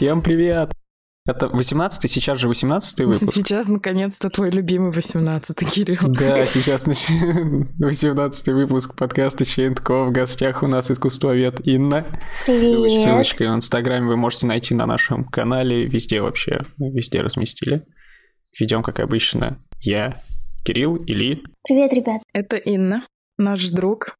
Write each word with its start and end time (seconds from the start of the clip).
Всем 0.00 0.22
привет! 0.22 0.72
Это 1.28 1.44
18-й, 1.44 2.08
сейчас 2.08 2.38
же 2.38 2.48
18-й 2.48 3.04
выпуск. 3.04 3.34
Сейчас, 3.34 3.68
наконец-то, 3.68 4.30
твой 4.30 4.50
любимый 4.50 4.92
18-й, 4.92 5.66
Кирилл. 5.66 6.08
Да, 6.14 6.42
сейчас 6.46 6.86
нач... 6.86 7.04
18-й 7.10 8.52
выпуск 8.54 8.96
подкаста 8.96 9.44
Чейнтко. 9.44 10.04
В 10.04 10.10
гостях 10.10 10.62
у 10.62 10.68
нас 10.68 10.90
искусствовед 10.90 11.60
Инна. 11.66 12.06
Привет. 12.46 12.86
Ссылочки 12.86 13.42
в 13.42 13.54
Инстаграме 13.54 14.06
вы 14.06 14.16
можете 14.16 14.46
найти 14.46 14.74
на 14.74 14.86
нашем 14.86 15.26
канале. 15.26 15.84
Везде 15.84 16.22
вообще, 16.22 16.60
везде 16.78 17.20
разместили. 17.20 17.84
Ведем, 18.58 18.82
как 18.82 19.00
обычно, 19.00 19.62
я, 19.82 20.14
Кирилл, 20.64 20.96
Или. 20.96 21.42
Привет, 21.68 21.92
ребят. 21.92 22.22
Это 22.32 22.56
Инна, 22.56 23.04
наш 23.36 23.68
друг, 23.68 24.16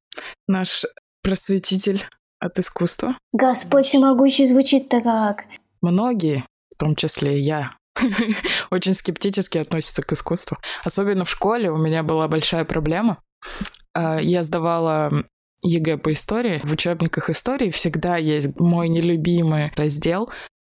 наш 0.46 0.84
просветитель 1.22 2.04
от 2.38 2.58
искусства. 2.58 3.16
Господь 3.32 3.86
всемогущий 3.86 4.44
звучит-то 4.44 5.00
как. 5.00 5.44
Многие, 5.80 6.44
в 6.74 6.78
том 6.78 6.94
числе 6.94 7.38
и 7.38 7.42
я, 7.42 7.72
очень 8.70 8.94
скептически 8.94 9.58
относятся 9.58 10.02
к 10.02 10.12
искусству. 10.12 10.58
Особенно 10.84 11.24
в 11.24 11.30
школе 11.30 11.70
у 11.70 11.76
меня 11.76 12.02
была 12.02 12.28
большая 12.28 12.64
проблема. 12.64 13.22
А, 13.94 14.20
Я 14.20 14.44
сдавала 14.44 15.24
ЕГЭ 15.62 15.98
по 15.98 16.12
истории. 16.12 16.60
В 16.64 16.72
учебниках 16.72 17.30
истории 17.30 17.70
всегда 17.70 18.16
есть 18.16 18.58
мой 18.58 18.88
нелюбимый 18.88 19.72
раздел 19.76 20.30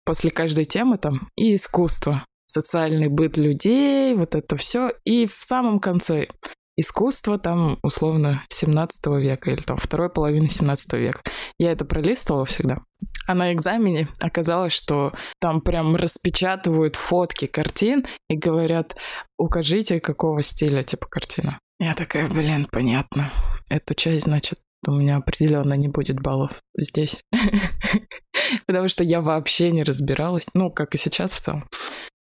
после 0.04 0.30
каждой 0.30 0.64
темы 0.64 0.98
там 0.98 1.28
и 1.36 1.54
искусство, 1.54 2.26
социальный 2.46 3.08
быт 3.08 3.36
людей, 3.36 4.14
вот 4.14 4.34
это 4.34 4.56
все. 4.56 4.92
И 5.04 5.26
в 5.26 5.36
самом 5.40 5.80
конце 5.80 6.28
искусство 6.76 7.38
там 7.38 7.78
условно 7.82 8.42
17 8.48 9.06
века 9.18 9.50
или 9.50 9.62
там 9.62 9.76
второй 9.76 10.10
половины 10.10 10.48
17 10.48 10.92
века. 10.94 11.22
Я 11.58 11.72
это 11.72 11.84
пролистывала 11.84 12.44
всегда. 12.44 12.78
А 13.26 13.34
на 13.34 13.52
экзамене 13.52 14.08
оказалось, 14.20 14.72
что 14.72 15.12
там 15.40 15.60
прям 15.60 15.96
распечатывают 15.96 16.96
фотки 16.96 17.46
картин 17.46 18.06
и 18.28 18.36
говорят, 18.36 18.96
укажите, 19.38 20.00
какого 20.00 20.42
стиля 20.42 20.82
типа 20.82 21.06
картина. 21.08 21.58
Я 21.78 21.94
такая, 21.94 22.28
блин, 22.28 22.68
понятно. 22.70 23.30
Эту 23.68 23.94
часть, 23.94 24.24
значит, 24.24 24.58
у 24.86 24.92
меня 24.92 25.16
определенно 25.16 25.74
не 25.74 25.88
будет 25.88 26.20
баллов 26.20 26.62
здесь. 26.76 27.20
Потому 28.66 28.88
что 28.88 29.02
я 29.02 29.20
вообще 29.20 29.70
не 29.70 29.82
разбиралась. 29.82 30.46
Ну, 30.54 30.70
как 30.70 30.94
и 30.94 30.98
сейчас 30.98 31.32
в 31.32 31.40
целом. 31.40 31.68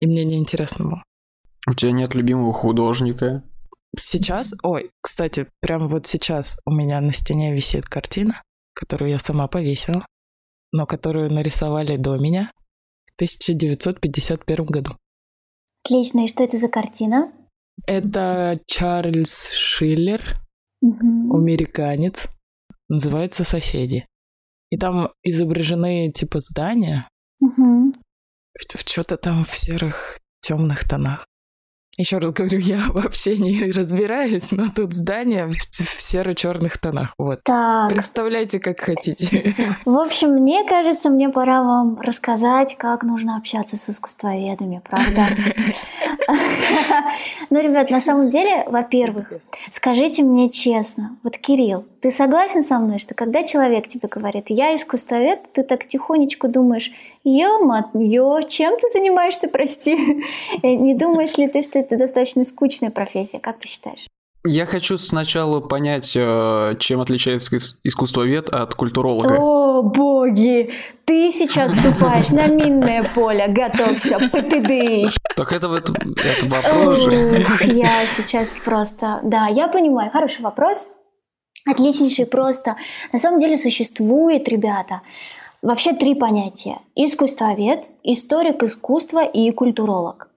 И 0.00 0.06
мне 0.06 0.24
неинтересно 0.24 0.84
было. 0.84 1.02
У 1.68 1.74
тебя 1.74 1.92
нет 1.92 2.14
любимого 2.14 2.52
художника? 2.52 3.44
Сейчас, 3.98 4.54
ой, 4.62 4.90
кстати, 5.02 5.46
прям 5.60 5.88
вот 5.88 6.06
сейчас 6.06 6.58
у 6.64 6.70
меня 6.72 7.00
на 7.00 7.12
стене 7.12 7.52
висит 7.54 7.86
картина, 7.86 8.42
которую 8.74 9.10
я 9.10 9.18
сама 9.18 9.48
повесила, 9.48 10.06
но 10.72 10.86
которую 10.86 11.32
нарисовали 11.32 11.96
до 11.96 12.16
меня 12.16 12.50
в 13.06 13.14
1951 13.16 14.66
году. 14.66 14.96
Отлично. 15.84 16.24
И 16.24 16.28
что 16.28 16.44
это 16.44 16.58
за 16.58 16.68
картина? 16.68 17.32
Это 17.86 18.60
Чарльз 18.66 19.50
Шиллер, 19.52 20.36
Мгм. 20.82 21.34
американец, 21.34 22.28
называется 22.88 23.44
«Соседи». 23.44 24.06
И 24.70 24.78
там 24.78 25.10
изображены 25.22 26.12
типа 26.12 26.40
здания 26.40 27.08
Мгм. 27.40 27.92
в 28.58 28.88
что-то 28.88 29.16
там 29.16 29.44
в 29.44 29.54
серых 29.54 30.18
темных 30.42 30.88
тонах. 30.88 31.26
Еще 32.00 32.16
раз 32.16 32.32
говорю, 32.32 32.58
я 32.58 32.80
вообще 32.88 33.36
не 33.36 33.70
разбираюсь, 33.72 34.50
но 34.52 34.68
тут 34.74 34.94
здание 34.94 35.46
в, 35.46 35.52
в 35.52 36.00
серо-черных 36.00 36.78
тонах. 36.78 37.12
Вот. 37.18 37.42
Так, 37.44 37.90
Представляйте, 37.90 38.58
как 38.58 38.80
хотите. 38.80 39.54
в 39.84 39.98
общем, 39.98 40.30
мне 40.30 40.64
кажется, 40.64 41.10
мне 41.10 41.28
пора 41.28 41.62
вам 41.62 42.00
рассказать, 42.00 42.76
как 42.78 43.02
нужно 43.02 43.36
общаться 43.36 43.76
с 43.76 43.90
искусствоведами, 43.90 44.80
правда? 44.88 45.26
Ну, 47.50 47.60
ребят, 47.60 47.90
на 47.90 48.00
самом 48.00 48.28
деле, 48.28 48.64
во-первых, 48.68 49.32
скажите 49.70 50.22
мне 50.22 50.48
честно, 50.48 51.16
вот, 51.24 51.36
Кирилл, 51.36 51.84
ты 52.00 52.12
согласен 52.12 52.62
со 52.62 52.78
мной, 52.78 53.00
что 53.00 53.14
когда 53.14 53.42
человек 53.42 53.88
тебе 53.88 54.08
говорит, 54.08 54.44
я 54.48 54.74
искусствовед, 54.76 55.40
ты 55.52 55.64
так 55.64 55.86
тихонечко 55.86 56.46
думаешь, 56.46 56.92
ё-моё, 57.24 58.40
чем 58.42 58.76
ты 58.78 58.88
занимаешься, 58.92 59.48
прости? 59.48 59.96
Не 60.62 60.94
думаешь 60.94 61.36
ли 61.38 61.48
ты, 61.48 61.62
что 61.62 61.78
это 61.78 61.96
достаточно 61.96 62.44
скучная 62.44 62.90
профессия? 62.90 63.38
Как 63.40 63.58
ты 63.58 63.68
считаешь? 63.68 64.06
Я 64.46 64.64
хочу 64.64 64.96
сначала 64.96 65.60
понять, 65.60 66.14
э, 66.16 66.74
чем 66.78 67.02
отличается 67.02 67.54
ис- 67.54 67.74
искусствовед 67.84 68.48
от 68.48 68.74
культуролога. 68.74 69.36
О, 69.38 69.82
боги! 69.82 70.72
Ты 71.04 71.30
сейчас 71.30 71.72
ступаешь 71.74 72.30
на 72.30 72.46
минное 72.46 73.02
поле. 73.14 73.46
Готовься, 73.48 74.18
ПТД. 74.18 75.14
Так 75.36 75.52
это, 75.52 75.68
вот- 75.68 75.90
это 75.90 76.46
вопрос 76.46 77.00
же. 77.00 77.46
Я 77.66 78.06
сейчас 78.06 78.56
просто... 78.64 79.20
Да, 79.22 79.46
я 79.48 79.68
понимаю. 79.68 80.10
Хороший 80.10 80.40
вопрос. 80.40 80.90
Отличнейший 81.66 82.24
просто. 82.24 82.76
На 83.12 83.18
самом 83.18 83.40
деле 83.40 83.58
существует, 83.58 84.48
ребята, 84.48 85.02
вообще 85.62 85.92
три 85.92 86.14
понятия. 86.14 86.78
Искусствовед, 86.94 87.88
историк 88.02 88.62
искусства 88.62 89.24
и 89.24 89.50
культуролог. 89.50 90.28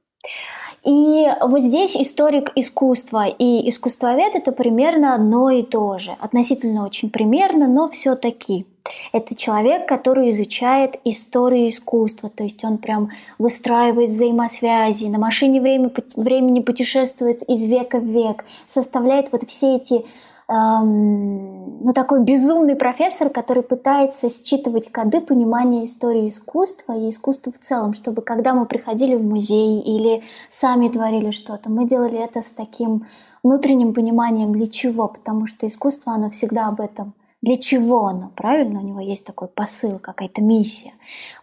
И 0.86 1.28
вот 1.40 1.62
здесь 1.62 1.96
историк 1.96 2.52
искусства 2.56 3.28
и 3.28 3.70
искусствовед 3.70 4.36
это 4.36 4.52
примерно 4.52 5.16
одно 5.16 5.50
и 5.50 5.64
то 5.64 5.98
же. 5.98 6.18
Относительно 6.20 6.86
очень 6.86 7.10
примерно, 7.10 7.68
но 7.68 7.90
все-таки. 7.90 8.66
Это 9.14 9.34
человек, 9.34 9.88
который 9.88 10.30
изучает 10.32 11.00
историю 11.06 11.70
искусства, 11.70 12.30
то 12.30 12.44
есть 12.44 12.66
он 12.66 12.80
прям 12.80 13.12
выстраивает 13.40 14.10
взаимосвязи, 14.10 15.06
на 15.06 15.20
машине 15.20 15.62
время- 15.62 15.90
времени 16.18 16.60
путешествует 16.60 17.44
из 17.44 17.64
века 17.64 18.00
в 18.00 18.06
век, 18.06 18.44
составляет 18.66 19.32
вот 19.32 19.50
все 19.50 19.78
эти 19.78 20.04
эм, 20.48 21.80
ну, 21.84 21.94
такой 21.94 22.22
безумный 22.22 22.76
профессор, 22.76 23.30
который 23.30 23.64
пытается 23.64 24.30
считывать 24.30 24.92
коды 24.92 25.22
понимания 25.22 25.86
истории 25.86 26.30
искусства 26.30 26.98
и 26.98 27.10
искусства 27.10 27.52
в 27.52 27.60
целом, 27.60 27.94
чтобы 27.94 28.22
когда 28.22 28.54
мы 28.54 28.66
приходили 28.66 29.16
в 29.16 29.24
музей 29.24 29.80
или 29.82 30.24
сами 30.50 30.90
творили 30.90 31.32
что-то, 31.32 31.70
мы 31.70 31.88
делали 31.88 32.18
это 32.18 32.42
с 32.42 32.52
таким 32.52 33.08
внутренним 33.44 33.94
пониманием 33.94 34.54
для 34.54 34.68
чего, 34.68 35.08
потому 35.08 35.48
что 35.48 35.68
искусство, 35.68 36.14
оно 36.14 36.30
всегда 36.30 36.68
об 36.68 36.80
этом. 36.80 37.14
Для 37.44 37.58
чего 37.58 38.08
оно, 38.08 38.32
правильно? 38.38 38.80
У 38.80 38.84
него 38.84 39.02
есть 39.02 39.26
такой 39.26 39.50
посыл, 39.50 40.00
какая-то 40.00 40.42
миссия. 40.42 40.94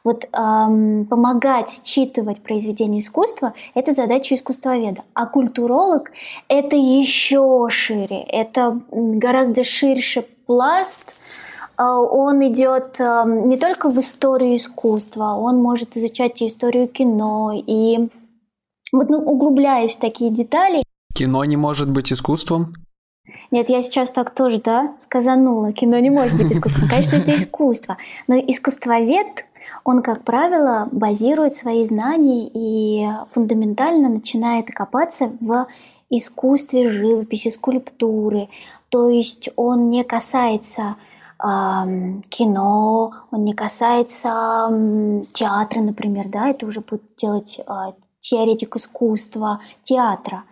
Вот 0.03 0.27
эм, 0.33 1.05
помогать 1.05 1.69
считывать 1.85 2.41
произведения 2.41 3.01
искусства– 3.01 3.53
это 3.75 3.93
задача 3.93 4.35
искусствоведа. 4.35 5.03
А 5.13 5.27
культуролог– 5.27 6.11
это 6.49 6.75
еще 6.75 7.67
шире, 7.69 8.23
это 8.23 8.81
гораздо 8.91 9.63
ширше 9.63 10.25
пласт. 10.47 11.21
А, 11.77 12.01
Он 12.01 12.47
идет 12.49 12.99
не 12.99 13.59
только 13.59 13.91
в 13.91 13.99
историю 13.99 14.57
искусства, 14.57 15.35
он 15.35 15.61
может 15.61 15.99
изучать 15.99 16.41
и 16.41 16.47
историю 16.47 16.89
кино, 16.89 17.53
и 17.55 18.09
вот, 18.91 19.11
ну, 19.11 19.19
углубляясь 19.19 19.97
в 19.97 20.01
такие 20.01 20.31
детали, 20.31 20.83
Кино 21.15 21.45
не 21.45 21.57
может 21.57 21.91
быть 21.91 22.11
искусством? 22.11 22.73
Нет, 23.51 23.69
я 23.69 23.83
сейчас 23.83 24.11
так 24.11 24.35
тоже, 24.35 24.61
да, 24.61 24.95
сказанула. 24.99 25.73
Кино 25.73 25.99
не 25.99 26.11
может 26.11 26.37
быть 26.37 26.53
искусством. 26.53 26.89
Конечно, 26.89 27.17
это 27.17 27.35
искусство. 27.35 27.97
Но 28.27 28.37
искусствовед, 28.37 29.45
он, 29.85 30.03
как 30.03 30.23
правило, 30.25 30.89
базирует 30.93 31.55
свои 31.55 31.85
знания 31.85 32.49
и 32.53 33.07
фундаментально 33.33 34.09
начинает 34.09 34.67
копаться 34.67 35.33
в 35.41 35.67
искусстве 36.11 36.91
живописи, 36.91 37.51
скульптуры. 37.51 38.49
То 38.89 39.09
есть 39.09 39.51
он 39.57 39.91
не 39.91 40.05
касается 40.05 40.97
кино, 42.29 43.13
он 43.31 43.43
не 43.45 43.55
касается 43.55 44.69
театра, 45.33 45.81
например, 45.81 46.29
да, 46.29 46.49
это 46.49 46.67
уже 46.67 46.81
будет 46.81 47.03
делать 47.17 47.61
а, 47.67 47.95
теоретик 48.21 48.77
искусства, 48.77 49.61
театра. 49.83 50.45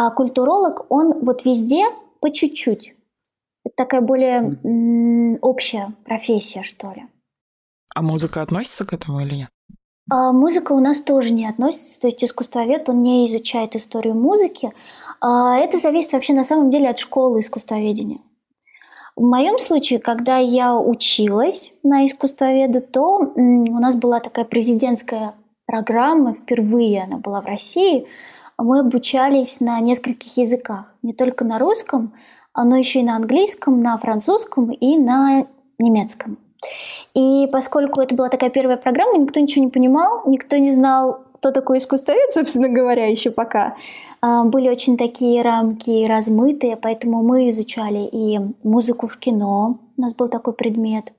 А 0.00 0.10
культуролог, 0.10 0.86
он 0.90 1.24
вот 1.24 1.44
везде 1.44 1.86
по 2.20 2.30
чуть-чуть. 2.30 2.94
Это 3.64 3.74
такая 3.76 4.00
более 4.00 4.56
м, 4.62 5.36
общая 5.42 5.92
профессия, 6.04 6.62
что 6.62 6.92
ли. 6.92 7.06
А 7.96 8.02
музыка 8.02 8.42
относится 8.42 8.84
к 8.84 8.92
этому 8.92 9.18
или 9.22 9.34
нет? 9.34 9.48
А 10.08 10.30
музыка 10.30 10.70
у 10.70 10.78
нас 10.78 11.00
тоже 11.00 11.34
не 11.34 11.48
относится, 11.48 11.98
то 11.98 12.06
есть 12.06 12.22
искусствовед, 12.22 12.88
он 12.88 13.00
не 13.00 13.26
изучает 13.26 13.74
историю 13.74 14.14
музыки. 14.14 14.72
А 15.20 15.56
это 15.56 15.78
зависит 15.78 16.12
вообще 16.12 16.32
на 16.32 16.44
самом 16.44 16.70
деле 16.70 16.90
от 16.90 17.00
школы 17.00 17.40
искусствоведения. 17.40 18.20
В 19.16 19.22
моем 19.22 19.58
случае, 19.58 19.98
когда 19.98 20.38
я 20.38 20.76
училась 20.76 21.72
на 21.82 22.06
искусствоведа, 22.06 22.82
то 22.82 23.16
у 23.16 23.78
нас 23.80 23.96
была 23.96 24.20
такая 24.20 24.44
президентская 24.44 25.34
программа, 25.66 26.34
впервые 26.34 27.02
она 27.02 27.16
была 27.16 27.40
в 27.40 27.46
России. 27.46 28.06
Мы 28.58 28.80
обучались 28.80 29.60
на 29.60 29.78
нескольких 29.80 30.36
языках, 30.36 30.92
не 31.02 31.12
только 31.12 31.44
на 31.44 31.58
русском, 31.58 32.12
но 32.56 32.76
еще 32.76 33.00
и 33.00 33.04
на 33.04 33.16
английском, 33.16 33.80
на 33.80 33.96
французском 33.98 34.70
и 34.70 34.98
на 34.98 35.46
немецком. 35.78 36.38
И 37.14 37.48
поскольку 37.52 38.00
это 38.00 38.14
была 38.14 38.28
такая 38.28 38.50
первая 38.50 38.76
программа, 38.76 39.18
никто 39.18 39.40
ничего 39.40 39.64
не 39.64 39.70
понимал, 39.70 40.22
никто 40.26 40.56
не 40.56 40.72
знал, 40.72 41.20
кто 41.34 41.52
такой 41.52 41.78
искусствовед, 41.78 42.30
собственно 42.32 42.68
говоря, 42.68 43.06
еще 43.06 43.30
пока. 43.30 43.76
А, 44.20 44.44
были 44.44 44.68
очень 44.68 44.96
такие 44.96 45.42
рамки 45.42 46.06
размытые, 46.06 46.76
поэтому 46.76 47.22
мы 47.22 47.50
изучали 47.50 48.08
и 48.10 48.38
музыку 48.64 49.06
в 49.06 49.16
кино, 49.18 49.78
у 49.96 50.00
нас 50.00 50.14
был 50.14 50.28
такой 50.28 50.52
предмет, 50.52 51.12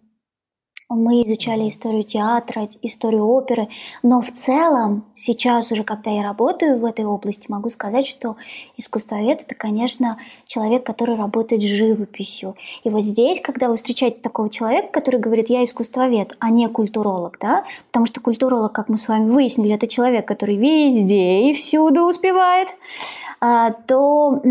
мы 0.89 1.21
изучали 1.21 1.69
историю 1.69 2.03
театра, 2.03 2.68
историю 2.81 3.27
оперы, 3.27 3.69
но 4.01 4.21
в 4.21 4.31
целом 4.31 5.06
сейчас 5.13 5.71
уже, 5.71 5.83
когда 5.83 6.09
я 6.09 6.24
работаю 6.24 6.80
в 6.80 6.86
этой 6.86 7.06
области, 7.06 7.50
могу 7.50 7.69
сказать, 7.69 8.07
что 8.07 8.38
искусствовед– 8.75 9.41
это, 9.44 9.53
конечно, 9.53 10.18
человек, 10.45 10.83
который 10.83 11.15
работает 11.15 11.62
с 11.62 11.65
живописью. 11.65 12.56
И 12.83 12.89
вот 12.89 13.03
здесь, 13.03 13.39
когда 13.39 13.69
вы 13.69 13.75
встречаете 13.75 14.19
такого 14.19 14.50
человека, 14.50 14.88
который 14.91 15.19
говорит 15.19 15.50
«я 15.50 15.63
искусствовед», 15.63 16.36
а 16.39 16.50
не 16.50 16.68
культуролог, 16.68 17.38
да, 17.39 17.65
потому 17.88 18.07
что 18.07 18.19
культуролог, 18.19 18.71
как 18.71 18.89
мы 18.89 18.97
с 18.97 19.07
вами 19.07 19.30
выяснили, 19.30 19.75
это 19.75 19.88
человек, 19.88 20.27
который 20.27 20.57
везде 20.57 21.50
и 21.50 21.53
всюду 21.53 22.06
успевает, 22.06 22.69
а, 23.41 23.71
то 23.71 24.41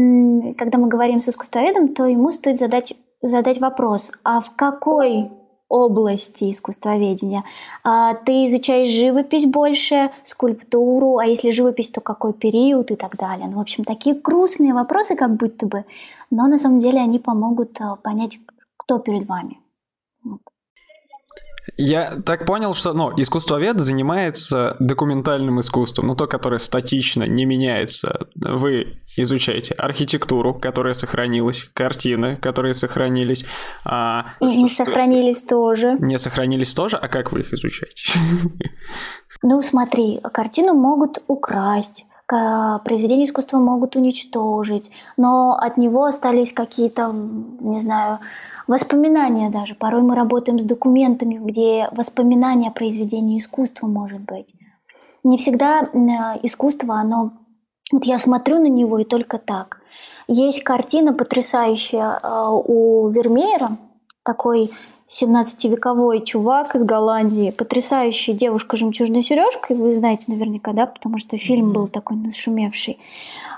когда 0.56 0.78
мы 0.78 0.88
говорим 0.88 1.20
с 1.20 1.28
искусствоведом, 1.28 1.94
то 1.94 2.06
ему 2.06 2.30
стоит 2.30 2.58
задать 2.58 2.94
задать 3.20 3.58
вопрос, 3.58 4.12
а 4.22 4.40
в 4.40 4.52
какой 4.54 5.30
области 5.68 6.50
искусствоведения. 6.50 7.44
А 7.84 8.14
ты 8.14 8.46
изучаешь 8.46 8.88
живопись 8.88 9.46
больше, 9.46 10.10
скульптуру, 10.24 11.18
а 11.18 11.26
если 11.26 11.50
живопись, 11.50 11.90
то 11.90 12.00
какой 12.00 12.32
период 12.32 12.90
и 12.90 12.96
так 12.96 13.16
далее. 13.16 13.48
Ну, 13.48 13.58
в 13.58 13.60
общем, 13.60 13.84
такие 13.84 14.14
грустные 14.16 14.74
вопросы, 14.74 15.16
как 15.16 15.36
будто 15.36 15.66
бы, 15.66 15.84
но 16.30 16.46
на 16.46 16.58
самом 16.58 16.80
деле 16.80 17.00
они 17.00 17.18
помогут 17.18 17.80
а, 17.80 17.96
понять, 17.96 18.38
кто 18.76 18.98
перед 18.98 19.28
вами. 19.28 19.58
Вот. 20.24 20.40
Я 21.76 22.16
так 22.24 22.46
понял, 22.46 22.74
что 22.74 22.92
ну, 22.92 23.12
искусствовед 23.16 23.80
занимается 23.80 24.76
документальным 24.78 25.60
искусством, 25.60 26.08
ну 26.08 26.14
то, 26.14 26.26
которое 26.26 26.58
статично, 26.58 27.24
не 27.24 27.44
меняется. 27.44 28.28
Вы 28.34 28.98
изучаете 29.16 29.74
архитектуру, 29.74 30.54
которая 30.54 30.94
сохранилась, 30.94 31.68
картины, 31.74 32.36
которые 32.36 32.74
сохранились. 32.74 33.44
А... 33.84 34.34
И 34.40 34.62
не 34.62 34.68
сохранились 34.68 35.42
тоже. 35.42 35.96
Не 36.00 36.18
сохранились 36.18 36.72
тоже? 36.74 36.96
А 36.96 37.08
как 37.08 37.32
вы 37.32 37.40
их 37.40 37.52
изучаете? 37.52 38.10
Ну 39.42 39.60
смотри, 39.62 40.20
картину 40.32 40.74
могут 40.74 41.18
украсть, 41.28 42.06
произведения 42.28 43.24
искусства 43.24 43.58
могут 43.58 43.96
уничтожить, 43.96 44.90
но 45.16 45.54
от 45.54 45.76
него 45.76 46.04
остались 46.04 46.52
какие-то, 46.52 47.10
не 47.12 47.80
знаю, 47.80 48.18
воспоминания 48.66 49.50
даже. 49.50 49.74
Порой 49.74 50.02
мы 50.02 50.14
работаем 50.14 50.60
с 50.60 50.64
документами, 50.64 51.36
где 51.36 51.88
воспоминания 51.92 52.68
о 52.68 52.72
произведении 52.72 53.38
искусства 53.38 53.86
может 53.86 54.20
быть. 54.20 54.54
Не 55.24 55.38
всегда 55.38 55.88
искусство, 56.42 56.96
оно... 56.96 57.32
Вот 57.90 58.04
я 58.04 58.18
смотрю 58.18 58.58
на 58.58 58.68
него 58.68 58.98
и 58.98 59.04
только 59.04 59.38
так. 59.38 59.80
Есть 60.26 60.62
картина 60.62 61.14
потрясающая 61.14 62.18
а, 62.22 62.50
у 62.50 63.08
Вермеера, 63.08 63.78
такой 64.22 64.70
17-вековой 65.08 66.22
чувак 66.22 66.74
из 66.74 66.84
Голландии, 66.84 67.50
потрясающая 67.56 68.34
девушка 68.34 68.76
жемчужной 68.76 69.22
сережкой, 69.22 69.76
вы 69.76 69.94
знаете 69.94 70.30
наверняка, 70.30 70.74
да, 70.74 70.84
потому 70.86 71.16
что 71.16 71.38
фильм 71.38 71.72
был 71.72 71.88
такой 71.88 72.18
нашумевший. 72.18 72.98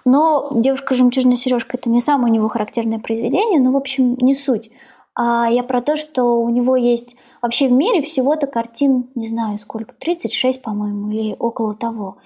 Но 0.05 0.49
девушка 0.55 0.95
жемчужной 0.95 1.37
сережкой 1.37 1.81
это 1.81 1.91
не 1.91 2.01
самое 2.01 2.33
у 2.33 2.35
него 2.35 2.49
характерное 2.49 3.01
произведение, 3.01 3.59
но 3.59 3.73
в 3.73 3.77
общем 3.77 4.17
не 4.21 4.35
суть. 4.35 4.71
А 5.17 5.49
я 5.51 5.65
про 5.65 5.83
то, 5.83 5.97
что 5.97 6.41
у 6.41 6.49
него 6.51 6.77
есть 6.77 7.17
вообще 7.43 7.69
в 7.69 7.73
мире 7.73 8.01
всего-то 8.03 8.47
картин, 8.47 9.11
не 9.17 9.27
знаю 9.27 9.59
сколько, 9.59 9.93
36, 9.95 10.63
по-моему, 10.63 11.11
или 11.11 11.35
около 11.37 11.75
того. 11.75 12.19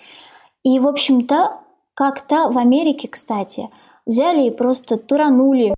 И, 0.64 0.78
в 0.78 0.86
общем-то, 0.86 1.60
как-то 1.94 2.50
в 2.50 2.58
Америке, 2.58 3.08
кстати, 3.08 3.70
взяли 4.04 4.48
и 4.48 4.50
просто 4.50 4.98
туранули 4.98 5.74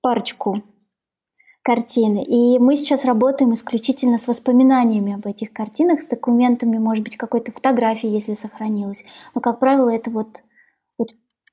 парочку 0.00 0.62
картины. 1.68 2.24
И 2.24 2.58
мы 2.58 2.76
сейчас 2.76 3.04
работаем 3.04 3.52
исключительно 3.52 4.16
с 4.16 4.26
воспоминаниями 4.26 5.12
об 5.12 5.26
этих 5.26 5.52
картинах, 5.52 6.00
с 6.00 6.08
документами, 6.08 6.78
может 6.78 7.04
быть, 7.04 7.18
какой-то 7.18 7.52
фотографии, 7.52 8.08
если 8.08 8.32
сохранилась. 8.32 9.04
Но, 9.34 9.42
как 9.42 9.60
правило, 9.60 9.90
это 9.90 10.10
вот, 10.10 10.42
вот 10.96 11.08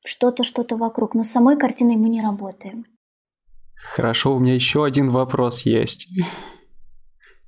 что-то, 0.06 0.45
что-то 0.45 0.77
вокруг. 0.77 1.15
Но 1.15 1.25
с 1.25 1.31
самой 1.31 1.57
картиной 1.57 1.97
мы 1.97 2.07
не 2.07 2.21
работаем. 2.21 2.85
Хорошо, 3.75 4.33
у 4.33 4.39
меня 4.39 4.53
еще 4.56 4.85
один 4.85 5.09
вопрос 5.09 5.65
есть. 5.65 6.07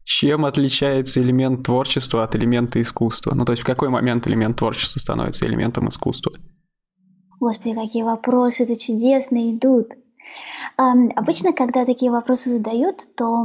Чем 0.04 0.44
отличается 0.44 1.22
элемент 1.22 1.66
творчества 1.66 2.25
от 2.25 2.36
элемента 2.36 2.81
искусства? 2.81 3.34
Ну, 3.34 3.46
то 3.46 3.54
есть 3.54 3.64
в 3.64 3.66
какой 3.66 3.88
момент 3.88 4.28
элемент 4.28 4.58
творчества 4.58 5.00
становится 5.00 5.48
элементом 5.48 5.88
искусства? 5.88 6.34
Господи, 7.40 7.75
какие 7.75 8.04
вопросы-то 8.04 8.75
чудесные 8.75 9.56
идут. 9.56 9.94
Обычно, 10.78 11.54
когда 11.54 11.86
такие 11.86 12.12
вопросы 12.12 12.50
задают, 12.50 13.08
то 13.16 13.44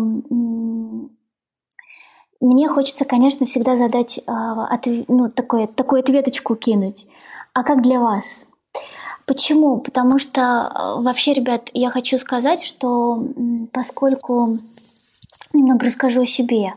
мне 2.42 2.68
хочется, 2.68 3.04
конечно, 3.04 3.46
всегда 3.46 3.76
задать 3.76 4.18
а, 4.26 4.78
ну, 5.06 5.30
такое, 5.30 5.68
такую 5.68 6.00
ответочку 6.00 6.56
кинуть. 6.56 7.06
А 7.54 7.62
как 7.62 7.82
для 7.82 8.00
вас? 8.00 8.48
Почему? 9.26 9.78
Потому 9.78 10.18
что 10.18 10.42
а, 10.42 10.96
вообще, 11.00 11.34
ребят, 11.34 11.70
я 11.72 11.90
хочу 11.90 12.18
сказать, 12.18 12.62
что 12.64 13.24
поскольку 13.72 14.56
немного 15.52 15.86
расскажу 15.86 16.22
о 16.22 16.26
себе, 16.26 16.74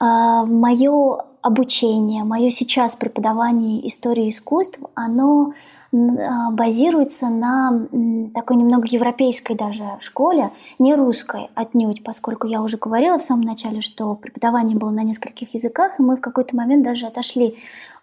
а, 0.00 0.44
мое 0.44 1.24
обучение, 1.42 2.24
мое 2.24 2.50
сейчас 2.50 2.96
преподавание 2.96 3.86
истории 3.86 4.30
искусств, 4.30 4.80
оно 4.94 5.54
базируется 5.94 7.28
на 7.28 7.86
такой 8.34 8.56
немного 8.56 8.86
европейской 8.88 9.54
даже 9.54 9.84
школе, 10.00 10.50
не 10.78 10.94
русской 10.94 11.48
отнюдь, 11.54 12.02
поскольку 12.02 12.48
я 12.48 12.62
уже 12.62 12.78
говорила 12.78 13.18
в 13.18 13.22
самом 13.22 13.42
начале, 13.42 13.80
что 13.80 14.14
преподавание 14.16 14.76
было 14.76 14.90
на 14.90 15.04
нескольких 15.04 15.54
языках, 15.54 15.98
и 15.98 16.02
мы 16.02 16.16
в 16.16 16.20
какой-то 16.20 16.56
момент 16.56 16.84
даже 16.84 17.06
отошли 17.06 17.58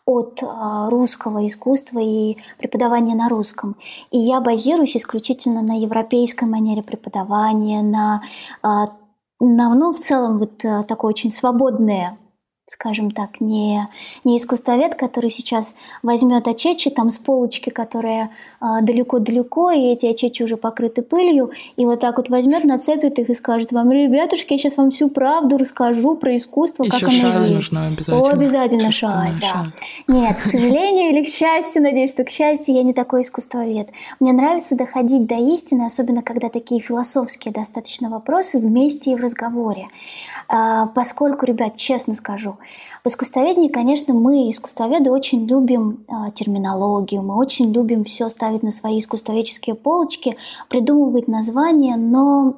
от 0.05 0.41
а, 0.41 0.89
русского 0.89 1.45
искусства 1.45 1.99
и 1.99 2.38
преподавания 2.57 3.13
на 3.13 3.29
русском. 3.29 3.75
И 4.09 4.17
я 4.17 4.39
базируюсь 4.39 4.95
исключительно 4.95 5.62
на 5.62 5.77
европейской 5.77 6.45
манере 6.45 6.81
преподавания, 6.83 7.81
на, 7.81 8.24
а, 8.63 8.86
на 9.39 9.75
ну, 9.75 9.91
в 9.91 10.00
целом 10.00 10.39
вот 10.39 10.57
такое 10.88 11.10
очень 11.10 11.29
свободное 11.29 12.15
скажем 12.71 13.11
так, 13.11 13.41
не, 13.41 13.85
не 14.23 14.37
искусствовед, 14.37 14.95
который 14.95 15.29
сейчас 15.29 15.75
возьмет 16.03 16.47
очечи 16.47 16.89
там 16.89 17.09
с 17.09 17.17
полочки, 17.17 17.69
которые 17.69 18.29
а, 18.61 18.81
далеко-далеко, 18.81 19.71
и 19.71 19.91
эти 19.91 20.05
очечи 20.05 20.41
уже 20.41 20.55
покрыты 20.55 21.01
пылью, 21.01 21.51
и 21.75 21.85
вот 21.85 21.99
так 21.99 22.15
вот 22.15 22.29
возьмет, 22.29 22.63
нацепит 22.63 23.19
их 23.19 23.29
и 23.29 23.33
скажет 23.33 23.73
вам, 23.73 23.91
ребятушки, 23.91 24.53
я 24.53 24.57
сейчас 24.57 24.77
вам 24.77 24.89
всю 24.89 25.09
правду 25.09 25.57
расскажу 25.57 26.15
про 26.15 26.37
искусство, 26.37 26.85
Еще 26.85 26.99
как 26.99 27.09
оно 27.09 27.19
шаль 27.19 27.43
есть. 27.43 27.55
нужна 27.55 27.87
обязательно. 27.87 28.19
О, 28.19 28.29
обязательно 28.29 28.91
шаль, 28.93 29.39
да. 29.41 29.47
Шаль. 29.47 29.71
Нет, 30.07 30.37
к 30.37 30.47
сожалению 30.47 31.09
или 31.09 31.23
к 31.23 31.27
счастью, 31.27 31.83
надеюсь, 31.83 32.11
что 32.11 32.23
к 32.23 32.29
счастью, 32.29 32.75
я 32.75 32.83
не 32.83 32.93
такой 32.93 33.21
искусствовед. 33.21 33.89
Мне 34.21 34.31
нравится 34.31 34.77
доходить 34.77 35.25
до 35.25 35.35
истины, 35.35 35.83
особенно 35.85 36.21
когда 36.21 36.47
такие 36.47 36.79
философские 36.79 37.53
достаточно 37.53 38.09
вопросы 38.09 38.59
вместе 38.59 39.11
и 39.11 39.15
в 39.15 39.19
разговоре. 39.19 39.87
А, 40.53 40.88
поскольку, 40.88 41.46
ребят, 41.46 41.77
честно 41.77 42.13
скажу, 42.13 42.58
в 43.05 43.08
искусствоведении, 43.08 43.70
конечно, 43.70 44.13
мы, 44.13 44.50
искусствоведы, 44.50 45.10
очень 45.10 45.46
любим 45.46 46.03
а, 46.10 46.29
терминологию, 46.31 47.22
мы 47.22 47.38
очень 47.38 47.72
любим 47.72 48.03
все 48.03 48.27
ставить 48.27 48.62
на 48.62 48.72
свои 48.72 49.00
искусствоведческие 49.00 49.75
полочки, 49.75 50.36
придумывать 50.67 51.29
названия, 51.29 51.96
но 51.96 52.58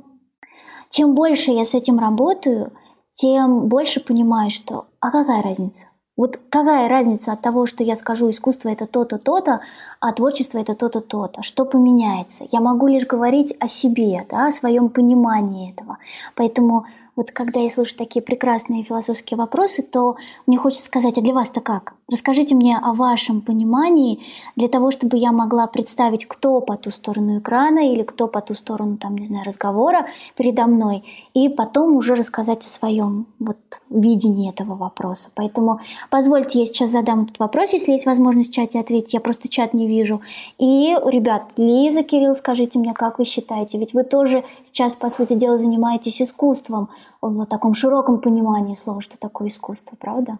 чем 0.89 1.13
больше 1.13 1.51
я 1.51 1.65
с 1.65 1.75
этим 1.75 1.99
работаю, 1.99 2.73
тем 3.11 3.67
больше 3.67 3.99
понимаю, 3.99 4.49
что 4.49 4.87
а 4.99 5.11
какая 5.11 5.43
разница? 5.43 5.85
Вот 6.17 6.39
какая 6.49 6.89
разница 6.89 7.33
от 7.33 7.41
того, 7.41 7.67
что 7.67 7.83
я 7.83 7.95
скажу, 7.95 8.29
искусство 8.29 8.69
это 8.69 8.87
то-то, 8.87 9.19
то-то, 9.19 9.61
а 9.99 10.13
творчество 10.13 10.57
это 10.57 10.73
то-то, 10.73 11.01
то-то? 11.01 11.43
Что 11.43 11.65
поменяется? 11.65 12.45
Я 12.51 12.59
могу 12.59 12.87
лишь 12.87 13.05
говорить 13.05 13.55
о 13.59 13.67
себе, 13.67 14.25
да, 14.29 14.47
о 14.47 14.51
своем 14.51 14.89
понимании 14.89 15.71
этого. 15.73 15.99
Поэтому 16.35 16.85
вот 17.15 17.31
когда 17.31 17.59
я 17.59 17.69
слышу 17.69 17.95
такие 17.95 18.21
прекрасные 18.21 18.83
философские 18.83 19.37
вопросы, 19.37 19.83
то 19.83 20.15
мне 20.47 20.57
хочется 20.57 20.85
сказать, 20.85 21.17
а 21.17 21.21
для 21.21 21.33
вас-то 21.33 21.61
как? 21.61 21.93
Расскажите 22.09 22.55
мне 22.55 22.77
о 22.77 22.93
вашем 22.93 23.41
понимании 23.41 24.19
для 24.55 24.67
того, 24.67 24.91
чтобы 24.91 25.17
я 25.17 25.31
могла 25.31 25.67
представить, 25.67 26.25
кто 26.25 26.59
по 26.59 26.75
ту 26.75 26.91
сторону 26.91 27.39
экрана 27.39 27.89
или 27.91 28.03
кто 28.03 28.27
по 28.27 28.41
ту 28.41 28.53
сторону, 28.53 28.97
там, 28.97 29.15
не 29.15 29.25
знаю, 29.25 29.45
разговора 29.45 30.07
передо 30.35 30.65
мной, 30.65 31.03
и 31.33 31.49
потом 31.49 31.95
уже 31.95 32.15
рассказать 32.15 32.65
о 32.65 32.69
своем 32.69 33.27
вот 33.39 33.57
видении 33.89 34.49
этого 34.49 34.75
вопроса. 34.75 35.29
Поэтому 35.35 35.79
позвольте, 36.09 36.59
я 36.59 36.65
сейчас 36.65 36.91
задам 36.91 37.23
этот 37.23 37.39
вопрос, 37.39 37.73
если 37.73 37.91
есть 37.91 38.05
возможность 38.05 38.51
в 38.51 38.53
чате 38.53 38.79
ответить, 38.79 39.13
я 39.13 39.19
просто 39.19 39.47
чат 39.47 39.73
не 39.73 39.87
вижу. 39.87 40.21
И, 40.57 40.95
ребят, 41.05 41.53
Лиза, 41.57 42.03
Кирилл, 42.03 42.35
скажите 42.35 42.79
мне, 42.79 42.93
как 42.93 43.19
вы 43.19 43.25
считаете, 43.25 43.77
ведь 43.77 43.93
вы 43.93 44.03
тоже 44.03 44.43
сейчас, 44.63 44.95
по 44.95 45.09
сути 45.09 45.33
дела, 45.33 45.57
занимаетесь 45.57 46.21
искусством. 46.21 46.89
В 47.29 47.45
таком 47.45 47.73
широком 47.73 48.19
понимании 48.19 48.75
слова, 48.75 49.01
что 49.01 49.17
такое 49.17 49.47
искусство, 49.47 49.95
правда? 49.95 50.37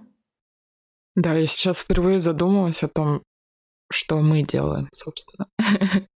Да, 1.16 1.34
я 1.34 1.48
сейчас 1.48 1.80
впервые 1.80 2.20
задумалась 2.20 2.84
о 2.84 2.88
том, 2.88 3.22
что 3.92 4.18
мы 4.20 4.42
делаем, 4.44 4.90
собственно. 4.94 5.48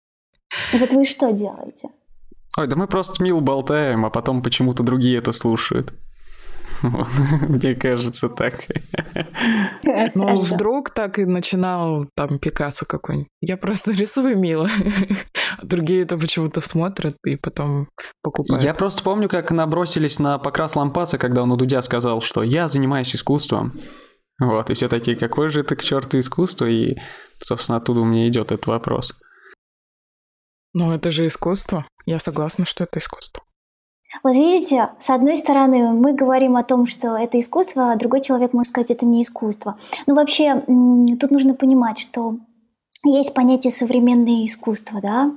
И 0.73 0.79
вот 0.79 0.93
вы 0.93 1.05
что 1.05 1.33
делаете? 1.33 1.91
Ой, 2.57 2.67
да 2.67 2.77
мы 2.77 2.87
просто 2.87 3.23
мило 3.23 3.41
болтаем, 3.41 4.07
а 4.07 4.11
потом 4.11 4.43
почему-то 4.43 4.83
другие 4.83 5.19
это 5.19 5.33
слушают. 5.33 5.95
Мне 7.49 7.75
кажется, 7.75 8.29
так. 8.29 8.55
Ну, 10.15 10.35
вдруг 10.37 10.91
так 10.91 11.19
и 11.19 11.25
начинал 11.25 12.07
там 12.17 12.39
Пикассо 12.39 12.87
какой-нибудь. 12.87 13.29
Я 13.41 13.57
просто 13.57 13.93
рисую 13.97 14.39
мило. 14.39 14.69
А 15.59 15.65
другие 15.65 16.03
это 16.03 16.17
почему-то 16.17 16.61
смотрят 16.61 17.17
и 17.25 17.37
потом 17.37 17.89
покупают. 18.23 18.63
Я 18.63 18.75
просто 18.75 19.03
помню, 19.03 19.29
как 19.29 19.51
набросились 19.51 20.19
на 20.19 20.39
Покрас 20.39 20.77
Лампаса, 20.77 21.19
когда 21.19 21.43
он 21.43 21.53
у 21.53 21.57
Дудя 21.57 21.83
сказал, 21.83 22.21
что 22.21 22.43
я 22.43 22.69
занимаюсь 22.69 23.15
искусством. 23.15 23.81
Вот, 24.39 24.69
и 24.69 24.75
все 24.75 24.89
такие, 24.89 25.17
какое 25.17 25.49
же 25.49 25.61
это 25.61 25.77
к 25.77 25.83
черту 25.83 26.19
искусство? 26.19 26.67
И, 26.67 26.97
собственно, 27.43 27.79
оттуда 27.79 28.01
у 28.01 28.05
меня 28.05 28.29
идет 28.29 28.53
этот 28.53 28.67
вопрос. 28.67 29.15
Ну, 30.75 30.93
это 30.93 31.11
же 31.11 31.27
искусство. 31.27 31.87
Я 32.05 32.19
согласна, 32.19 32.67
что 32.67 32.85
это 32.85 32.99
искусство. 32.99 33.43
Вот 34.23 34.35
видите, 34.35 34.91
с 34.99 35.11
одной 35.11 35.37
стороны, 35.37 35.93
мы 35.93 36.13
говорим 36.13 36.57
о 36.57 36.65
том, 36.65 36.87
что 36.87 37.17
это 37.17 37.39
искусство, 37.39 37.93
а 37.93 37.97
другой 37.97 38.21
человек 38.21 38.53
может 38.53 38.71
сказать, 38.71 38.91
это 38.91 39.05
не 39.05 39.23
искусство. 39.23 39.79
Ну, 40.07 40.15
вообще, 40.15 40.63
тут 41.21 41.31
нужно 41.31 41.55
понимать, 41.55 41.99
что 41.99 42.37
есть 43.05 43.35
понятие 43.35 43.71
современное 43.71 44.47
искусство, 44.47 45.01
да? 45.01 45.33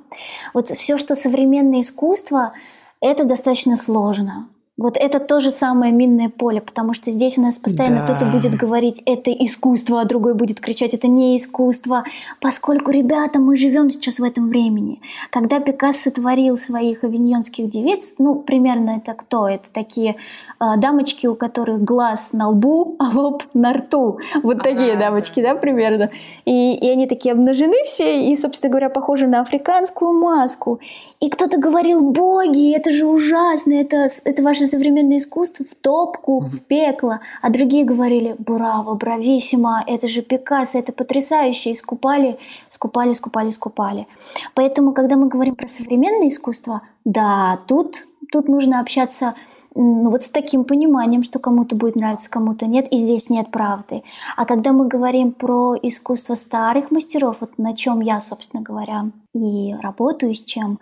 Вот 0.54 0.70
все, 0.70 0.98
что 0.98 1.16
современное 1.16 1.82
искусство, 1.82 2.54
это 3.02 3.26
достаточно 3.26 3.76
сложно. 3.78 4.50
Вот 4.80 4.96
это 4.98 5.20
то 5.20 5.42
же 5.42 5.52
самое 5.52 5.92
минное 5.92 6.30
поле, 6.30 6.62
потому 6.62 6.94
что 6.94 7.12
здесь 7.12 7.38
у 7.38 7.42
нас 7.42 7.58
постоянно 7.58 7.98
да. 7.98 8.04
кто-то 8.04 8.26
будет 8.26 8.56
говорить, 8.56 9.02
это 9.06 9.30
искусство, 9.32 10.02
а 10.02 10.06
другой 10.06 10.36
будет 10.36 10.62
кричать, 10.62 10.94
это 10.94 11.10
не 11.10 11.36
искусство, 11.36 12.06
поскольку, 12.40 12.92
ребята, 12.92 13.40
мы 13.40 13.58
живем 13.58 13.90
сейчас 13.90 14.20
в 14.20 14.24
этом 14.24 14.48
времени. 14.48 15.02
Когда 15.32 15.60
Пикассо 15.60 16.12
творил 16.12 16.58
своих 16.58 17.04
авиньонских 17.04 17.70
девиц, 17.70 18.16
ну, 18.20 18.36
примерно 18.36 19.02
это 19.04 19.14
кто? 19.14 19.50
Это 19.50 19.70
такие 19.74 20.16
э, 20.60 20.66
дамочки, 20.78 21.28
у 21.28 21.36
которых 21.36 21.84
глаз 21.84 22.32
на 22.32 22.48
лбу, 22.48 22.96
а 23.00 23.10
лоб 23.14 23.44
на 23.54 23.74
рту. 23.74 24.20
Вот 24.44 24.64
такие 24.64 24.94
ага, 24.94 25.08
дамочки, 25.08 25.42
да, 25.42 25.56
примерно. 25.56 26.10
И, 26.46 26.76
и 26.76 26.90
они 26.90 27.06
такие 27.06 27.34
обнажены 27.34 27.76
все, 27.84 28.32
и, 28.32 28.36
собственно 28.38 28.72
говоря, 28.72 28.90
похожи 28.90 29.28
на 29.28 29.42
африканскую 29.42 30.14
маску. 30.14 30.80
И 31.20 31.30
кто-то 31.30 31.58
говорил, 31.58 32.02
боги, 32.02 32.74
это 32.74 32.92
же 32.92 33.06
ужасно, 33.06 33.74
это, 33.74 34.08
это 34.24 34.42
ваше 34.42 34.69
современное 34.70 35.18
искусство 35.18 35.66
в 35.70 35.76
топку, 35.76 36.40
в 36.40 36.60
пекло. 36.60 37.20
А 37.42 37.50
другие 37.50 37.84
говорили, 37.84 38.36
браво, 38.38 38.96
брависсимо, 38.96 39.84
это 39.86 40.08
же 40.08 40.22
Пикассо, 40.22 40.80
это 40.80 40.94
потрясающе. 40.94 41.72
И 41.72 41.76
скупали, 41.76 42.38
скупали, 42.70 43.14
скупали, 43.14 43.52
скупали. 43.52 44.08
Поэтому, 44.54 44.94
когда 44.94 45.16
мы 45.18 45.28
говорим 45.28 45.56
про 45.56 45.68
современное 45.68 46.30
искусство, 46.30 46.82
да, 47.06 47.60
тут, 47.68 48.08
тут 48.32 48.48
нужно 48.48 48.80
общаться 48.80 49.34
ну, 49.76 50.10
вот 50.10 50.24
с 50.24 50.30
таким 50.30 50.64
пониманием, 50.64 51.24
что 51.24 51.40
кому-то 51.40 51.76
будет 51.76 51.96
нравиться, 51.96 52.30
кому-то 52.30 52.66
нет, 52.66 52.88
и 52.92 52.98
здесь 52.98 53.30
нет 53.30 53.52
правды. 53.52 54.02
А 54.36 54.46
когда 54.46 54.74
мы 54.74 54.88
говорим 54.88 55.32
про 55.32 55.76
искусство 55.82 56.36
старых 56.36 56.92
мастеров, 56.92 57.38
вот 57.40 57.58
на 57.58 57.76
чем 57.76 58.02
я, 58.02 58.20
собственно 58.20 58.64
говоря, 58.64 59.12
и 59.34 59.76
работаю, 59.82 60.34
с 60.34 60.44
чем, 60.44 60.80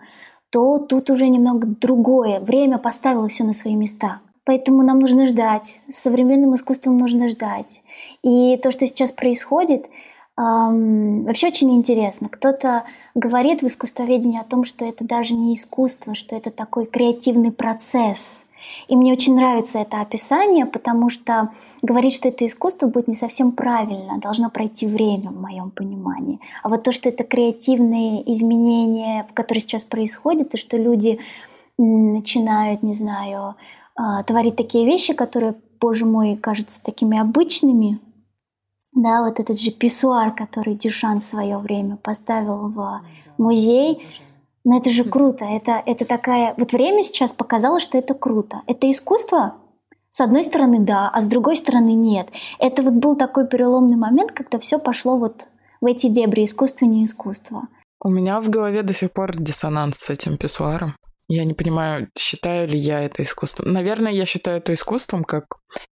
то 0.50 0.78
тут 0.78 1.10
уже 1.10 1.28
немного 1.28 1.66
другое. 1.66 2.40
Время 2.40 2.78
поставило 2.78 3.28
все 3.28 3.44
на 3.44 3.52
свои 3.52 3.74
места. 3.74 4.20
Поэтому 4.44 4.82
нам 4.82 4.98
нужно 4.98 5.26
ждать. 5.26 5.80
С 5.90 5.98
современным 5.98 6.54
искусством 6.54 6.96
нужно 6.96 7.28
ждать. 7.28 7.82
И 8.22 8.56
то, 8.62 8.70
что 8.70 8.86
сейчас 8.86 9.12
происходит, 9.12 9.86
эм, 10.38 11.24
вообще 11.24 11.48
очень 11.48 11.74
интересно. 11.74 12.28
Кто-то 12.28 12.84
говорит 13.14 13.62
в 13.62 13.66
искусствоведении 13.66 14.40
о 14.40 14.44
том, 14.44 14.64
что 14.64 14.84
это 14.86 15.04
даже 15.04 15.34
не 15.34 15.54
искусство, 15.54 16.14
что 16.14 16.34
это 16.34 16.50
такой 16.50 16.86
креативный 16.86 17.52
процесс– 17.52 18.42
и 18.88 18.96
мне 18.96 19.12
очень 19.12 19.36
нравится 19.36 19.78
это 19.78 20.00
описание, 20.00 20.64
потому 20.64 21.10
что 21.10 21.50
говорить, 21.82 22.14
что 22.14 22.28
это 22.28 22.46
искусство, 22.46 22.86
будет 22.86 23.06
не 23.06 23.14
совсем 23.14 23.52
правильно. 23.52 24.18
Должно 24.18 24.48
пройти 24.48 24.86
время, 24.86 25.28
в 25.28 25.40
моем 25.40 25.70
понимании. 25.70 26.40
А 26.62 26.70
вот 26.70 26.84
то, 26.84 26.92
что 26.92 27.10
это 27.10 27.22
креативные 27.22 28.22
изменения, 28.32 29.26
которые 29.34 29.60
сейчас 29.60 29.84
происходят, 29.84 30.54
и 30.54 30.56
что 30.56 30.78
люди 30.78 31.18
начинают, 31.76 32.82
не 32.82 32.94
знаю, 32.94 33.56
а, 33.94 34.22
творить 34.22 34.56
такие 34.56 34.86
вещи, 34.86 35.12
которые, 35.12 35.54
боже 35.80 36.06
мой, 36.06 36.36
кажутся 36.36 36.82
такими 36.82 37.18
обычными, 37.18 38.00
да, 38.94 39.22
вот 39.22 39.38
этот 39.38 39.60
же 39.60 39.70
писсуар, 39.70 40.34
который 40.34 40.74
Дюшан 40.74 41.20
в 41.20 41.24
свое 41.24 41.58
время 41.58 41.96
поставил 41.96 42.68
в 42.68 43.02
музей, 43.36 44.02
но 44.64 44.76
это 44.76 44.90
же 44.90 45.04
круто. 45.04 45.44
Это, 45.44 45.82
это 45.86 46.04
такая... 46.04 46.54
Вот 46.56 46.72
время 46.72 47.02
сейчас 47.02 47.32
показало, 47.32 47.80
что 47.80 47.98
это 47.98 48.14
круто. 48.14 48.62
Это 48.66 48.90
искусство? 48.90 49.56
С 50.10 50.20
одной 50.20 50.42
стороны, 50.42 50.78
да, 50.80 51.08
а 51.08 51.20
с 51.20 51.26
другой 51.26 51.56
стороны, 51.56 51.92
нет. 51.92 52.28
Это 52.58 52.82
вот 52.82 52.94
был 52.94 53.16
такой 53.16 53.46
переломный 53.46 53.96
момент, 53.96 54.32
когда 54.32 54.58
все 54.58 54.78
пошло 54.78 55.18
вот 55.18 55.48
в 55.80 55.86
эти 55.86 56.08
дебри 56.08 56.44
искусство, 56.44 56.86
не 56.86 57.04
искусство. 57.04 57.68
У 58.00 58.10
меня 58.10 58.40
в 58.40 58.48
голове 58.48 58.82
до 58.82 58.94
сих 58.94 59.12
пор 59.12 59.36
диссонанс 59.36 59.98
с 59.98 60.10
этим 60.10 60.36
писсуаром. 60.36 60.96
Я 61.28 61.44
не 61.44 61.52
понимаю, 61.52 62.08
считаю 62.16 62.68
ли 62.68 62.78
я 62.78 63.00
это 63.00 63.22
искусством. 63.22 63.70
Наверное, 63.70 64.12
я 64.12 64.24
считаю 64.24 64.58
это 64.58 64.72
искусством, 64.72 65.24
как... 65.24 65.44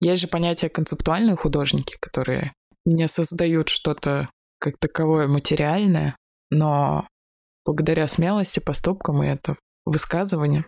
Есть 0.01 0.22
же 0.22 0.27
понятие 0.27 0.70
концептуальные 0.70 1.38
художники, 1.38 1.96
которые 2.01 2.51
не 2.86 3.08
создают 3.08 3.70
что-то 3.70 4.30
как 4.60 4.77
таковое 4.77 5.27
материальное, 5.27 6.15
но 6.50 7.08
благодаря 7.65 8.08
смелости, 8.08 8.60
поступкам 8.60 9.24
и 9.24 9.27
это 9.27 9.56
высказывание. 9.86 10.65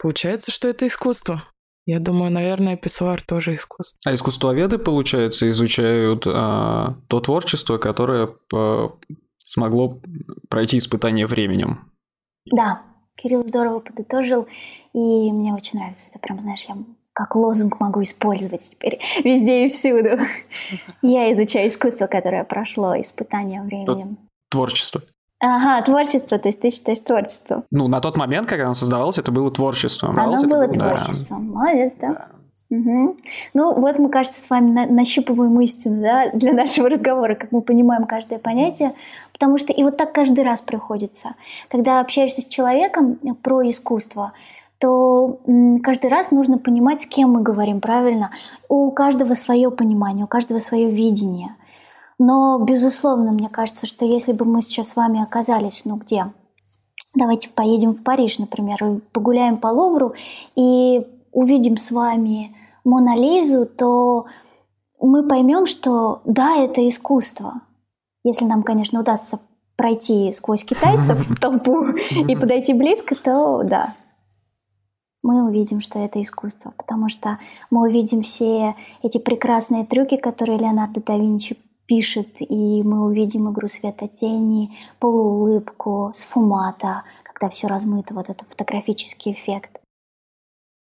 Получается, 0.00 0.50
что 0.50 0.68
это 0.68 0.86
искусство. 0.86 1.42
Я 1.86 1.98
думаю, 1.98 2.30
наверное, 2.30 2.76
писсуар 2.76 3.22
тоже 3.22 3.54
искусство. 3.54 3.98
А 4.04 4.14
искусствоведы, 4.14 4.78
получается, 4.78 5.48
изучают 5.50 6.24
а, 6.26 6.96
то 7.08 7.20
творчество, 7.20 7.78
которое 7.78 8.34
а, 8.54 8.92
смогло 9.38 10.00
пройти 10.48 10.78
испытание 10.78 11.26
временем. 11.26 11.90
Да, 12.46 12.82
Кирилл 13.16 13.42
здорово 13.42 13.80
подытожил, 13.80 14.46
и 14.92 15.32
мне 15.32 15.52
очень 15.52 15.78
нравится. 15.78 16.10
Это 16.10 16.18
прям, 16.20 16.40
знаешь, 16.40 16.64
я 16.68 16.76
как 17.12 17.34
лозунг 17.34 17.80
могу 17.80 18.02
использовать 18.02 18.62
теперь 18.62 19.00
везде 19.24 19.64
и 19.64 19.68
всюду. 19.68 20.20
Я 21.02 21.32
изучаю 21.34 21.68
искусство, 21.68 22.06
которое 22.06 22.44
прошло 22.44 22.98
испытание 22.98 23.62
временем. 23.62 24.16
Творчество. 24.48 25.02
Ага, 25.40 25.82
творчество, 25.82 26.38
то 26.38 26.48
есть 26.48 26.60
ты 26.60 26.70
считаешь 26.70 27.00
творчество. 27.00 27.64
Ну, 27.70 27.88
на 27.88 28.00
тот 28.00 28.16
момент, 28.16 28.46
когда 28.46 28.66
оно 28.66 28.74
создавалось, 28.74 29.18
это 29.18 29.32
было 29.32 29.50
творчеством. 29.50 30.18
Оно 30.18 30.36
было 30.36 30.46
было 30.46 30.68
творчеством, 30.68 31.48
да. 31.48 31.54
молодец, 31.54 31.92
да. 31.98 32.08
да. 32.08 32.26
Угу. 32.70 33.16
Ну, 33.54 33.74
вот 33.80 33.98
мы, 33.98 34.10
кажется, 34.10 34.40
с 34.40 34.48
вами 34.48 34.70
на 34.70 34.86
нащупываем 34.86 35.60
истину 35.62 36.02
да, 36.02 36.30
для 36.32 36.52
нашего 36.52 36.88
разговора, 36.88 37.34
как 37.34 37.50
мы 37.52 37.62
понимаем 37.62 38.04
каждое 38.04 38.38
понятие, 38.38 38.94
потому 39.32 39.58
что 39.58 39.72
и 39.72 39.82
вот 39.82 39.96
так 39.96 40.12
каждый 40.12 40.44
раз 40.44 40.60
приходится. 40.60 41.34
Когда 41.68 42.00
общаешься 42.00 42.42
с 42.42 42.46
человеком 42.46 43.18
про 43.42 43.68
искусство, 43.68 44.32
то 44.78 45.40
каждый 45.82 46.10
раз 46.10 46.30
нужно 46.30 46.58
понимать, 46.58 47.02
с 47.02 47.06
кем 47.06 47.30
мы 47.30 47.42
говорим 47.42 47.80
правильно. 47.80 48.30
У 48.68 48.90
каждого 48.92 49.34
свое 49.34 49.70
понимание, 49.70 50.24
у 50.24 50.28
каждого 50.28 50.58
свое 50.58 50.90
видение. 50.90 51.56
Но, 52.20 52.58
безусловно, 52.58 53.32
мне 53.32 53.48
кажется, 53.48 53.86
что 53.86 54.04
если 54.04 54.32
бы 54.34 54.44
мы 54.44 54.60
сейчас 54.60 54.90
с 54.90 54.96
вами 54.96 55.22
оказались, 55.22 55.86
ну 55.86 55.96
где? 55.96 56.30
Давайте 57.14 57.48
поедем 57.48 57.94
в 57.94 58.04
Париж, 58.04 58.38
например, 58.38 59.00
погуляем 59.12 59.56
по 59.56 59.68
Лувру 59.68 60.12
и 60.54 61.00
увидим 61.32 61.78
с 61.78 61.90
вами 61.90 62.52
Мона 62.84 63.16
Лизу, 63.16 63.64
то 63.64 64.26
мы 65.00 65.26
поймем, 65.26 65.64
что 65.64 66.20
да, 66.26 66.56
это 66.58 66.86
искусство. 66.86 67.62
Если 68.22 68.44
нам, 68.44 68.64
конечно, 68.64 69.00
удастся 69.00 69.40
пройти 69.76 70.30
сквозь 70.32 70.62
китайцев 70.62 71.26
в 71.26 71.36
толпу 71.40 71.86
и 71.86 72.36
подойти 72.36 72.74
близко, 72.74 73.16
то 73.16 73.62
да, 73.64 73.94
мы 75.22 75.42
увидим, 75.48 75.80
что 75.80 75.98
это 75.98 76.20
искусство, 76.20 76.74
потому 76.76 77.08
что 77.08 77.38
мы 77.70 77.88
увидим 77.88 78.20
все 78.20 78.76
эти 79.02 79.16
прекрасные 79.16 79.86
трюки, 79.86 80.18
которые 80.18 80.58
Леонардо 80.58 81.00
да 81.00 81.16
Винчи 81.16 81.56
пишет, 81.90 82.36
и 82.38 82.84
мы 82.84 83.04
увидим 83.04 83.50
игру 83.50 83.66
света 83.66 84.06
тени, 84.06 84.70
полуулыбку, 85.00 86.12
сфумата, 86.14 87.02
когда 87.24 87.48
все 87.48 87.66
размыто, 87.66 88.14
вот 88.14 88.30
этот 88.30 88.48
фотографический 88.48 89.32
эффект. 89.32 89.80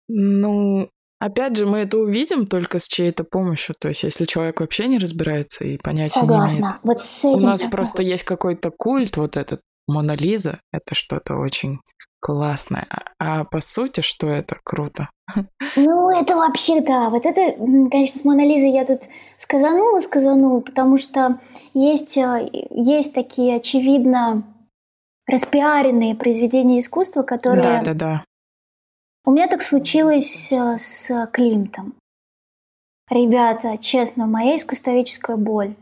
Ну, 0.09 0.89
опять 1.19 1.55
же, 1.55 1.65
мы 1.65 1.77
это 1.77 1.97
увидим 1.97 2.47
только 2.47 2.79
с 2.79 2.87
чьей-то 2.89 3.23
помощью. 3.23 3.75
То 3.79 3.87
есть, 3.87 4.03
если 4.03 4.25
человек 4.25 4.59
вообще 4.59 4.87
не 4.87 4.97
разбирается 4.97 5.63
и 5.63 5.77
понятия 5.77 6.19
Согласна. 6.19 6.57
не 6.57 6.61
имеет. 6.63 6.75
Вот 6.83 6.99
с 6.99 7.23
этим 7.23 7.45
У 7.45 7.47
нас 7.47 7.61
просто 7.61 8.03
есть 8.03 8.23
какой-то 8.23 8.69
культ, 8.69 9.15
вот 9.15 9.37
этот 9.37 9.61
Мона 9.87 10.17
Лиза. 10.17 10.59
Это 10.73 10.95
что-то 10.95 11.35
очень 11.35 11.79
Классно. 12.21 12.85
А, 12.89 13.41
а 13.41 13.43
по 13.45 13.61
сути, 13.61 14.01
что 14.01 14.27
это? 14.27 14.57
Круто. 14.63 15.09
Ну, 15.75 16.09
это 16.09 16.35
вообще, 16.35 16.81
да. 16.81 17.09
Вот 17.09 17.25
это, 17.25 17.53
конечно, 17.89 18.19
с 18.19 18.25
Монолизой 18.25 18.71
я 18.71 18.85
тут 18.85 19.01
сказанула, 19.37 20.01
сказанула, 20.01 20.59
потому 20.59 20.97
что 20.97 21.39
есть, 21.73 22.17
э, 22.17 22.49
есть 22.71 23.13
такие, 23.13 23.55
очевидно, 23.55 24.43
распиаренные 25.27 26.15
произведения 26.15 26.79
искусства, 26.79 27.23
которые... 27.23 27.63
Да, 27.63 27.81
да, 27.81 27.93
да. 27.93 28.23
У 29.25 29.31
меня 29.31 29.47
так 29.47 29.61
случилось 29.61 30.51
э, 30.51 30.77
с 30.77 31.27
Климтом. 31.31 31.93
Ребята, 33.09 33.77
честно, 33.77 34.27
моя 34.27 34.55
искусствоведческая 34.55 35.37
боль. 35.37 35.75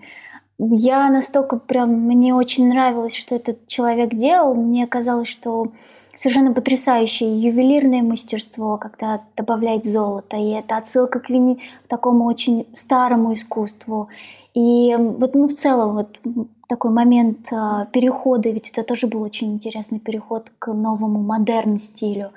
Я 0.60 1.10
настолько 1.10 1.58
прям, 1.58 1.90
мне 1.90 2.34
очень 2.34 2.68
нравилось, 2.68 3.16
что 3.16 3.36
этот 3.36 3.68
человек 3.68 4.14
делал. 4.14 4.54
Мне 4.56 4.88
казалось, 4.88 5.28
что 5.28 5.72
совершенно 6.18 6.52
потрясающее 6.52 7.40
ювелирное 7.40 8.02
мастерство, 8.02 8.78
когда 8.78 9.22
добавляет 9.38 9.86
золото. 9.86 10.36
И 10.36 10.50
это 10.50 10.78
отсылка 10.78 11.20
к, 11.20 11.28
к 11.28 11.88
такому 11.88 12.26
очень 12.26 12.66
старому 12.74 13.34
искусству. 13.34 14.10
И 14.56 14.96
вот 14.98 15.36
ну, 15.36 15.48
в 15.48 15.54
целом 15.54 15.94
вот 15.94 16.20
такой 16.68 16.90
момент 16.90 17.48
а, 17.54 17.86
перехода, 17.86 18.50
ведь 18.50 18.72
это 18.72 18.82
тоже 18.82 19.06
был 19.06 19.22
очень 19.22 19.54
интересный 19.54 20.00
переход 20.00 20.52
к 20.58 20.74
новому 20.74 21.22
модерн 21.22 21.78
стилю. 21.78 22.32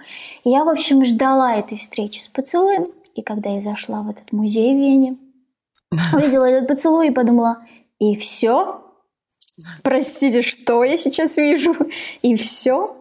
И 0.45 0.51
я, 0.51 0.65
в 0.65 0.69
общем, 0.69 1.05
ждала 1.05 1.57
этой 1.57 1.79
встречи 1.79 2.21
с 2.21 2.29
поцелуем. 2.29 2.85
И 3.15 3.23
когда 3.23 3.51
я 3.51 3.63
зашла 3.63 4.03
в 4.03 4.11
этот 4.11 4.31
музей 4.33 4.75
в 4.75 4.79
Вене, 4.79 5.17
увидела 6.13 6.45
этот 6.45 6.69
поцелуй 6.69 7.09
и 7.09 7.13
подумала, 7.13 7.57
и 7.99 8.15
все? 8.17 8.77
Простите, 9.83 10.43
что 10.43 10.85
я 10.85 10.99
сейчас 10.99 11.39
вижу? 11.39 11.75
И 12.21 12.35
все? 12.37 13.00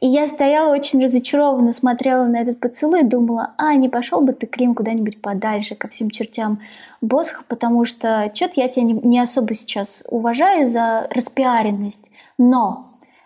И 0.00 0.06
я 0.06 0.26
стояла 0.26 0.72
очень 0.72 1.02
разочарованно, 1.02 1.72
смотрела 1.72 2.26
на 2.26 2.36
этот 2.36 2.60
поцелуй 2.60 3.00
и 3.00 3.04
думала, 3.04 3.54
а, 3.58 3.74
не 3.74 3.88
пошел 3.88 4.20
бы 4.20 4.32
ты, 4.32 4.46
Клим, 4.46 4.74
куда-нибудь 4.74 5.20
подальше, 5.20 5.74
ко 5.74 5.88
всем 5.88 6.10
чертям 6.10 6.60
Босха, 7.00 7.42
потому 7.48 7.84
что 7.84 8.30
что-то 8.34 8.60
я 8.60 8.68
тебя 8.68 8.84
не, 8.84 8.92
не 8.92 9.20
особо 9.20 9.54
сейчас 9.54 10.04
уважаю 10.08 10.66
за 10.66 11.06
распиаренность. 11.10 12.10
Но 12.38 12.78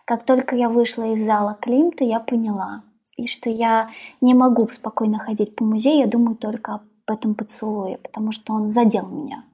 как 0.04 0.25
только 0.25 0.56
я 0.56 0.68
вышла 0.68 1.12
из 1.14 1.25
зала 1.25 1.56
Климта, 1.61 2.04
я 2.04 2.20
поняла, 2.20 2.82
и 3.16 3.26
что 3.26 3.50
я 3.50 3.88
не 4.20 4.35
могу 4.35 4.68
спокойно 4.70 5.18
ходить 5.18 5.54
по 5.54 5.64
музею, 5.64 6.00
я 6.00 6.06
думаю 6.06 6.37
только 6.37 6.75
об 6.75 6.82
этом 7.06 7.35
поцелуе, 7.35 7.99
потому 7.99 8.32
что 8.32 8.52
он 8.52 8.70
задел 8.70 9.06
меня. 9.06 9.44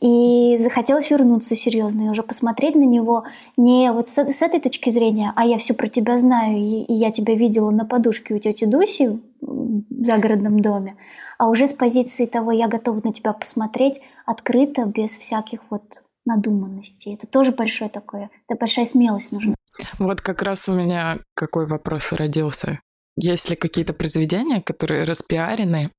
И 0.00 0.56
захотелось 0.58 1.10
вернуться 1.10 1.54
серьезно 1.54 2.02
и 2.02 2.08
уже 2.08 2.22
посмотреть 2.22 2.74
на 2.74 2.84
него 2.84 3.24
не 3.56 3.92
вот 3.92 4.08
с, 4.08 4.18
с 4.18 4.42
этой 4.42 4.60
точки 4.60 4.90
зрения, 4.90 5.32
а 5.36 5.44
я 5.44 5.58
все 5.58 5.74
про 5.74 5.88
тебя 5.88 6.18
знаю, 6.18 6.58
и, 6.58 6.82
и 6.82 6.92
я 6.92 7.10
тебя 7.10 7.34
видела 7.34 7.70
на 7.70 7.84
подушке 7.84 8.34
у 8.34 8.38
тети 8.38 8.64
Дуси 8.64 9.20
в 9.40 9.82
загородном 10.02 10.60
доме, 10.60 10.96
а 11.38 11.48
уже 11.48 11.66
с 11.66 11.72
позиции 11.72 12.26
того, 12.26 12.52
я 12.52 12.68
готова 12.68 13.00
на 13.04 13.12
тебя 13.12 13.32
посмотреть 13.32 14.00
открыто, 14.26 14.84
без 14.86 15.10
всяких 15.18 15.60
вот 15.70 16.02
надуманностей. 16.24 17.14
Это 17.14 17.26
тоже 17.26 17.52
большое 17.52 17.90
такое, 17.90 18.30
это 18.48 18.58
большая 18.58 18.86
смелость 18.86 19.32
нужна. 19.32 19.54
Вот 19.98 20.20
как 20.20 20.42
раз 20.42 20.68
у 20.68 20.74
меня 20.74 21.18
какой 21.34 21.66
вопрос 21.66 22.12
родился. 22.12 22.80
Есть 23.16 23.50
ли 23.50 23.56
какие-то 23.56 23.92
произведения, 23.92 24.62
которые 24.62 25.04
распиарены 25.04 25.90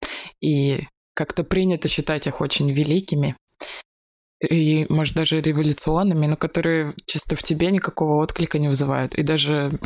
и 0.41 0.87
как-то 1.13 1.43
принято 1.43 1.87
считать 1.87 2.27
их 2.27 2.41
очень 2.41 2.71
великими, 2.71 3.35
и, 4.41 4.85
может, 4.89 5.15
даже 5.15 5.41
революционными, 5.41 6.27
но 6.27 6.35
которые 6.35 6.93
чисто 7.05 7.35
в 7.35 7.43
тебе 7.43 7.71
никакого 7.71 8.21
отклика 8.21 8.59
не 8.59 8.67
вызывают, 8.67 9.15
и 9.15 9.23
даже 9.23 9.79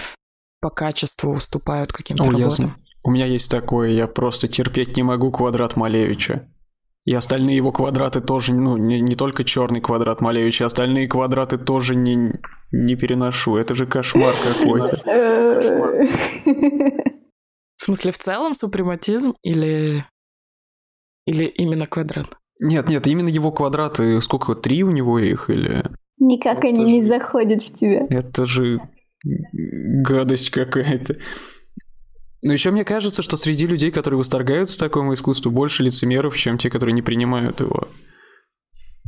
по 0.59 0.69
качеству 0.69 1.33
уступают 1.33 1.91
каким-то 1.91 2.23
О, 2.23 2.31
работам. 2.31 2.47
Ясно. 2.47 2.75
У 3.03 3.11
меня 3.11 3.25
есть 3.25 3.49
такое, 3.49 3.91
я 3.91 4.07
просто 4.07 4.47
терпеть 4.47 4.97
не 4.97 5.03
могу 5.03 5.31
квадрат 5.31 5.75
Малевича. 5.75 6.49
И 7.05 7.13
остальные 7.13 7.55
его 7.55 7.71
квадраты 7.71 8.19
тоже, 8.19 8.53
ну, 8.53 8.75
не, 8.75 8.99
не 8.99 9.15
только 9.15 9.45
черный 9.45 9.79
квадрат 9.79 10.19
Малевича, 10.19 10.65
остальные 10.65 11.07
квадраты 11.07 11.57
тоже 11.57 11.95
не, 11.95 12.33
не 12.73 12.95
переношу. 12.97 13.55
Это 13.55 13.75
же 13.75 13.85
кошмар 13.85 14.33
какой-то. 14.33 15.01
В 17.77 17.83
смысле, 17.83 18.11
в 18.11 18.17
целом 18.17 18.55
супрематизм 18.55 19.35
или, 19.43 20.03
или 21.25 21.45
именно 21.45 21.85
квадрат? 21.85 22.37
Нет, 22.59 22.89
нет, 22.89 23.05
именно 23.07 23.29
его 23.29 23.51
квадраты, 23.51 24.19
сколько, 24.21 24.55
три 24.55 24.83
у 24.83 24.91
него 24.91 25.19
их 25.19 25.49
или... 25.49 25.83
Никак 26.19 26.59
это 26.59 26.67
они 26.69 26.81
же... 26.81 26.87
не 26.87 27.01
заходят 27.03 27.61
в 27.61 27.73
тебя. 27.73 28.07
Это 28.09 28.45
же 28.45 28.81
гадость 29.23 30.49
какая-то. 30.49 31.17
Но 32.41 32.53
еще 32.53 32.71
мне 32.71 32.83
кажется, 32.83 33.21
что 33.21 33.37
среди 33.37 33.67
людей, 33.67 33.91
которые 33.91 34.17
восторгаются 34.19 34.79
такому 34.79 35.13
искусству, 35.13 35.51
больше 35.51 35.83
лицемеров, 35.83 36.37
чем 36.37 36.57
те, 36.57 36.69
которые 36.69 36.93
не 36.93 37.01
принимают 37.01 37.59
его. 37.59 37.87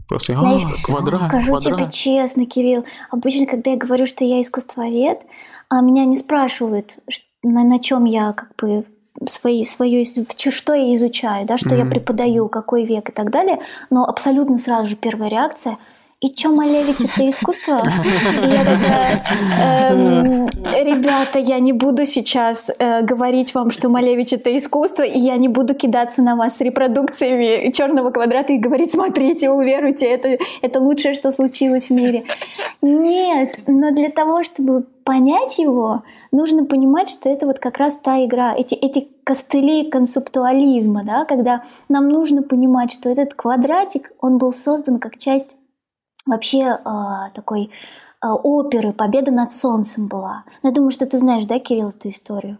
Просто, 0.07 0.35
Знаешь, 0.35 0.63
а, 0.65 0.83
квадрат, 0.83 1.21
скажу 1.21 1.53
квадрат. 1.53 1.79
тебе 1.79 1.91
честно, 1.91 2.47
Кирилл, 2.47 2.83
обычно, 3.11 3.45
когда 3.45 3.71
я 3.71 3.77
говорю, 3.77 4.07
что 4.07 4.25
я 4.25 4.41
искусствовед, 4.41 5.19
а 5.69 5.81
меня 5.81 6.05
не 6.05 6.17
спрашивают, 6.17 6.97
на, 7.43 7.63
на 7.63 7.79
чем 7.79 8.05
я 8.05 8.33
как 8.33 8.55
бы 8.59 8.85
свои, 9.25 9.63
свое, 9.63 10.03
что 10.03 10.73
я 10.73 10.93
изучаю, 10.95 11.45
да, 11.45 11.57
что 11.57 11.69
mm-hmm. 11.69 11.77
я 11.77 11.85
преподаю, 11.85 12.47
какой 12.49 12.85
век 12.85 13.09
и 13.09 13.11
так 13.11 13.31
далее, 13.31 13.59
но 13.89 14.05
абсолютно 14.05 14.57
сразу 14.57 14.87
же 14.87 14.95
первая 14.95 15.29
реакция– 15.29 15.77
и 16.21 16.27
чё, 16.27 16.51
Малевич, 16.51 16.97
это 16.99 17.29
искусство? 17.29 17.81
И 18.43 18.49
я 18.49 18.65
такая, 18.65 19.23
эм, 19.89 20.47
ребята, 20.47 21.39
я 21.39 21.59
не 21.59 21.71
буду 21.71 22.05
сейчас 22.05 22.69
э, 22.77 23.03
говорить 23.03 23.55
вам, 23.55 23.71
что 23.71 23.87
Малевич 23.87 24.33
это 24.33 24.57
искусство, 24.57 25.03
и 25.03 25.17
я 25.17 25.37
не 25.37 25.47
буду 25.47 25.75
кидаться 25.75 26.21
на 26.21 26.35
вас 26.35 26.57
с 26.57 26.61
репродукциями 26.61 27.71
черного 27.71 28.11
квадрата 28.11 28.51
и 28.51 28.57
говорить, 28.57 28.91
смотрите, 28.91 29.49
уверуйте, 29.49 30.07
это, 30.07 30.37
это 30.61 30.81
лучшее, 30.81 31.13
что 31.13 31.31
случилось 31.31 31.87
в 31.87 31.93
мире. 31.93 32.25
Нет, 32.81 33.57
но 33.67 33.91
для 33.91 34.09
того, 34.09 34.43
чтобы 34.43 34.83
понять 35.05 35.57
его, 35.57 36.03
нужно 36.31 36.65
понимать, 36.65 37.09
что 37.09 37.29
это 37.29 37.45
вот 37.45 37.59
как 37.59 37.77
раз 37.77 37.95
та 37.95 38.23
игра, 38.25 38.55
эти, 38.55 38.75
эти 38.75 39.07
костыли 39.23 39.89
концептуализма, 39.89 41.03
да, 41.03 41.25
когда 41.25 41.63
нам 41.87 42.09
нужно 42.09 42.43
понимать, 42.43 42.91
что 42.91 43.09
этот 43.09 43.33
квадратик, 43.33 44.11
он 44.19 44.37
был 44.37 44.53
создан 44.53 44.99
как 44.99 45.17
часть 45.17 45.55
вообще 46.25 46.79
э, 46.83 47.29
такой 47.33 47.71
э, 48.23 48.27
оперы 48.27 48.93
«Победа 48.93 49.31
над 49.31 49.51
солнцем» 49.51 50.07
была. 50.07 50.43
Ну, 50.61 50.69
я 50.69 50.75
думаю, 50.75 50.91
что 50.91 51.05
ты 51.05 51.17
знаешь, 51.17 51.45
да, 51.45 51.59
Кирилл, 51.59 51.89
эту 51.89 52.09
историю? 52.09 52.57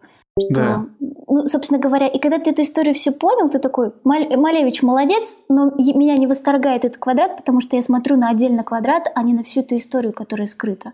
Да. 0.49 0.86
Ну, 0.99 1.47
собственно 1.47 1.80
говоря, 1.80 2.08
и 2.08 2.19
когда 2.19 2.39
ты 2.39 2.49
эту 2.49 2.63
историю 2.63 2.95
все 2.95 3.12
понял, 3.12 3.49
ты 3.49 3.60
такой, 3.60 3.91
Малевич 4.04 4.82
молодец, 4.82 5.38
но 5.47 5.71
меня 5.78 6.17
не 6.17 6.28
восторгает 6.28 6.86
этот 6.86 6.99
квадрат, 6.99 7.38
потому 7.38 7.62
что 7.62 7.75
я 7.75 7.82
смотрю 7.82 8.17
на 8.17 8.30
отдельно 8.30 8.63
квадрат, 8.63 9.12
а 9.13 9.23
не 9.23 9.34
на 9.34 9.43
всю 9.43 9.62
эту 9.62 9.78
историю, 9.78 10.13
которая 10.13 10.47
скрыта. 10.47 10.93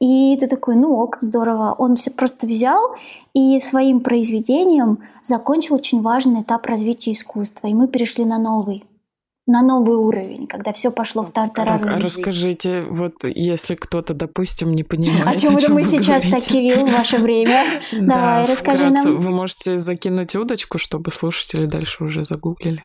И 0.00 0.36
ты 0.38 0.46
такой, 0.46 0.76
ну 0.76 0.94
ок, 0.94 1.18
здорово. 1.20 1.74
Он 1.78 1.96
все 1.96 2.10
просто 2.10 2.46
взял 2.46 2.94
и 3.34 3.58
своим 3.60 4.00
произведением 4.00 5.00
закончил 5.22 5.74
очень 5.74 6.02
важный 6.02 6.42
этап 6.42 6.66
развития 6.66 7.12
искусства, 7.12 7.66
и 7.66 7.74
мы 7.74 7.88
перешли 7.88 8.24
на 8.24 8.38
новый 8.38 8.84
на 9.48 9.62
новый 9.62 9.96
уровень, 9.96 10.46
когда 10.46 10.72
все 10.72 10.92
пошло 10.92 11.24
в 11.24 11.32
тартарары. 11.32 11.88
А 11.88 11.98
расскажите, 11.98 12.82
вот 12.82 13.24
если 13.24 13.74
кто-то, 13.74 14.14
допустим, 14.14 14.72
не 14.72 14.82
понимает, 14.84 15.26
о 15.26 15.40
чем, 15.40 15.56
о 15.56 15.60
чем 15.60 15.72
мы 15.74 15.84
сейчас, 15.84 16.24
так, 16.24 16.44
Кирилл, 16.44 16.86
в 16.86 16.92
ваше 16.92 17.18
время. 17.18 17.80
Давай, 17.92 18.46
расскажи 18.46 18.90
нам. 18.90 19.18
Вы 19.18 19.30
можете 19.30 19.78
закинуть 19.78 20.36
удочку, 20.36 20.78
чтобы 20.78 21.10
слушатели 21.10 21.64
дальше 21.64 22.04
уже 22.04 22.24
загуглили. 22.24 22.82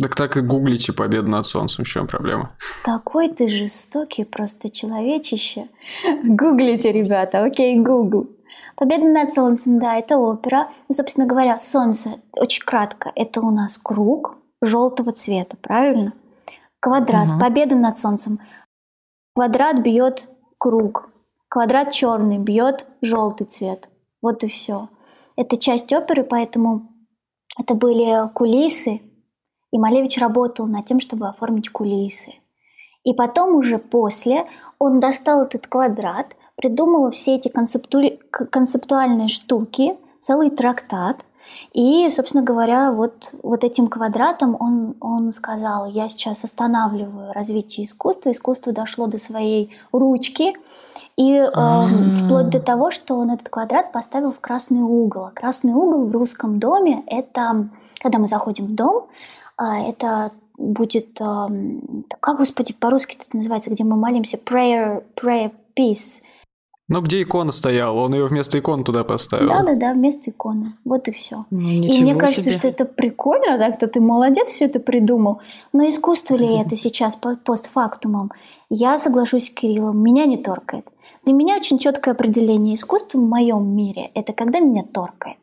Так 0.00 0.14
так 0.14 0.36
и 0.36 0.40
гуглите 0.40 0.92
«Победа 0.92 1.28
над 1.28 1.46
солнцем», 1.46 1.84
в 1.84 1.88
чем 1.88 2.06
проблема? 2.06 2.54
Такой 2.84 3.30
ты 3.30 3.48
жестокий 3.48 4.24
просто 4.24 4.68
человечище. 4.68 5.68
Гуглите, 6.24 6.92
ребята, 6.92 7.44
окей, 7.44 7.78
гугл. 7.78 8.28
«Победа 8.76 9.06
над 9.06 9.32
солнцем», 9.32 9.78
да, 9.78 9.96
это 9.96 10.18
опера. 10.18 10.68
И, 10.88 10.92
собственно 10.92 11.26
говоря, 11.26 11.58
солнце, 11.58 12.20
очень 12.32 12.62
кратко, 12.62 13.10
это 13.14 13.40
у 13.40 13.50
нас 13.50 13.78
круг, 13.82 14.36
желтого 14.62 15.12
цвета, 15.12 15.56
правильно? 15.56 16.12
Квадрат, 16.80 17.28
угу. 17.28 17.40
победа 17.40 17.74
над 17.74 17.98
солнцем. 17.98 18.40
Квадрат 19.34 19.80
бьет 19.82 20.30
круг. 20.58 21.08
Квадрат 21.48 21.92
черный 21.92 22.38
бьет 22.38 22.86
желтый 23.02 23.46
цвет. 23.46 23.88
Вот 24.22 24.44
и 24.44 24.48
все. 24.48 24.88
Это 25.36 25.56
часть 25.56 25.92
оперы, 25.92 26.24
поэтому 26.24 26.88
это 27.58 27.74
были 27.74 28.26
кулисы, 28.32 29.00
и 29.72 29.78
Малевич 29.78 30.18
работал 30.18 30.66
над 30.66 30.86
тем, 30.86 31.00
чтобы 31.00 31.28
оформить 31.28 31.70
кулисы. 31.70 32.34
И 33.04 33.12
потом 33.12 33.54
уже 33.54 33.78
после 33.78 34.46
он 34.78 35.00
достал 35.00 35.42
этот 35.42 35.66
квадрат, 35.66 36.34
придумал 36.56 37.10
все 37.10 37.36
эти 37.36 37.48
концепту... 37.48 38.00
концептуальные 38.30 39.28
штуки, 39.28 39.96
целый 40.20 40.50
трактат– 40.50 41.24
И, 41.72 42.08
собственно 42.10 42.42
говоря, 42.42 42.92
вот, 42.92 43.34
вот 43.42 43.64
этим 43.64 43.88
квадратом 43.88 44.56
он, 44.58 44.94
он 45.00 45.32
сказал, 45.32 45.86
я 45.86 46.08
сейчас 46.08 46.44
останавливаю 46.44 47.32
развитие 47.32 47.84
искусства, 47.84 48.30
искусство 48.30 48.72
дошло 48.72 49.06
до 49.06 49.18
своей 49.18 49.76
ручки, 49.92 50.54
и 51.16 51.32
э, 51.32 51.50
вплоть 51.50 52.50
до 52.50 52.60
того, 52.60 52.90
что 52.90 53.16
он 53.16 53.30
этот 53.30 53.48
квадрат 53.48 53.90
поставил 53.90 54.32
в 54.32 54.40
красный 54.40 54.82
угол. 54.82 55.30
Красный 55.34 55.72
угол 55.72 56.06
в 56.06 56.12
русском 56.12 56.58
доме– 56.58 57.04
это, 57.06 57.68
когда 58.00 58.18
мы 58.18 58.26
заходим 58.26 58.66
в 58.66 58.74
дом, 58.74 59.06
э, 59.58 59.64
это 59.88 60.32
будет, 60.58 61.18
э, 61.20 61.48
как, 62.20 62.36
господи, 62.36 62.74
по-русски 62.74 63.16
это 63.18 63.36
называется, 63.36 63.70
где 63.70 63.82
мы 63.84 63.96
молимся, 63.96 64.36
prayer, 64.36 65.04
prayer 65.14 65.52
piece. 65.74 66.20
Ну, 66.88 67.00
где 67.00 67.22
икона 67.22 67.50
стояла, 67.50 68.00
он 68.00 68.14
ее 68.14 68.26
вместо 68.26 68.58
икон 68.60 68.84
туда 68.84 69.02
поставил. 69.02 69.48
Да, 69.48 69.62
да, 69.64 69.74
да, 69.74 69.92
вместо 69.92 70.30
иконы. 70.30 70.76
Вот 70.84 71.08
и 71.08 71.10
все. 71.10 71.44
Ну, 71.50 71.68
и 71.68 72.00
мне 72.00 72.14
кажется, 72.14 72.42
себе. 72.42 72.52
что 72.52 72.68
это 72.68 72.84
прикольно, 72.84 73.58
так-то 73.58 73.88
ты 73.88 74.00
молодец, 74.00 74.46
все 74.46 74.66
это 74.66 74.78
придумал. 74.78 75.40
Но 75.72 75.88
искусство 75.88 76.36
ли 76.36 76.58
это 76.58 76.76
сейчас 76.76 77.16
постфактумом? 77.44 78.30
Я 78.70 78.98
соглашусь 78.98 79.46
с 79.46 79.50
Кириллом, 79.50 80.00
меня 80.00 80.26
не 80.26 80.36
торкает. 80.36 80.86
Для 81.24 81.34
меня 81.34 81.56
очень 81.56 81.78
четкое 81.78 82.14
определение 82.14 82.76
искусства 82.76 83.18
в 83.18 83.28
моем 83.28 83.66
мире– 83.74 84.12
это 84.14 84.32
когда 84.32 84.60
меня 84.60 84.84
торкает. 84.84 85.38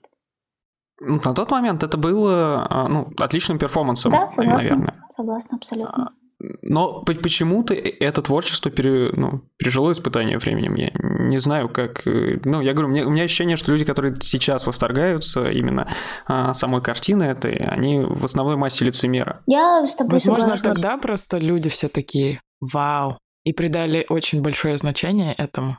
На 1.02 1.34
тот 1.34 1.52
момент 1.52 1.84
это 1.84 1.98
было 1.98 2.66
а, 2.70 2.88
ну, 2.88 3.08
отличным 3.18 3.58
перформансом, 3.58 4.14
Да, 4.14 4.32
согласна. 4.32 4.70
наверное. 4.70 4.96
Согласна, 5.18 5.58
абсолютно. 5.58 6.14
Но 6.62 7.02
по- 7.04 7.14
почему-то 7.14 7.74
это 7.74 8.22
творчество 8.22 8.70
пере- 8.70 9.12
ну, 9.14 9.42
пережило 9.58 9.92
испытание 9.92 10.38
временем. 10.38 10.76
Я 10.76 10.92
не 11.26 11.38
знаю, 11.40 11.70
как... 11.70 12.06
э, 12.08 12.40
Ну, 12.44 12.62
я 12.62 12.74
говорю, 12.74 12.90
мне- 12.90 13.06
у 13.06 13.10
меня 13.10 13.24
ощущение, 13.24 13.56
что 13.56 13.72
люди, 13.72 13.86
которые 13.86 14.16
сейчас 14.22 14.66
восторгаются 14.68 15.50
именно 15.50 15.88
а, 16.28 16.54
самой 16.54 16.82
картиной 16.82 17.30
этой, 17.30 17.56
они 17.56 18.00
в 18.02 18.26
основной 18.26 18.58
массе 18.58 18.86
лицемера. 18.86 19.42
Я 19.48 19.86
с 19.86 19.96
тобой 19.96 20.14
Возможно, 20.14 20.58
тогда 20.58 20.98
просто 20.98 21.38
люди 21.38 21.70
все 21.70 21.88
такие 21.88 22.42
«Вау!» 22.60 23.18
и 23.46 23.54
придали 23.54 24.06
очень 24.10 24.42
большое 24.42 24.78
значение 24.78 25.34
этому. 25.34 25.78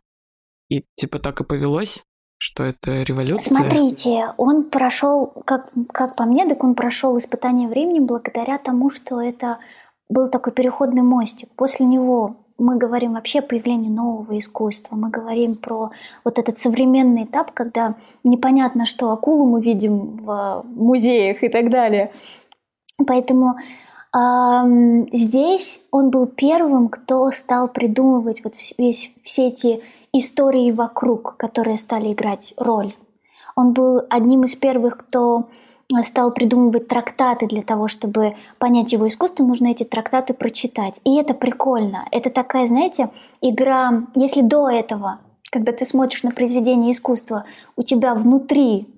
И 0.70 0.84
типа 0.96 1.18
так 1.18 1.40
и 1.40 1.44
повелось, 1.44 2.02
что 2.38 2.64
это 2.64 3.02
революция. 3.02 3.56
Смотрите, 3.56 4.32
он 4.36 4.64
прошел, 4.64 5.32
как, 5.46 5.70
как 5.92 6.16
по 6.16 6.24
мне, 6.24 6.46
так 6.48 6.62
он 6.64 6.74
прошел 6.74 7.16
испытание 7.18 7.68
времени 7.68 8.00
благодаря 8.00 8.58
тому, 8.58 8.90
что 8.90 9.20
это 9.20 9.58
был 10.08 10.28
такой 10.28 10.52
переходный 10.52 11.02
мостик. 11.02 11.48
После 11.56 11.86
него 11.86 12.36
мы 12.58 12.76
говорим 12.76 13.14
вообще 13.14 13.40
о 13.40 13.42
появлении 13.42 13.88
нового 13.88 14.38
искусства. 14.38 14.96
Мы 14.96 15.10
говорим 15.10 15.56
про 15.56 15.90
вот 16.24 16.38
этот 16.38 16.58
современный 16.58 17.24
этап, 17.24 17.52
когда 17.52 17.96
непонятно, 18.22 18.86
что 18.86 19.10
акулу 19.10 19.46
мы 19.46 19.60
видим 19.60 20.18
в 20.18 20.64
музеях 20.66 21.42
и 21.42 21.48
так 21.48 21.70
далее. 21.70 22.12
Поэтому 23.06 23.56
ам, 24.12 25.08
здесь 25.12 25.84
он 25.90 26.10
был 26.10 26.26
первым, 26.26 26.88
кто 26.88 27.30
стал 27.32 27.68
придумывать 27.68 28.44
вот 28.44 28.54
весь, 28.78 29.12
все 29.24 29.48
эти 29.48 29.82
истории 30.12 30.70
вокруг, 30.70 31.36
которые 31.36 31.76
стали 31.76 32.12
играть 32.12 32.54
роль. 32.56 32.94
Он 33.56 33.72
был 33.72 34.02
одним 34.10 34.44
из 34.44 34.54
первых, 34.54 34.98
кто 34.98 35.46
стал 36.02 36.32
придумывать 36.32 36.88
трактаты 36.88 37.46
для 37.46 37.62
того, 37.62 37.88
чтобы 37.88 38.34
понять 38.58 38.92
его 38.92 39.06
искусство, 39.06 39.44
нужно 39.44 39.68
эти 39.68 39.84
трактаты 39.84 40.34
прочитать. 40.34 41.00
И 41.04 41.16
это 41.16 41.34
прикольно. 41.34 42.06
Это 42.10 42.30
такая, 42.30 42.66
знаете, 42.66 43.10
игра, 43.40 44.04
если 44.14 44.42
до 44.42 44.68
этого, 44.68 45.20
когда 45.50 45.72
ты 45.72 45.84
смотришь 45.84 46.22
на 46.22 46.30
произведение 46.30 46.92
искусства, 46.92 47.44
у 47.76 47.82
тебя 47.82 48.14
внутри 48.14 48.88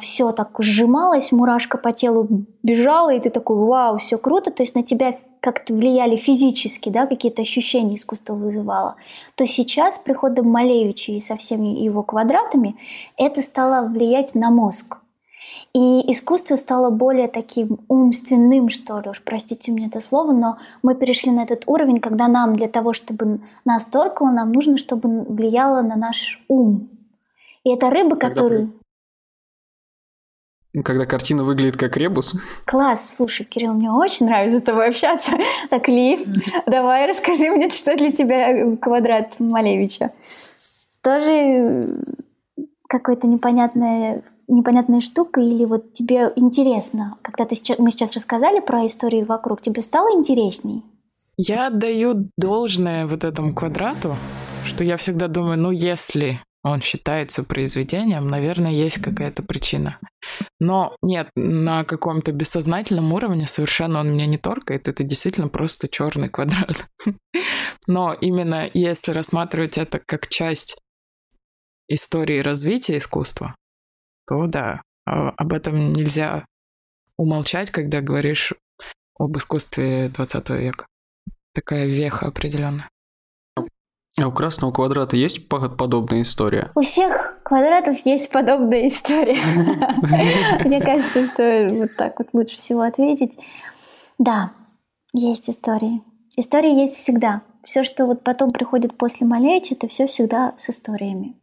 все 0.00 0.32
так 0.32 0.50
сжималось, 0.60 1.30
мурашка 1.30 1.76
по 1.76 1.92
телу 1.92 2.26
бежала, 2.62 3.12
и 3.12 3.20
ты 3.20 3.28
такой, 3.28 3.56
вау, 3.56 3.98
все 3.98 4.16
круто, 4.16 4.50
то 4.50 4.62
есть 4.62 4.74
на 4.74 4.82
тебя 4.82 5.18
как-то 5.40 5.74
влияли 5.74 6.16
физически, 6.16 6.88
да, 6.88 7.06
какие-то 7.06 7.42
ощущения 7.42 7.96
искусство 7.96 8.34
вызывало, 8.34 8.96
то 9.34 9.46
сейчас 9.46 9.98
приходом 9.98 10.50
Малевича 10.50 11.12
и 11.12 11.20
со 11.20 11.36
всеми 11.36 11.68
его 11.68 12.02
квадратами 12.02 12.76
это 13.16 13.42
стало 13.42 13.86
влиять 13.86 14.34
на 14.34 14.50
мозг. 14.50 14.96
И 15.74 16.10
искусство 16.10 16.56
стало 16.56 16.90
более 16.90 17.28
таким 17.28 17.78
умственным, 17.88 18.68
что 18.70 19.00
ли, 19.00 19.10
уж 19.10 19.22
простите 19.22 19.70
мне 19.70 19.86
это 19.86 20.00
слово, 20.00 20.32
но 20.32 20.58
мы 20.82 20.94
перешли 20.94 21.30
на 21.30 21.42
этот 21.42 21.64
уровень, 21.66 22.00
когда 22.00 22.26
нам 22.26 22.56
для 22.56 22.68
того, 22.68 22.92
чтобы 22.92 23.40
нас 23.64 23.84
торкало, 23.86 24.30
нам 24.30 24.52
нужно, 24.52 24.78
чтобы 24.78 25.24
влияло 25.24 25.82
на 25.82 25.96
наш 25.96 26.42
ум. 26.48 26.84
И 27.64 27.70
это 27.70 27.90
рыба, 27.90 28.16
Когда 28.16 28.28
которую... 28.28 28.72
Когда 30.84 31.06
картина 31.06 31.44
выглядит 31.44 31.76
как 31.76 31.96
ребус, 31.96 32.34
Класс, 32.64 33.14
слушай, 33.16 33.44
Кирилл, 33.44 33.72
мне 33.72 33.90
очень 33.90 34.26
нравится 34.26 34.58
с 34.58 34.62
тобой 34.62 34.88
общаться. 34.88 35.32
Так, 35.70 35.88
Ли, 35.88 36.26
давай 36.66 37.08
расскажи 37.08 37.50
мне, 37.50 37.68
что 37.70 37.96
для 37.96 38.12
тебя 38.12 38.76
квадрат 38.76 39.40
Малевича. 39.40 40.12
Тоже 41.02 41.32
э, 41.32 41.84
какая-то 42.86 43.26
непонятная, 44.48 45.00
штука 45.00 45.40
или 45.40 45.64
вот 45.64 45.92
тебе 45.92 46.32
интересно, 46.36 47.16
когда 47.22 47.44
ты 47.44 47.54
сейчас, 47.54 47.78
мы 47.78 47.90
сейчас 47.90 48.14
рассказали 48.16 48.60
про 48.60 48.86
историю 48.86 49.26
вокруг, 49.26 49.60
тебе 49.60 49.82
стало 49.82 50.16
интересней? 50.16 50.82
Я 51.36 51.68
отдаю 51.68 52.30
должное 52.36 53.06
вот 53.06 53.24
этому 53.24 53.54
квадрату, 53.54 54.16
что 54.64 54.82
я 54.82 54.96
всегда 54.96 55.28
думаю, 55.28 55.58
ну 55.58 55.70
если 55.70 56.40
он 56.64 56.82
считается 56.82 57.44
произведением, 57.44 58.28
наверное, 58.28 58.72
есть 58.72 58.98
какая-то 58.98 59.42
причина. 59.42 59.98
Но 60.58 60.96
нет, 61.02 61.30
на 61.36 61.84
каком-то 61.84 62.32
бессознательном 62.32 63.12
уровне 63.12 63.46
совершенно 63.46 64.00
он 64.00 64.12
меня 64.12 64.26
не 64.26 64.38
торкает. 64.38 64.88
Это 64.88 65.04
действительно 65.04 65.48
просто 65.48 65.88
черный 65.88 66.28
квадрат. 66.28 66.88
Но 67.86 68.12
именно 68.12 68.68
если 68.74 69.12
рассматривать 69.12 69.78
это 69.78 70.00
как 70.04 70.28
часть 70.28 70.78
истории 71.88 72.40
развития 72.40 72.98
искусства, 72.98 73.54
то 74.28 74.46
да, 74.46 74.82
а- 75.06 75.30
об 75.30 75.52
этом 75.52 75.92
нельзя 75.92 76.44
умолчать, 77.16 77.70
когда 77.70 78.00
говоришь 78.00 78.52
об 79.18 79.36
искусстве 79.36 80.08
20 80.10 80.50
века. 80.50 80.86
Такая 81.54 81.86
веха 81.86 82.26
определенная. 82.26 82.88
а 84.20 84.26
у 84.28 84.32
красного 84.32 84.72
квадрата 84.72 85.16
есть 85.16 85.48
по- 85.48 85.68
подобная 85.68 86.22
история? 86.22 86.70
У 86.74 86.82
всех 86.82 87.40
квадратов 87.44 87.98
есть 88.04 88.30
подобная 88.30 88.86
история. 88.86 89.38
Мне 90.64 90.80
кажется, 90.80 91.22
что 91.22 91.68
вот 91.70 91.96
так 91.96 92.18
вот 92.18 92.28
лучше 92.32 92.56
всего 92.58 92.82
ответить. 92.82 93.38
Да, 94.18 94.52
есть 95.12 95.48
истории. 95.48 96.02
Истории 96.36 96.72
есть 96.72 96.94
всегда. 96.94 97.42
Все, 97.64 97.82
что 97.82 98.06
вот 98.06 98.22
потом 98.22 98.50
приходит 98.50 98.96
после 98.96 99.26
Малевича, 99.26 99.74
это 99.74 99.88
все 99.88 100.06
всегда 100.06 100.54
с 100.58 100.70
историями. 100.70 101.34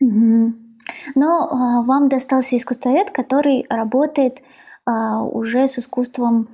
Мгм. 0.00 0.71
Но 1.14 1.46
а, 1.46 1.82
вам 1.82 2.08
достался 2.08 2.56
искусствовед, 2.56 3.10
который 3.10 3.66
работает 3.68 4.42
а, 4.84 5.22
уже 5.22 5.68
с 5.68 5.78
искусством 5.78 6.48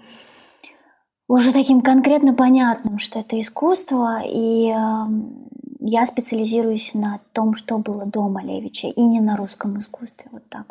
уже 1.28 1.52
таким 1.52 1.82
конкретно 1.82 2.34
понятным, 2.34 2.98
что 2.98 3.18
это 3.20 3.38
искусство, 3.38 4.22
и 4.24 4.70
ам, 4.70 5.46
я 5.78 6.06
специализируюсь 6.06 6.94
на 6.94 7.20
том, 7.32 7.54
что 7.54 7.78
было 7.78 8.06
до 8.06 8.28
Малевича, 8.28 8.88
и 8.88 9.02
не 9.02 9.20
на 9.20 9.36
русском 9.36 9.78
искусстве, 9.78 10.30
вот 10.32 10.42
так. 10.48 10.66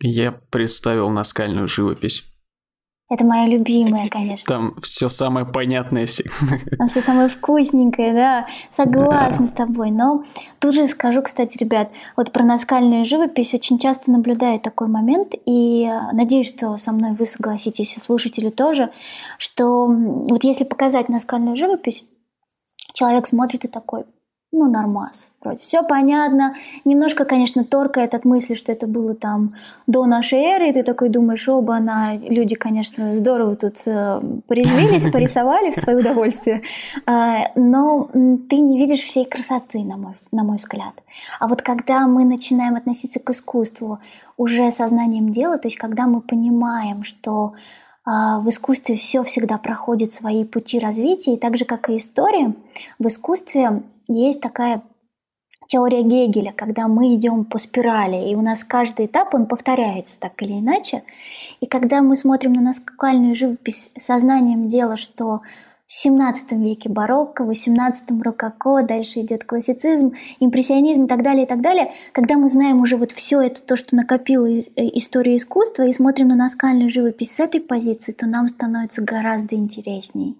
Я 0.00 0.32
представил 0.50 1.08
наскальную 1.10 1.68
живопись. 1.68 2.24
Это 3.10 3.24
моя 3.24 3.48
любимая, 3.48 4.08
конечно. 4.08 4.46
Там 4.46 4.74
все 4.80 5.08
самое 5.08 5.44
понятное 5.44 6.06
всегда. 6.06 6.30
Там 6.78 6.86
все 6.86 7.00
самое 7.00 7.26
вкусненькое, 7.26 8.14
да, 8.14 8.46
согласна 8.70 9.48
с 9.48 9.50
тобой. 9.50 9.90
Но 9.90 10.22
тут 10.60 10.74
же 10.74 10.86
скажу, 10.86 11.20
кстати, 11.20 11.58
ребят, 11.58 11.90
вот 12.16 12.30
про 12.30 12.44
наскальную 12.44 13.04
живопись 13.04 13.52
очень 13.52 13.80
часто 13.80 14.12
наблюдаю 14.12 14.60
такой 14.60 14.86
момент, 14.86 15.34
и 15.44 15.90
э, 15.90 16.12
надеюсь, 16.12 16.48
что 16.48 16.76
со 16.76 16.92
мной 16.92 17.14
вы 17.14 17.26
согласитесь, 17.26 17.96
и 17.96 18.00
слушатели 18.00 18.48
тоже, 18.48 18.92
что 19.38 19.88
вот 19.88 20.44
если 20.44 20.62
показать 20.62 21.08
наскальную 21.08 21.56
живопись, 21.56 22.04
человек 22.92 23.26
смотрит 23.26 23.64
и 23.64 23.68
такой, 23.68 24.04
ну, 24.52 24.68
нормас, 24.68 25.30
вроде 25.40 25.62
все 25.62 25.80
понятно. 25.88 26.56
Немножко, 26.84 27.24
конечно, 27.24 27.64
торкает 27.64 28.14
от 28.14 28.24
мысли, 28.24 28.54
что 28.54 28.72
это 28.72 28.88
было 28.88 29.14
там 29.14 29.50
до 29.86 30.06
нашей 30.06 30.40
эры, 30.40 30.70
и 30.70 30.72
ты 30.72 30.82
такой 30.82 31.08
думаешь, 31.08 31.48
оба, 31.48 31.78
на 31.78 32.16
люди, 32.16 32.56
конечно, 32.56 33.14
здорово 33.14 33.54
тут 33.54 33.76
э, 33.86 34.20
порезвились, 34.48 35.08
порисовали 35.12 35.70
в 35.70 35.76
свое 35.76 35.98
удовольствие, 35.98 36.62
А, 37.06 37.44
но 37.54 38.10
ты 38.48 38.58
не 38.58 38.76
видишь 38.76 39.04
всей 39.04 39.24
красоты, 39.24 39.84
на 39.84 39.96
мой, 39.96 40.14
на 40.32 40.42
мой 40.42 40.56
взгляд. 40.56 40.94
А 41.38 41.46
вот 41.46 41.62
когда 41.62 42.08
мы 42.08 42.24
начинаем 42.24 42.74
относиться 42.74 43.20
к 43.20 43.30
искусству 43.30 44.00
уже 44.36 44.72
сознанием 44.72 45.30
дела, 45.30 45.58
то 45.58 45.68
есть 45.68 45.78
когда 45.78 46.06
мы 46.06 46.20
понимаем, 46.20 47.02
что 47.02 47.54
а, 48.04 48.40
в 48.40 48.48
искусстве 48.48 48.96
все 48.96 49.22
всегда 49.22 49.58
проходит 49.58 50.12
свои 50.12 50.44
пути 50.44 50.80
развития, 50.80 51.34
и 51.34 51.38
так 51.38 51.56
же, 51.56 51.64
как 51.64 51.88
и 51.88 51.96
история, 51.98 52.52
в 52.98 53.06
искусстве 53.06 53.82
есть 54.18 54.40
такая 54.40 54.82
теория 55.66 56.02
Гегеля, 56.02 56.52
когда 56.52 56.88
мы 56.88 57.14
идем 57.14 57.44
по 57.44 57.58
спирали, 57.58 58.30
и 58.30 58.34
у 58.34 58.42
нас 58.42 58.64
каждый 58.64 59.06
этап, 59.06 59.34
он 59.34 59.46
повторяется 59.46 60.18
так 60.18 60.42
или 60.42 60.58
иначе. 60.58 61.04
И 61.60 61.66
когда 61.66 62.02
мы 62.02 62.16
смотрим 62.16 62.52
на 62.54 62.60
наскальную 62.60 63.36
живопись 63.36 63.92
сознанием 63.96 64.66
дела, 64.66 64.96
что 64.96 65.42
17 65.92 66.52
веке 66.52 66.88
барокко, 66.88 67.42
в 67.42 67.48
18 67.48 68.12
рококо, 68.22 68.80
дальше 68.84 69.22
идет 69.22 69.42
классицизм, 69.42 70.12
импрессионизм 70.38 71.06
и 71.06 71.08
так 71.08 71.24
далее, 71.24 71.46
и 71.46 71.48
так 71.48 71.60
далее. 71.60 71.92
Когда 72.12 72.36
мы 72.36 72.48
знаем 72.48 72.80
уже 72.80 72.96
вот 72.96 73.10
все 73.10 73.40
это, 73.40 73.60
то, 73.60 73.74
что 73.76 73.96
накопила 73.96 74.46
э, 74.46 74.60
история 74.76 75.34
искусства, 75.34 75.88
и 75.88 75.92
смотрим 75.92 76.28
на 76.28 76.36
наскальную 76.36 76.90
живопись 76.90 77.34
с 77.34 77.40
этой 77.40 77.60
позиции, 77.60 78.12
то 78.12 78.26
нам 78.26 78.46
становится 78.46 79.02
гораздо 79.02 79.56
интересней. 79.56 80.36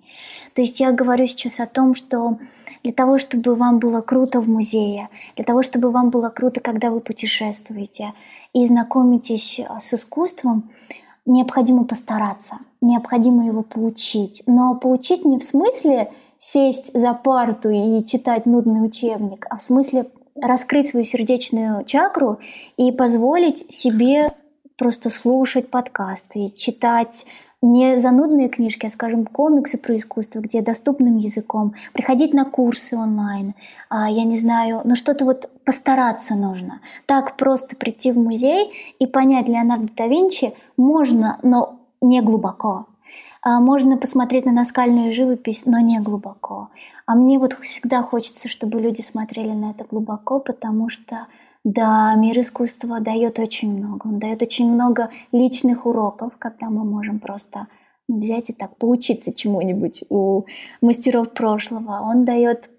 То 0.55 0.63
есть 0.63 0.79
я 0.79 0.93
говорю 0.93 1.27
сейчас 1.27 1.59
о 1.59 1.67
том, 1.67 1.97
что 1.97 2.39
для 2.85 2.93
того, 2.93 3.19
чтобы 3.19 3.57
вам 3.57 3.81
было 3.81 4.03
круто 4.03 4.41
в 4.41 4.49
музее, 4.49 5.09
для 5.35 5.45
того, 5.45 5.63
чтобы 5.63 5.91
вам 5.91 6.11
было 6.11 6.29
круто, 6.29 6.61
когда 6.61 6.91
вы 6.91 7.01
путешествуете 7.01 8.13
и 8.53 8.65
знакомитесь 8.65 9.59
э, 9.59 9.67
с 9.81 9.95
искусством, 9.95 10.71
необходимо 11.27 11.85
постараться, 11.85 12.57
необходимо 12.81 13.47
его 13.47 13.63
получить. 13.63 14.43
Но 14.47 14.75
получить 14.75 15.25
не 15.25 15.39
в 15.39 15.45
смысле 15.45 16.13
сесть 16.39 16.91
за 16.99 17.13
парту 17.15 17.69
и 17.71 18.05
читать 18.05 18.47
нудный 18.47 18.85
учебник, 18.85 19.47
а 19.51 19.59
в 19.59 19.63
смысле 19.63 20.11
раскрыть 20.41 20.89
свою 20.89 21.05
сердечную 21.05 21.85
чакру 21.85 22.39
и 22.77 22.93
позволить 22.93 23.73
себе 23.73 24.31
просто 24.77 25.11
слушать 25.11 25.71
подкасты, 25.71 26.49
читать 26.49 27.27
не 27.63 28.01
занудные 28.01 28.49
книжки, 28.49 28.87
а, 28.87 28.91
скажем, 28.91 29.27
комиксы 29.27 29.77
про 29.79 29.97
искусство, 29.97 30.41
где 30.41 30.63
доступным 30.63 31.17
языком, 31.17 31.75
приходить 31.93 32.33
на 32.33 32.45
курсы 32.45 32.97
онлайн, 32.97 33.55
а, 33.89 34.11
я 34.11 34.25
не 34.25 34.39
знаю, 34.39 34.81
ну 34.85 34.97
что-то 34.97 35.25
вот 35.25 35.51
постараться 35.65 36.35
нужно. 36.35 36.81
Так 37.07 37.37
просто 37.37 37.77
прийти 37.77 38.13
в 38.13 38.19
музей 38.19 38.73
и 38.99 39.07
понять 39.07 39.49
Леонардо 39.49 39.93
да 39.97 40.07
Винчи 40.07 40.55
можно, 40.77 41.37
но 41.43 41.81
не 42.01 42.23
глубоко. 42.23 42.87
А, 43.43 43.61
можно 43.61 43.97
посмотреть 43.97 44.47
на 44.47 44.53
наскальную 44.53 45.13
живопись, 45.13 45.67
но 45.67 45.81
не 45.81 46.01
глубоко. 46.01 46.71
А 47.07 47.15
мне 47.15 47.39
вот 47.39 47.53
всегда 47.55 48.03
хочется, 48.03 48.49
чтобы 48.49 48.81
люди 48.81 49.01
смотрели 49.01 49.51
на 49.51 49.73
это 49.73 49.85
глубоко, 49.85 50.39
потому 50.39 50.89
что 50.89 51.27
да, 51.65 52.15
мир 52.15 52.41
искусства 52.41 53.01
дает 53.01 53.39
очень 53.39 53.77
много. 53.77 54.07
Он 54.07 54.19
дает 54.19 54.43
очень 54.43 54.71
много 54.71 55.11
личных 55.31 55.85
уроков, 55.87 56.33
когда 56.39 56.71
мы 56.71 56.85
можем 56.85 57.19
просто 57.19 57.67
взять 58.09 58.51
и 58.51 58.53
так 58.53 58.77
поучиться 58.77 59.33
чему-нибудь 59.33 60.05
у 60.09 60.45
мастеров 60.81 61.33
прошлого. 61.33 62.01
Он 62.03 62.25
дает 62.25 62.71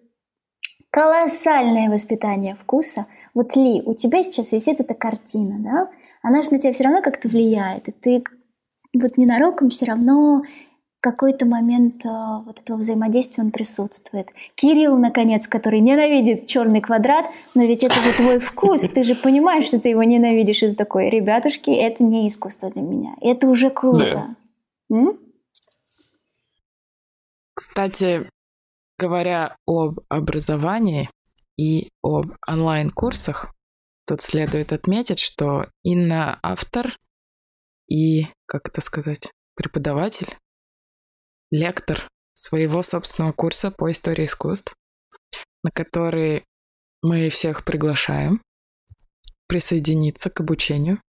колоссальное 0.90 1.90
воспитание 1.90 2.56
вкуса. 2.56 3.06
Вот 3.34 3.56
Ли, 3.56 3.82
у 3.86 3.94
тебя 3.94 4.24
сейчас 4.24 4.52
висит 4.52 4.80
эта 4.80 4.94
картина, 4.94 5.58
да? 5.60 5.90
Она 6.24 6.42
же 6.42 6.52
на 6.52 6.60
тебя 6.60 6.74
все 6.74 6.84
равно 6.84 7.02
как-то 7.02 7.30
влияет, 7.30 7.88
и 7.88 7.92
ты 7.92 8.24
вот 8.94 9.18
ненароком 9.18 9.70
все 9.70 9.86
равно 9.86 10.44
какой-то 11.02 11.48
момент 11.48 12.06
э, 12.06 12.10
вот 12.46 12.60
этого 12.60 12.78
взаимодействия 12.78 13.44
он 13.44 13.52
присутствует. 13.52 14.28
Кирилл, 14.56 14.98
наконец, 14.98 15.48
который 15.48 15.80
ненавидит 15.80 16.46
черный 16.46 16.80
квадрат, 16.80 17.26
но 17.56 17.64
ведь 17.64 17.84
это 17.84 18.00
же 18.02 18.14
твой 18.14 18.40
вкус, 18.40 18.84
ты 18.84 19.04
же 19.04 19.16
понимаешь, 19.16 19.66
что 19.66 19.80
ты 19.80 19.90
его 19.90 20.04
ненавидишь, 20.04 20.62
и 20.62 20.70
ты 20.70 20.76
такой, 20.76 21.10
ребятушки, 21.10 21.72
это 21.72 22.04
не 22.04 22.28
искусство 22.28 22.70
для 22.70 22.84
меня, 22.84 23.16
это 23.20 23.48
уже 23.48 23.72
круто. 23.72 24.36
Да. 24.90 24.96
М? 24.96 25.20
Кстати, 27.56 28.30
говоря 29.00 29.56
об 29.66 30.02
образовании 30.08 31.10
и 31.58 31.90
об 32.04 32.28
онлайн-курсах, 32.48 33.52
тут 34.06 34.22
следует 34.22 34.72
отметить, 34.72 35.20
что 35.20 35.66
Инна 35.84 36.40
автор 36.44 36.96
и, 37.88 38.28
как 38.46 38.70
это 38.70 38.82
сказать, 38.82 39.32
преподаватель 39.56 40.38
лектор 41.52 42.08
своего 42.34 42.82
собственного 42.82 43.34
курса 43.34 43.72
по 43.72 43.92
истории 43.92 44.26
искусств, 44.26 44.74
на 45.64 45.72
который 45.72 46.44
мы 47.04 47.30
всех 47.30 47.64
приглашаем 47.66 48.42
присоединиться 49.48 50.30
к 50.30 50.40
обучению. 50.40 51.02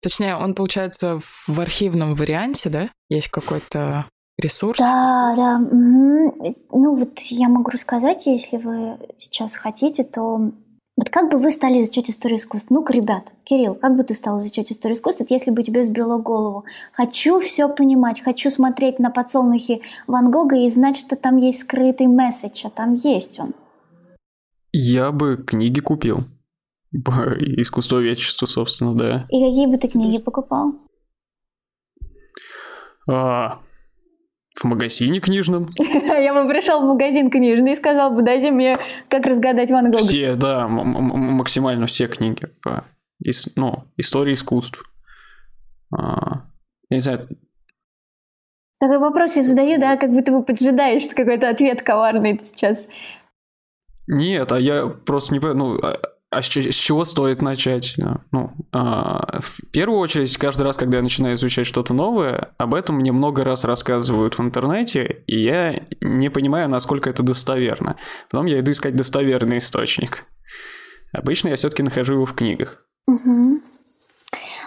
Точнее, 0.00 0.36
он 0.36 0.54
получается 0.54 1.20
в 1.46 1.60
архивном 1.60 2.14
варианте, 2.14 2.70
да? 2.70 2.90
Есть 3.08 3.28
какой-то 3.28 4.08
ресурс? 4.38 4.78
Да, 4.78 5.34
да. 5.36 5.58
Ну 5.58 6.94
вот 6.94 7.18
я 7.18 7.48
могу 7.48 7.70
рассказать, 7.70 8.26
если 8.26 8.58
вы 8.58 8.98
сейчас 9.16 9.56
хотите, 9.56 10.04
то 10.04 10.52
вот 10.98 11.10
как 11.10 11.30
бы 11.30 11.38
вы 11.38 11.52
стали 11.52 11.80
изучать 11.80 12.10
историю 12.10 12.40
искусства? 12.40 12.74
Ну-ка, 12.74 12.92
ребят, 12.92 13.30
Кирилл, 13.44 13.76
как 13.76 13.96
бы 13.96 14.02
ты 14.02 14.14
стал 14.14 14.40
изучать 14.40 14.72
историю 14.72 14.96
искусства, 14.96 15.24
если 15.30 15.52
бы 15.52 15.62
тебе 15.62 15.84
сбрело 15.84 16.18
голову? 16.18 16.64
Хочу 16.92 17.38
все 17.38 17.68
понимать, 17.68 18.20
хочу 18.20 18.50
смотреть 18.50 18.98
на 18.98 19.10
подсолнухи 19.10 19.80
Ван 20.08 20.32
Гога 20.32 20.56
и 20.56 20.68
знать, 20.68 20.96
что 20.96 21.14
там 21.14 21.36
есть 21.36 21.60
скрытый 21.60 22.08
месседж, 22.08 22.62
а 22.64 22.70
там 22.70 22.94
есть 22.94 23.38
он. 23.38 23.54
Я 24.72 25.12
бы 25.12 25.36
книги 25.36 25.78
купил. 25.78 26.24
Искусство 26.90 27.98
вечества, 27.98 28.46
собственно, 28.46 28.92
да. 28.94 29.26
И 29.30 29.38
какие 29.40 29.66
бы 29.66 29.78
ты 29.78 29.86
книги 29.86 30.18
покупал? 30.18 30.80
А, 33.08 33.60
в 34.58 34.64
магазине 34.64 35.20
книжном. 35.20 35.70
Я 35.78 36.34
бы 36.34 36.48
пришел 36.48 36.80
в 36.80 36.84
магазин 36.84 37.30
книжный 37.30 37.72
и 37.72 37.76
сказал 37.76 38.10
бы, 38.10 38.22
дайте 38.22 38.50
мне, 38.50 38.76
как 39.08 39.26
разгадать 39.26 39.70
Ван 39.70 39.86
Гога. 39.86 39.98
Все, 39.98 40.34
да, 40.34 40.66
максимально 40.68 41.86
все 41.86 42.08
книги 42.08 42.48
по 42.62 42.84
ну, 43.56 43.84
истории 43.96 44.34
искусств. 44.34 44.84
А, 45.96 46.42
я 46.90 46.96
не 46.96 47.00
знаю, 47.00 47.28
такой 48.80 48.98
вопрос 48.98 49.36
я 49.36 49.42
задаю, 49.42 49.80
да, 49.80 49.96
как 49.96 50.12
будто 50.12 50.32
бы 50.32 50.44
поджидаешь 50.44 51.08
какой-то 51.14 51.48
ответ 51.48 51.82
коварный 51.82 52.38
сейчас. 52.42 52.86
Нет, 54.06 54.52
а 54.52 54.60
я 54.60 54.86
просто 54.86 55.34
не 55.34 55.40
понимаю, 55.40 55.58
ну, 55.58 55.78
а, 56.30 56.38
а 56.38 56.42
с, 56.42 56.46
с 56.46 56.74
чего 56.74 57.04
стоит 57.04 57.42
начать? 57.42 57.96
Ну, 58.32 58.52
а, 58.72 59.40
в 59.40 59.70
первую 59.70 60.00
очередь, 60.00 60.36
каждый 60.36 60.62
раз, 60.62 60.76
когда 60.76 60.98
я 60.98 61.02
начинаю 61.02 61.36
изучать 61.36 61.66
что-то 61.66 61.94
новое, 61.94 62.52
об 62.58 62.74
этом 62.74 62.96
мне 62.96 63.12
много 63.12 63.44
раз 63.44 63.64
рассказывают 63.64 64.38
в 64.38 64.42
интернете, 64.42 65.24
и 65.26 65.42
я 65.42 65.82
не 66.00 66.30
понимаю, 66.30 66.68
насколько 66.68 67.08
это 67.08 67.22
достоверно. 67.22 67.96
Потом 68.30 68.46
я 68.46 68.60
иду 68.60 68.72
искать 68.72 68.96
достоверный 68.96 69.58
источник. 69.58 70.24
Обычно 71.12 71.48
я 71.48 71.56
все-таки 71.56 71.82
нахожу 71.82 72.14
его 72.14 72.26
в 72.26 72.34
книгах. 72.34 72.84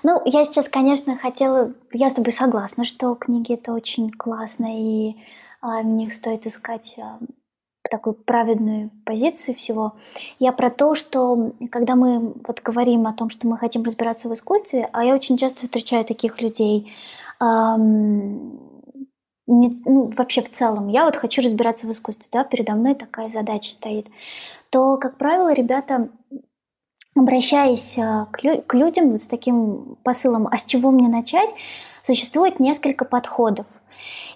Ну, 0.03 0.19
я 0.25 0.45
сейчас, 0.45 0.67
конечно, 0.67 1.15
хотела... 1.17 1.73
Я 1.93 2.09
с 2.09 2.13
тобой 2.13 2.33
согласна, 2.33 2.85
что 2.85 3.13
книги 3.13 3.53
это 3.53 3.71
очень 3.71 4.09
классно, 4.09 4.65
и 4.75 5.13
а, 5.61 5.81
в 5.81 5.85
них 5.85 6.11
стоит 6.11 6.47
искать 6.47 6.95
а, 6.97 7.19
такую 7.91 8.13
праведную 8.13 8.89
позицию 9.05 9.55
всего. 9.55 9.93
Я 10.39 10.53
про 10.53 10.71
то, 10.71 10.95
что 10.95 11.51
когда 11.69 11.95
мы 11.95 12.33
вот 12.47 12.61
говорим 12.61 13.05
о 13.05 13.13
том, 13.13 13.29
что 13.29 13.47
мы 13.47 13.57
хотим 13.57 13.83
разбираться 13.83 14.29
в 14.29 14.33
искусстве, 14.33 14.89
а 14.93 15.03
я 15.03 15.13
очень 15.13 15.37
часто 15.37 15.65
встречаю 15.65 16.05
таких 16.05 16.41
людей, 16.41 16.91
эм, 17.39 18.59
не, 19.47 19.69
ну, 19.85 20.11
вообще 20.15 20.41
в 20.41 20.49
целом, 20.49 20.87
я 20.87 21.05
вот 21.05 21.17
хочу 21.17 21.41
разбираться 21.41 21.85
в 21.85 21.91
искусстве, 21.91 22.29
да, 22.31 22.43
передо 22.43 22.73
мной 22.73 22.95
такая 22.95 23.29
задача 23.29 23.69
стоит, 23.69 24.07
то, 24.69 24.97
как 24.97 25.17
правило, 25.17 25.53
ребята 25.53 26.09
обращаясь 27.13 27.97
э, 27.97 28.25
к, 28.31 28.41
лю- 28.43 28.61
к 28.65 28.73
людям 28.73 29.11
вот 29.11 29.21
с 29.21 29.27
таким 29.27 29.97
посылом, 30.03 30.47
а 30.49 30.57
с 30.57 30.63
чего 30.63 30.91
мне 30.91 31.09
начать, 31.09 31.53
существует 32.03 32.61
несколько 32.61 33.03
подходов. 33.03 33.65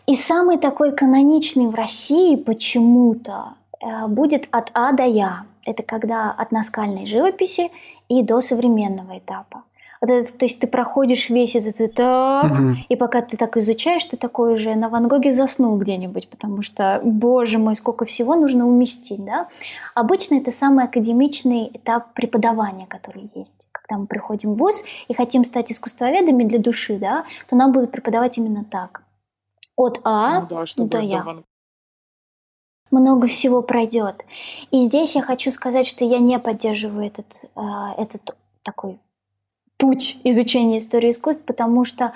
И 0.07 0.15
самый 0.15 0.57
такой 0.57 0.91
каноничный 0.91 1.67
в 1.67 1.75
России 1.75 2.35
почему-то 2.35 3.53
э, 3.81 4.07
будет 4.07 4.47
от 4.51 4.69
А 4.73 4.91
до 4.91 5.03
Я. 5.03 5.45
Это 5.65 5.81
когда 5.81 6.31
от 6.31 6.51
наскальной 6.51 7.07
живописи 7.07 7.71
и 8.07 8.21
до 8.21 8.39
современного 8.39 9.17
этапа. 9.17 9.63
Вот 10.01 10.09
это, 10.11 10.31
то 10.33 10.45
есть 10.45 10.59
ты 10.59 10.67
проходишь 10.67 11.29
весь 11.29 11.55
этот 11.55 11.81
этап, 11.81 12.51
угу. 12.51 12.75
и 12.87 12.95
пока 12.95 13.21
ты 13.21 13.37
так 13.37 13.57
изучаешь, 13.57 14.05
ты 14.05 14.17
такой 14.17 14.53
уже 14.53 14.75
на 14.75 14.89
Ван 14.89 15.07
Гоге 15.07 15.31
заснул 15.31 15.77
где-нибудь, 15.77 16.27
потому 16.27 16.61
что, 16.61 17.01
боже 17.03 17.57
мой, 17.57 17.75
сколько 17.75 18.05
всего 18.05 18.35
нужно 18.35 18.67
уместить, 18.67 19.23
да? 19.25 19.47
Обычно 19.95 20.35
это 20.35 20.51
самый 20.51 20.85
академичный 20.85 21.71
этап 21.73 22.13
преподавания, 22.13 22.85
который 22.87 23.31
есть. 23.33 23.67
Когда 23.71 23.97
мы 23.99 24.05
приходим 24.05 24.53
в 24.53 24.57
ВУЗ 24.57 24.83
и 25.07 25.13
хотим 25.15 25.43
стать 25.43 25.71
искусствоведами 25.71 26.43
для 26.43 26.59
души, 26.59 26.99
да, 26.99 27.23
то 27.49 27.55
нам 27.55 27.71
будут 27.71 27.91
преподавать 27.91 28.37
именно 28.37 28.63
так 28.63 29.04
от 29.75 29.99
А 30.03 30.41
ну, 30.41 30.47
да, 30.47 30.97
до 30.97 30.99
Я. 30.99 31.43
Много 32.91 33.27
всего 33.27 33.61
пройдет. 33.61 34.23
И 34.71 34.85
здесь 34.85 35.15
я 35.15 35.21
хочу 35.21 35.51
сказать, 35.51 35.87
что 35.87 36.05
я 36.05 36.19
не 36.19 36.37
поддерживаю 36.39 37.07
этот, 37.07 37.25
э, 37.55 37.61
этот 37.97 38.37
такой 38.63 38.99
путь 39.77 40.19
изучения 40.23 40.77
истории 40.77 41.11
искусств, 41.11 41.43
потому 41.45 41.83
что 41.85 42.13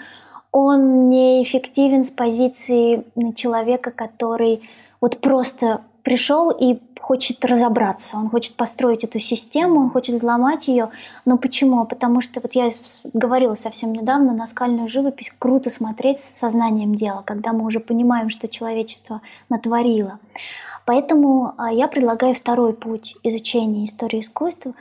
он 0.51 1.09
неэффективен 1.09 2.03
с 2.03 2.09
позиции 2.09 3.03
человека, 3.35 3.91
который 3.91 4.69
вот 5.01 5.19
просто 5.21 5.81
пришел 6.03 6.51
и 6.51 6.79
хочет 6.99 7.43
разобраться, 7.43 8.17
он 8.17 8.29
хочет 8.29 8.55
построить 8.55 9.03
эту 9.03 9.19
систему, 9.19 9.79
он 9.79 9.89
хочет 9.89 10.15
взломать 10.15 10.67
ее. 10.67 10.89
Но 11.25 11.37
почему? 11.37 11.83
Потому 11.85 12.21
что, 12.21 12.39
вот 12.39 12.53
я 12.53 12.69
говорила 13.13 13.55
совсем 13.55 13.93
недавно, 13.93 14.33
на 14.33 14.45
скальную 14.47 14.89
живопись 14.89 15.33
круто 15.37 15.69
смотреть 15.69 16.19
с 16.19 16.39
сознанием 16.39 16.95
дела, 16.95 17.23
когда 17.25 17.51
мы 17.51 17.65
уже 17.65 17.79
понимаем, 17.79 18.29
что 18.29 18.47
человечество 18.47 19.21
натворило. 19.49 20.19
Поэтому 20.85 21.53
а, 21.57 21.71
я 21.71 21.87
предлагаю 21.87 22.33
второй 22.33 22.73
путь 22.73 23.15
изучения 23.23 23.85
истории 23.85 24.21
искусства. 24.21 24.73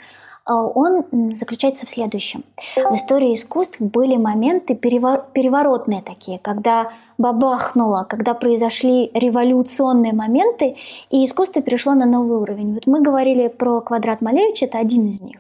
А, 0.49 0.63
он 0.63 1.05
заключается 1.37 1.87
в 1.87 1.91
следующем. 1.91 2.43
В 2.75 2.95
истории 2.95 3.35
искусств 3.35 3.81
были 3.81 4.17
моменты 4.17 4.75
переворотные 4.75 6.01
такие, 6.01 6.39
когда 6.39 6.91
бабахнуло, 7.19 8.07
когда 8.09 8.33
произошли 8.33 9.11
революционные 9.13 10.15
моменты, 10.15 10.77
и 11.11 11.25
искусство 11.25 11.61
перешло 11.61 11.95
на 11.95 12.07
новый 12.07 12.39
уровень. 12.39 12.75
Вот 12.75 12.87
мы 12.87 13.03
говорили 13.03 13.49
про 13.49 13.81
квадрат 13.83 14.23
Малевича, 14.23 14.65
это 14.65 14.79
один 14.79 15.07
из 15.07 15.21
них. 15.21 15.39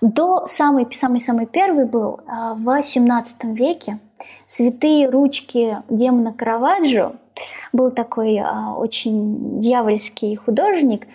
До 0.00 0.46
самый 0.46 0.86
самый 0.92 1.20
самый 1.20 1.46
первый 1.46 1.86
был 1.86 2.20
а, 2.26 2.54
в 2.54 2.82
17 2.82 3.44
веке. 3.44 3.98
Святые 4.46 5.08
ручки 5.08 5.76
демона 5.88 6.32
Караваджо 6.32 7.12
был 7.72 7.90
такой 7.92 8.38
а, 8.38 8.74
очень 8.76 9.60
дьявольский 9.60 10.34
художник, 10.34 11.06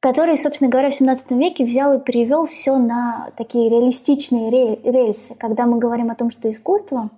который, 0.00 0.36
собственно 0.36 0.70
говоря, 0.70 0.90
в 0.90 0.94
17 0.94 1.30
веке 1.32 1.64
взял 1.64 1.94
и 1.94 2.02
перевел 2.02 2.46
все 2.46 2.78
на 2.78 3.30
такие 3.36 3.68
реалистичные 3.68 4.50
рельсы. 4.50 5.34
Когда 5.34 5.66
мы 5.66 5.78
говорим 5.78 6.10
о 6.10 6.14
том, 6.14 6.30
что 6.30 6.50
искусство 6.50 7.10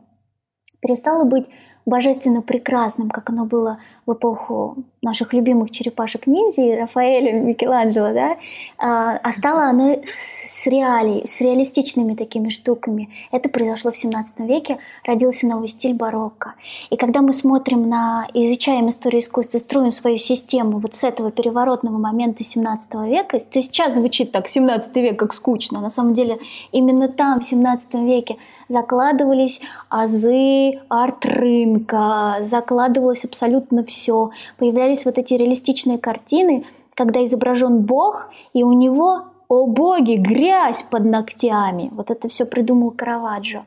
перестало 0.80 1.24
быть 1.24 1.48
божественно 1.86 2.42
прекрасным, 2.42 3.08
как 3.08 3.30
оно 3.30 3.44
было 3.44 3.78
в 4.06 4.14
эпоху 4.14 4.76
наших 5.00 5.32
любимых 5.32 5.70
черепашек-ниндзя, 5.70 6.76
Рафаэля, 6.76 7.32
Микеланджело, 7.32 8.12
да, 8.12 8.36
а, 8.78 9.16
а 9.16 9.32
стало 9.32 9.64
оно 9.64 9.96
с, 10.04 10.66
реалий, 10.66 11.26
с 11.26 11.40
реалистичными 11.40 12.14
такими 12.14 12.48
штуками. 12.48 13.10
Это 13.30 13.48
произошло 13.48 13.92
в 13.92 13.96
17 13.96 14.40
веке, 14.40 14.78
родился 15.04 15.46
новый 15.46 15.68
стиль 15.68 15.94
барокко. 15.94 16.54
И 16.90 16.96
когда 16.96 17.20
мы 17.20 17.32
смотрим 17.32 17.88
на, 17.88 18.26
изучаем 18.34 18.88
историю 18.88 19.20
искусства, 19.20 19.58
строим 19.58 19.92
свою 19.92 20.18
систему 20.18 20.78
вот 20.78 20.94
с 20.94 21.04
этого 21.04 21.30
переворотного 21.30 21.98
момента 21.98 22.42
17 22.42 22.94
века, 23.10 23.38
то 23.38 23.62
сейчас 23.62 23.94
звучит 23.94 24.32
так, 24.32 24.48
17 24.48 24.96
век, 24.96 25.18
как 25.18 25.32
скучно, 25.32 25.80
на 25.80 25.90
самом 25.90 26.14
деле 26.14 26.38
именно 26.72 27.08
там, 27.08 27.40
в 27.40 27.44
17 27.44 27.94
веке, 27.94 28.36
закладывались 28.68 29.60
азы 29.88 30.80
арт-рынка, 30.88 32.38
закладывалось 32.42 33.24
абсолютно 33.24 33.84
все. 33.84 34.30
Появлялись 34.58 35.04
вот 35.04 35.18
эти 35.18 35.34
реалистичные 35.34 35.98
картины, 35.98 36.64
когда 36.94 37.24
изображен 37.24 37.80
Бог, 37.80 38.28
и 38.52 38.62
у 38.62 38.72
него 38.72 39.24
о 39.48 39.66
боги, 39.66 40.14
грязь 40.14 40.82
под 40.82 41.04
ногтями. 41.04 41.90
Вот 41.92 42.10
это 42.10 42.28
все 42.28 42.46
придумал 42.46 42.90
Караваджо. 42.90 43.64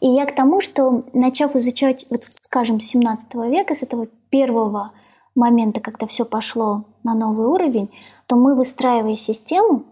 И 0.00 0.08
я 0.08 0.24
к 0.24 0.34
тому, 0.34 0.62
что 0.62 1.00
начав 1.12 1.54
изучать, 1.54 2.06
вот, 2.10 2.24
скажем, 2.24 2.80
17 2.80 3.34
века, 3.34 3.74
с 3.74 3.82
этого 3.82 4.06
первого 4.30 4.92
момента, 5.34 5.80
когда 5.82 6.06
все 6.06 6.24
пошло 6.24 6.84
на 7.04 7.14
новый 7.14 7.46
уровень, 7.46 7.90
то 8.26 8.36
мы, 8.36 8.54
выстраивая 8.54 9.16
систему, 9.16 9.82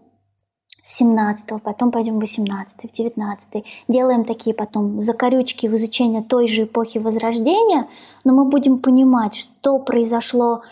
17 0.83 1.63
потом 1.63 1.91
пойдем 1.91 2.17
в 2.17 2.21
18 2.21 2.91
в 2.91 2.93
19 2.93 3.65
делаем 3.89 4.25
такие 4.25 4.55
потом 4.55 5.01
закорючки 5.03 5.67
в 5.67 5.77
изучение 5.77 6.23
той 6.23 6.49
же 6.49 6.65
эпохи 6.65 6.99
Возрождения, 6.99 7.87
но 8.25 8.33
мы 8.33 8.45
будем 8.45 8.79
понимать, 8.79 9.35
что 9.35 9.79
произошло 9.79 10.63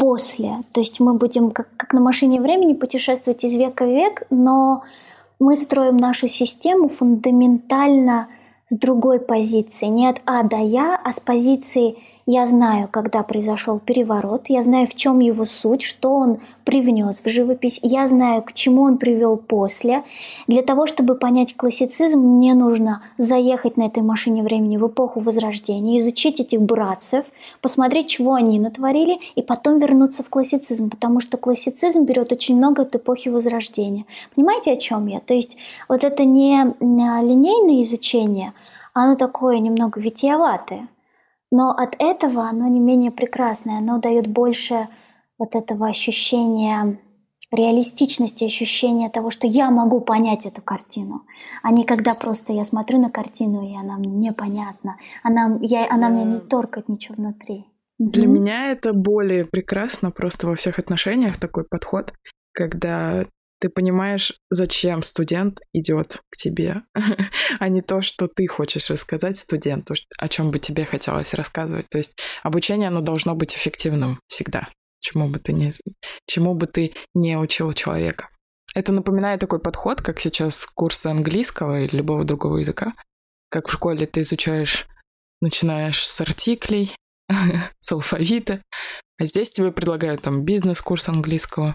после. 0.00 0.50
То 0.72 0.80
есть 0.80 0.98
мы 0.98 1.18
будем 1.18 1.50
как, 1.50 1.68
как 1.76 1.92
на 1.92 2.00
машине 2.00 2.40
времени 2.40 2.72
путешествовать 2.72 3.44
из 3.44 3.54
века 3.54 3.84
в 3.84 3.88
век, 3.88 4.22
но 4.30 4.82
мы 5.38 5.56
строим 5.56 5.96
нашу 5.98 6.26
систему 6.26 6.88
фундаментально 6.88 8.28
с 8.66 8.76
другой 8.78 9.20
позиции. 9.20 9.86
Не 9.86 10.08
от 10.08 10.22
А 10.24 10.42
до 10.42 10.56
Я, 10.56 10.96
а 10.96 11.12
с 11.12 11.20
позиции 11.20 11.98
я 12.32 12.46
знаю, 12.46 12.88
когда 12.88 13.24
произошел 13.24 13.80
переворот, 13.80 14.42
я 14.48 14.62
знаю, 14.62 14.86
в 14.86 14.94
чем 14.94 15.18
его 15.18 15.44
суть, 15.44 15.82
что 15.82 16.14
он 16.14 16.38
привнес 16.62 17.22
в 17.24 17.28
живопись, 17.28 17.80
я 17.82 18.06
знаю, 18.06 18.42
к 18.42 18.52
чему 18.52 18.82
он 18.82 18.98
привел 18.98 19.36
после. 19.36 20.04
Для 20.46 20.62
того, 20.62 20.86
чтобы 20.86 21.16
понять 21.16 21.56
классицизм, 21.56 22.20
мне 22.20 22.54
нужно 22.54 23.02
заехать 23.18 23.76
на 23.76 23.82
этой 23.82 24.04
машине 24.04 24.44
времени 24.44 24.76
в 24.76 24.86
эпоху 24.86 25.18
Возрождения, 25.18 25.98
изучить 25.98 26.38
этих 26.38 26.62
братцев, 26.62 27.26
посмотреть, 27.60 28.06
чего 28.06 28.34
они 28.34 28.60
натворили, 28.60 29.18
и 29.34 29.42
потом 29.42 29.80
вернуться 29.80 30.22
в 30.22 30.28
классицизм, 30.28 30.88
потому 30.88 31.18
что 31.18 31.36
классицизм 31.36 32.04
берет 32.04 32.30
очень 32.30 32.56
много 32.56 32.82
от 32.82 32.94
эпохи 32.94 33.28
Возрождения. 33.28 34.04
Понимаете, 34.36 34.74
о 34.74 34.76
чем 34.76 35.08
я? 35.08 35.18
То 35.18 35.34
есть 35.34 35.56
вот 35.88 36.04
это 36.04 36.24
не 36.24 36.76
линейное 36.80 37.82
изучение, 37.82 38.52
оно 38.94 39.16
такое 39.16 39.58
немного 39.58 39.98
витиеватое– 39.98 40.86
но 41.50 41.70
от 41.70 41.96
этого 41.98 42.48
оно 42.48 42.68
не 42.68 42.80
менее 42.80 43.10
прекрасное, 43.10 43.78
оно 43.78 43.98
дает 43.98 44.26
больше 44.26 44.88
вот 45.38 45.54
этого 45.54 45.88
ощущения 45.88 46.98
реалистичности, 47.52 48.44
ощущения 48.44 49.10
того, 49.10 49.30
что 49.30 49.46
я 49.46 49.70
могу 49.70 50.00
понять 50.00 50.46
эту 50.46 50.62
картину, 50.62 51.22
а 51.62 51.72
не 51.72 51.84
когда 51.84 52.12
просто 52.14 52.52
я 52.52 52.64
смотрю 52.64 53.00
на 53.00 53.10
картину, 53.10 53.62
и 53.68 53.76
она 53.76 53.96
мне 53.96 54.30
непонятна, 54.30 54.96
она, 55.22 55.58
я, 55.60 55.88
она 55.90 56.08
мне 56.08 56.24
не 56.24 56.38
торкает 56.38 56.88
ничего 56.88 57.16
внутри. 57.16 57.66
Для 57.98 58.24
mm 58.24 58.28
меня 58.28 58.70
это 58.70 58.92
более 58.92 59.44
прекрасно 59.44 60.10
просто 60.10 60.46
во 60.46 60.54
всех 60.54 60.78
отношениях 60.78 61.38
такой 61.38 61.64
подход, 61.64 62.14
когда 62.52 63.26
ты 63.60 63.68
понимаешь, 63.68 64.32
зачем 64.48 65.02
студент 65.02 65.60
идет 65.72 66.22
к 66.30 66.36
тебе, 66.36 66.82
а 67.58 67.68
не 67.68 67.82
то, 67.82 68.00
что 68.02 68.26
ты 68.26 68.46
хочешь 68.46 68.88
рассказать 68.90 69.38
студенту, 69.38 69.94
о 70.18 70.28
чем 70.28 70.50
бы 70.50 70.58
тебе 70.58 70.86
хотелось 70.86 71.34
рассказывать. 71.34 71.86
То 71.90 71.98
есть 71.98 72.18
обучение, 72.42 72.88
оно 72.88 73.02
должно 73.02 73.34
быть 73.34 73.54
эффективным 73.54 74.18
всегда, 74.28 74.68
чему 75.00 75.28
бы 75.28 75.38
ты 75.38 75.52
не, 75.52 75.72
чему 76.26 76.54
бы 76.54 76.66
ты 76.66 76.94
не 77.14 77.36
учил 77.36 77.72
человека. 77.74 78.28
Это 78.74 78.92
напоминает 78.92 79.40
такой 79.40 79.60
подход, 79.60 80.00
как 80.00 80.20
сейчас 80.20 80.66
курсы 80.74 81.08
английского 81.08 81.80
или 81.82 81.96
любого 81.96 82.24
другого 82.24 82.58
языка. 82.58 82.94
Как 83.50 83.68
в 83.68 83.72
школе 83.72 84.06
ты 84.06 84.22
изучаешь, 84.22 84.86
начинаешь 85.40 86.06
с 86.06 86.20
артиклей, 86.20 86.94
с 87.78 87.92
алфавита, 87.92 88.62
а 89.18 89.26
здесь 89.26 89.50
тебе 89.50 89.70
предлагают 89.70 90.22
там 90.22 90.44
бизнес-курс 90.44 91.08
английского, 91.08 91.74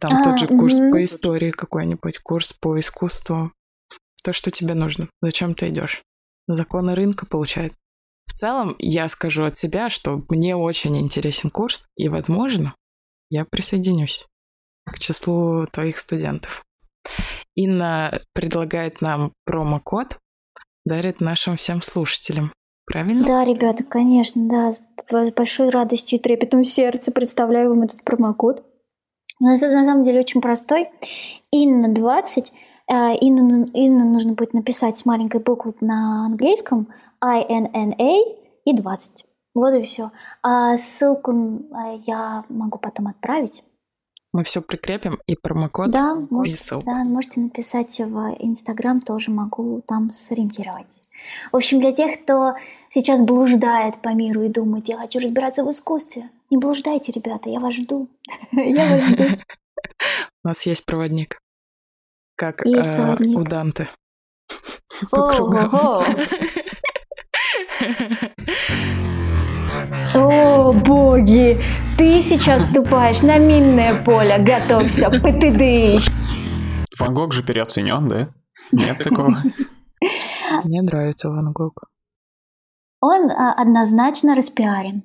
там 0.00 0.16
а, 0.16 0.24
тот 0.24 0.38
же 0.38 0.46
курс 0.46 0.74
угу. 0.74 0.92
по 0.92 1.04
истории 1.04 1.50
какой-нибудь, 1.50 2.18
курс 2.18 2.52
по 2.52 2.78
искусству. 2.78 3.52
То, 4.24 4.32
что 4.32 4.50
тебе 4.50 4.74
нужно. 4.74 5.08
Зачем 5.22 5.54
ты 5.54 5.68
идешь? 5.68 6.02
Законы 6.46 6.94
рынка 6.94 7.26
получает. 7.26 7.74
В 8.26 8.32
целом, 8.32 8.76
я 8.78 9.08
скажу 9.08 9.44
от 9.44 9.56
себя, 9.56 9.90
что 9.90 10.24
мне 10.28 10.56
очень 10.56 10.98
интересен 10.98 11.50
курс, 11.50 11.86
и, 11.96 12.08
возможно, 12.08 12.74
я 13.28 13.44
присоединюсь 13.44 14.26
к 14.86 14.98
числу 14.98 15.66
твоих 15.66 15.98
студентов. 15.98 16.64
Инна 17.54 18.22
предлагает 18.32 19.00
нам 19.00 19.32
промокод, 19.44 20.18
дарит 20.84 21.20
нашим 21.20 21.56
всем 21.56 21.82
слушателям. 21.82 22.52
Правильно? 22.86 23.24
Да, 23.24 23.44
ребята, 23.44 23.84
конечно, 23.84 24.48
да. 24.48 24.72
С 24.72 25.32
большой 25.32 25.68
радостью 25.68 26.18
и 26.18 26.22
трепетом 26.22 26.62
в 26.62 26.66
сердце 26.66 27.12
представляю 27.12 27.70
вам 27.70 27.82
этот 27.82 28.02
промокод. 28.02 28.64
На, 29.40 29.52
на 29.52 29.84
самом 29.84 30.02
деле 30.02 30.20
очень 30.20 30.40
простой. 30.40 30.90
Инна 31.50 31.88
20. 31.88 32.52
Э, 32.88 32.92
Инну, 33.20 33.64
Инну 33.72 34.04
нужно 34.04 34.34
будет 34.34 34.54
написать 34.54 34.98
с 34.98 35.04
маленькой 35.04 35.40
буквы 35.40 35.74
на 35.80 36.26
английском. 36.26 36.88
I-N-N-A 37.22 38.18
и 38.64 38.74
20. 38.74 39.24
Вот 39.54 39.74
и 39.74 39.82
все. 39.82 40.10
А 40.42 40.76
ссылку 40.76 41.32
э, 41.32 41.98
я 42.06 42.44
могу 42.48 42.78
потом 42.78 43.08
отправить. 43.08 43.64
Мы 44.32 44.44
все 44.44 44.62
прикрепим 44.62 45.18
и 45.26 45.34
промокод, 45.34 45.90
да, 45.90 46.16
и 46.16 46.32
можете, 46.32 46.62
ссылку. 46.62 46.86
Да, 46.86 47.02
можете 47.02 47.40
написать 47.40 47.98
в 47.98 48.36
Инстаграм, 48.38 49.00
тоже 49.00 49.32
могу 49.32 49.82
там 49.86 50.10
сориентировать. 50.10 51.10
В 51.50 51.56
общем, 51.56 51.80
для 51.80 51.90
тех, 51.90 52.22
кто 52.22 52.54
сейчас 52.90 53.22
блуждает 53.22 54.02
по 54.02 54.10
миру 54.10 54.42
и 54.42 54.48
думает, 54.48 54.88
я 54.88 54.98
хочу 54.98 55.20
разбираться 55.20 55.64
в 55.64 55.70
искусстве, 55.70 56.28
не 56.50 56.58
блуждайте, 56.58 57.12
ребята, 57.12 57.48
я 57.48 57.60
вас 57.60 57.74
жду. 57.74 58.08
Я 58.52 58.96
вас 58.96 59.04
жду. 59.04 59.24
У 60.44 60.48
нас 60.48 60.66
есть 60.66 60.84
проводник. 60.84 61.38
Как 62.36 62.66
э, 62.66 63.16
у 63.20 63.44
Данте. 63.44 63.88
По 65.10 65.18
О, 70.14 70.72
боги! 70.72 71.58
Ты 71.96 72.22
сейчас 72.22 72.64
ступаешь 72.64 73.22
на 73.22 73.38
минное 73.38 74.02
поле. 74.02 74.38
Готовься, 74.38 75.10
ПТД. 75.10 76.02
Ван 76.98 77.14
Гог 77.14 77.32
же 77.32 77.42
переоценен, 77.42 78.08
да? 78.08 78.28
Нет 78.72 78.98
такого? 78.98 79.42
Мне 80.64 80.82
нравится 80.82 81.28
Ван 81.28 81.52
Гог. 81.52 81.84
Он 83.00 83.30
а, 83.30 83.52
однозначно 83.52 84.34
распиарен. 84.34 85.04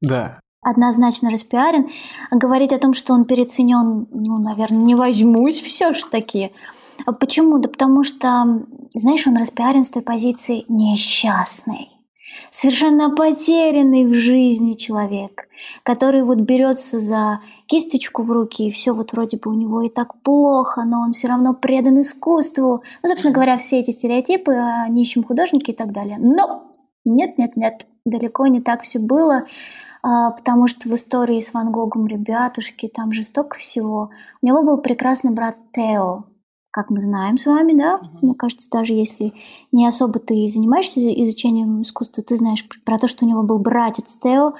Да. 0.00 0.40
однозначно 0.60 1.30
распиарен. 1.30 1.88
Говорить 2.30 2.72
о 2.72 2.78
том, 2.78 2.92
что 2.92 3.12
он 3.14 3.24
переоценен, 3.24 4.08
ну, 4.10 4.38
наверное, 4.38 4.82
не 4.82 4.94
возьмусь 4.94 5.60
все 5.62 5.92
ж 5.92 6.04
таки. 6.04 6.52
А 7.06 7.12
почему? 7.12 7.58
Да 7.58 7.68
потому 7.68 8.04
что, 8.04 8.64
знаешь, 8.94 9.26
он 9.26 9.36
распиарен 9.36 9.84
с 9.84 9.90
той 9.90 10.02
позиции 10.02 10.64
несчастной 10.68 11.90
совершенно 12.50 13.10
потерянный 13.10 14.04
в 14.06 14.14
жизни 14.14 14.72
человек, 14.72 15.48
который 15.82 16.22
вот 16.22 16.38
берется 16.38 17.00
за 17.00 17.40
кисточку 17.66 18.22
в 18.22 18.30
руки, 18.30 18.68
и 18.68 18.70
все 18.70 18.92
вот 18.92 19.12
вроде 19.12 19.38
бы 19.38 19.50
у 19.50 19.54
него 19.54 19.82
и 19.82 19.88
так 19.88 20.20
плохо, 20.22 20.84
но 20.84 21.00
он 21.00 21.12
все 21.12 21.28
равно 21.28 21.54
предан 21.54 22.00
искусству. 22.00 22.82
Ну, 23.02 23.08
собственно 23.08 23.32
говоря, 23.32 23.58
все 23.58 23.80
эти 23.80 23.90
стереотипы 23.90 24.52
о 24.52 24.88
нищем 24.88 25.22
художнике 25.22 25.72
и 25.72 25.74
так 25.74 25.92
далее. 25.92 26.18
Но 26.18 26.64
нет, 27.04 27.38
нет, 27.38 27.56
нет, 27.56 27.86
далеко 28.04 28.46
не 28.46 28.60
так 28.60 28.82
все 28.82 28.98
было, 28.98 29.44
а, 30.02 30.30
потому 30.32 30.66
что 30.66 30.88
в 30.88 30.94
истории 30.94 31.40
с 31.40 31.54
Ван 31.54 31.70
Гогом, 31.72 32.06
ребятушки, 32.06 32.88
там 32.88 33.12
жестоко 33.12 33.56
всего. 33.56 34.10
У 34.42 34.46
него 34.46 34.62
был 34.62 34.78
прекрасный 34.78 35.30
брат 35.30 35.56
Тео, 35.74 36.24
как 36.72 36.88
мы 36.88 37.02
знаем 37.02 37.36
с 37.36 37.44
вами, 37.44 37.74
да, 37.74 38.00
uh-huh. 38.02 38.18
мне 38.22 38.34
кажется, 38.34 38.68
даже 38.70 38.94
если 38.94 39.34
не 39.72 39.86
особо 39.86 40.18
ты 40.18 40.48
занимаешься 40.48 41.00
изучением 41.22 41.82
искусства, 41.82 42.24
ты 42.24 42.34
знаешь 42.36 42.66
про 42.84 42.98
то, 42.98 43.08
что 43.08 43.26
у 43.26 43.28
него 43.28 43.42
был 43.42 43.58
братец 43.58 44.18
Тео, 44.18 44.54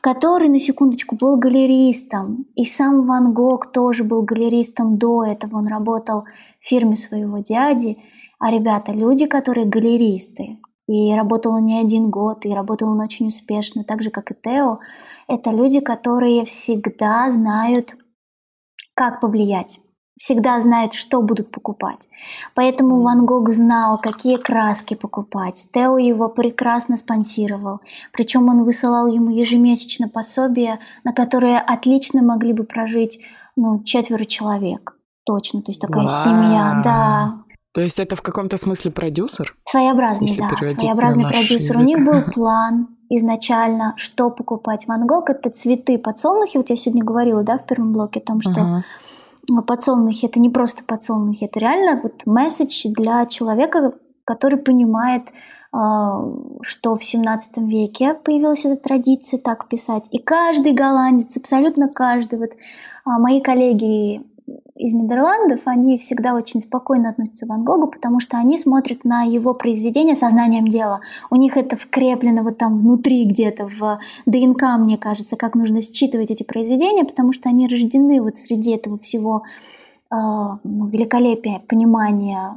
который, 0.00 0.48
на 0.48 0.60
секундочку, 0.60 1.16
был 1.16 1.36
галеристом. 1.36 2.46
И 2.54 2.64
сам 2.64 3.04
Ван 3.04 3.34
Гог 3.34 3.72
тоже 3.72 4.04
был 4.04 4.22
галеристом 4.22 4.96
до 4.96 5.24
этого. 5.24 5.58
Он 5.58 5.66
работал 5.66 6.22
в 6.60 6.68
фирме 6.68 6.96
своего 6.96 7.38
дяди. 7.38 7.98
А 8.38 8.52
ребята, 8.52 8.92
люди, 8.92 9.26
которые 9.26 9.66
галеристы, 9.66 10.58
и 10.86 11.12
работал 11.14 11.54
он 11.54 11.64
не 11.64 11.80
один 11.80 12.10
год, 12.10 12.46
и 12.46 12.54
работал 12.54 12.90
он 12.90 13.00
очень 13.00 13.26
успешно, 13.26 13.82
так 13.82 14.02
же, 14.02 14.10
как 14.10 14.30
и 14.30 14.34
Тео, 14.40 14.78
это 15.26 15.50
люди, 15.50 15.80
которые 15.80 16.44
всегда 16.44 17.28
знают, 17.28 17.96
как 18.94 19.20
повлиять 19.20 19.80
всегда 20.18 20.58
знают, 20.60 20.94
что 20.94 21.20
будут 21.20 21.50
покупать. 21.50 22.08
Поэтому 22.54 23.02
Ван 23.02 23.26
Гог 23.26 23.52
знал, 23.52 23.98
какие 23.98 24.36
краски 24.36 24.94
покупать. 24.94 25.68
Тео 25.72 25.98
его 25.98 26.28
прекрасно 26.28 26.96
спонсировал. 26.96 27.80
Причем 28.12 28.48
он 28.48 28.64
высылал 28.64 29.06
ему 29.06 29.30
ежемесячно 29.30 30.08
пособия, 30.08 30.78
на 31.04 31.12
которые 31.12 31.58
отлично 31.58 32.22
могли 32.22 32.52
бы 32.52 32.64
прожить 32.64 33.20
ну, 33.56 33.82
четверо 33.84 34.24
человек. 34.24 34.96
Точно, 35.24 35.60
то 35.60 35.70
есть 35.70 35.80
такая 35.80 36.06
Вау. 36.06 36.24
семья, 36.24 36.80
да. 36.82 37.34
То 37.74 37.82
есть 37.82 38.00
это 38.00 38.16
в 38.16 38.22
каком-то 38.22 38.56
смысле 38.56 38.90
продюсер? 38.90 39.52
Своеобразный, 39.66 40.34
да, 40.38 40.48
своеобразный 40.48 41.28
продюсер. 41.28 41.76
Язык. 41.76 41.76
У 41.76 41.82
них 41.82 41.98
был 42.04 42.22
план 42.32 42.88
изначально, 43.10 43.92
что 43.96 44.30
покупать. 44.30 44.86
Ван 44.86 45.06
Гог— 45.06 45.28
это 45.30 45.50
цветы 45.50 45.98
подсолнухи. 45.98 46.56
Вот 46.56 46.70
я 46.70 46.76
сегодня 46.76 47.04
говорила, 47.04 47.42
да, 47.42 47.58
в 47.58 47.66
первом 47.66 47.92
блоке 47.92 48.20
о 48.20 48.22
том, 48.22 48.40
что 48.40 48.52
uh-huh 48.52 48.82
подсолнухи 49.66 50.26
это 50.26 50.40
не 50.40 50.50
просто 50.50 50.84
подсолнухи, 50.84 51.44
это 51.44 51.60
реально 51.60 52.00
вот 52.02 52.22
месседж 52.26 52.86
для 52.88 53.26
человека, 53.26 53.92
который 54.24 54.58
понимает, 54.58 55.32
а, 55.72 56.24
что 56.62 56.96
в 56.96 57.04
17 57.04 57.58
веке 57.58 58.14
появилась 58.14 58.64
эта 58.64 58.82
традиция 58.82 59.38
так 59.38 59.68
писать. 59.68 60.06
И 60.10 60.18
каждый 60.18 60.72
голландец, 60.72 61.36
абсолютно 61.36 61.88
каждый, 61.88 62.38
вот 62.38 62.52
а, 63.04 63.18
мои 63.18 63.40
коллеги 63.40 64.22
из 64.76 64.94
Нидерландов, 64.94 65.62
они 65.64 65.98
всегда 65.98 66.34
очень 66.34 66.60
спокойно 66.60 67.10
относятся 67.10 67.46
к 67.46 67.48
Ван 67.48 67.64
Гогу, 67.64 67.88
потому 67.88 68.20
что 68.20 68.36
они 68.36 68.58
смотрят 68.58 69.04
на 69.04 69.22
его 69.22 69.54
произведение 69.54 70.14
сознанием 70.14 70.68
дела. 70.68 71.00
У 71.30 71.36
них 71.36 71.56
это 71.56 71.76
вкреплено 71.76 72.42
вот 72.42 72.58
там 72.58 72.76
внутри 72.76 73.24
где-то, 73.26 73.66
в 73.66 73.98
ДНК, 74.26 74.62
мне 74.78 74.98
кажется, 74.98 75.36
как 75.36 75.54
нужно 75.54 75.82
считывать 75.82 76.30
эти 76.30 76.42
произведения, 76.42 77.04
потому 77.04 77.32
что 77.32 77.48
они 77.48 77.68
рождены 77.68 78.20
вот 78.20 78.36
среди 78.36 78.72
этого 78.72 78.98
всего 78.98 79.42
э, 80.10 80.14
великолепия, 80.14 81.60
понимания 81.66 82.56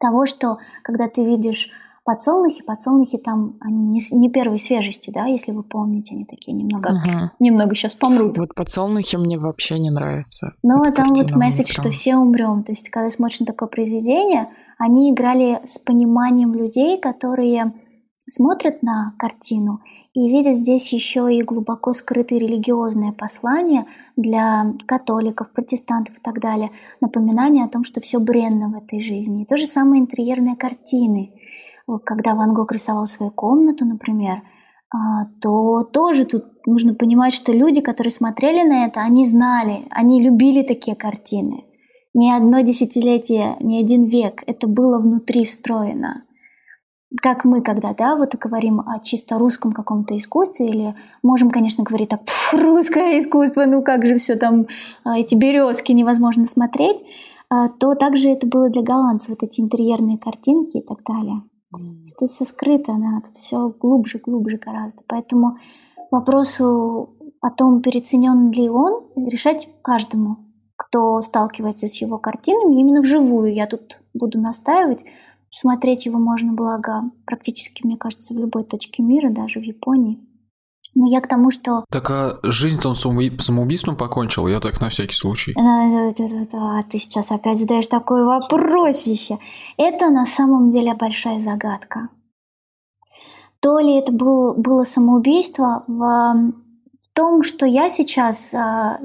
того, 0.00 0.26
что 0.26 0.58
когда 0.82 1.08
ты 1.08 1.24
видишь 1.24 1.70
подсолнухи, 2.06 2.62
подсолнухи 2.62 3.18
там, 3.18 3.56
они 3.60 3.82
не, 3.88 4.00
не 4.12 4.30
первой 4.30 4.58
свежести, 4.58 5.10
да, 5.10 5.26
если 5.26 5.50
вы 5.50 5.64
помните, 5.64 6.14
они 6.14 6.24
такие 6.24 6.56
немного, 6.56 6.88
угу. 6.88 7.30
немного 7.40 7.74
сейчас 7.74 7.94
помрут. 7.94 8.38
Вот 8.38 8.54
подсолнухи 8.54 9.16
мне 9.16 9.36
вообще 9.36 9.78
не 9.80 9.90
нравятся. 9.90 10.52
Ну, 10.62 10.80
а 10.82 10.92
там 10.92 11.12
вот 11.12 11.32
месседж, 11.32 11.72
что 11.72 11.90
все 11.90 12.16
умрем. 12.16 12.62
То 12.62 12.72
есть, 12.72 12.88
когда 12.90 13.10
смотришь 13.10 13.40
на 13.40 13.46
такое 13.46 13.68
произведение, 13.68 14.48
они 14.78 15.10
играли 15.10 15.60
с 15.64 15.78
пониманием 15.78 16.54
людей, 16.54 16.98
которые 17.00 17.72
смотрят 18.28 18.82
на 18.82 19.14
картину 19.18 19.80
и 20.12 20.28
видят 20.28 20.54
здесь 20.54 20.92
еще 20.92 21.28
и 21.32 21.42
глубоко 21.42 21.92
скрытые 21.92 22.40
религиозные 22.40 23.12
послания 23.12 23.86
для 24.16 24.74
католиков, 24.86 25.50
протестантов 25.52 26.16
и 26.16 26.20
так 26.20 26.40
далее. 26.40 26.70
Напоминание 27.00 27.64
о 27.64 27.68
том, 27.68 27.84
что 27.84 28.00
все 28.00 28.20
бренно 28.20 28.68
в 28.68 28.76
этой 28.76 29.02
жизни. 29.02 29.42
И 29.42 29.46
то 29.46 29.56
же 29.56 29.66
самое 29.66 30.00
интерьерные 30.00 30.54
картины– 30.54 31.32
когда 32.04 32.34
Ван 32.34 32.52
Гог 32.52 32.72
рисовал 32.72 33.06
свою 33.06 33.30
комнату, 33.30 33.84
например, 33.84 34.42
а, 34.92 35.26
то 35.40 35.84
тоже 35.84 36.24
тут 36.24 36.44
нужно 36.66 36.94
понимать, 36.94 37.32
что 37.32 37.52
люди, 37.52 37.80
которые 37.80 38.10
смотрели 38.10 38.66
на 38.66 38.86
это, 38.86 39.00
они 39.00 39.26
знали, 39.26 39.86
они 39.90 40.22
любили 40.22 40.62
такие 40.62 40.96
картины. 40.96 41.64
Ни 42.14 42.30
одно 42.30 42.60
десятилетие, 42.60 43.56
ни 43.60 43.78
один 43.78 44.04
век, 44.04 44.42
это 44.46 44.66
было 44.66 44.98
внутри 44.98 45.44
встроено. 45.44 46.22
Как 47.22 47.44
мы 47.44 47.62
когда, 47.62 47.94
да, 47.94 48.16
вот 48.16 48.34
говорим 48.34 48.80
о 48.80 48.98
чисто 49.00 49.38
русском 49.38 49.72
каком-то 49.72 50.16
искусстве, 50.18 50.66
или 50.66 50.94
можем, 51.22 51.50
конечно, 51.50 51.84
говорить 51.84 52.08
так, 52.08 52.22
русское 52.52 53.18
искусство, 53.18 53.64
ну 53.66 53.82
как 53.82 54.06
же 54.06 54.16
все 54.16 54.36
там, 54.36 54.66
а, 55.04 55.18
эти 55.18 55.34
березки 55.34 55.92
невозможно 55.92 56.46
смотреть, 56.46 57.04
а, 57.48 57.68
то 57.68 57.94
также 57.94 58.28
это 58.28 58.46
было 58.46 58.70
для 58.70 58.82
голландцев, 58.82 59.30
вот 59.30 59.42
эти 59.42 59.60
интерьерные 59.60 60.18
картинки 60.18 60.78
и 60.78 60.82
так 60.82 60.98
далее. 61.04 61.42
Mm. 61.80 62.02
Тут 62.18 62.30
все 62.30 62.44
скрыто, 62.44 62.94
да, 62.98 63.20
тут 63.24 63.36
все 63.36 63.66
глубже, 63.66 64.18
глубже 64.18 64.58
гораздо. 64.58 65.02
Поэтому 65.06 65.58
вопросу 66.10 67.10
о 67.40 67.50
том, 67.50 67.82
переоценен 67.82 68.50
ли 68.50 68.68
он, 68.68 69.04
решать 69.16 69.68
каждому, 69.82 70.36
кто 70.76 71.20
сталкивается 71.20 71.88
с 71.88 72.00
его 72.00 72.18
картинами 72.18 72.80
именно 72.80 73.00
вживую. 73.00 73.54
Я 73.54 73.66
тут 73.66 74.02
буду 74.14 74.40
настаивать. 74.40 75.04
Смотреть 75.50 76.06
его 76.06 76.18
можно, 76.18 76.52
благо, 76.52 77.10
практически, 77.24 77.86
мне 77.86 77.96
кажется, 77.96 78.34
в 78.34 78.38
любой 78.38 78.64
точке 78.64 79.02
мира, 79.02 79.30
даже 79.30 79.60
в 79.60 79.62
Японии. 79.62 80.20
Но 80.98 81.10
я 81.10 81.20
к 81.20 81.28
тому, 81.28 81.50
что... 81.50 81.84
Так 81.90 82.10
а 82.10 82.38
жизнь-то 82.42 82.88
он 82.88 82.96
самоубийством 82.96 83.96
покончил? 83.96 84.48
Я 84.48 84.60
так 84.60 84.80
на 84.80 84.88
всякий 84.88 85.14
случай. 85.14 85.54
А, 85.54 86.12
ты 86.84 86.98
сейчас 86.98 87.30
опять 87.30 87.58
задаешь 87.58 87.86
такой 87.86 88.24
вопросище. 88.24 89.38
Это 89.76 90.08
на 90.08 90.24
самом 90.24 90.70
деле 90.70 90.94
большая 90.94 91.38
загадка. 91.38 92.08
То 93.60 93.78
ли 93.78 93.94
это 93.98 94.10
был, 94.10 94.54
было 94.54 94.84
самоубийство 94.84 95.84
в, 95.86 95.98
в 95.98 97.14
том, 97.14 97.42
что 97.42 97.66
я 97.66 97.90
сейчас 97.90 98.54
а, 98.54 98.98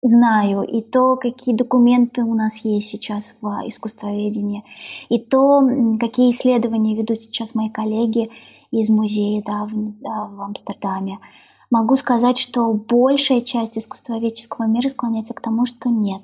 знаю, 0.00 0.62
и 0.62 0.80
то, 0.80 1.16
какие 1.16 1.56
документы 1.56 2.22
у 2.22 2.34
нас 2.34 2.64
есть 2.64 2.88
сейчас 2.88 3.36
в 3.40 3.48
искусствоведении, 3.66 4.64
и 5.08 5.18
то, 5.18 5.60
какие 5.98 6.30
исследования 6.30 6.96
ведут 6.96 7.18
сейчас 7.18 7.54
мои 7.56 7.68
коллеги, 7.68 8.28
из 8.72 8.88
музея 8.88 9.42
да, 9.46 9.64
в, 9.64 10.00
да, 10.00 10.26
в 10.26 10.40
Амстердаме, 10.40 11.18
могу 11.70 11.94
сказать, 11.94 12.38
что 12.38 12.72
большая 12.72 13.40
часть 13.40 13.78
искусствоведческого 13.78 14.66
мира 14.66 14.88
склоняется 14.88 15.34
к 15.34 15.40
тому, 15.40 15.66
что 15.66 15.90
нет. 15.90 16.22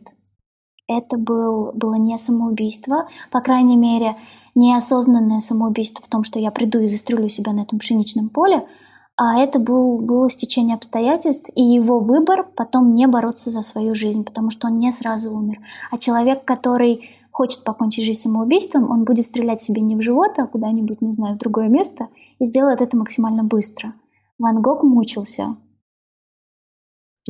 Это 0.88 1.18
был, 1.18 1.72
было 1.74 1.94
не 1.94 2.16
самоубийство, 2.18 3.08
по 3.30 3.40
крайней 3.40 3.76
мере, 3.76 4.16
неосознанное 4.54 5.40
самоубийство 5.40 6.04
в 6.04 6.08
том, 6.08 6.24
что 6.24 6.38
я 6.38 6.50
приду 6.50 6.80
и 6.80 6.88
застрелю 6.88 7.28
себя 7.28 7.52
на 7.52 7.60
этом 7.60 7.78
пшеничном 7.78 8.30
поле, 8.30 8.66
а 9.16 9.38
это 9.38 9.58
был, 9.58 9.98
было 9.98 10.30
стечение 10.30 10.76
обстоятельств 10.76 11.50
и 11.54 11.62
его 11.62 11.98
выбор 11.98 12.48
потом 12.56 12.94
не 12.94 13.06
бороться 13.06 13.50
за 13.50 13.62
свою 13.62 13.94
жизнь, 13.94 14.24
потому 14.24 14.50
что 14.50 14.68
он 14.68 14.78
не 14.78 14.92
сразу 14.92 15.30
умер. 15.30 15.58
А 15.90 15.98
человек, 15.98 16.44
который 16.44 17.10
хочет 17.30 17.64
покончить 17.64 18.04
жизнь 18.04 18.20
самоубийством, 18.20 18.90
он 18.90 19.04
будет 19.04 19.24
стрелять 19.24 19.60
себе 19.60 19.82
не 19.82 19.96
в 19.96 20.02
живот, 20.02 20.38
а 20.38 20.46
куда-нибудь, 20.46 21.02
не 21.02 21.12
знаю, 21.12 21.34
в 21.34 21.38
другое 21.38 21.68
место 21.68 22.08
и 22.38 22.44
сделает 22.44 22.80
это 22.80 22.96
максимально 22.96 23.44
быстро. 23.44 23.94
Ван 24.38 24.62
Гог 24.62 24.82
мучился. 24.82 25.56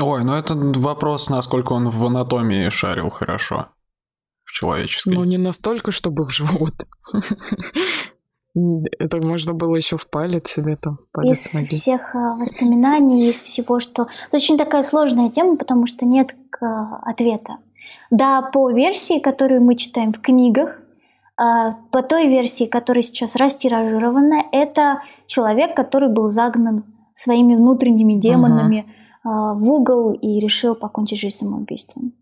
Ой, 0.01 0.25
ну 0.25 0.35
это 0.35 0.55
вопрос, 0.55 1.29
насколько 1.29 1.73
он 1.73 1.89
в 1.89 2.07
анатомии 2.07 2.69
шарил 2.69 3.11
хорошо. 3.11 3.69
В 4.45 4.53
человеческой. 4.53 5.15
Ну, 5.15 5.25
не 5.25 5.39
настолько, 5.39 5.91
чтобы 5.91 6.25
в 6.25 6.31
живот. 6.31 6.75
Это 8.99 9.25
можно 9.25 9.53
было 9.53 9.77
еще 9.77 9.97
в 9.99 10.09
палец 10.09 10.49
себе 10.49 10.77
там. 10.77 10.99
Палец 11.13 11.47
из 11.47 11.55
ноги. 11.55 11.77
всех 11.77 12.15
а, 12.15 12.35
воспоминаний, 12.37 13.29
из 13.29 13.41
всего, 13.41 13.79
что... 13.79 14.09
Это 14.29 14.37
очень 14.37 14.57
такая 14.57 14.83
сложная 14.83 15.31
тема, 15.31 15.57
потому 15.57 15.87
что 15.87 16.07
нет 16.07 16.35
ответа. 16.61 17.59
Да, 18.11 18.43
по 18.43 18.71
версии, 18.71 19.21
которую 19.21 19.63
мы 19.63 19.77
читаем 19.77 20.13
в 20.13 20.21
книгах, 20.21 20.81
по 21.39 22.03
той 22.03 22.27
версии, 22.27 22.65
которая 22.65 23.03
сейчас 23.03 23.37
растиражирована, 23.37 24.43
это 24.51 24.97
человек, 25.27 25.77
который 25.77 26.09
был 26.09 26.31
загнан 26.31 26.85
своими 27.15 27.55
внутренними 27.55 28.15
демонами 28.15 28.87
uh-huh. 29.25 29.55
в 29.55 29.71
угол 29.71 30.13
и 30.13 30.41
решил 30.41 30.75
покончить 30.75 31.21
жизнь 31.21 31.37
самоубийством. 31.37 32.13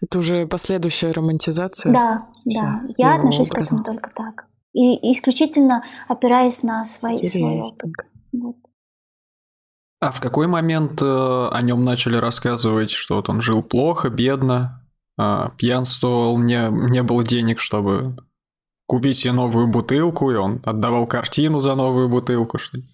Это 0.00 0.18
уже 0.18 0.46
последующая 0.46 1.12
романтизация? 1.12 1.92
Да, 1.92 2.28
Все, 2.46 2.60
да. 2.60 2.82
Я 2.96 3.14
отношусь 3.14 3.50
образа. 3.50 3.54
к 3.54 3.66
этому 3.66 3.84
только 3.84 4.10
так. 4.10 4.46
И 4.72 5.12
исключительно 5.12 5.84
опираясь 6.08 6.62
на 6.62 6.84
свои, 6.84 7.16
свой 7.16 7.60
опыт. 7.60 7.90
Вот. 8.32 8.56
А 10.00 10.10
в 10.10 10.20
какой 10.20 10.48
момент 10.48 11.00
э, 11.00 11.04
о 11.04 11.62
нем 11.62 11.84
начали 11.84 12.16
рассказывать, 12.16 12.90
что 12.90 13.16
вот 13.16 13.28
он 13.28 13.40
жил 13.40 13.62
плохо, 13.62 14.08
бедно, 14.08 14.82
э, 15.20 15.50
пьянствовал, 15.56 16.38
не, 16.38 16.68
не 16.90 17.02
было 17.04 17.22
денег, 17.22 17.60
чтобы 17.60 18.16
купить 18.92 19.16
себе 19.16 19.32
новую 19.32 19.68
бутылку, 19.68 20.30
и 20.30 20.36
он 20.36 20.60
отдавал 20.66 21.06
картину 21.06 21.60
за 21.60 21.74
новую 21.74 22.10
бутылку, 22.10 22.58
что 22.58 22.76
ли? 22.76 22.84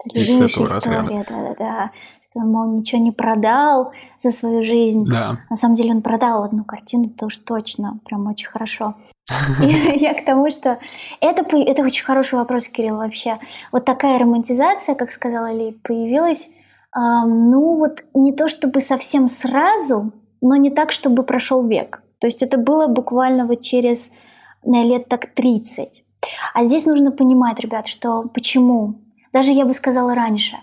история, 0.54 1.26
да-да-да. 1.28 1.90
Что 2.30 2.38
он, 2.38 2.52
мол, 2.52 2.78
ничего 2.78 3.02
не 3.02 3.10
продал 3.10 3.90
за 4.20 4.30
свою 4.30 4.62
жизнь. 4.62 5.04
Да. 5.10 5.38
На 5.50 5.56
самом 5.56 5.74
деле 5.74 5.90
он 5.90 6.02
продал 6.02 6.44
одну 6.44 6.62
картину, 6.62 7.06
это 7.06 7.26
уж 7.26 7.36
точно, 7.38 7.98
прям 8.06 8.28
очень 8.28 8.46
хорошо. 8.46 8.94
Я 9.60 10.14
к 10.14 10.24
тому, 10.24 10.52
что 10.52 10.78
это, 11.20 11.44
это 11.56 11.82
очень 11.82 12.04
хороший 12.04 12.38
вопрос, 12.38 12.68
Кирилл, 12.68 12.98
вообще. 12.98 13.40
Вот 13.72 13.84
такая 13.84 14.20
романтизация, 14.20 14.94
как 14.94 15.10
сказала 15.10 15.52
Ли, 15.52 15.76
появилась 15.82 16.48
ну 16.96 17.76
вот 17.76 18.04
не 18.14 18.32
то 18.32 18.48
чтобы 18.48 18.80
совсем 18.80 19.28
сразу, 19.28 20.12
но 20.40 20.56
не 20.56 20.70
так, 20.70 20.90
чтобы 20.90 21.22
прошел 21.22 21.66
век. 21.66 22.02
То 22.18 22.26
есть 22.26 22.42
это 22.42 22.56
было 22.56 22.86
буквально 22.86 23.46
вот 23.46 23.60
через 23.60 24.12
лет 24.64 25.08
так 25.08 25.34
30. 25.34 26.04
А 26.54 26.64
здесь 26.64 26.86
нужно 26.86 27.10
понимать, 27.12 27.60
ребят, 27.60 27.86
что 27.86 28.22
почему, 28.34 29.00
даже 29.32 29.52
я 29.52 29.64
бы 29.64 29.72
сказала 29.72 30.14
раньше, 30.14 30.56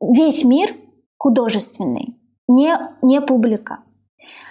весь 0.00 0.44
мир 0.44 0.74
художественный, 1.16 2.16
не, 2.48 2.76
не 3.02 3.20
публика. 3.20 3.80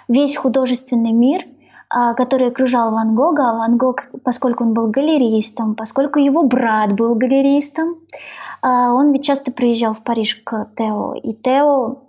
Весь 0.08 0.36
художественный 0.36 1.12
мир, 1.12 1.44
а, 1.90 2.14
который 2.14 2.48
окружал 2.48 2.92
Ван 2.92 3.14
Гога, 3.14 3.50
а 3.50 3.54
Ван 3.54 3.76
Гог, 3.76 4.04
поскольку 4.24 4.64
он 4.64 4.74
был 4.74 4.88
галеристом, 4.88 5.74
поскольку 5.74 6.18
его 6.18 6.42
брат 6.42 6.92
был 6.94 7.14
галеристом, 7.14 7.96
а, 8.62 8.92
он 8.92 9.12
ведь 9.12 9.24
часто 9.24 9.52
приезжал 9.52 9.94
в 9.94 10.02
Париж 10.02 10.36
к 10.44 10.68
Тео, 10.76 11.14
и 11.14 11.32
Тео 11.32 12.07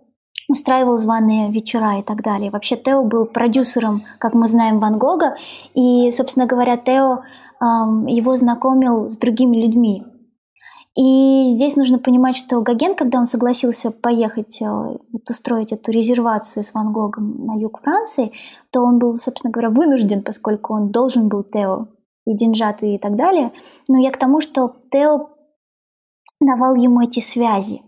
устраивал 0.49 0.97
званые 0.97 1.51
вечера 1.51 1.99
и 1.99 2.03
так 2.03 2.21
далее. 2.23 2.51
Вообще 2.51 2.75
Тео 2.75 3.03
был 3.03 3.25
продюсером, 3.25 4.03
как 4.19 4.33
мы 4.33 4.47
знаем, 4.47 4.79
Ван 4.79 4.97
Гога, 4.97 5.37
и, 5.75 6.11
собственно 6.11 6.47
говоря, 6.47 6.75
Тео 6.75 7.21
его 7.61 8.35
знакомил 8.35 9.09
с 9.09 9.17
другими 9.17 9.57
людьми. 9.57 10.03
И 10.95 11.49
здесь 11.51 11.75
нужно 11.75 11.99
понимать, 11.99 12.35
что 12.35 12.61
Гоген, 12.61 12.95
когда 12.95 13.19
он 13.19 13.25
согласился 13.25 13.91
поехать, 13.91 14.61
э, 14.61 14.65
вот, 14.65 15.29
устроить 15.29 15.71
эту 15.71 15.91
резервацию 15.91 16.63
с 16.63 16.73
Ван 16.73 16.91
Гогом 16.91 17.45
на 17.45 17.53
юг 17.57 17.79
Франции, 17.81 18.33
то 18.71 18.81
он 18.81 18.99
был, 18.99 19.13
собственно 19.15 19.51
говоря, 19.51 19.69
вынужден, 19.69 20.23
поскольку 20.23 20.73
он 20.73 20.89
должен 20.89 21.29
был 21.29 21.43
Тео 21.43 21.87
и 22.25 22.35
деньжаты 22.35 22.95
и 22.95 22.97
так 22.97 23.15
далее. 23.15 23.53
Но 23.87 23.97
я 23.97 24.11
к 24.11 24.17
тому, 24.17 24.41
что 24.41 24.75
Тео 24.91 25.29
давал 26.41 26.75
ему 26.75 27.01
эти 27.01 27.19
связи. 27.19 27.81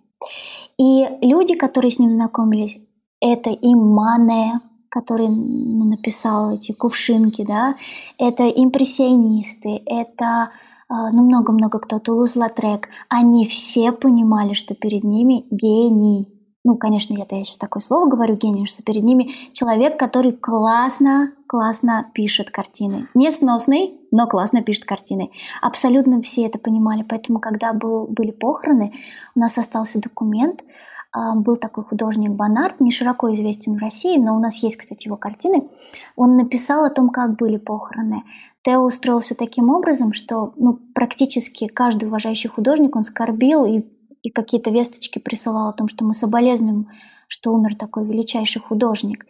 И 0.82 1.08
люди, 1.22 1.54
которые 1.56 1.92
с 1.92 2.00
ним 2.00 2.12
знакомились, 2.12 2.80
это 3.20 3.52
и 3.52 3.76
Мане, 3.76 4.62
который 4.90 5.28
написал 5.30 6.56
эти 6.56 6.72
кувшинки, 6.72 7.46
да, 7.46 7.76
это 8.18 8.50
импрессионисты, 8.50 9.84
это 9.86 10.50
а, 10.90 11.12
ну 11.12 11.22
много-много 11.22 11.78
кто, 11.78 12.00
Тулуз 12.00 12.36
Латрек, 12.36 12.90
они 13.10 13.46
все 13.46 13.92
понимали, 13.92 14.54
что 14.54 14.74
перед 14.74 15.04
ними 15.04 15.46
гений. 15.52 16.28
Ну, 16.64 16.76
конечно, 16.78 17.14
это 17.22 17.36
я 17.36 17.46
сейчас 17.46 17.58
такое 17.58 17.82
слово 17.82 18.10
говорю, 18.10 18.36
гений, 18.36 18.66
что 18.66 18.82
перед 18.82 19.04
ними 19.04 19.30
человек, 19.54 20.00
который 20.00 20.32
классно, 20.32 21.34
классно 21.52 22.10
пишет 22.14 22.50
картины. 22.50 23.10
Не 23.14 23.30
сносный, 23.30 24.00
но 24.10 24.26
классно 24.26 24.64
пишет 24.64 24.86
картины. 24.86 25.32
Абсолютно 25.62 26.22
все 26.22 26.46
это 26.46 26.58
понимали, 26.58 27.04
поэтому, 27.04 27.42
когда 27.42 27.74
был, 27.74 28.08
были 28.08 28.32
похороны, 28.32 28.94
у 29.36 29.40
нас 29.42 29.58
остался 29.58 30.00
документ, 30.02 30.64
а, 31.12 31.36
был 31.36 31.58
такой 31.58 31.84
художник 31.84 32.32
Бонарт, 32.32 32.80
не 32.80 32.90
широко 32.90 33.34
известен 33.34 33.76
в 33.76 33.82
России, 33.82 34.18
но 34.18 34.34
у 34.34 34.40
нас 34.40 34.64
есть, 34.64 34.78
кстати, 34.78 35.08
его 35.08 35.18
картины. 35.18 35.68
Он 36.16 36.38
написал 36.38 36.86
о 36.86 36.90
том, 36.90 37.10
как 37.10 37.36
были 37.36 37.58
похороны. 37.58 38.24
Тео 38.64 38.86
устроился 38.86 39.36
таким 39.36 39.72
образом, 39.72 40.14
что 40.14 40.54
ну, 40.56 40.80
практически 40.96 41.68
каждый 41.68 42.08
уважающий 42.08 42.50
художник, 42.50 42.96
он 42.96 43.04
скорбил 43.04 43.66
и 43.66 43.84
и 44.24 44.30
какие-то 44.30 44.70
весточки 44.70 45.18
присылал 45.18 45.70
о 45.70 45.74
том, 45.74 45.88
что 45.88 46.06
мы 46.06 46.14
соболезнуем, 46.14 46.90
что 47.28 47.54
умер 47.54 47.76
такой 47.76 48.06
величайший 48.06 48.62
художник. 48.62 49.26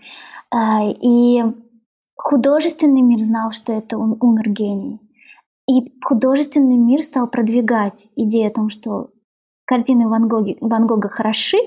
А, 0.49 0.82
и 0.84 1.41
художественный 2.22 3.01
мир 3.01 3.19
знал, 3.19 3.51
что 3.51 3.74
это 3.74 3.97
умер 3.97 4.49
гений. 4.49 4.99
И 5.69 5.93
художественный 6.03 6.78
мир 6.78 7.03
стал 7.03 7.28
продвигать 7.28 8.09
идею 8.15 8.47
о 8.47 8.53
том, 8.53 8.69
что 8.69 9.09
картины 9.65 10.07
Ван 10.07 10.28
Гога, 10.28 10.55
Ван 10.59 10.86
Гога 10.86 11.09
хороши, 11.09 11.57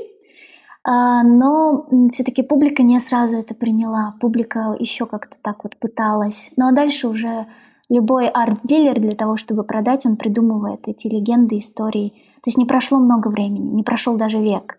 а, 0.82 1.22
но 1.22 1.86
все-таки 2.12 2.42
публика 2.42 2.82
не 2.82 2.98
сразу 3.00 3.36
это 3.36 3.54
приняла. 3.54 4.14
Публика 4.20 4.76
еще 4.78 5.06
как-то 5.06 5.36
так 5.40 5.64
вот 5.64 5.78
пыталась. 5.78 6.52
Ну 6.56 6.68
а 6.68 6.72
дальше 6.72 7.08
уже 7.08 7.46
любой 7.88 8.28
арт-дилер 8.28 9.00
для 9.00 9.12
того, 9.12 9.36
чтобы 9.36 9.64
продать, 9.64 10.06
он 10.06 10.16
придумывает 10.16 10.88
эти 10.88 11.06
легенды, 11.06 11.58
истории 11.58 12.12
то 12.44 12.50
есть 12.50 12.58
не 12.58 12.66
прошло 12.66 12.98
много 12.98 13.28
времени, 13.28 13.70
не 13.70 13.82
прошел 13.82 14.16
даже 14.16 14.38
век. 14.38 14.78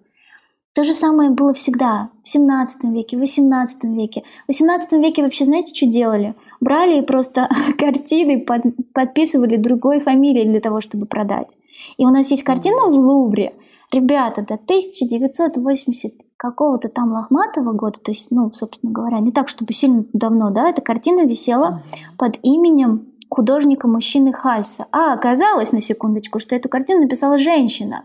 То 0.76 0.84
же 0.84 0.94
самое 0.94 1.30
было 1.30 1.54
всегда 1.54 2.10
в 2.22 2.30
17 2.30 2.84
веке, 2.92 3.16
в 3.16 3.22
18 3.22 3.86
веке. 3.86 4.24
В 4.44 4.52
18 4.52 4.92
веке 4.94 5.24
вообще 5.24 5.46
знаете, 5.46 5.74
что 5.74 5.86
делали? 5.86 6.36
Брали 6.60 7.00
и 7.00 7.02
просто 7.02 7.48
картины 7.78 8.42
под, 8.42 8.64
подписывали 8.94 9.56
другой 9.56 10.02
фамилией 10.02 10.50
для 10.50 10.60
того, 10.60 10.82
чтобы 10.82 11.06
продать. 11.06 11.56
И 11.96 12.06
у 12.06 12.10
нас 12.10 12.30
есть 12.30 12.44
картина 12.44 12.88
в 12.88 12.94
Лувре. 12.94 13.54
Ребята, 13.94 14.42
до 14.42 14.56
1980 14.56 16.14
какого-то 16.36 16.90
там 16.90 17.14
лохматого 17.14 17.72
года, 17.72 17.98
то 18.02 18.12
есть, 18.12 18.30
ну, 18.32 18.52
собственно 18.52 18.92
говоря, 18.92 19.20
не 19.20 19.32
так, 19.32 19.48
чтобы 19.48 19.72
сильно 19.72 20.04
давно, 20.12 20.50
да, 20.50 20.70
эта 20.70 20.82
картина 20.82 21.22
висела 21.22 21.84
под 22.18 22.38
именем 22.44 23.14
художника 23.30 23.88
мужчины 23.88 24.34
Хальса. 24.34 24.88
А 24.92 25.14
оказалось, 25.14 25.72
на 25.72 25.80
секундочку, 25.80 26.40
что 26.40 26.54
эту 26.54 26.68
картину 26.68 27.04
написала 27.04 27.40
женщина. 27.40 28.04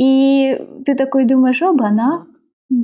И 0.00 0.56
ты 0.86 0.94
такой 0.94 1.26
думаешь, 1.26 1.60
оба, 1.60 1.88
она. 1.88 2.26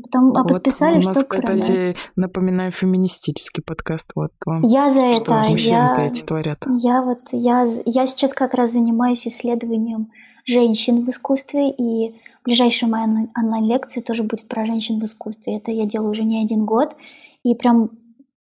Потом, 0.03 0.37
а 0.37 0.43
вот, 0.43 0.53
подписали, 0.53 0.99
у 0.99 1.03
нас, 1.03 1.17
что 1.17 1.25
кстати, 1.25 1.73
продать. 1.73 1.97
напоминаю, 2.17 2.73
феминистический 2.73 3.63
подкаст. 3.63 4.11
Вот 4.17 4.33
вам. 4.45 4.65
Я 4.65 4.91
за 4.91 5.15
что 5.15 5.23
это. 5.23 5.51
Мужчины-то 5.51 6.01
я, 6.01 6.07
эти 6.07 6.23
творят. 6.23 6.65
Я 6.83 7.03
вот, 7.03 7.21
я, 7.33 7.65
я 7.87 8.07
сейчас 8.07 8.35
как 8.35 8.53
раз 8.53 8.73
занимаюсь 8.73 9.27
исследованием 9.27 10.11
женщин 10.45 11.05
в 11.05 11.09
искусстве, 11.09 11.71
и 11.71 12.21
ближайшая 12.45 12.91
моя 12.91 13.07
онлайн-лекция 13.35 14.03
тоже 14.03 14.23
будет 14.23 14.47
про 14.49 14.67
женщин 14.67 15.01
в 15.01 15.05
искусстве. 15.05 15.57
Это 15.57 15.71
я 15.71 15.87
делаю 15.87 16.11
уже 16.11 16.25
не 16.25 16.43
один 16.43 16.67
год, 16.67 16.97
и 17.45 17.55
прям 17.55 17.91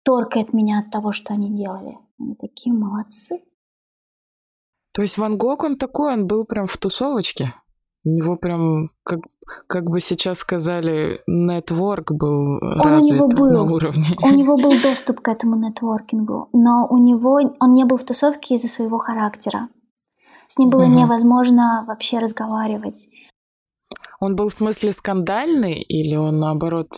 торкает 0.05 0.53
меня 0.53 0.81
от 0.81 0.91
того, 0.91 1.13
что 1.13 1.33
они 1.33 1.57
делали. 1.57 1.97
Они 2.21 2.35
такие 2.35 2.75
молодцы. 2.75 3.41
То 4.93 5.03
есть 5.03 5.17
Ван 5.17 5.39
Гог, 5.39 5.63
он 5.63 5.79
такой, 5.79 6.13
он 6.13 6.27
был 6.27 6.45
прям 6.45 6.67
в 6.67 6.77
тусовочке? 6.77 7.55
У 8.05 8.11
него 8.11 8.37
прям, 8.37 8.91
как, 9.03 9.21
как 9.67 9.85
бы 9.85 10.01
сейчас 10.01 10.39
сказали, 10.39 11.21
нетворк 11.27 12.13
был 12.13 12.59
он 12.63 12.81
развит 12.81 13.13
у 13.13 13.15
него 13.15 13.29
был, 13.29 13.53
на 13.53 13.63
уровне. 13.73 14.07
У 14.23 14.31
него 14.31 14.57
был 14.57 14.73
доступ 14.83 15.21
к 15.21 15.29
этому 15.29 15.57
нетворкингу, 15.57 16.49
но 16.53 16.87
у 16.89 16.97
него 16.99 17.41
он 17.59 17.75
не 17.75 17.85
был 17.85 17.97
в 17.97 18.05
тусовке 18.05 18.55
из-за 18.55 18.69
своего 18.69 18.99
характера. 18.99 19.69
С 20.47 20.59
ним 20.59 20.71
было 20.71 20.85
угу. 20.85 20.93
невозможно 20.93 21.85
вообще 21.87 22.19
разговаривать. 22.19 23.09
Он 24.21 24.35
был 24.35 24.49
в 24.49 24.55
смысле 24.55 24.93
скандальный 24.93 25.75
или 25.75 26.17
он 26.17 26.39
наоборот 26.39 26.89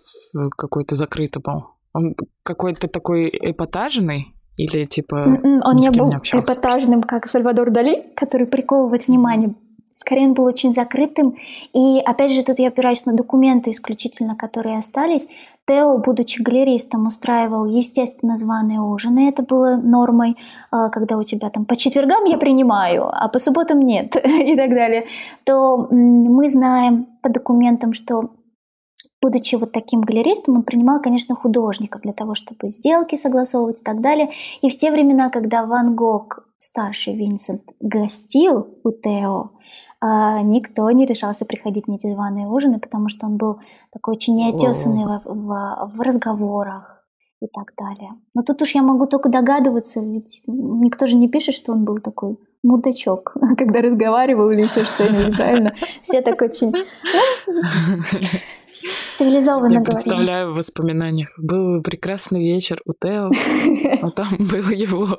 какой-то 0.57 0.97
закрытый 0.97 1.43
был? 1.43 1.65
Он 1.93 2.15
какой-то 2.43 2.89
такой 2.89 3.29
эпатажный? 3.29 4.35
Или 4.57 4.85
типа... 4.85 5.39
Он 5.65 5.77
не 5.77 5.91
был 5.91 6.13
не 6.13 6.41
эпатажным, 6.41 7.03
как 7.03 7.27
Сальвадор 7.27 7.71
Дали, 7.71 8.13
который 8.15 8.47
приковывает 8.47 9.07
внимание. 9.07 9.55
Скорее, 10.01 10.29
он 10.29 10.35
был 10.35 10.45
очень 10.45 10.73
закрытым. 10.73 11.37
И 11.75 12.01
опять 12.01 12.33
же, 12.33 12.43
тут 12.43 12.59
я 12.59 12.69
опираюсь 12.69 13.05
на 13.05 13.13
документы 13.13 13.71
исключительно, 13.71 14.35
которые 14.35 14.79
остались. 14.79 15.29
Тео, 15.67 15.99
будучи 15.99 16.41
галеристом, 16.43 17.07
устраивал, 17.07 17.67
естественно, 17.67 18.39
званые 18.39 18.81
ужины. 18.81 19.29
Это 19.29 19.43
было 19.43 19.77
нормой, 19.77 20.39
а, 20.71 20.89
когда 20.89 21.19
у 21.19 21.23
тебя 21.23 21.51
там 21.51 21.67
по 21.67 21.77
четвергам 21.77 22.25
я 22.25 22.39
принимаю, 22.39 23.09
а 23.13 23.29
по 23.29 23.39
субботам 23.39 23.81
нет 23.81 24.17
и 24.25 24.57
так 24.57 24.71
далее. 24.71 25.07
То 25.45 25.87
мы 25.91 26.49
знаем 26.49 27.07
по 27.23 27.29
документам, 27.29 27.93
что 27.93 28.31
будучи 29.21 29.57
вот 29.57 29.73
таким 29.73 30.01
галеристом, 30.01 30.57
он 30.57 30.63
принимал, 30.63 31.03
конечно, 31.03 31.35
художников 31.35 32.01
для 32.01 32.15
того, 32.15 32.35
чтобы 32.35 32.71
сделки 32.71 33.17
согласовывать 33.17 33.83
и 33.83 33.85
так 33.85 34.01
далее. 34.01 34.31
И 34.63 34.71
в 34.71 34.77
те 34.79 34.91
времена, 34.91 35.29
когда 35.29 35.67
Ван 35.67 35.95
Гог, 35.95 36.49
старший 36.57 37.15
Винсент, 37.15 37.63
гостил 37.81 38.79
у 38.83 38.91
Тео, 38.91 39.51
никто 40.03 40.91
не 40.91 41.07
решался 41.07 41.45
приходить 41.45 41.87
на 41.89 41.95
эти 41.95 42.11
званые 42.11 42.47
ужины, 42.47 42.79
потому 42.79 43.09
что 43.09 43.27
он 43.27 43.37
был 43.37 43.61
такой 43.93 44.15
очень 44.15 44.37
неотесанный 44.37 45.05
в, 45.05 45.23
в, 45.25 45.91
в 45.95 46.01
разговорах 46.01 47.05
и 47.43 47.47
так 47.47 47.73
далее. 47.79 48.11
Но 48.35 48.43
тут 48.43 48.63
уж 48.63 48.71
я 48.75 48.83
могу 48.83 49.07
только 49.07 49.29
догадываться, 49.29 50.01
ведь 50.01 50.43
никто 50.47 51.07
же 51.07 51.17
не 51.17 51.29
пишет, 51.29 51.55
что 51.55 51.73
он 51.73 51.85
был 51.85 51.99
такой 51.99 52.39
мудачок, 52.63 53.35
когда 53.59 53.81
разговаривал 53.81 54.51
или 54.51 54.63
еще 54.63 54.85
что-нибудь, 54.85 55.37
правильно? 55.37 55.75
Все 56.03 56.21
так 56.21 56.41
очень 56.43 56.73
цивилизованно 59.17 59.75
Я 59.75 59.81
представляю 59.81 60.53
в 60.53 60.57
воспоминаниях. 60.57 61.31
Был 61.39 61.83
прекрасный 61.83 62.41
вечер 62.41 62.81
у 62.87 62.93
Тео, 62.93 63.31
а 64.03 64.11
там 64.11 64.29
был 64.39 64.69
его 64.71 65.19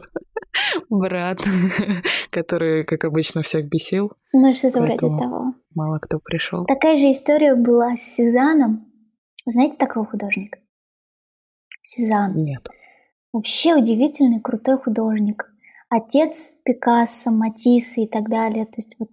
брат, 0.89 1.39
который, 2.29 2.83
как 2.83 3.05
обычно, 3.05 3.41
всех 3.41 3.67
бесил. 3.67 4.11
Ну, 4.33 4.53
что-то 4.53 4.81
вроде 4.81 4.97
того. 4.97 5.53
Мало 5.75 5.99
кто 5.99 6.19
пришел. 6.19 6.65
Такая 6.65 6.97
же 6.97 7.11
история 7.11 7.55
была 7.55 7.95
с 7.95 8.01
Сезаном. 8.01 8.91
Знаете 9.45 9.77
такого 9.77 10.05
художника? 10.05 10.59
Сезанн. 11.81 12.33
Нет. 12.35 12.69
Вообще 13.33 13.75
удивительный, 13.75 14.39
крутой 14.39 14.77
художник. 14.77 15.51
Отец 15.89 16.53
Пикассо, 16.63 17.31
Матисса 17.31 18.01
и 18.01 18.07
так 18.07 18.29
далее. 18.29 18.65
То 18.65 18.77
есть 18.77 18.97
вот 18.99 19.09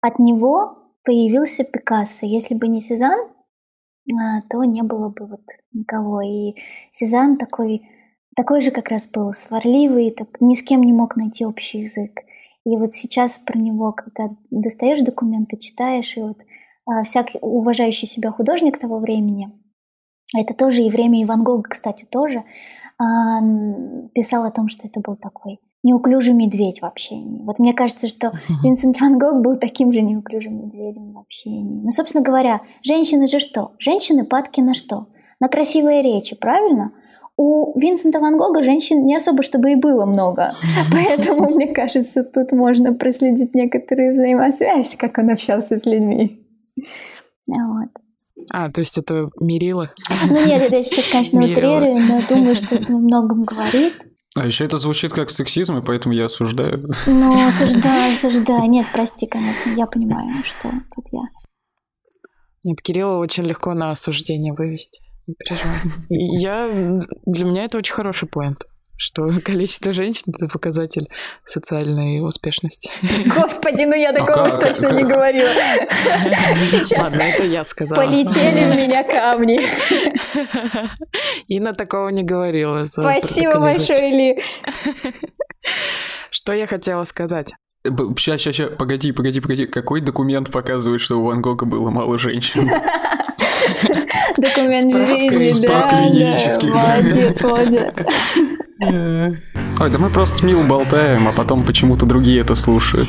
от 0.00 0.18
него 0.18 0.92
появился 1.04 1.64
Пикассо. 1.64 2.26
Если 2.26 2.54
бы 2.54 2.68
не 2.68 2.80
Сезанн, 2.80 3.28
а, 4.14 4.42
то 4.48 4.64
не 4.64 4.82
было 4.82 5.08
бы 5.08 5.26
вот 5.26 5.42
никого. 5.72 6.22
И 6.22 6.54
Сезанн 6.90 7.38
такой, 7.38 7.82
такой 8.36 8.60
же 8.60 8.70
как 8.70 8.90
раз 8.90 9.08
был, 9.08 9.32
сварливый, 9.32 10.10
так, 10.10 10.28
ни 10.40 10.54
с 10.54 10.62
кем 10.62 10.82
не 10.82 10.92
мог 10.92 11.16
найти 11.16 11.44
общий 11.44 11.78
язык. 11.78 12.20
И 12.64 12.76
вот 12.76 12.94
сейчас 12.94 13.38
про 13.38 13.58
него, 13.58 13.92
когда 13.92 14.34
достаешь 14.50 15.00
документы, 15.00 15.56
читаешь, 15.56 16.16
и 16.16 16.22
вот 16.22 16.38
а, 16.86 17.02
всякий 17.02 17.38
уважающий 17.40 18.06
себя 18.06 18.30
художник 18.30 18.78
того 18.78 18.98
времени, 18.98 19.50
это 20.36 20.54
тоже 20.54 20.82
и 20.82 20.90
время 20.90 21.22
Иван 21.22 21.42
Гога, 21.42 21.70
кстати, 21.70 22.04
тоже, 22.04 22.44
а, 22.98 23.40
писал 24.14 24.44
о 24.44 24.50
том, 24.50 24.68
что 24.68 24.86
это 24.86 25.00
был 25.00 25.16
такой 25.16 25.60
неуклюжий 25.82 26.34
медведь 26.34 26.80
в 26.80 26.84
общении. 26.84 27.42
Вот 27.42 27.58
мне 27.58 27.72
кажется, 27.72 28.08
что 28.08 28.32
Винсент 28.62 29.00
Ван 29.00 29.18
Гог 29.18 29.42
был 29.42 29.56
таким 29.56 29.92
же 29.92 30.02
неуклюжим 30.02 30.64
медведем 30.64 31.12
в 31.12 31.18
общении. 31.18 31.82
Ну, 31.84 31.90
собственно 31.90 32.24
говоря, 32.24 32.60
женщины 32.82 33.28
же 33.28 33.38
что? 33.38 33.72
Женщины 33.78 34.24
падки 34.24 34.60
на 34.60 34.74
что? 34.74 35.06
На 35.40 35.48
красивые 35.48 36.02
речи, 36.02 36.34
правильно? 36.34 36.92
У 37.38 37.78
Винсента 37.78 38.18
Ван 38.18 38.38
Гога 38.38 38.64
женщин 38.64 39.04
не 39.04 39.14
особо, 39.14 39.42
чтобы 39.42 39.72
и 39.72 39.74
было 39.74 40.06
много. 40.06 40.48
Поэтому, 40.92 41.50
мне 41.50 41.72
кажется, 41.72 42.24
тут 42.24 42.52
можно 42.52 42.94
проследить 42.94 43.54
некоторые 43.54 44.12
взаимосвязь, 44.12 44.96
как 44.96 45.18
он 45.18 45.30
общался 45.30 45.78
с 45.78 45.84
людьми. 45.84 46.46
Вот. 47.46 47.90
А, 48.52 48.70
то 48.70 48.80
есть 48.80 48.98
это 48.98 49.28
мерило? 49.40 49.90
Ну 50.28 50.46
нет, 50.46 50.62
это 50.62 50.76
я 50.76 50.82
сейчас, 50.82 51.08
конечно, 51.08 51.40
утрирую, 51.40 51.98
но 52.00 52.22
думаю, 52.28 52.54
что 52.54 52.74
это 52.74 52.92
многом 52.92 53.44
говорит. 53.44 53.94
А 54.36 54.44
еще 54.44 54.66
это 54.66 54.76
звучит 54.76 55.12
как 55.12 55.30
сексизм, 55.30 55.78
и 55.78 55.82
поэтому 55.82 56.14
я 56.14 56.26
осуждаю. 56.26 56.90
Ну, 57.06 57.46
осуждаю, 57.46 58.12
осуждаю. 58.12 58.68
Нет, 58.68 58.86
прости, 58.92 59.26
конечно, 59.26 59.70
я 59.70 59.86
понимаю, 59.86 60.44
что 60.44 60.70
тут 60.94 61.06
я. 61.12 61.22
Нет, 62.64 62.82
Кирилла 62.82 63.18
очень 63.18 63.44
легко 63.44 63.72
на 63.72 63.90
осуждение 63.90 64.52
вывести. 64.52 65.00
Не 65.26 65.34
переживай. 65.34 65.80
Я... 66.08 66.68
Для 67.26 67.44
меня 67.44 67.64
это 67.64 67.78
очень 67.78 67.94
хороший 67.94 68.28
поинт 68.28 68.64
что 68.96 69.28
количество 69.44 69.92
женщин— 69.92 70.32
это 70.36 70.48
показатель 70.48 71.08
социальной 71.44 72.26
успешности. 72.26 72.90
Господи, 73.26 73.84
ну 73.84 73.94
я 73.94 74.12
такого 74.12 74.48
уж 74.48 74.54
точно 74.54 74.92
не 74.92 75.04
говорила. 75.04 75.52
Сейчас 76.70 76.98
Ладно, 76.98 77.22
это 77.22 77.44
я 77.44 77.64
сказала. 77.64 78.00
полетели 78.00 78.70
в 78.70 78.76
меня 78.76 79.04
камни. 79.04 79.60
Инна 81.46 81.74
такого 81.74 82.08
не 82.08 82.22
говорила. 82.22 82.86
Спасибо 82.86 83.60
большое, 83.60 84.10
Ли. 84.10 84.42
Что 86.30 86.52
я 86.52 86.66
хотела 86.66 87.04
сказать? 87.04 87.52
Сейчас, 87.84 88.40
сейчас, 88.40 88.56
сейчас, 88.56 88.70
погоди, 88.76 89.12
погоди, 89.12 89.40
погоди. 89.40 89.66
Какой 89.66 90.00
документ 90.00 90.50
показывает, 90.50 91.00
что 91.00 91.20
у 91.20 91.24
Ван 91.24 91.40
Гога 91.40 91.66
было 91.66 91.90
мало 91.90 92.18
женщин? 92.18 92.68
Документ 94.36 94.92
жизни, 95.32 95.66
да. 95.66 95.90
Молодец, 95.92 97.40
молодец. 97.42 97.94
Ой, 99.80 99.90
да 99.90 99.98
мы 99.98 100.10
просто 100.10 100.44
мило 100.44 100.62
болтаем, 100.62 101.28
а 101.28 101.32
потом 101.32 101.64
почему-то 101.64 102.06
другие 102.06 102.40
это 102.40 102.54
слушают. 102.54 103.08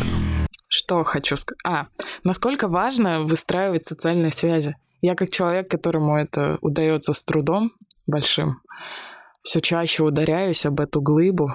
Что 0.69 1.03
хочу 1.03 1.37
сказать? 1.37 1.59
А, 1.65 1.87
насколько 2.23 2.67
важно 2.67 3.21
выстраивать 3.21 3.85
социальные 3.85 4.31
связи. 4.31 4.75
Я 5.01 5.15
как 5.15 5.29
человек, 5.29 5.69
которому 5.69 6.17
это 6.17 6.57
удается 6.61 7.13
с 7.13 7.23
трудом 7.23 7.71
большим, 8.07 8.61
все 9.43 9.61
чаще 9.61 10.03
ударяюсь 10.03 10.65
об 10.65 10.79
эту 10.79 11.01
глыбу, 11.01 11.51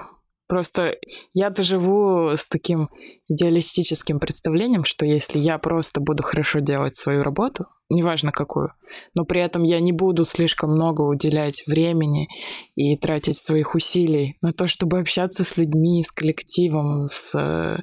Просто 0.52 0.96
я-то 1.32 1.62
живу 1.62 2.36
с 2.36 2.46
таким 2.46 2.90
идеалистическим 3.26 4.20
представлением, 4.20 4.84
что 4.84 5.06
если 5.06 5.38
я 5.38 5.56
просто 5.56 6.02
буду 6.02 6.22
хорошо 6.22 6.58
делать 6.58 6.94
свою 6.94 7.22
работу, 7.22 7.64
неважно 7.88 8.32
какую, 8.32 8.68
но 9.14 9.24
при 9.24 9.40
этом 9.40 9.62
я 9.62 9.80
не 9.80 9.92
буду 9.92 10.26
слишком 10.26 10.72
много 10.72 11.00
уделять 11.00 11.62
времени 11.66 12.28
и 12.74 12.98
тратить 12.98 13.38
своих 13.38 13.74
усилий 13.74 14.36
на 14.42 14.52
то, 14.52 14.66
чтобы 14.66 14.98
общаться 14.98 15.42
с 15.42 15.56
людьми, 15.56 16.04
с 16.04 16.10
коллективом, 16.10 17.06
с, 17.06 17.34
э, 17.34 17.78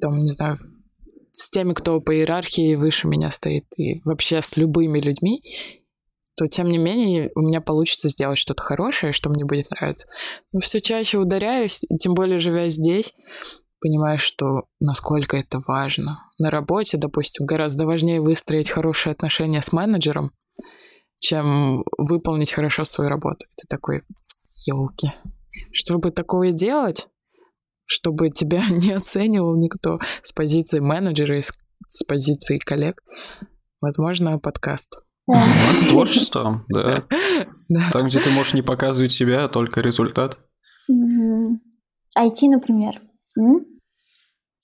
там, 0.00 0.20
не 0.20 0.30
знаю, 0.30 0.58
с 1.32 1.50
теми, 1.50 1.72
кто 1.72 2.00
по 2.00 2.14
иерархии 2.14 2.76
выше 2.76 3.08
меня 3.08 3.32
стоит, 3.32 3.64
и 3.76 4.00
вообще 4.04 4.42
с 4.42 4.56
любыми 4.56 5.00
людьми, 5.00 5.42
то 6.36 6.46
тем 6.48 6.68
не 6.68 6.78
менее 6.78 7.30
у 7.34 7.40
меня 7.40 7.60
получится 7.60 8.08
сделать 8.08 8.38
что-то 8.38 8.62
хорошее, 8.62 9.12
что 9.12 9.30
мне 9.30 9.44
будет 9.44 9.70
нравиться. 9.70 10.06
Но 10.52 10.60
все 10.60 10.80
чаще 10.80 11.18
ударяюсь, 11.18 11.80
тем 12.00 12.14
более 12.14 12.38
живя 12.38 12.68
здесь, 12.68 13.14
понимаю, 13.80 14.18
что 14.18 14.64
насколько 14.78 15.36
это 15.36 15.60
важно. 15.66 16.20
На 16.38 16.50
работе, 16.50 16.98
допустим, 16.98 17.46
гораздо 17.46 17.86
важнее 17.86 18.20
выстроить 18.20 18.70
хорошие 18.70 19.12
отношения 19.12 19.62
с 19.62 19.72
менеджером, 19.72 20.32
чем 21.18 21.84
выполнить 21.96 22.52
хорошо 22.52 22.84
свою 22.84 23.08
работу. 23.08 23.46
Это 23.56 23.66
такой, 23.68 24.02
елки. 24.66 25.12
Чтобы 25.72 26.10
такое 26.10 26.52
делать, 26.52 27.08
чтобы 27.86 28.28
тебя 28.28 28.64
не 28.70 28.92
оценивал 28.92 29.56
никто 29.56 29.98
с 30.22 30.32
позиции 30.32 30.80
менеджера 30.80 31.40
с 31.40 32.04
позиции 32.04 32.58
коллег, 32.58 33.02
возможно, 33.80 34.38
подкаст. 34.38 35.05
У 35.28 35.32
нас 35.32 35.86
творчество, 35.88 36.64
да. 36.68 37.04
Там, 37.92 38.06
где 38.06 38.20
ты 38.20 38.30
можешь 38.30 38.54
не 38.54 38.62
показывать 38.62 39.12
себя, 39.12 39.44
а 39.44 39.48
только 39.48 39.80
результат. 39.80 40.38
IT, 40.88 42.48
например. 42.48 43.02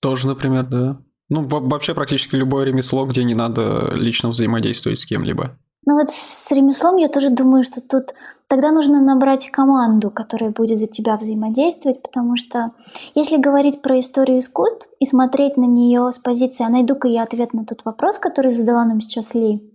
Тоже, 0.00 0.28
например, 0.28 0.66
да. 0.66 1.02
Ну, 1.28 1.46
вообще 1.48 1.94
практически 1.94 2.36
любое 2.36 2.64
ремесло, 2.64 3.06
где 3.06 3.24
не 3.24 3.34
надо 3.34 3.92
лично 3.94 4.28
взаимодействовать 4.28 5.00
с 5.00 5.06
кем-либо. 5.06 5.58
Ну 5.84 5.94
вот 5.94 6.10
с 6.10 6.52
ремеслом 6.52 6.96
я 6.96 7.08
тоже 7.08 7.30
думаю, 7.30 7.64
что 7.64 7.80
тут 7.80 8.14
тогда 8.48 8.70
нужно 8.70 9.00
набрать 9.00 9.50
команду, 9.50 10.10
которая 10.10 10.50
будет 10.50 10.78
за 10.78 10.86
тебя 10.86 11.16
взаимодействовать, 11.16 12.02
потому 12.02 12.36
что 12.36 12.72
если 13.14 13.36
говорить 13.36 13.82
про 13.82 13.98
историю 13.98 14.38
искусств 14.38 14.90
и 15.00 15.06
смотреть 15.06 15.56
на 15.56 15.64
нее 15.64 16.12
с 16.12 16.18
позиции, 16.18 16.64
а 16.64 16.68
найду-ка 16.68 17.08
я 17.08 17.24
ответ 17.24 17.52
на 17.52 17.64
тот 17.64 17.84
вопрос, 17.84 18.18
который 18.18 18.52
задала 18.52 18.84
нам 18.84 19.00
сейчас 19.00 19.34
Ли, 19.34 19.71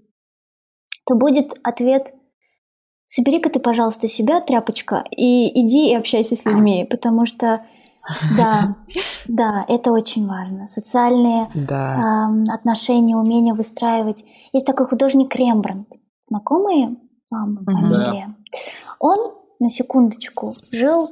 то 1.08 1.16
будет 1.16 1.54
ответ 1.64 2.14
«Собери-ка 3.06 3.50
ты, 3.50 3.60
пожалуйста, 3.60 4.08
себя, 4.08 4.42
тряпочка, 4.42 5.04
и 5.10 5.62
иди 5.62 5.90
и 5.90 5.96
общайся 5.96 6.36
с 6.36 6.46
людьми», 6.46 6.86
потому 6.90 7.26
что 7.26 7.62
да, 8.38 8.76
да, 9.28 9.66
это 9.68 9.92
очень 9.92 10.28
важно. 10.28 10.66
Социальные 10.66 11.50
да. 11.54 12.30
э, 12.30 12.52
отношения, 12.52 13.18
умение 13.18 13.54
выстраивать. 13.54 14.26
Есть 14.54 14.66
такой 14.66 14.88
художник 14.88 15.36
Рембрандт. 15.36 15.90
Знакомые 16.28 16.98
вам 17.32 17.58
фамилия? 17.58 18.28
Да. 18.28 18.58
Он, 19.00 19.18
на 19.60 19.70
секундочку, 19.70 20.52
жил, 20.72 21.08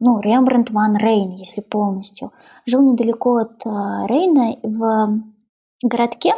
ну, 0.00 0.20
Рембрандт 0.20 0.70
ван 0.70 0.96
Рейн, 0.96 1.36
если 1.36 1.60
полностью, 1.60 2.32
жил 2.66 2.82
недалеко 2.82 3.36
от 3.36 3.64
э, 3.64 3.70
Рейна 4.06 4.56
в 4.62 5.22
городке, 5.82 6.34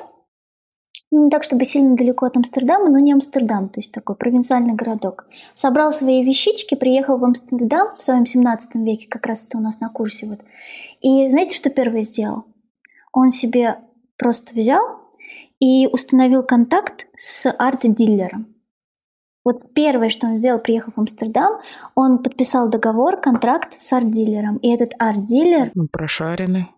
не 1.13 1.31
так, 1.31 1.45
чтобы 1.45 1.65
сильно 1.65 1.95
далеко 1.95 2.27
от 2.27 2.37
Амстердама, 2.37 2.89
но 2.89 2.99
не 2.99 3.13
Амстердам, 3.13 3.69
то 3.69 3.81
есть 3.81 3.93
такой 3.93 4.17
провинциальный 4.17 4.75
городок. 4.75 5.27
Собрал 5.55 5.93
свои 5.93 6.25
вещички, 6.25 6.75
приехал 6.75 7.19
в 7.19 7.25
Амстердам 7.25 7.95
в 7.97 8.03
своем 8.03 8.25
17 8.25 8.75
веке, 8.77 9.09
как 9.09 9.27
раз 9.27 9.45
это 9.45 9.59
у 9.59 9.61
нас 9.61 9.81
на 9.81 9.91
курсе. 9.91 10.27
Вот. 10.27 10.39
И 11.03 11.29
знаете, 11.29 11.55
что 11.55 11.71
первое 11.71 12.03
сделал? 12.03 12.45
Он 13.13 13.31
себе 13.31 13.79
просто 14.17 14.55
взял 14.55 14.81
и 15.61 15.87
установил 15.87 16.43
контакт 16.43 17.07
с 17.15 17.51
арт-дилером. 17.51 18.47
Вот 19.45 19.57
первое, 19.75 20.09
что 20.09 20.29
он 20.29 20.37
сделал, 20.37 20.61
приехав 20.61 20.95
в 20.95 21.01
Амстердам, 21.01 21.61
он 21.95 22.23
подписал 22.23 22.69
договор, 22.69 23.21
контракт 23.21 23.75
с 23.75 23.93
арт-дилером. 23.93 24.57
И 24.59 24.73
этот 24.73 24.93
арт-дилер... 24.99 25.73
Ну, 25.75 25.89
прошаренный. 25.91 26.69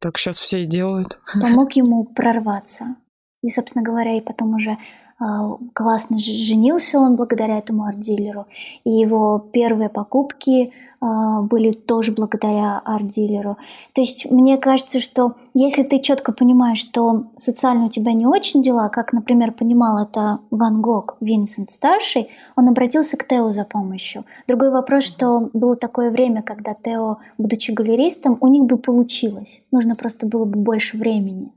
Так 0.00 0.18
сейчас 0.18 0.38
все 0.38 0.64
и 0.64 0.66
делают. 0.66 1.18
Помог 1.40 1.72
ему 1.72 2.04
прорваться. 2.04 2.96
И, 3.42 3.48
собственно 3.48 3.84
говоря, 3.84 4.16
и 4.16 4.20
потом 4.20 4.54
уже 4.54 4.78
а, 5.18 5.56
классно 5.72 6.18
женился 6.18 6.98
он 6.98 7.16
благодаря 7.16 7.58
этому 7.58 7.84
арт-дилеру. 7.84 8.46
И 8.84 8.90
его 8.90 9.38
первые 9.38 9.88
покупки 9.88 10.72
а, 11.00 11.40
были 11.40 11.72
тоже 11.72 12.12
благодаря 12.12 12.82
арт-дилеру. 12.84 13.56
То 13.94 14.02
есть 14.02 14.30
мне 14.30 14.58
кажется, 14.58 15.00
что 15.00 15.34
если 15.54 15.84
ты 15.84 16.00
четко 16.00 16.32
понимаешь, 16.32 16.78
что 16.78 17.24
социально 17.38 17.86
у 17.86 17.88
тебя 17.88 18.12
не 18.12 18.26
очень 18.26 18.62
дела, 18.62 18.90
как, 18.90 19.14
например, 19.14 19.52
понимал 19.52 19.98
это 19.98 20.40
Ван 20.50 20.82
Гог, 20.82 21.16
Винсент 21.20 21.70
старший, 21.70 22.28
он 22.54 22.68
обратился 22.68 23.16
к 23.16 23.26
Тео 23.26 23.50
за 23.50 23.64
помощью. 23.64 24.22
Другой 24.46 24.70
вопрос, 24.70 25.04
что 25.04 25.48
было 25.54 25.76
такое 25.76 26.10
время, 26.10 26.42
когда 26.42 26.74
Тео, 26.74 27.18
будучи 27.38 27.70
галеристом, 27.70 28.36
у 28.40 28.48
них 28.48 28.64
бы 28.64 28.76
получилось. 28.76 29.60
Нужно 29.72 29.94
просто 29.94 30.26
было 30.26 30.44
бы 30.44 30.58
больше 30.60 30.98
времени. 30.98 31.52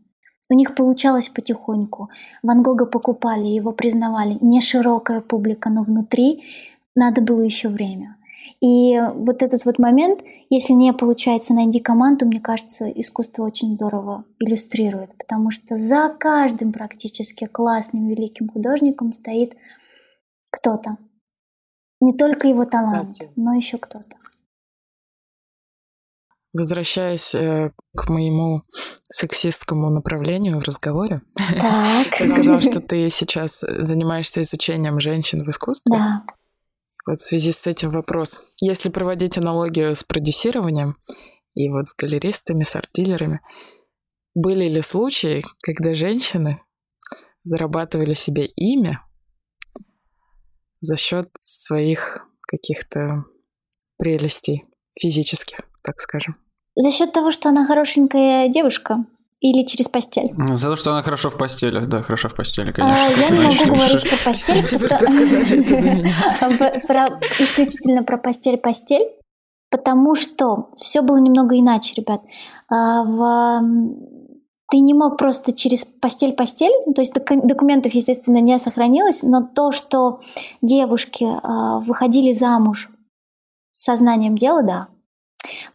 У 0.49 0.55
них 0.55 0.75
получалось 0.75 1.29
потихоньку. 1.29 2.09
Ван 2.41 2.63
Гога 2.63 2.85
покупали, 2.85 3.47
его 3.47 3.71
признавали. 3.71 4.37
Не 4.41 4.61
широкая 4.61 5.21
публика, 5.21 5.69
но 5.69 5.83
внутри 5.83 6.43
надо 6.95 7.21
было 7.21 7.41
еще 7.41 7.69
время. 7.69 8.17
И 8.61 8.99
вот 9.13 9.43
этот 9.43 9.63
вот 9.65 9.79
момент, 9.79 10.21
если 10.49 10.73
не 10.73 10.91
получается 10.91 11.53
найти 11.53 11.79
команду, 11.79 12.25
мне 12.25 12.41
кажется, 12.41 12.89
искусство 12.89 13.43
очень 13.43 13.75
здорово 13.75 14.25
иллюстрирует, 14.39 15.15
потому 15.17 15.51
что 15.51 15.77
за 15.77 16.09
каждым 16.09 16.73
практически 16.73 17.45
классным 17.45 18.07
великим 18.07 18.49
художником 18.49 19.13
стоит 19.13 19.55
кто-то. 20.49 20.97
Не 22.01 22.13
только 22.13 22.47
его 22.47 22.65
талант, 22.65 23.13
Кстати. 23.19 23.31
но 23.35 23.53
еще 23.53 23.77
кто-то. 23.77 24.15
Возвращаясь 26.51 27.35
э, 27.35 27.71
к 27.95 28.09
моему 28.09 28.63
сексистскому 29.11 29.91
направлению 29.91 30.59
в 30.59 30.63
разговоре, 30.63 31.21
так. 31.35 32.17
ты 32.17 32.27
сказала, 32.27 32.59
что 32.59 32.79
ты 32.79 33.09
сейчас 33.11 33.59
занимаешься 33.59 34.41
изучением 34.41 34.99
женщин 34.99 35.43
в 35.43 35.49
искусстве. 35.49 35.95
Да. 35.95 36.23
Вот 37.05 37.19
в 37.19 37.23
связи 37.23 37.51
с 37.51 37.67
этим 37.67 37.91
вопрос. 37.91 38.41
Если 38.61 38.89
проводить 38.89 39.37
аналогию 39.37 39.95
с 39.95 40.03
продюсированием 40.03 40.95
и 41.53 41.69
вот 41.69 41.87
с 41.87 41.93
галеристами, 41.95 42.63
с 42.63 42.75
арт-дилерами, 42.75 43.41
были 44.35 44.67
ли 44.69 44.81
случаи, 44.81 45.43
когда 45.61 45.93
женщины 45.93 46.59
зарабатывали 47.43 48.13
себе 48.13 48.45
имя 48.45 49.03
за 50.81 50.97
счет 50.97 51.29
своих 51.37 52.25
каких-то 52.41 53.23
прелестей 53.97 54.63
физических? 54.99 55.68
Так 55.83 55.99
скажем? 55.99 56.35
За 56.75 56.91
счет 56.91 57.11
того, 57.11 57.31
что 57.31 57.49
она 57.49 57.65
хорошенькая 57.65 58.47
девушка, 58.47 59.05
или 59.41 59.65
через 59.65 59.87
постель? 59.87 60.33
За 60.55 60.69
то, 60.69 60.75
что 60.75 60.91
она 60.91 61.01
хорошо 61.01 61.29
в 61.29 61.37
постели, 61.37 61.85
да, 61.85 62.01
хорошо 62.01 62.27
в 62.27 62.35
постели, 62.35 62.71
конечно. 62.71 63.05
А, 63.05 63.09
я 63.09 63.29
не 63.29 63.39
могу 63.39 63.75
говорить 63.75 64.09
про 64.09 64.17
постель. 64.31 64.59
Спасибо, 64.59 64.87
что 64.87 64.97
сказали 64.97 65.59
это 65.59 65.81
за 65.81 65.89
меня. 65.91 67.19
Исключительно 67.39 68.03
про 68.03 68.17
постель-постель, 68.17 69.07
потому 69.71 70.15
что 70.15 70.69
все 70.75 71.01
было 71.01 71.17
немного 71.17 71.57
иначе, 71.57 71.95
ребят. 71.95 72.21
А, 72.69 73.61
ты 74.69 74.79
не 74.79 74.93
мог 74.93 75.17
просто 75.17 75.53
через 75.53 75.85
постель-постель, 75.85 76.93
то 76.93 77.01
есть 77.01 77.13
документов, 77.13 77.93
естественно, 77.93 78.39
не 78.41 78.59
сохранилось, 78.59 79.23
но 79.23 79.41
то, 79.41 79.71
что 79.71 80.19
девушки 80.61 81.25
а, 81.25 81.79
выходили 81.79 82.33
замуж 82.33 82.89
с 83.71 83.83
сознанием 83.85 84.35
дела, 84.35 84.63
да, 84.63 84.87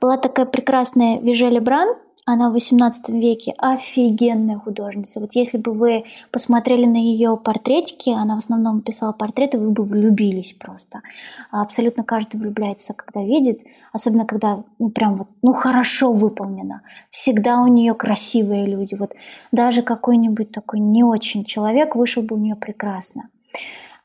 была 0.00 0.16
такая 0.16 0.46
прекрасная 0.46 1.18
Вижели 1.20 1.58
Бран, 1.58 1.96
она 2.26 2.48
в 2.48 2.56
XVIII 2.56 2.92
веке 3.20 3.54
офигенная 3.58 4.58
художница. 4.58 5.20
Вот 5.20 5.34
если 5.34 5.58
бы 5.58 5.72
вы 5.72 6.04
посмотрели 6.30 6.86
на 6.86 6.96
ее 6.96 7.36
портретики, 7.36 8.10
она 8.10 8.34
в 8.34 8.38
основном 8.38 8.80
писала 8.80 9.12
портреты, 9.12 9.58
вы 9.58 9.70
бы 9.70 9.84
влюбились 9.84 10.52
просто. 10.54 11.02
Абсолютно 11.50 12.02
каждый 12.02 12.38
влюбляется, 12.40 12.94
когда 12.94 13.22
видит, 13.22 13.60
особенно 13.92 14.24
когда 14.24 14.62
ну, 14.78 14.88
прям 14.88 15.16
вот, 15.16 15.28
ну 15.42 15.52
хорошо 15.52 16.12
выполнено. 16.12 16.80
Всегда 17.10 17.60
у 17.60 17.66
нее 17.66 17.94
красивые 17.94 18.66
люди. 18.66 18.94
Вот 18.94 19.14
даже 19.52 19.82
какой-нибудь 19.82 20.50
такой 20.50 20.80
не 20.80 21.04
очень 21.04 21.44
человек 21.44 21.94
вышел 21.94 22.22
бы 22.22 22.36
у 22.36 22.38
нее 22.38 22.56
прекрасно 22.56 23.28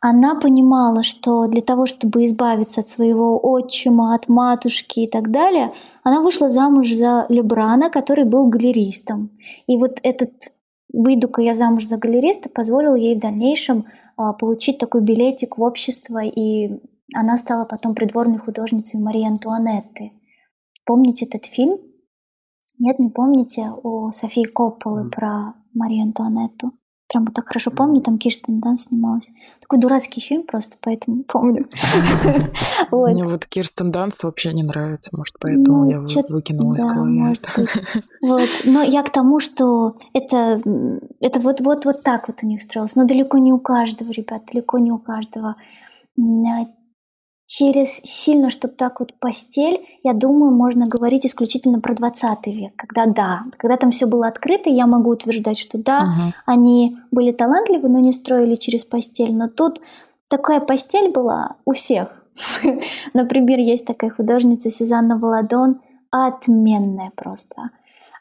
она 0.02 0.36
понимала, 0.36 1.04
что 1.04 1.48
для 1.48 1.62
того, 1.62 1.86
чтобы 1.86 2.24
избавиться 2.24 2.82
от 2.82 2.88
своего 2.88 3.38
отчима, 3.42 4.16
от 4.16 4.30
матушки 4.30 5.02
и 5.02 5.10
так 5.10 5.30
далее, 5.30 5.74
она 6.04 6.22
вышла 6.22 6.50
замуж 6.50 6.94
за 6.94 7.26
Лебрана, 7.28 7.90
который 7.90 8.24
был 8.24 8.48
галеристом. 8.48 9.32
И 9.68 9.76
вот 9.76 10.00
этот 10.04 10.54
«выйду-ка 10.94 11.42
я 11.42 11.54
замуж 11.54 11.86
за 11.86 11.98
галериста» 11.98 12.50
позволил 12.50 12.96
ей 12.96 13.16
в 13.16 13.20
дальнейшем 13.20 13.88
а, 14.16 14.32
получить 14.34 14.78
такой 14.78 15.02
билетик 15.02 15.58
в 15.58 15.62
общество, 15.62 16.24
и 16.24 16.80
она 17.14 17.38
стала 17.38 17.66
потом 17.66 17.94
придворной 17.94 18.38
художницей 18.38 19.00
Марии 19.00 19.28
Антуанетты. 19.28 20.12
Помните 20.86 21.26
этот 21.26 21.46
фильм? 21.46 21.78
Нет, 22.80 23.00
не 23.00 23.10
помните 23.10 23.72
у 23.84 24.12
Софии 24.12 24.46
Копполы 24.46 25.08
mm. 25.08 25.10
про 25.10 25.54
Марию 25.74 26.04
Антуанетту? 26.04 26.72
Прям 27.12 27.26
так 27.28 27.48
хорошо 27.48 27.72
помню, 27.72 28.02
там 28.02 28.20
Кирстен 28.20 28.60
Дан 28.60 28.78
снималась. 28.78 29.32
Такой 29.60 29.80
дурацкий 29.80 30.22
фильм 30.22 30.44
просто, 30.44 30.78
поэтому 30.80 31.24
помню. 31.24 31.68
Мне 32.92 33.24
вот 33.24 33.48
Кирстен 33.48 33.92
Данс 33.92 34.22
вообще 34.22 34.54
не 34.54 34.62
нравится, 34.62 35.10
может, 35.18 35.36
поэтому 35.40 35.86
ну, 35.86 35.90
я 35.90 36.00
выкинула 36.02 36.76
из 36.76 36.84
головы. 36.84 37.38
Вот, 38.22 38.50
но 38.66 38.84
я 38.84 39.02
к 39.02 39.12
тому, 39.12 39.40
что 39.40 39.96
это, 40.14 40.62
это 41.20 41.40
вот, 41.40 41.62
вот, 41.62 41.86
вот 41.86 41.96
так 42.04 42.28
вот 42.28 42.44
у 42.44 42.48
них 42.48 42.62
строилось. 42.62 42.96
Но 42.96 43.06
далеко 43.06 43.38
не 43.38 43.52
у 43.52 43.60
каждого, 43.60 44.12
ребят, 44.12 44.44
далеко 44.52 44.78
не 44.78 44.92
у 44.92 45.00
каждого 45.00 45.56
через 47.50 48.00
сильно, 48.04 48.52
чтобы 48.52 48.76
так 48.76 49.00
вот 49.00 49.16
постель, 49.16 49.84
я 50.04 50.14
думаю, 50.14 50.52
можно 50.52 50.86
говорить 50.86 51.26
исключительно 51.26 51.80
про 51.82 51.96
20 51.96 52.46
век, 52.46 52.74
когда 52.76 53.08
да, 53.08 53.42
когда 53.58 53.76
там 53.76 53.90
все 53.90 54.06
было 54.06 54.28
открыто, 54.28 54.70
я 54.70 54.86
могу 54.86 55.10
утверждать, 55.10 55.58
что 55.58 55.80
да, 55.80 56.02
uh-huh. 56.04 56.34
они 56.46 57.00
были 57.10 57.32
талантливы, 57.32 57.90
но 57.90 57.98
не 57.98 58.12
строили 58.12 58.54
через 58.54 58.86
постель, 58.86 59.36
но 59.36 59.48
тут 59.48 59.82
такая 60.30 60.60
постель 60.60 61.12
была 61.12 61.56
у 61.66 61.74
всех. 61.74 62.24
Например, 63.14 63.58
есть 63.58 63.86
такая 63.86 64.12
художница 64.12 64.70
Сезанна 64.70 65.18
Валадон, 65.18 65.82
отменная 66.12 67.12
просто. 67.16 67.72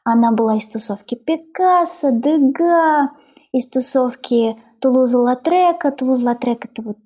Она 0.05 0.33
была 0.33 0.57
из 0.57 0.67
тусовки 0.67 1.17
Пикассо, 1.17 2.13
Дега, 2.13 3.11
из 3.53 3.69
тусовки 3.69 4.57
Тулуза 4.81 5.19
Латрека. 5.19 5.91
Тулуз 5.91 6.23
Латрек 6.23 6.65
это 6.65 6.81
вот 6.81 6.97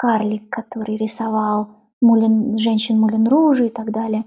карлик, 0.00 0.48
который 0.48 0.96
рисовал 0.96 1.68
Мулин, 2.00 2.56
женщин 2.56 2.98
Мулин 2.98 3.28
Ружи 3.28 3.66
и 3.66 3.68
так 3.68 3.90
далее. 3.92 4.24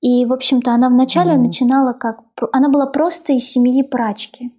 И, 0.00 0.26
в 0.26 0.32
общем-то, 0.32 0.72
она 0.72 0.88
вначале 0.88 1.34
mm-hmm. 1.34 1.44
начинала 1.44 1.92
как... 1.92 2.22
Она 2.50 2.68
была 2.68 2.86
просто 2.86 3.32
из 3.32 3.44
семьи 3.44 3.84
прачки. 3.84 4.50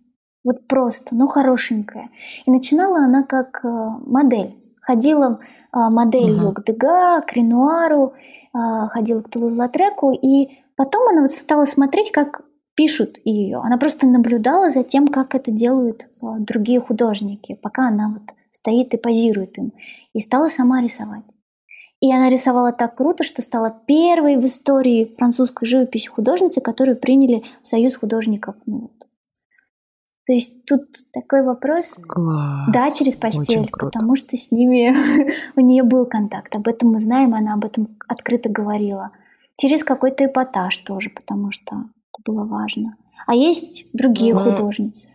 Вот 0.45 0.65
просто, 0.69 1.17
ну, 1.17 1.27
хорошенькая. 1.27 2.07
И 2.45 2.51
начинала 2.51 2.99
она 2.99 3.23
как 3.23 3.59
э, 3.65 3.67
модель. 4.05 4.57
Ходила 4.79 5.41
э, 5.41 5.77
моделью 5.91 6.51
mm-hmm. 6.51 6.53
к 6.53 6.65
Дега, 6.65 7.21
к 7.27 7.33
Ренуару, 7.33 8.13
э, 8.55 8.87
ходила 8.87 9.19
к 9.21 9.29
Тулуз-Латреку. 9.29 10.13
И 10.13 10.61
потом 10.77 11.09
она 11.09 11.21
вот 11.21 11.31
стала 11.31 11.65
смотреть, 11.65 12.13
как 12.13 12.41
пишут 12.73 13.17
ее. 13.25 13.59
Она 13.61 13.77
просто 13.77 14.07
наблюдала 14.07 14.69
за 14.69 14.83
тем, 14.85 15.09
как 15.09 15.35
это 15.35 15.51
делают 15.51 16.07
другие 16.21 16.79
художники, 16.79 17.59
пока 17.61 17.89
она 17.89 18.13
вот 18.17 18.33
стоит 18.63 18.93
и 18.93 18.97
позирует 18.97 19.57
им 19.57 19.73
и 20.13 20.19
стала 20.21 20.47
сама 20.47 20.81
рисовать. 20.81 21.25
И 21.99 22.11
она 22.11 22.29
рисовала 22.29 22.71
так 22.71 22.95
круто, 22.95 23.23
что 23.23 23.41
стала 23.41 23.73
первой 23.87 24.37
в 24.37 24.45
истории 24.45 25.13
французской 25.17 25.65
живописи 25.65 26.09
художницы, 26.09 26.59
которую 26.59 26.97
приняли 26.97 27.43
в 27.61 27.67
Союз 27.67 27.95
художников. 27.95 28.55
Ну, 28.65 28.79
вот. 28.79 29.07
То 30.25 30.33
есть 30.33 30.65
тут 30.65 30.83
такой 31.13 31.43
вопрос. 31.43 31.97
Класс. 32.07 32.69
Да, 32.73 32.91
через 32.91 33.15
постель, 33.15 33.69
потому 33.71 34.15
что 34.15 34.37
с 34.37 34.51
ними 34.51 34.93
у 35.55 35.61
нее 35.61 35.83
был 35.83 36.05
контакт. 36.05 36.55
Об 36.55 36.67
этом 36.67 36.91
мы 36.91 36.99
знаем, 36.99 37.33
она 37.33 37.53
об 37.53 37.65
этом 37.65 37.97
открыто 38.07 38.49
говорила. 38.49 39.11
Через 39.57 39.83
какой-то 39.83 40.25
эпатаж 40.25 40.77
тоже, 40.79 41.09
потому 41.09 41.51
что 41.51 41.75
это 41.75 42.31
было 42.31 42.45
важно. 42.45 42.97
А 43.27 43.35
есть 43.35 43.87
другие 43.93 44.33
ну, 44.33 44.43
художницы 44.43 45.12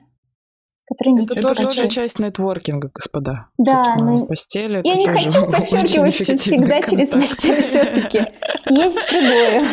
которые 0.89 1.15
не 1.15 1.25
Это 1.25 1.43
тоже, 1.43 1.67
тоже 1.67 1.89
часть 1.89 2.19
нетворкинга, 2.19 2.91
господа. 2.95 3.47
Да, 3.59 3.97
но... 3.97 4.27
постель 4.27 4.81
Я 4.85 4.97
не 4.97 5.07
хочу 5.07 5.47
подчеркивать 5.51 6.15
всегда 6.15 6.81
через 6.83 7.11
постель 7.11 7.61
все-таки. 7.63 8.27
Есть 8.71 8.99
другое. 9.11 9.69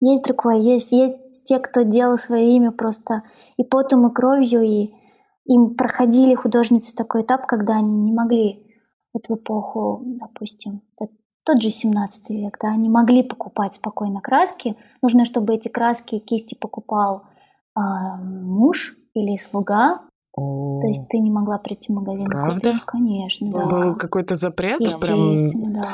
Есть 0.00 0.24
другое. 0.24 0.56
Есть, 0.58 0.92
есть 0.92 1.44
те, 1.44 1.58
кто 1.58 1.82
делал 1.82 2.18
свое 2.18 2.54
имя 2.54 2.70
просто 2.70 3.22
и 3.56 3.64
потом, 3.64 4.06
и 4.06 4.14
кровью, 4.14 4.62
и 4.62 4.90
им 5.46 5.74
проходили 5.74 6.34
художницы 6.34 6.94
такой 6.94 7.22
этап, 7.22 7.46
когда 7.46 7.76
они 7.76 7.96
не 7.96 8.12
могли 8.12 8.58
вот 9.14 9.26
в 9.28 9.34
эпоху, 9.34 10.02
допустим, 10.20 10.82
тот 11.44 11.62
же 11.62 11.70
17 11.70 12.30
век, 12.30 12.58
да, 12.60 12.68
они 12.68 12.88
могли 12.88 13.22
покупать 13.22 13.74
спокойно 13.74 14.20
краски. 14.20 14.76
Нужно, 15.00 15.24
чтобы 15.24 15.54
эти 15.54 15.68
краски 15.68 16.16
и 16.16 16.20
кисти 16.20 16.54
покупал 16.54 17.22
э, 17.76 17.80
муж 18.20 18.96
или 19.16 19.36
слуга. 19.36 20.00
О, 20.36 20.80
То 20.80 20.88
есть 20.88 21.08
ты 21.08 21.18
не 21.18 21.30
могла 21.30 21.58
прийти 21.58 21.92
в 21.92 21.96
магазин 21.96 22.26
Правда? 22.26 22.72
купить. 22.72 22.84
Конечно, 22.84 23.50
да. 23.50 23.66
Был 23.66 23.94
какой-то 23.96 24.36
запрет 24.36 24.78
прям 25.00 25.36
да. 25.72 25.86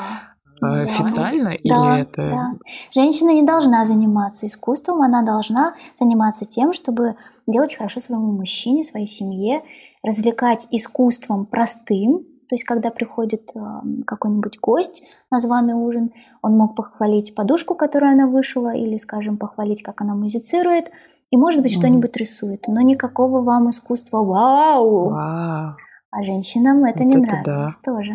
а, 0.61 0.75
Да. 0.75 0.81
официально 0.81 1.51
Да, 1.51 1.55
или 1.63 2.01
это... 2.01 2.29
да. 2.29 2.53
Женщина 2.91 3.29
не 3.29 3.43
должна 3.43 3.85
заниматься 3.85 4.47
искусством, 4.47 5.01
она 5.01 5.23
должна 5.23 5.75
заниматься 5.97 6.43
тем, 6.45 6.73
чтобы 6.73 7.15
делать 7.47 7.75
хорошо 7.75 8.01
своему 8.01 8.33
мужчине, 8.33 8.83
своей 8.83 9.07
семье, 9.07 9.63
развлекать 10.03 10.67
искусством 10.71 11.45
простым. 11.45 12.19
То 12.49 12.55
есть, 12.55 12.65
когда 12.65 12.91
приходит 12.91 13.51
э, 13.55 13.59
какой-нибудь 14.05 14.59
гость 14.59 15.03
на 15.31 15.39
званый 15.39 15.73
ужин, 15.73 16.11
он 16.41 16.57
мог 16.57 16.75
похвалить 16.75 17.33
подушку, 17.33 17.73
которую 17.73 18.11
она 18.11 18.27
вышила, 18.27 18.75
или, 18.75 18.97
скажем, 18.97 19.37
похвалить, 19.37 19.81
как 19.81 20.01
она 20.01 20.13
музицирует, 20.13 20.91
и, 21.33 21.35
может 21.35 21.63
быть, 21.63 21.73
что-нибудь 21.73 22.15
рисует. 22.15 22.67
Но 22.67 22.81
никакого 22.81 23.41
вам 23.41 23.71
искусства 23.71 24.23
«Вау!» 24.23 25.09
Вау, 25.09 25.75
А 26.11 26.23
женщинам 26.23 26.85
это 26.85 27.03
не 27.03 27.17
Вот 27.17 27.25
это 27.25 27.37
нравилось 27.37 27.77
тоже. 27.77 28.11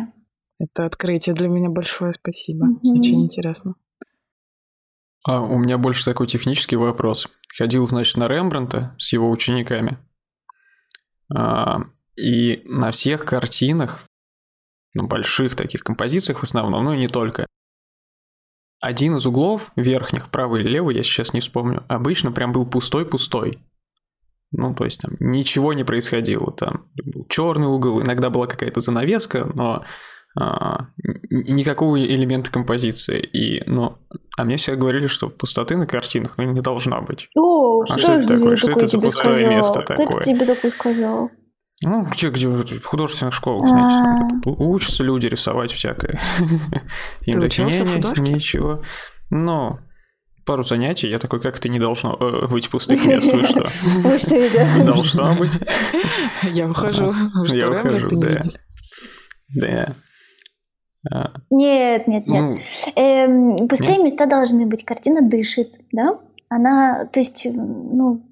это 0.57 0.85
открытие 0.85 1.35
для 1.35 1.49
меня 1.49 1.69
большое, 1.69 2.13
спасибо. 2.13 2.67
Мгм. 2.67 2.97
Очень 2.97 3.25
интересно. 3.25 3.75
А, 5.27 5.41
у 5.41 5.57
меня 5.57 5.77
больше 5.77 6.05
такой 6.05 6.27
технический 6.27 6.77
вопрос. 6.77 7.27
Ходил, 7.57 7.85
значит, 7.87 8.15
на 8.15 8.29
Рембранта 8.29 8.95
с 8.97 9.11
его 9.11 9.29
учениками. 9.29 9.97
А, 11.35 11.79
и 12.15 12.61
на 12.63 12.91
всех 12.91 13.25
картинах, 13.25 14.05
на 14.93 15.03
больших 15.03 15.57
таких 15.57 15.83
композициях 15.83 16.39
в 16.39 16.43
основном, 16.43 16.85
ну 16.85 16.93
и 16.93 16.97
не 16.97 17.09
только, 17.09 17.47
один 18.79 19.15
из 19.17 19.25
углов 19.25 19.71
верхних, 19.75 20.29
правый 20.29 20.61
или 20.61 20.69
левый, 20.69 20.95
я 20.95 21.03
сейчас 21.03 21.33
не 21.33 21.39
вспомню, 21.39 21.83
обычно 21.87 22.31
прям 22.31 22.51
был 22.51 22.65
пустой-пустой. 22.65 23.59
Ну, 24.51 24.73
то 24.73 24.83
есть 24.83 25.01
там 25.01 25.11
ничего 25.19 25.73
не 25.73 25.83
происходило. 25.83 26.51
Там 26.51 26.85
был 26.95 27.25
черный 27.29 27.67
угол, 27.67 28.01
иногда 28.01 28.29
была 28.29 28.47
какая-то 28.47 28.79
занавеска, 28.79 29.51
но 29.53 29.83
а, 30.39 30.87
никакого 31.29 31.99
элемента 31.99 32.51
композиции. 32.51 33.19
И, 33.19 33.63
но, 33.69 33.99
а 34.37 34.43
мне 34.45 34.57
все 34.57 34.75
говорили, 34.75 35.07
что 35.07 35.29
пустоты 35.29 35.77
на 35.77 35.85
картинах 35.85 36.37
ну, 36.37 36.51
не 36.51 36.61
должна 36.61 37.01
быть. 37.01 37.27
О, 37.35 37.81
А 37.83 37.93
кто 37.93 37.97
что 37.97 38.11
это 38.13 38.27
такое? 38.27 38.55
Что 38.55 38.71
это 38.71 38.87
за 38.87 38.99
пустое 38.99 39.35
сказал? 39.35 39.57
место 39.57 39.81
Кто 39.81 39.95
такое? 39.95 40.23
тебе 40.23 40.45
такое 40.45 40.71
сказал? 40.71 41.31
Ну, 41.81 42.03
где, 42.03 42.29
где 42.29 42.47
в 42.49 42.83
художественных 42.85 43.33
школах, 43.33 43.69
знаете, 43.69 43.95
А. 44.45 44.49
у- 44.49 44.71
учатся 44.71 45.03
люди 45.03 45.27
рисовать 45.27 45.71
всякое. 45.71 46.19
Им 47.25 47.39
такие, 47.39 47.65
учился 47.65 47.85
в 47.85 47.87
«Не-не, 47.87 48.01
художке?» 48.01 48.21
Ничего. 48.33 48.83
Ну, 49.29 49.79
пару 50.45 50.63
занятий, 50.63 51.07
я 51.07 51.19
такой, 51.19 51.39
как 51.39 51.57
это 51.57 51.69
не 51.69 51.79
должно 51.79 52.17
э, 52.19 52.47
быть 52.47 52.69
пустых 52.69 53.05
мест, 53.05 53.31
вы 53.31 53.43
что? 53.43 53.63
Вы 54.03 54.19
что, 54.19 54.35
видели? 54.35 54.85
Должно 54.85 55.35
быть. 55.35 55.57
Я 56.51 56.67
ухожу. 56.69 57.13
Я 57.47 57.69
ухожу, 57.69 58.09
не 58.15 58.21
да. 58.21 58.43
Да. 59.55 59.93
А, 61.09 61.31
Нет, 61.49 62.07
нет, 62.07 62.27
нет. 62.27 62.41
Ну, 62.41 62.57
Эм, 62.97 63.67
пустые 63.69 63.99
места 64.03 64.25
должны 64.25 64.65
быть. 64.65 64.83
Картина 64.83 65.21
дышит, 65.29 65.69
да? 65.93 66.11
Она, 66.49 67.05
то 67.05 67.19
есть, 67.21 67.45
ну, 67.45 68.25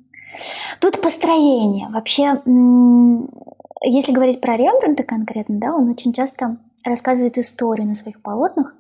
тут 0.80 1.02
построение. 1.02 1.90
Вообще, 1.90 2.42
если 3.84 4.12
говорить 4.12 4.42
про 4.42 4.58
Рембрандта 4.58 5.04
конкретно, 5.04 5.60
да, 5.60 5.74
он 5.74 5.90
очень 5.90 6.14
часто 6.14 6.58
рассказывает 6.86 7.38
историю 7.38 7.88
на 7.88 7.96
своих 7.96 8.22
полотнах. 8.22 8.74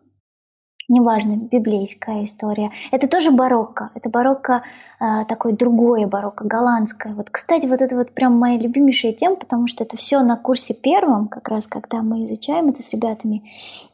Неважно, 0.89 1.35
библейская 1.35 2.23
история. 2.23 2.71
Это 2.91 3.09
тоже 3.09 3.31
барокко. 3.31 3.89
Это 3.93 4.09
барокко 4.09 4.63
э, 5.01 5.25
такое 5.27 5.51
другое 5.51 6.07
барокко, 6.07 6.45
голландское. 6.45 7.13
Вот, 7.13 7.29
кстати, 7.29 7.65
вот 7.65 7.81
это 7.81 7.93
вот 7.97 8.13
прям 8.13 8.37
моя 8.37 8.57
любимейшая 8.57 9.11
тема, 9.11 9.35
потому 9.35 9.67
что 9.67 9.83
это 9.83 9.97
все 9.97 10.21
на 10.21 10.37
курсе 10.37 10.73
первом, 10.73 11.27
как 11.27 11.49
раз 11.49 11.67
когда 11.67 12.01
мы 12.01 12.23
изучаем 12.23 12.69
это 12.69 12.81
с 12.81 12.93
ребятами. 12.93 13.43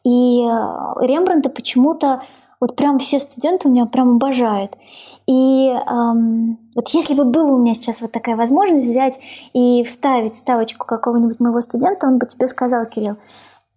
И 0.04 0.44
э, 0.44 1.04
Рембрандта 1.04 1.50
почему-то 1.50 2.22
вот 2.64 2.76
прям 2.76 2.98
все 2.98 3.18
студенты 3.18 3.68
у 3.68 3.70
меня 3.70 3.84
прям 3.84 4.16
обожают. 4.16 4.72
И 5.26 5.68
эм, 5.68 6.58
вот 6.74 6.88
если 6.88 7.12
бы 7.12 7.24
была 7.24 7.50
у 7.52 7.58
меня 7.58 7.74
сейчас 7.74 8.00
вот 8.00 8.10
такая 8.10 8.36
возможность 8.36 8.86
взять 8.86 9.20
и 9.52 9.84
вставить 9.84 10.34
ставочку 10.34 10.86
какого-нибудь 10.86 11.40
моего 11.40 11.60
студента, 11.60 12.06
он 12.06 12.16
бы 12.16 12.24
тебе 12.24 12.48
сказал, 12.48 12.86
Кирилл, 12.86 13.18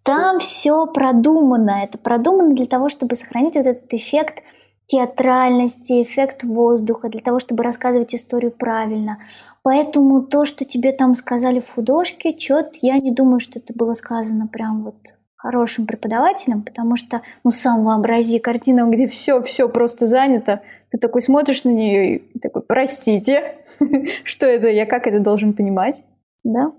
там 0.04 0.38
все 0.38 0.86
продумано. 0.86 1.82
Это 1.84 1.98
продумано 1.98 2.54
для 2.54 2.64
того, 2.64 2.88
чтобы 2.88 3.14
сохранить 3.14 3.56
вот 3.56 3.66
этот 3.66 3.92
эффект 3.92 4.42
театральности, 4.86 6.02
эффект 6.02 6.44
воздуха, 6.44 7.10
для 7.10 7.20
того, 7.20 7.40
чтобы 7.40 7.64
рассказывать 7.64 8.14
историю 8.14 8.52
правильно. 8.52 9.18
Поэтому 9.62 10.22
то, 10.22 10.46
что 10.46 10.64
тебе 10.64 10.92
там 10.92 11.14
сказали 11.14 11.60
в 11.60 11.74
художке, 11.74 12.32
чет, 12.32 12.70
я 12.80 12.96
не 12.96 13.12
думаю, 13.12 13.40
что 13.40 13.58
это 13.58 13.74
было 13.74 13.92
сказано 13.92 14.46
прям 14.46 14.82
вот 14.82 15.18
хорошим 15.38 15.86
преподавателем, 15.86 16.62
потому 16.62 16.96
что, 16.96 17.22
ну, 17.44 17.50
сам 17.50 17.84
вообрази 17.84 18.38
картину, 18.40 18.90
где 18.90 19.06
все-все 19.06 19.68
просто 19.68 20.06
занято, 20.06 20.60
ты 20.90 20.98
такой 20.98 21.22
смотришь 21.22 21.64
на 21.64 21.70
нее 21.70 22.16
и 22.16 22.38
такой, 22.38 22.62
простите, 22.62 23.58
что 24.24 24.46
это, 24.46 24.68
я 24.68 24.84
как 24.84 25.06
это 25.06 25.20
должен 25.20 25.54
понимать, 25.54 26.02
да? 26.44 26.72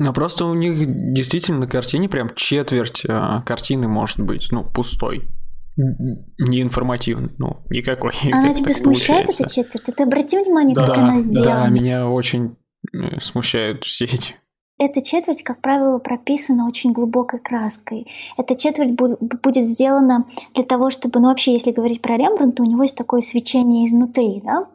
ну, 0.00 0.14
просто 0.14 0.46
у 0.46 0.54
них 0.54 1.12
действительно 1.12 1.60
на 1.60 1.66
картине 1.66 2.08
прям 2.08 2.34
четверть 2.34 3.04
а, 3.06 3.42
картины 3.42 3.86
может 3.86 4.20
быть, 4.20 4.48
ну, 4.50 4.64
пустой. 4.64 5.28
Неинформативный, 5.76 7.30
ну, 7.38 7.62
никакой. 7.68 8.12
Она 8.32 8.48
как 8.48 8.56
тебя 8.56 8.72
смущает, 8.72 9.28
эта 9.28 9.48
четверть? 9.48 9.84
Ты 9.84 10.02
обрати 10.02 10.38
внимание, 10.38 10.74
как 10.74 10.96
она 10.96 11.20
сделана. 11.20 11.64
да, 11.64 11.68
меня 11.68 12.08
очень 12.08 12.56
э, 12.92 13.20
смущают 13.20 13.84
все 13.84 14.06
эти 14.06 14.34
Эта 14.80 15.02
четверть, 15.02 15.42
как 15.42 15.60
правило, 15.60 15.98
прописана 15.98 16.66
очень 16.66 16.92
глубокой 16.92 17.38
краской. 17.38 18.06
Эта 18.38 18.54
четверть 18.54 18.92
бу- 18.92 19.18
будет 19.42 19.66
сделана 19.66 20.24
для 20.54 20.64
того, 20.64 20.88
чтобы, 20.88 21.20
ну 21.20 21.28
вообще, 21.28 21.52
если 21.52 21.70
говорить 21.70 22.00
про 22.00 22.16
Рембрандта, 22.16 22.62
у 22.62 22.66
него 22.66 22.82
есть 22.82 22.96
такое 22.96 23.20
свечение 23.20 23.86
изнутри, 23.86 24.40
да? 24.42 24.68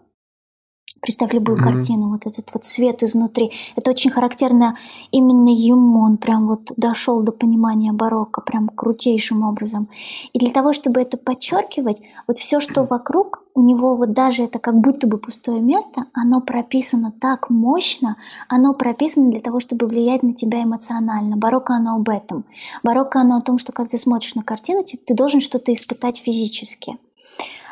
Представь 1.05 1.33
любую 1.33 1.59
Мгм. 1.59 1.63
картину, 1.63 2.09
вот 2.09 2.25
этот 2.25 2.51
вот 2.51 2.65
свет 2.65 3.03
изнутри. 3.03 3.51
Это 3.75 3.91
очень 3.91 4.09
характерно 4.09 4.75
именно 5.11 5.49
ему. 5.49 6.01
Он 6.01 6.17
прям 6.17 6.47
вот 6.47 6.71
дошел 6.77 7.21
до 7.21 7.31
понимания 7.31 7.91
барокко 7.91 8.41
прям 8.41 8.69
крутейшим 8.69 9.43
образом. 9.43 9.87
И 10.33 10.39
для 10.39 10.49
того, 10.49 10.73
чтобы 10.73 10.99
это 10.99 11.17
подчеркивать, 11.17 12.01
вот 12.27 12.39
все, 12.39 12.59
что 12.59 12.85
вокруг, 12.85 13.43
у 13.53 13.61
него 13.61 13.95
вот 13.95 14.13
даже 14.13 14.41
это 14.41 14.57
как 14.57 14.77
будто 14.79 15.05
бы 15.05 15.19
пустое 15.19 15.61
место, 15.61 16.05
оно 16.11 16.41
прописано 16.41 17.13
так 17.21 17.51
мощно, 17.51 18.15
оно 18.49 18.73
прописано 18.73 19.29
для 19.29 19.41
того, 19.41 19.59
чтобы 19.59 19.85
влиять 19.85 20.23
на 20.23 20.33
тебя 20.33 20.63
эмоционально. 20.63 21.37
Барокко 21.37 21.75
оно 21.75 21.97
об 21.97 22.09
этом. 22.09 22.45
Барокко 22.83 23.19
оно 23.21 23.37
о 23.37 23.41
том, 23.41 23.59
что 23.59 23.71
когда 23.73 23.91
ты 23.91 23.99
смотришь 23.99 24.33
на 24.33 24.41
картину, 24.41 24.81
ты 24.81 24.97
ты 24.97 25.13
должен 25.13 25.39
что-то 25.39 25.71
испытать 25.71 26.17
физически. 26.17 26.97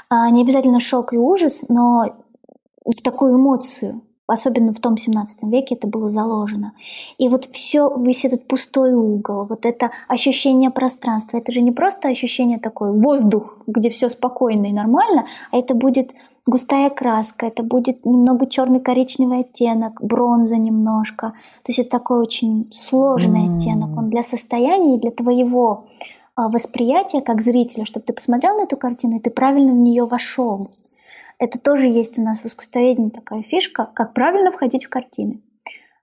А, 0.09 0.29
Не 0.29 0.43
обязательно 0.43 0.79
шок 0.79 1.13
и 1.13 1.17
ужас, 1.17 1.65
но 1.67 2.13
в 2.85 3.01
такую 3.01 3.35
эмоцию, 3.35 4.01
особенно 4.27 4.73
в 4.73 4.79
том 4.79 4.97
17 4.97 5.43
веке 5.43 5.75
это 5.75 5.87
было 5.87 6.09
заложено. 6.09 6.73
И 7.17 7.29
вот 7.29 7.45
все, 7.45 7.93
весь 7.97 8.25
этот 8.25 8.47
пустой 8.47 8.93
угол, 8.93 9.45
вот 9.45 9.65
это 9.65 9.91
ощущение 10.07 10.71
пространства, 10.71 11.37
это 11.37 11.51
же 11.51 11.61
не 11.61 11.71
просто 11.71 12.07
ощущение 12.07 12.59
такое, 12.59 12.91
воздух, 12.91 13.57
где 13.67 13.89
все 13.89 14.09
спокойно 14.09 14.67
и 14.67 14.73
нормально, 14.73 15.27
а 15.51 15.57
это 15.57 15.75
будет 15.75 16.11
густая 16.45 16.89
краска, 16.89 17.45
это 17.45 17.63
будет 17.63 18.05
немного 18.05 18.47
черный 18.47 18.79
коричневый 18.79 19.41
оттенок, 19.41 20.01
бронза 20.01 20.57
немножко. 20.57 21.33
То 21.63 21.69
есть 21.69 21.79
это 21.79 21.89
такой 21.89 22.19
очень 22.19 22.65
сложный 22.65 23.45
М. 23.45 23.55
оттенок. 23.55 23.97
Он 23.97 24.09
для 24.09 24.23
состояния 24.23 24.95
и 24.97 24.99
для 24.99 25.11
твоего 25.11 25.85
а, 26.35 26.49
восприятия 26.49 27.21
как 27.21 27.41
зрителя, 27.41 27.85
чтобы 27.85 28.05
ты 28.05 28.13
посмотрел 28.13 28.57
на 28.57 28.63
эту 28.63 28.75
картину 28.75 29.17
и 29.17 29.19
ты 29.19 29.29
правильно 29.29 29.71
в 29.71 29.75
нее 29.75 30.05
вошел. 30.05 30.59
Это 31.39 31.59
тоже 31.59 31.87
есть 31.87 32.19
у 32.19 32.23
нас 32.23 32.41
в 32.41 32.45
искусствоведении 32.45 33.09
такая 33.09 33.43
фишка, 33.43 33.89
как 33.93 34.13
правильно 34.13 34.51
входить 34.51 34.85
в 34.85 34.89
картины. 34.89 35.41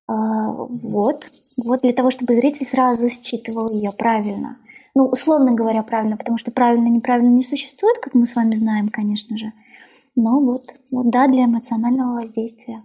А, 0.07 0.53
Вот, 0.53 1.24
вот 1.64 1.81
для 1.83 1.93
того, 1.93 2.11
чтобы 2.11 2.35
зритель 2.35 2.66
сразу 2.66 3.09
считывал 3.09 3.70
ее 3.70 3.91
правильно. 3.97 4.57
Ну, 4.95 5.07
условно 5.07 5.55
говоря, 5.55 5.83
правильно, 5.83 6.16
потому 6.16 6.37
что 6.37 6.51
правильно 6.51 6.89
неправильно 6.89 7.31
не 7.31 7.45
существует, 7.45 7.99
как 7.99 8.14
мы 8.14 8.26
с 8.26 8.35
вами 8.35 8.57
знаем, 8.57 8.89
конечно 8.89 9.39
же. 9.39 9.53
Но 10.16 10.41
вот, 10.41 10.62
вот 10.93 11.11
да, 11.11 11.28
для 11.28 11.45
эмоционального 11.45 12.18
воздействия. 12.18 12.83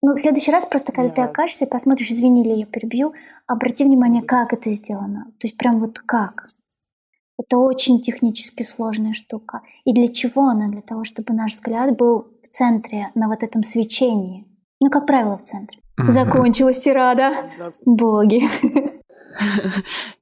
Ну, 0.00 0.14
в 0.14 0.18
следующий 0.18 0.52
раз 0.52 0.66
просто, 0.66 0.92
когда 0.92 1.08
ты 1.08 1.22
Да. 1.22 1.24
окажешься 1.24 1.64
и 1.64 1.68
посмотришь, 1.68 2.10
извини, 2.10 2.44
ли 2.44 2.58
я 2.60 2.66
перебью, 2.66 3.14
обрати 3.46 3.84
внимание, 3.84 4.22
как 4.22 4.52
это 4.52 4.70
сделано. 4.72 5.24
То 5.40 5.46
есть 5.46 5.56
прям 5.56 5.80
вот 5.80 5.98
как. 5.98 6.44
Это 7.38 7.58
очень 7.58 8.00
технически 8.00 8.62
сложная 8.62 9.12
штука. 9.12 9.60
И 9.84 9.92
для 9.92 10.08
чего 10.08 10.48
она? 10.48 10.68
Для 10.68 10.82
того, 10.82 11.04
чтобы 11.04 11.34
наш 11.34 11.52
взгляд 11.52 11.96
был 11.96 12.26
в 12.42 12.48
центре, 12.48 13.10
на 13.14 13.28
вот 13.28 13.42
этом 13.42 13.62
свечении. 13.62 14.46
Ну, 14.80 14.90
как 14.90 15.06
правило, 15.06 15.36
в 15.36 15.42
центре. 15.42 15.80
Мгм. 15.96 16.10
Закончилась 16.10 16.80
тирада. 16.80 17.50
Боги. 17.84 18.42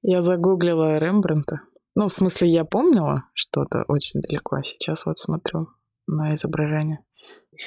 Я 0.02 0.22
загуглила 0.22 0.98
Рембранта. 0.98 1.58
Ну, 1.94 2.08
в 2.08 2.14
смысле, 2.14 2.48
я 2.48 2.64
помнила 2.64 3.24
что-то 3.34 3.84
очень 3.86 4.22
далеко, 4.22 4.56
а 4.56 4.62
сейчас 4.62 5.04
вот 5.04 5.18
смотрю 5.18 5.66
на 6.06 6.34
изображение. 6.34 7.00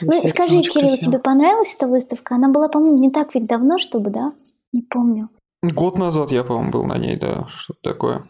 Ну, 0.02 0.26
скажи, 0.26 0.62
Кирилл, 0.62 0.90
красиво. 0.90 0.98
тебе 0.98 1.20
понравилась 1.20 1.76
эта 1.78 1.88
выставка? 1.88 2.36
Она 2.36 2.50
была, 2.50 2.68
по-моему, 2.68 2.98
не 2.98 3.12
так 3.12 3.36
ведь 3.36 3.46
давно, 3.46 3.78
чтобы, 3.78 4.10
да? 4.10 4.32
Не 4.74 4.82
помню. 4.82 5.30
Год 5.62 6.00
назад 6.00 6.32
я, 6.32 6.44
по-моему, 6.44 6.72
был 6.72 6.84
на 6.86 6.98
ней, 6.98 7.18
да, 7.18 7.48
что-то 7.50 7.80
такое. 7.84 8.28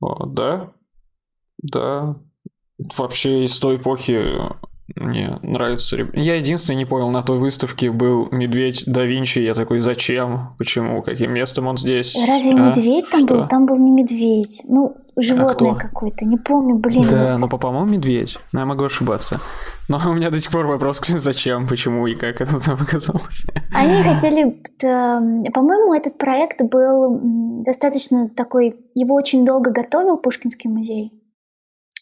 Да, 0.00 0.70
да. 1.62 2.16
Вообще 2.78 3.44
из 3.44 3.58
той 3.58 3.76
эпохи 3.76 4.38
мне 4.94 5.38
нравится. 5.42 5.96
Я 6.14 6.36
единственный 6.36 6.76
не 6.76 6.84
понял, 6.86 7.10
на 7.10 7.22
той 7.22 7.38
выставке 7.38 7.90
был 7.90 8.28
медведь 8.30 8.84
да 8.86 9.04
Винчи. 9.04 9.40
Я 9.40 9.54
такой, 9.54 9.80
зачем? 9.80 10.54
Почему? 10.56 11.02
Каким 11.02 11.32
местом 11.32 11.66
он 11.66 11.76
здесь? 11.76 12.16
Разве 12.16 12.52
а? 12.52 12.68
медведь 12.68 13.10
там 13.10 13.26
был? 13.26 13.46
Там 13.46 13.66
был 13.66 13.76
не 13.76 13.90
медведь. 13.90 14.62
Ну, 14.66 14.90
животное 15.18 15.72
а 15.72 15.74
какое-то. 15.74 16.24
Не 16.24 16.38
помню, 16.38 16.78
блин. 16.78 17.06
Да, 17.08 17.32
вот. 17.32 17.40
но, 17.40 17.48
по-моему, 17.48 17.86
медведь. 17.86 18.38
Но 18.52 18.60
я 18.60 18.66
могу 18.66 18.84
ошибаться. 18.84 19.40
Но 19.88 19.98
у 20.06 20.12
меня 20.14 20.30
до 20.30 20.38
сих 20.38 20.52
пор 20.52 20.66
вопрос, 20.66 21.00
зачем, 21.06 21.66
почему 21.66 22.06
и 22.06 22.14
как 22.14 22.40
это 22.40 22.60
там 22.60 22.78
оказалось. 22.80 23.44
Они 23.72 24.02
хотели... 24.02 24.62
По-моему, 24.80 25.94
этот 25.94 26.18
проект 26.18 26.60
был 26.62 27.18
достаточно 27.64 28.28
такой... 28.28 28.76
Его 28.94 29.14
очень 29.14 29.44
долго 29.44 29.70
готовил 29.70 30.18
Пушкинский 30.18 30.70
музей 30.70 31.12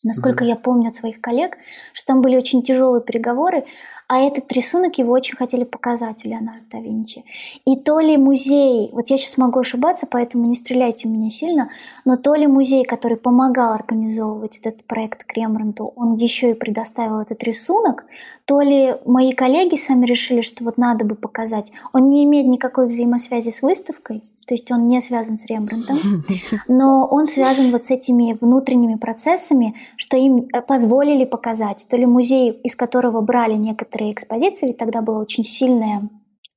насколько 0.07 0.45
mm-hmm. 0.45 0.49
я 0.49 0.57
помню 0.57 0.89
от 0.89 0.95
своих 0.95 1.20
коллег, 1.20 1.57
что 1.93 2.07
там 2.07 2.22
были 2.22 2.37
очень 2.37 2.62
тяжелые 2.62 3.03
переговоры, 3.03 3.64
а 4.09 4.21
этот 4.21 4.53
рисунок 4.53 4.99
его 4.99 5.13
очень 5.13 5.37
хотели 5.37 5.65
показать 5.65 6.25
у 6.25 6.29
Леонардо 6.29 6.63
да 6.71 6.79
Винчи. 6.79 7.25
И 7.65 7.77
то 7.77 7.99
ли 7.99 8.17
музей, 8.17 8.89
вот 8.93 9.11
я 9.11 9.19
сейчас 9.19 9.37
могу 9.37 9.61
ошибаться, 9.61 10.07
поэтому 10.09 10.47
не 10.47 10.55
стреляйте 10.55 11.09
у 11.09 11.11
меня 11.11 11.31
сильно, 11.31 11.71
но 12.05 12.17
то 12.17 12.35
ли 12.35 12.47
музей, 12.47 12.85
который 12.85 13.17
помогал 13.17 13.73
организовывать 13.73 14.59
этот 14.59 14.85
проект 14.85 15.25
к 15.25 15.33
Рембрандту, 15.33 15.93
он 15.97 16.15
еще 16.15 16.53
и 16.53 16.55
предоставил 16.55 17.19
этот 17.19 17.43
рисунок, 17.43 18.05
то 18.45 18.61
ли 18.61 18.95
мои 19.05 19.33
коллеги 19.33 19.75
сами 19.75 20.07
решили, 20.07 20.41
что 20.41 20.63
вот 20.63 20.79
надо 20.79 21.05
бы 21.05 21.17
показать. 21.17 21.73
Он 21.93 22.09
не 22.09 22.23
имеет 22.23 22.47
никакой 22.47 22.87
взаимосвязи 22.87 23.51
с 23.51 23.61
выставкой, 23.61 24.21
то 24.47 24.55
есть 24.55 24.71
он 24.71 24.87
не 24.87 25.01
связан 25.01 25.37
с 25.37 25.47
Рембрандтом, 25.47 25.99
но 26.69 27.09
он 27.11 27.27
связан 27.27 27.73
вот 27.73 27.85
с 27.87 27.91
этими 27.91 28.39
внутренними 28.41 28.95
процессами, 28.95 29.75
что 29.97 30.17
им 30.17 30.47
позволили 30.69 31.25
показать. 31.25 31.85
То 31.91 31.97
ли 31.97 32.07
музей, 32.07 32.53
из 32.63 32.77
которого 32.77 33.21
брали 33.21 33.55
некоторые 33.55 33.96
некоторые 33.97 34.13
экспозиции, 34.13 34.67
ведь 34.67 34.79
тогда 34.79 35.01
была 35.03 35.19
очень 35.19 35.45
сильная 35.45 36.09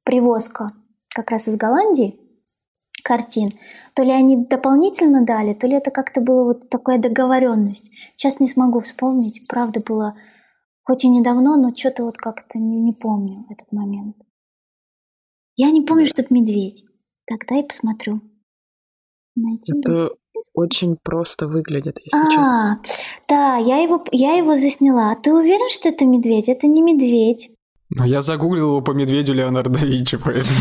привозка 0.03 0.73
как 1.15 1.31
раз 1.31 1.47
из 1.47 1.55
Голландии 1.55 2.15
картин, 3.03 3.49
то 3.95 4.03
ли 4.03 4.11
они 4.11 4.45
дополнительно 4.45 5.25
дали, 5.25 5.53
то 5.53 5.67
ли 5.67 5.75
это 5.75 5.89
как-то 5.89 6.21
было 6.21 6.43
вот 6.43 6.69
такая 6.69 6.99
договоренность. 6.99 7.91
Сейчас 8.15 8.39
не 8.39 8.47
смогу 8.47 8.81
вспомнить, 8.81 9.47
правда 9.47 9.81
было 9.87 10.15
хоть 10.83 11.03
и 11.03 11.09
недавно, 11.09 11.57
но 11.57 11.73
что-то 11.75 12.03
вот 12.03 12.17
как-то 12.17 12.59
не, 12.59 12.81
не 12.81 12.93
помню 13.01 13.45
этот 13.49 13.71
момент. 13.71 14.15
Я 15.55 15.71
не 15.71 15.81
помню, 15.81 16.05
что 16.05 16.21
это 16.21 16.33
медведь. 16.33 16.85
Тогда 17.25 17.57
и 17.57 17.63
посмотрю. 17.63 18.21
Найти 19.35 19.77
это. 19.77 20.09
Очень 20.53 20.97
просто 21.03 21.47
выглядит, 21.47 21.99
если 21.99 22.17
а, 22.17 22.29
честно. 22.29 22.81
Да, 23.27 23.57
я 23.57 23.77
его, 23.77 24.03
я 24.11 24.33
его 24.33 24.55
засняла. 24.55 25.11
А 25.11 25.15
ты 25.15 25.33
уверен, 25.33 25.69
что 25.69 25.89
это 25.89 26.05
медведь? 26.05 26.49
Это 26.49 26.67
не 26.67 26.81
медведь. 26.81 27.49
Но 27.91 28.05
я 28.05 28.21
загуглил 28.21 28.67
его 28.67 28.81
по 28.81 28.91
медведю 28.91 29.33
Леонардо 29.33 29.79
да 29.79 29.85
Винчи, 29.85 30.17
поэтому... 30.17 30.59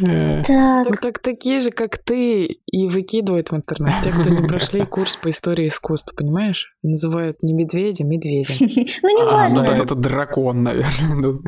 Так. 0.46 1.00
так 1.00 1.18
такие 1.20 1.60
же, 1.60 1.70
как 1.70 1.98
ты, 1.98 2.46
и 2.66 2.88
выкидывают 2.88 3.52
в 3.52 3.56
интернет. 3.56 3.94
Те, 4.02 4.10
кто 4.10 4.30
не 4.30 4.42
прошли 4.48 4.84
курс 4.84 5.16
по 5.16 5.30
истории 5.30 5.68
искусства, 5.68 6.14
понимаешь? 6.16 6.74
Называют 6.82 7.42
не 7.42 7.54
медведя, 7.54 8.04
медведя. 8.04 8.54
Ну, 9.02 9.18
не 9.18 9.30
важно. 9.30 9.62
Да, 9.62 9.76
это 9.76 9.94
дракон, 9.94 10.64
наверное. 10.64 11.38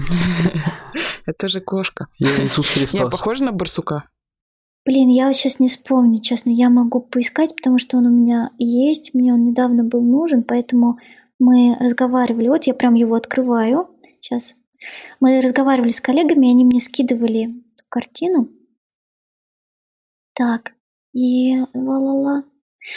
Это 1.27 1.49
же 1.49 1.61
кошка. 1.61 2.07
Я 2.19 2.45
Иисус 2.45 2.69
Христос. 2.69 3.01
Я 3.01 3.07
похожа 3.07 3.45
на 3.45 3.53
барсука? 3.53 4.05
Блин, 4.89 5.11
я 5.11 5.31
сейчас 5.35 5.61
не 5.61 5.69
вспомню, 5.69 6.23
честно. 6.23 6.49
Я 6.49 6.71
могу 6.71 7.03
поискать, 7.03 7.55
потому 7.55 7.77
что 7.77 7.99
он 7.99 8.07
у 8.07 8.11
меня 8.11 8.53
есть. 8.57 9.13
Мне 9.13 9.35
он 9.35 9.45
недавно 9.45 9.85
был 9.85 10.01
нужен, 10.01 10.43
поэтому 10.43 10.99
мы 11.39 11.77
разговаривали. 11.79 12.49
Вот 12.49 12.65
я 12.65 12.73
прям 12.73 12.95
его 12.95 13.15
открываю. 13.15 13.91
Сейчас. 14.01 14.57
Мы 15.21 15.43
разговаривали 15.43 15.91
с 15.91 16.01
коллегами, 16.01 16.49
они 16.49 16.65
мне 16.65 16.81
скидывали 16.81 17.63
картину. 17.91 18.49
Так, 20.33 20.73
и 21.13 21.59
ла-ла-ла. 21.75 22.45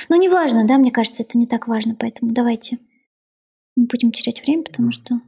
Ну, 0.07 0.15
неважно, 0.15 0.65
да, 0.65 0.77
мне 0.77 0.91
кажется, 0.91 1.23
это 1.23 1.37
не 1.37 1.45
так 1.45 1.67
важно, 1.67 1.93
поэтому 1.99 2.31
давайте 2.31 2.79
не 3.75 3.83
будем 3.85 4.13
терять 4.13 4.41
время, 4.43 4.63
потому 4.63 4.91
что 4.91 5.19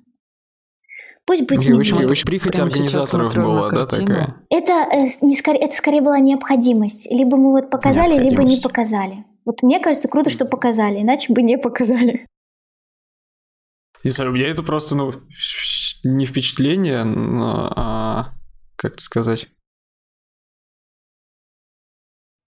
Пусть 1.26 1.48
быть 1.48 1.66
ну, 1.68 1.78
в 1.78 1.80
общем, 1.80 2.26
прихоть 2.26 2.60
организаторов 2.60 3.34
была, 3.36 3.70
да, 3.70 3.86
такая? 3.86 4.36
Это, 4.50 4.74
э, 4.92 5.06
не 5.22 5.36
скорее, 5.36 5.60
это 5.60 5.76
скорее 5.76 6.02
была 6.02 6.20
необходимость. 6.20 7.10
Либо 7.10 7.38
мы 7.38 7.52
вот 7.52 7.70
показали, 7.70 8.22
либо 8.22 8.44
не 8.44 8.58
показали. 8.58 9.26
Вот 9.46 9.64
мне 9.64 9.80
кажется, 9.80 10.08
круто, 10.10 10.30
что 10.30 10.46
показали, 10.46 11.02
иначе 11.02 11.32
бы 11.34 11.42
не 11.42 11.58
показали. 11.58 12.28
Не 14.04 14.12
знаю, 14.12 14.32
у 14.32 14.34
меня 14.34 14.50
это 14.50 14.64
просто, 14.64 14.96
ну, 14.96 15.14
не 16.04 16.26
впечатление, 16.26 17.06
но, 17.06 17.72
а, 17.74 18.34
как 18.76 18.94
это 18.94 19.02
сказать? 19.02 19.48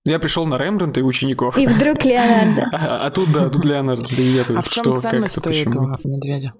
Я 0.04 0.18
пришел 0.18 0.46
на 0.46 0.58
Рембрандта 0.58 1.00
и 1.00 1.02
учеников. 1.02 1.56
И 1.58 1.66
вдруг 1.66 2.04
Леонардо. 2.04 2.68
А, 2.72 3.06
а 3.06 3.10
тут, 3.10 3.32
да, 3.32 3.48
тут 3.48 3.64
Леонардо 3.64 4.06
да 4.14 4.22
нету. 4.22 4.58
А 4.58 4.62
в 4.62 4.68
чем 4.68 4.84
что, 4.84 4.96
ценность 4.96 5.38
этого 5.38 5.98
медведя? 6.04 6.50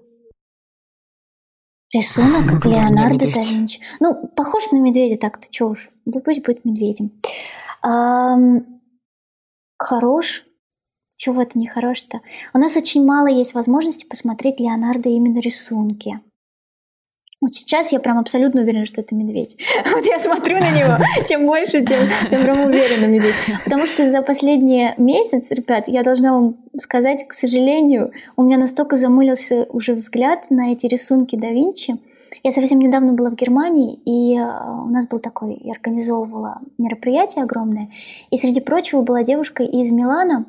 Рисунок 1.93 2.47
как 2.47 2.65
Леонардо 2.65 3.31
да 3.31 3.39
Винчи. 3.39 3.79
Ну, 3.99 4.27
похож 4.35 4.71
на 4.71 4.77
медведя 4.77 5.17
так-то, 5.17 5.47
чё 5.49 5.69
уж. 5.69 5.89
Да 6.05 6.19
пусть 6.19 6.43
будет 6.43 6.65
медведем. 6.65 7.11
Эм, 7.83 8.81
хорош. 9.77 10.43
Чего 11.15 11.41
это 11.41 11.57
не 11.57 11.67
хорош-то? 11.67 12.19
У 12.53 12.59
нас 12.59 12.75
очень 12.75 13.03
мало 13.03 13.27
есть 13.27 13.53
возможности 13.55 14.05
посмотреть 14.05 14.59
Леонардо 14.59 15.09
именно 15.09 15.39
рисунки. 15.39 16.19
Вот 17.39 17.53
сейчас 17.53 17.91
я 17.91 17.99
прям 17.99 18.17
абсолютно 18.17 18.61
уверена, 18.61 18.87
что 18.87 19.01
это 19.01 19.13
медведь. 19.13 19.57
Вот 19.93 20.05
я 20.05 20.19
смотрю 20.19 20.57
на 20.59 20.71
него, 20.71 20.97
чем 21.27 21.45
больше, 21.45 21.85
тем 21.85 21.99
я 22.31 22.39
прям 22.39 22.61
уверена 22.61 23.05
медведь. 23.05 23.35
Потому 23.63 23.85
что 23.85 24.09
за 24.09 24.23
последний 24.23 24.93
месяц, 24.97 25.51
ребят, 25.51 25.87
я 25.87 26.01
должна 26.03 26.33
вам 26.33 26.57
сказать, 26.77 27.27
к 27.27 27.33
сожалению, 27.33 28.11
у 28.37 28.43
меня 28.43 28.57
настолько 28.57 28.95
замылился 28.95 29.67
уже 29.69 29.93
взгляд 29.93 30.49
на 30.49 30.71
эти 30.71 30.87
рисунки 30.87 31.35
да 31.35 31.49
Винчи. 31.49 31.97
Я 32.43 32.51
совсем 32.51 32.79
недавно 32.79 33.13
была 33.13 33.29
в 33.29 33.35
Германии, 33.35 33.99
и 34.05 34.37
а, 34.37 34.83
у 34.85 34.89
нас 34.89 35.07
был 35.07 35.19
такой, 35.19 35.59
я 35.63 35.73
организовывала 35.73 36.59
мероприятие 36.77 37.43
огромное, 37.43 37.89
и 38.31 38.37
среди 38.37 38.61
прочего 38.61 39.01
была 39.01 39.23
девушка 39.23 39.63
из 39.63 39.91
Милана, 39.91 40.45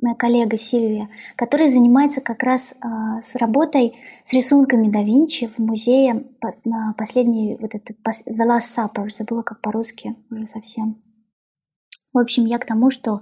моя 0.00 0.14
коллега 0.14 0.56
Сильвия, 0.56 1.08
которая 1.36 1.68
занимается 1.68 2.20
как 2.20 2.42
раз 2.42 2.74
э, 2.74 3.20
с 3.20 3.34
работой 3.36 3.94
с 4.22 4.32
рисунками 4.32 4.88
да 4.88 5.02
Винчи 5.02 5.48
в 5.48 5.58
музее 5.58 6.24
на 6.64 6.94
последний 6.96 7.56
вот 7.60 7.74
этот 7.74 7.96
The 7.98 8.46
Last 8.46 8.76
Supper, 8.76 9.10
забыла 9.10 9.42
как 9.42 9.60
по-русски 9.60 10.14
уже 10.30 10.46
совсем. 10.46 11.00
В 12.14 12.18
общем, 12.18 12.46
я 12.46 12.58
к 12.58 12.64
тому, 12.64 12.90
что 12.90 13.20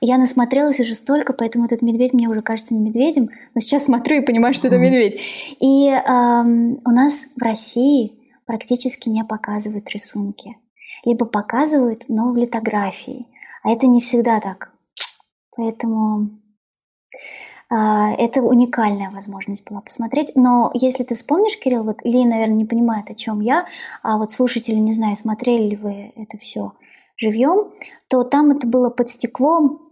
я 0.00 0.18
насмотрелась 0.18 0.80
уже 0.80 0.96
столько, 0.96 1.32
поэтому 1.32 1.66
этот 1.66 1.82
медведь 1.82 2.12
мне 2.12 2.28
уже 2.28 2.42
кажется 2.42 2.74
не 2.74 2.80
медведем, 2.80 3.30
но 3.54 3.60
сейчас 3.60 3.84
смотрю 3.84 4.16
и 4.16 4.24
понимаю, 4.24 4.54
что 4.54 4.66
это 4.66 4.76
медведь. 4.76 5.20
И 5.60 5.88
э, 5.88 6.00
у 6.00 6.90
нас 6.90 7.26
в 7.36 7.42
России 7.42 8.10
практически 8.46 9.08
не 9.08 9.22
показывают 9.24 9.88
рисунки. 9.90 10.56
Либо 11.04 11.26
показывают, 11.26 12.06
но 12.08 12.32
в 12.32 12.36
литографии. 12.36 13.26
А 13.62 13.70
это 13.70 13.86
не 13.86 14.00
всегда 14.00 14.40
так 14.40 14.73
Поэтому 15.56 16.30
а, 17.70 18.12
это 18.12 18.42
уникальная 18.42 19.10
возможность 19.10 19.68
была 19.68 19.80
посмотреть. 19.80 20.32
Но 20.34 20.70
если 20.74 21.04
ты 21.04 21.14
вспомнишь, 21.14 21.58
Кирилл, 21.58 21.84
вот 21.84 22.04
Ли, 22.04 22.24
наверное, 22.24 22.56
не 22.56 22.64
понимает, 22.64 23.10
о 23.10 23.14
чем 23.14 23.40
я, 23.40 23.66
а 24.02 24.16
вот 24.16 24.32
слушатели, 24.32 24.76
не 24.76 24.92
знаю, 24.92 25.16
смотрели 25.16 25.70
ли 25.70 25.76
вы 25.76 26.12
это 26.16 26.38
все 26.38 26.72
живьем, 27.16 27.72
то 28.08 28.24
там 28.24 28.50
это 28.50 28.66
было 28.66 28.90
под 28.90 29.08
стеклом. 29.08 29.88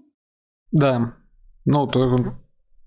Да, 0.70 1.14
ну, 1.64 1.86
то, 1.86 2.34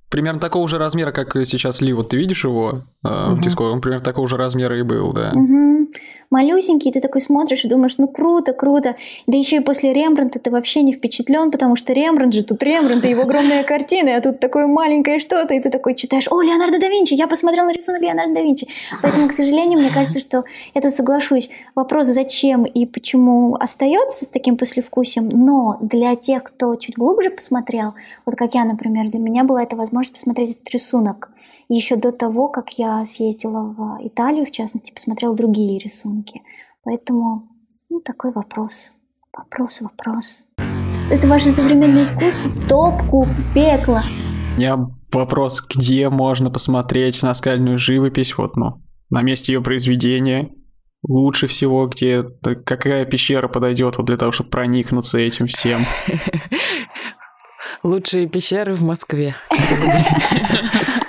примерно 0.09 0.39
такого 0.39 0.67
же 0.67 0.77
размера, 0.77 1.11
как 1.11 1.35
сейчас 1.45 1.81
Ли. 1.81 1.93
Вот 1.93 2.09
ты 2.09 2.17
видишь 2.17 2.45
его, 2.45 2.83
Угу. 3.05 3.41
Диско, 3.41 3.61
он 3.63 3.81
примерно 3.81 4.03
такого 4.03 4.27
же 4.27 4.37
размера 4.37 4.77
и 4.77 4.83
был, 4.83 5.13
да. 5.13 5.31
Угу. 5.35 5.87
Малюсенький, 6.31 6.91
ты 6.91 7.01
такой 7.01 7.21
смотришь 7.21 7.63
и 7.65 7.67
думаешь, 7.67 7.97
ну 7.97 8.07
круто, 8.07 8.53
круто. 8.53 8.95
Да 9.27 9.37
еще 9.37 9.57
и 9.57 9.59
после 9.59 9.93
Рембрандта 9.93 10.39
ты 10.39 10.49
вообще 10.49 10.81
не 10.81 10.91
впечатлен, 10.91 11.51
потому 11.51 11.75
что 11.75 11.93
Рембрандт 11.93 12.33
же 12.33 12.43
тут 12.43 12.63
Рембрандт, 12.63 13.05
и 13.05 13.09
его 13.09 13.21
огромная 13.21 13.63
картина, 13.63 14.17
а 14.17 14.21
тут 14.21 14.39
такое 14.39 14.67
маленькое 14.67 15.19
что-то, 15.19 15.53
и 15.53 15.59
ты 15.59 15.69
такой 15.69 15.95
читаешь, 15.95 16.27
о, 16.29 16.41
Леонардо 16.41 16.79
да 16.79 16.89
Винчи, 16.89 17.13
я 17.13 17.27
посмотрел 17.27 17.65
на 17.65 17.73
рисунок 17.73 18.01
Леонардо 18.01 18.33
да 18.33 18.41
Винчи. 18.41 18.67
Поэтому, 19.01 19.29
к 19.29 19.33
сожалению, 19.33 19.79
мне 19.79 19.91
кажется, 19.91 20.19
что 20.19 20.43
я 20.73 20.81
тут 20.81 20.91
соглашусь. 20.91 21.49
Вопрос, 21.75 22.07
зачем 22.07 22.65
и 22.65 22.85
почему 22.85 23.55
остается 23.55 24.25
с 24.25 24.27
таким 24.27 24.57
послевкусием, 24.57 25.29
но 25.29 25.77
для 25.79 26.15
тех, 26.15 26.43
кто 26.43 26.75
чуть 26.75 26.97
глубже 26.97 27.29
посмотрел, 27.29 27.93
вот 28.25 28.35
как 28.35 28.55
я, 28.55 28.65
например, 28.65 29.09
для 29.09 29.19
меня 29.19 29.43
была 29.43 29.63
эта 29.63 29.75
возможность 29.75 30.13
посмотреть 30.13 30.51
этот 30.51 30.69
рисунок 30.71 31.29
еще 31.69 31.95
до 31.95 32.11
того, 32.11 32.49
как 32.49 32.77
я 32.77 33.03
съездила 33.05 33.61
в 33.61 34.07
Италию, 34.07 34.45
в 34.45 34.51
частности, 34.51 34.93
посмотрела 34.93 35.35
другие 35.35 35.79
рисунки. 35.79 36.41
Поэтому 36.83 37.47
ну, 37.89 37.99
такой 38.05 38.31
вопрос. 38.33 38.91
Вопрос, 39.35 39.81
вопрос. 39.81 40.43
Это 41.11 41.27
ваше 41.27 41.51
современное 41.51 42.03
искусство 42.03 42.49
в 42.49 42.67
топку, 42.67 43.23
в 43.23 43.53
пекло. 43.53 44.01
У 44.55 44.57
меня 44.57 44.87
вопрос, 45.11 45.61
где 45.67 46.09
можно 46.09 46.49
посмотреть 46.49 47.21
наскальную 47.21 47.77
живопись, 47.77 48.37
вот, 48.37 48.55
ну, 48.55 48.81
на 49.09 49.21
месте 49.21 49.53
ее 49.53 49.61
произведения, 49.61 50.51
лучше 51.07 51.47
всего, 51.47 51.87
где 51.87 52.23
какая 52.65 53.05
пещера 53.05 53.47
подойдет 53.47 53.97
вот 53.97 54.05
для 54.05 54.17
того, 54.17 54.31
чтобы 54.31 54.49
проникнуться 54.49 55.19
этим 55.19 55.47
всем. 55.47 55.81
Лучшие 57.83 58.27
пещеры 58.27 58.73
в 58.73 58.81
Москве. 58.81 59.35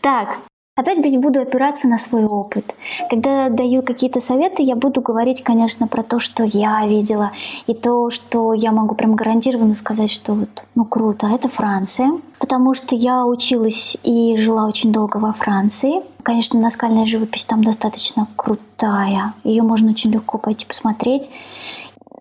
Так, 0.00 0.38
Опять 0.76 0.98
буду 1.20 1.38
опираться 1.38 1.86
на 1.86 1.98
свой 1.98 2.24
опыт. 2.24 2.74
Когда 3.08 3.48
даю 3.48 3.82
какие-то 3.82 4.20
советы, 4.20 4.64
я 4.64 4.74
буду 4.74 5.02
говорить, 5.02 5.44
конечно, 5.44 5.86
про 5.86 6.02
то, 6.02 6.18
что 6.18 6.42
я 6.42 6.84
видела, 6.84 7.30
и 7.68 7.74
то, 7.74 8.10
что 8.10 8.52
я 8.54 8.72
могу 8.72 8.96
прям 8.96 9.14
гарантированно 9.14 9.76
сказать, 9.76 10.10
что 10.10 10.34
вот, 10.34 10.66
ну 10.74 10.84
круто, 10.84 11.28
это 11.28 11.48
Франция, 11.48 12.10
потому 12.40 12.74
что 12.74 12.96
я 12.96 13.24
училась 13.24 13.96
и 14.02 14.36
жила 14.36 14.66
очень 14.66 14.92
долго 14.92 15.18
во 15.18 15.32
Франции. 15.32 16.02
Конечно, 16.24 16.58
наскальная 16.58 17.04
живопись 17.04 17.44
там 17.44 17.62
достаточно 17.62 18.26
крутая, 18.34 19.32
ее 19.44 19.62
можно 19.62 19.90
очень 19.90 20.10
легко 20.10 20.38
пойти 20.38 20.66
посмотреть. 20.66 21.30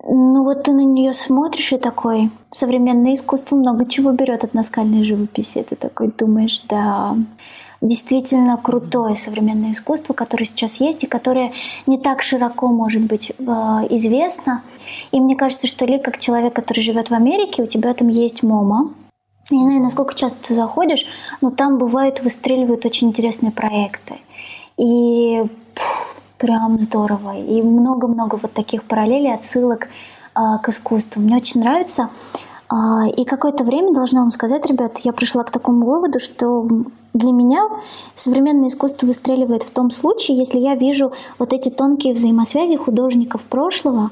Ну 0.06 0.44
вот 0.44 0.64
ты 0.64 0.74
на 0.74 0.84
нее 0.84 1.14
смотришь 1.14 1.72
и 1.72 1.78
такой, 1.78 2.30
современное 2.52 3.14
искусство 3.14 3.56
много 3.56 3.86
чего 3.86 4.12
берет 4.12 4.44
от 4.44 4.54
наскальной 4.54 5.06
живописи. 5.06 5.64
Ты 5.64 5.78
такой 5.78 6.12
думаешь, 6.12 6.62
да, 6.68 7.16
действительно 7.82 8.58
крутое 8.58 9.16
современное 9.16 9.72
искусство, 9.72 10.14
которое 10.14 10.46
сейчас 10.46 10.82
есть 10.82 11.04
и 11.04 11.08
которое 11.08 11.54
не 11.88 11.98
так 11.98 12.22
широко 12.22 12.68
может 12.68 13.08
быть 13.08 13.32
э, 13.32 13.44
известно. 13.92 14.62
И 15.12 15.22
мне 15.22 15.38
кажется, 15.38 15.68
что 15.68 15.86
Ли, 15.86 16.00
как 16.00 16.18
человек, 16.18 16.54
который 16.54 16.82
живет 16.82 17.10
в 17.10 17.14
Америке, 17.14 17.64
у 17.64 17.68
тебя 17.68 17.94
там 17.94 18.10
есть 18.10 18.44
МОМА. 18.44 18.94
Я 19.52 19.58
не 19.58 19.64
знаю, 19.66 19.84
насколько 19.84 20.16
часто 20.16 20.48
ты 20.48 20.56
заходишь, 20.56 21.06
но 21.40 21.50
там 21.50 21.78
бывают, 21.78 22.22
выстреливают 22.22 22.86
очень 22.86 23.08
интересные 23.08 23.52
проекты. 23.52 24.16
И 24.78 25.44
прям 26.38 26.82
здорово. 26.82 27.38
И 27.38 27.62
много-много 27.62 28.36
вот 28.42 28.54
таких 28.54 28.84
параллелей, 28.84 29.34
отсылок 29.34 29.88
а, 30.34 30.58
к 30.58 30.70
искусству. 30.70 31.22
Мне 31.22 31.38
очень 31.38 31.62
нравится. 31.62 32.10
А, 32.70 33.08
и 33.08 33.24
какое-то 33.24 33.64
время, 33.64 33.94
должна 33.94 34.22
вам 34.22 34.32
сказать, 34.32 34.66
ребят, 34.66 34.98
я 35.04 35.14
пришла 35.14 35.44
к 35.44 35.52
такому 35.52 35.86
выводу, 35.86 36.20
что 36.20 36.66
для 37.14 37.32
меня 37.32 37.70
современное 38.16 38.70
искусство 38.70 39.06
выстреливает 39.06 39.64
в 39.64 39.72
том 39.72 39.92
случае, 39.92 40.38
если 40.38 40.60
я 40.60 40.76
вижу 40.76 41.12
вот 41.38 41.54
эти 41.54 41.70
тонкие 41.70 42.14
взаимосвязи 42.14 42.76
художников 42.76 43.42
прошлого, 43.44 44.10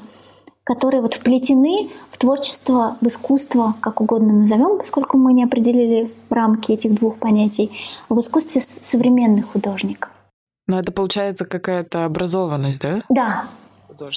которые 0.64 1.02
вот 1.02 1.14
вплетены 1.14 1.90
в 2.12 2.18
творчество, 2.18 2.96
в 3.00 3.06
искусство, 3.08 3.74
как 3.80 4.00
угодно 4.00 4.32
назовем, 4.32 4.78
поскольку 4.78 5.18
мы 5.18 5.32
не 5.32 5.42
определили 5.42 6.14
рамки 6.30 6.70
этих 6.70 6.94
двух 6.94 7.16
понятий, 7.16 7.72
в 8.08 8.20
искусстве 8.20 8.60
современных 8.60 9.46
художников. 9.52 10.10
Но 10.66 10.78
это 10.78 10.92
получается 10.92 11.44
какая-то 11.44 12.04
образованность, 12.04 12.80
да? 12.80 13.02
Да. 13.08 13.44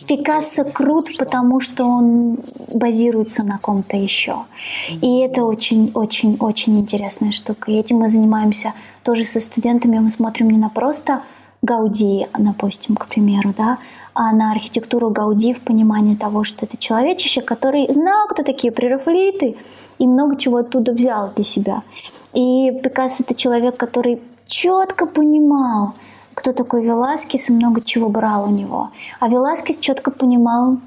Пикассо 0.07 0.63
крут, 0.63 1.05
потому 1.17 1.59
что 1.59 1.85
он 1.85 2.37
базируется 2.75 3.45
на 3.45 3.57
ком-то 3.57 3.97
еще. 3.97 4.45
И 4.89 5.19
это 5.19 5.43
очень-очень-очень 5.43 6.79
интересная 6.79 7.31
штука. 7.31 7.71
И 7.71 7.75
этим 7.75 7.97
мы 7.97 8.09
занимаемся 8.09 8.73
тоже 9.03 9.25
со 9.25 9.39
студентами. 9.41 9.99
Мы 9.99 10.09
смотрим 10.09 10.49
не 10.49 10.57
на 10.57 10.69
просто 10.69 11.21
Гауди, 11.61 12.27
допустим, 12.37 12.95
к 12.95 13.07
примеру, 13.07 13.53
да, 13.57 13.77
а 14.13 14.31
на 14.31 14.51
архитектуру 14.51 15.09
Гауди 15.09 15.53
в 15.53 15.61
понимании 15.61 16.15
того, 16.15 16.43
что 16.43 16.65
это 16.65 16.77
человечище, 16.77 17.41
который 17.41 17.91
знал, 17.91 18.27
кто 18.27 18.43
такие 18.43 18.71
прерафаэлиты, 18.71 19.57
и 19.99 20.07
много 20.07 20.37
чего 20.37 20.57
оттуда 20.57 20.93
взял 20.93 21.31
для 21.35 21.43
себя. 21.43 21.83
И 22.33 22.71
Пикассо— 22.83 23.23
это 23.27 23.35
человек, 23.35 23.77
который 23.77 24.21
четко 24.47 25.05
понимал, 25.05 25.93
кто 26.36 26.53
такой 26.53 26.83
Веласкес 26.83 27.49
и 27.49 27.53
много 27.53 27.81
чего 27.81 28.09
брал 28.09 28.43
у 28.45 28.51
него. 28.51 28.91
А 29.19 29.27
Веласкес 29.27 29.77
четко 29.77 30.11
понимал 30.11 30.77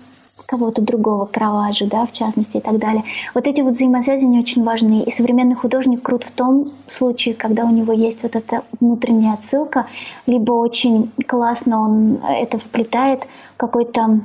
кого-то 0.47 0.83
другого, 0.83 1.27
Караваджо, 1.27 1.87
да, 1.87 2.07
в 2.07 2.13
частности, 2.13 2.57
и 2.57 2.61
так 2.61 2.79
далее. 2.79 3.05
Вот 3.35 3.47
эти 3.47 3.61
вот 3.61 3.75
взаимосвязи 3.75 4.25
не 4.25 4.39
очень 4.39 4.65
важны. 4.65 5.03
И 5.03 5.11
современный 5.11 5.55
художник 5.55 6.03
крут 6.03 6.25
в 6.25 6.31
том 6.31 6.65
случае, 6.87 7.35
когда 7.35 7.65
у 7.65 7.71
него 7.71 7.93
есть 7.93 8.23
вот 8.23 8.35
эта 8.35 8.63
внутренняя 8.81 9.35
отсылка, 9.35 9.87
либо 10.27 10.53
очень 10.53 11.13
классно 11.27 11.83
он 11.83 12.21
это 12.29 12.59
вплетает 12.59 13.27
какой-то 13.57 14.21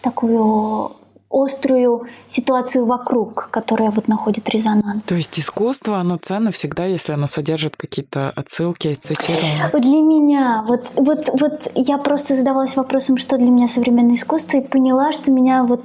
такую 0.00 0.92
острую 1.32 2.06
ситуацию 2.28 2.84
вокруг, 2.86 3.48
которая 3.50 3.90
вот 3.90 4.08
находит 4.08 4.48
резонанс. 4.50 5.02
То 5.06 5.14
есть 5.14 5.38
искусство, 5.40 5.98
оно 5.98 6.18
ценно 6.18 6.52
всегда, 6.52 6.84
если 6.84 7.12
оно 7.12 7.26
содержит 7.26 7.76
какие-то 7.76 8.30
отсылки, 8.30 8.94
цитирования? 8.94 9.70
Вот 9.72 9.82
для 9.82 10.00
меня, 10.00 10.62
вот, 10.66 10.92
вот, 10.96 11.30
вот 11.40 11.72
я 11.74 11.98
просто 11.98 12.36
задавалась 12.36 12.76
вопросом, 12.76 13.16
что 13.16 13.36
для 13.36 13.50
меня 13.50 13.68
современное 13.68 14.14
искусство, 14.14 14.58
и 14.58 14.68
поняла, 14.68 15.12
что 15.12 15.30
меня 15.30 15.64
вот, 15.64 15.82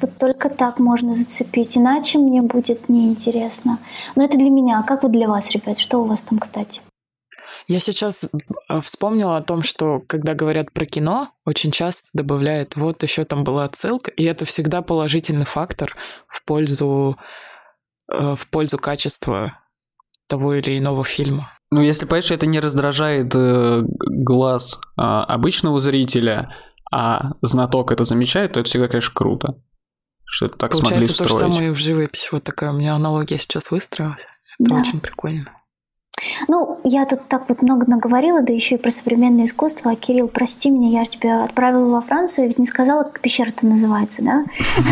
вот 0.00 0.16
только 0.16 0.50
так 0.50 0.78
можно 0.78 1.14
зацепить, 1.14 1.76
иначе 1.78 2.18
мне 2.18 2.42
будет 2.42 2.88
неинтересно. 2.88 3.78
Но 4.16 4.24
это 4.24 4.36
для 4.36 4.50
меня. 4.50 4.78
А 4.78 4.82
как 4.82 5.02
вот 5.02 5.12
для 5.12 5.28
вас, 5.28 5.50
ребят? 5.50 5.78
Что 5.78 5.98
у 5.98 6.04
вас 6.04 6.22
там, 6.22 6.38
кстати? 6.38 6.80
Я 7.66 7.80
сейчас 7.80 8.24
э, 8.24 8.80
вспомнила 8.80 9.36
о 9.36 9.42
том, 9.42 9.62
что 9.62 10.00
когда 10.06 10.34
говорят 10.34 10.72
про 10.72 10.84
кино, 10.84 11.30
очень 11.44 11.70
часто 11.70 12.08
добавляют, 12.12 12.76
вот 12.76 13.02
еще 13.02 13.24
там 13.24 13.42
была 13.44 13.64
отсылка, 13.64 14.10
и 14.10 14.24
это 14.24 14.44
всегда 14.44 14.82
положительный 14.82 15.46
фактор 15.46 15.96
в 16.26 16.44
пользу, 16.44 17.16
э, 18.12 18.34
в 18.36 18.46
пользу 18.48 18.78
качества 18.78 19.58
того 20.26 20.54
или 20.54 20.78
иного 20.78 21.04
фильма. 21.04 21.50
Ну, 21.70 21.80
если, 21.80 22.04
понимаешь, 22.04 22.30
это 22.30 22.46
не 22.46 22.60
раздражает 22.60 23.34
э, 23.34 23.82
глаз 23.82 24.80
э, 24.96 25.02
обычного 25.02 25.80
зрителя, 25.80 26.54
а 26.92 27.32
знаток 27.40 27.90
это 27.90 28.04
замечает, 28.04 28.52
то 28.52 28.60
это 28.60 28.68
всегда, 28.68 28.88
конечно, 28.88 29.12
круто. 29.14 29.60
Что 30.24 30.46
это 30.46 30.58
так 30.58 30.70
Получается, 30.72 30.94
смогли 30.94 31.12
встроить. 31.12 31.30
то 31.30 31.46
же 31.46 31.52
самое 31.52 31.70
и 31.70 31.74
в 31.74 31.78
живописи. 31.78 32.28
Вот 32.32 32.44
такая 32.44 32.70
у 32.70 32.74
меня 32.74 32.94
аналогия 32.94 33.38
сейчас 33.38 33.70
выстроилась. 33.70 34.26
Это 34.58 34.70
да. 34.70 34.76
очень 34.76 35.00
прикольно. 35.00 35.50
Ну, 36.48 36.78
я 36.84 37.04
тут 37.06 37.26
так 37.28 37.48
вот 37.48 37.62
много 37.62 37.86
наговорила, 37.88 38.42
да 38.42 38.52
еще 38.52 38.76
и 38.76 38.78
про 38.78 38.90
современное 38.90 39.44
искусство. 39.44 39.92
А, 39.92 39.96
Кирилл, 39.96 40.28
прости 40.28 40.70
меня, 40.70 41.00
я 41.00 41.04
же 41.04 41.12
тебя 41.12 41.44
отправила 41.44 41.86
во 41.86 42.00
Францию, 42.00 42.48
ведь 42.48 42.58
не 42.58 42.66
сказала, 42.66 43.04
как 43.04 43.20
пещера-то 43.20 43.66
называется, 43.66 44.22
да? 44.22 44.44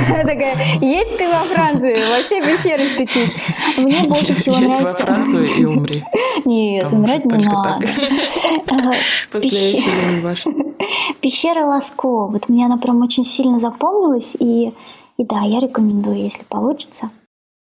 Такая, 0.08 0.56
едь 0.80 1.16
ты 1.16 1.28
во 1.28 1.44
Францию, 1.44 1.96
во 2.10 2.22
все 2.22 2.42
пещеры 2.42 2.88
стучись. 2.94 3.34
Мне 3.76 4.02
больше 4.08 4.34
всего 4.34 4.56
нравится... 4.58 4.84
во 4.84 4.90
Францию 4.92 5.46
и 5.46 5.64
умри. 5.64 6.04
Нет, 6.44 6.92
умирать 6.92 7.24
не 7.24 7.44
надо. 7.44 7.86
После 9.30 9.80
Пещера 11.20 11.66
Ласко, 11.66 12.26
вот 12.26 12.48
мне 12.48 12.66
она 12.66 12.76
прям 12.76 13.02
очень 13.02 13.24
сильно 13.24 13.60
запомнилась, 13.60 14.34
и, 14.38 14.72
и 15.16 15.24
да, 15.24 15.40
я 15.42 15.60
рекомендую, 15.60 16.18
если 16.18 16.44
получится. 16.44 17.10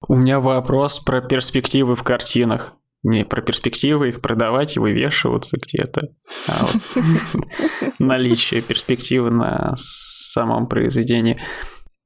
У 0.08 0.16
меня 0.16 0.40
вопрос 0.40 1.00
про 1.00 1.22
перспективы 1.22 1.96
в 1.96 2.04
картинах 2.04 2.74
не 3.04 3.26
про 3.26 3.42
перспективы, 3.42 4.10
их 4.10 4.22
продавать 4.22 4.76
и 4.76 4.80
вывешиваться 4.80 5.58
где-то, 5.58 6.10
а 6.48 6.66
вот 6.66 7.04
наличие 8.00 8.62
перспективы 8.62 9.30
на 9.30 9.74
самом 9.78 10.68
произведении. 10.68 11.40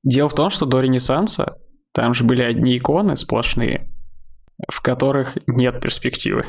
Дело 0.03 0.29
в 0.29 0.35
том, 0.35 0.49
что 0.49 0.65
до 0.65 0.79
Ренессанса 0.79 1.57
там 1.93 2.13
же 2.13 2.23
были 2.23 2.41
одни 2.41 2.77
иконы 2.77 3.15
сплошные, 3.15 3.89
в 4.69 4.81
которых 4.81 5.37
нет 5.47 5.81
перспективы. 5.81 6.45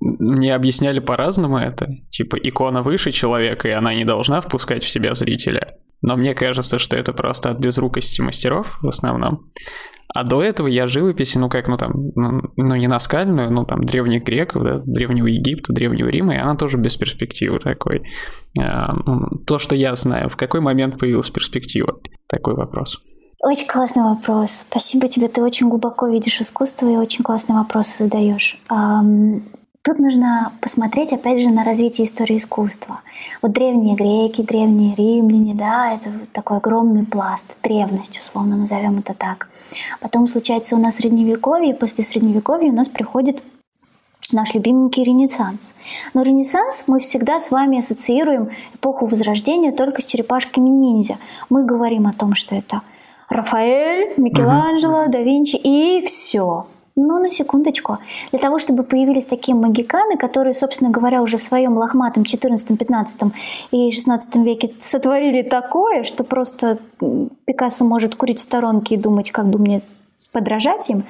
Мне 0.00 0.54
объясняли 0.54 0.98
по-разному 1.00 1.58
это. 1.58 1.88
Типа 2.10 2.36
икона 2.36 2.82
выше 2.82 3.10
человека, 3.10 3.68
и 3.68 3.72
она 3.72 3.94
не 3.94 4.04
должна 4.04 4.40
впускать 4.40 4.82
в 4.82 4.88
себя 4.88 5.14
зрителя. 5.14 5.76
Но 6.02 6.16
мне 6.16 6.34
кажется, 6.34 6.78
что 6.78 6.96
это 6.96 7.12
просто 7.12 7.50
от 7.50 7.58
безрукости 7.58 8.20
мастеров 8.20 8.78
в 8.82 8.88
основном. 8.88 9.50
А 10.12 10.24
до 10.24 10.42
этого 10.42 10.66
я 10.66 10.86
живописи, 10.86 11.38
ну 11.38 11.48
как, 11.48 11.68
ну 11.68 11.76
там, 11.76 11.92
ну, 12.16 12.42
ну 12.56 12.74
не 12.74 12.88
наскальную, 12.88 13.52
ну 13.52 13.64
там 13.64 13.84
древних 13.84 14.24
греков, 14.24 14.64
да, 14.64 14.82
древнего 14.84 15.26
Египта, 15.26 15.72
древнего 15.72 16.08
Рима, 16.08 16.34
и 16.34 16.38
она 16.38 16.56
тоже 16.56 16.78
без 16.78 16.96
перспективы 16.96 17.60
такой. 17.60 18.02
А, 18.60 18.92
ну, 18.92 19.38
то, 19.46 19.58
что 19.60 19.76
я 19.76 19.94
знаю, 19.94 20.28
в 20.28 20.36
какой 20.36 20.60
момент 20.60 20.98
появилась 20.98 21.30
перспектива? 21.30 22.00
Такой 22.28 22.54
вопрос. 22.54 23.00
Очень 23.42 23.68
классный 23.68 24.02
вопрос. 24.02 24.66
Спасибо 24.68 25.06
тебе, 25.06 25.28
ты 25.28 25.42
очень 25.42 25.68
глубоко 25.68 26.08
видишь 26.08 26.40
искусство 26.40 26.90
и 26.90 26.96
очень 26.96 27.22
классный 27.22 27.54
вопрос 27.54 27.96
задаешь. 27.96 28.58
Тут 29.82 29.98
нужно 29.98 30.52
посмотреть, 30.60 31.14
опять 31.14 31.40
же, 31.40 31.48
на 31.48 31.64
развитие 31.64 32.06
истории 32.06 32.36
искусства. 32.36 33.00
Вот 33.40 33.52
древние 33.52 33.96
греки, 33.96 34.42
древние 34.42 34.94
римляне, 34.94 35.54
да, 35.54 35.94
это 35.94 36.10
такой 36.32 36.58
огромный 36.58 37.06
пласт, 37.06 37.46
древность, 37.62 38.18
условно 38.18 38.56
назовем 38.56 38.98
это 38.98 39.14
так. 39.14 39.48
Потом 40.00 40.28
случается 40.28 40.76
у 40.76 40.78
нас 40.78 40.96
средневековье, 40.96 41.70
и 41.70 41.76
после 41.76 42.04
средневековья 42.04 42.70
у 42.70 42.74
нас 42.74 42.90
приходит 42.90 43.42
наш 44.32 44.52
любименький 44.52 45.02
Ренессанс. 45.02 45.74
Но 46.12 46.22
Ренессанс 46.22 46.84
мы 46.86 46.98
всегда 46.98 47.40
с 47.40 47.50
вами 47.50 47.78
ассоциируем 47.78 48.50
эпоху 48.74 49.06
Возрождения 49.06 49.72
только 49.72 50.02
с 50.02 50.06
черепашками 50.06 50.68
ниндзя. 50.68 51.16
Мы 51.48 51.64
говорим 51.64 52.06
о 52.06 52.12
том, 52.12 52.34
что 52.34 52.54
это 52.54 52.82
Рафаэль, 53.30 54.12
Микеланджело, 54.18 55.06
да 55.08 55.20
Винчи 55.20 55.56
и 55.56 56.04
все. 56.04 56.66
Но 56.96 57.18
на 57.18 57.30
секундочку. 57.30 57.98
Для 58.30 58.38
того, 58.38 58.58
чтобы 58.58 58.82
появились 58.82 59.26
такие 59.26 59.54
магиканы, 59.54 60.16
которые, 60.16 60.54
собственно 60.54 60.90
говоря, 60.90 61.22
уже 61.22 61.38
в 61.38 61.42
своем 61.42 61.76
лохматом 61.76 62.24
14, 62.24 62.78
15 62.78 63.20
и 63.70 63.90
16 63.90 64.36
веке 64.36 64.70
сотворили 64.78 65.42
такое, 65.42 66.04
что 66.04 66.24
просто 66.24 66.78
Пикассо 67.44 67.84
может 67.84 68.16
курить 68.16 68.38
в 68.38 68.42
сторонке 68.42 68.96
и 68.96 68.98
думать, 68.98 69.30
как 69.30 69.46
бы 69.46 69.58
мне 69.58 69.80
подражать 70.32 70.90
им, 70.90 71.04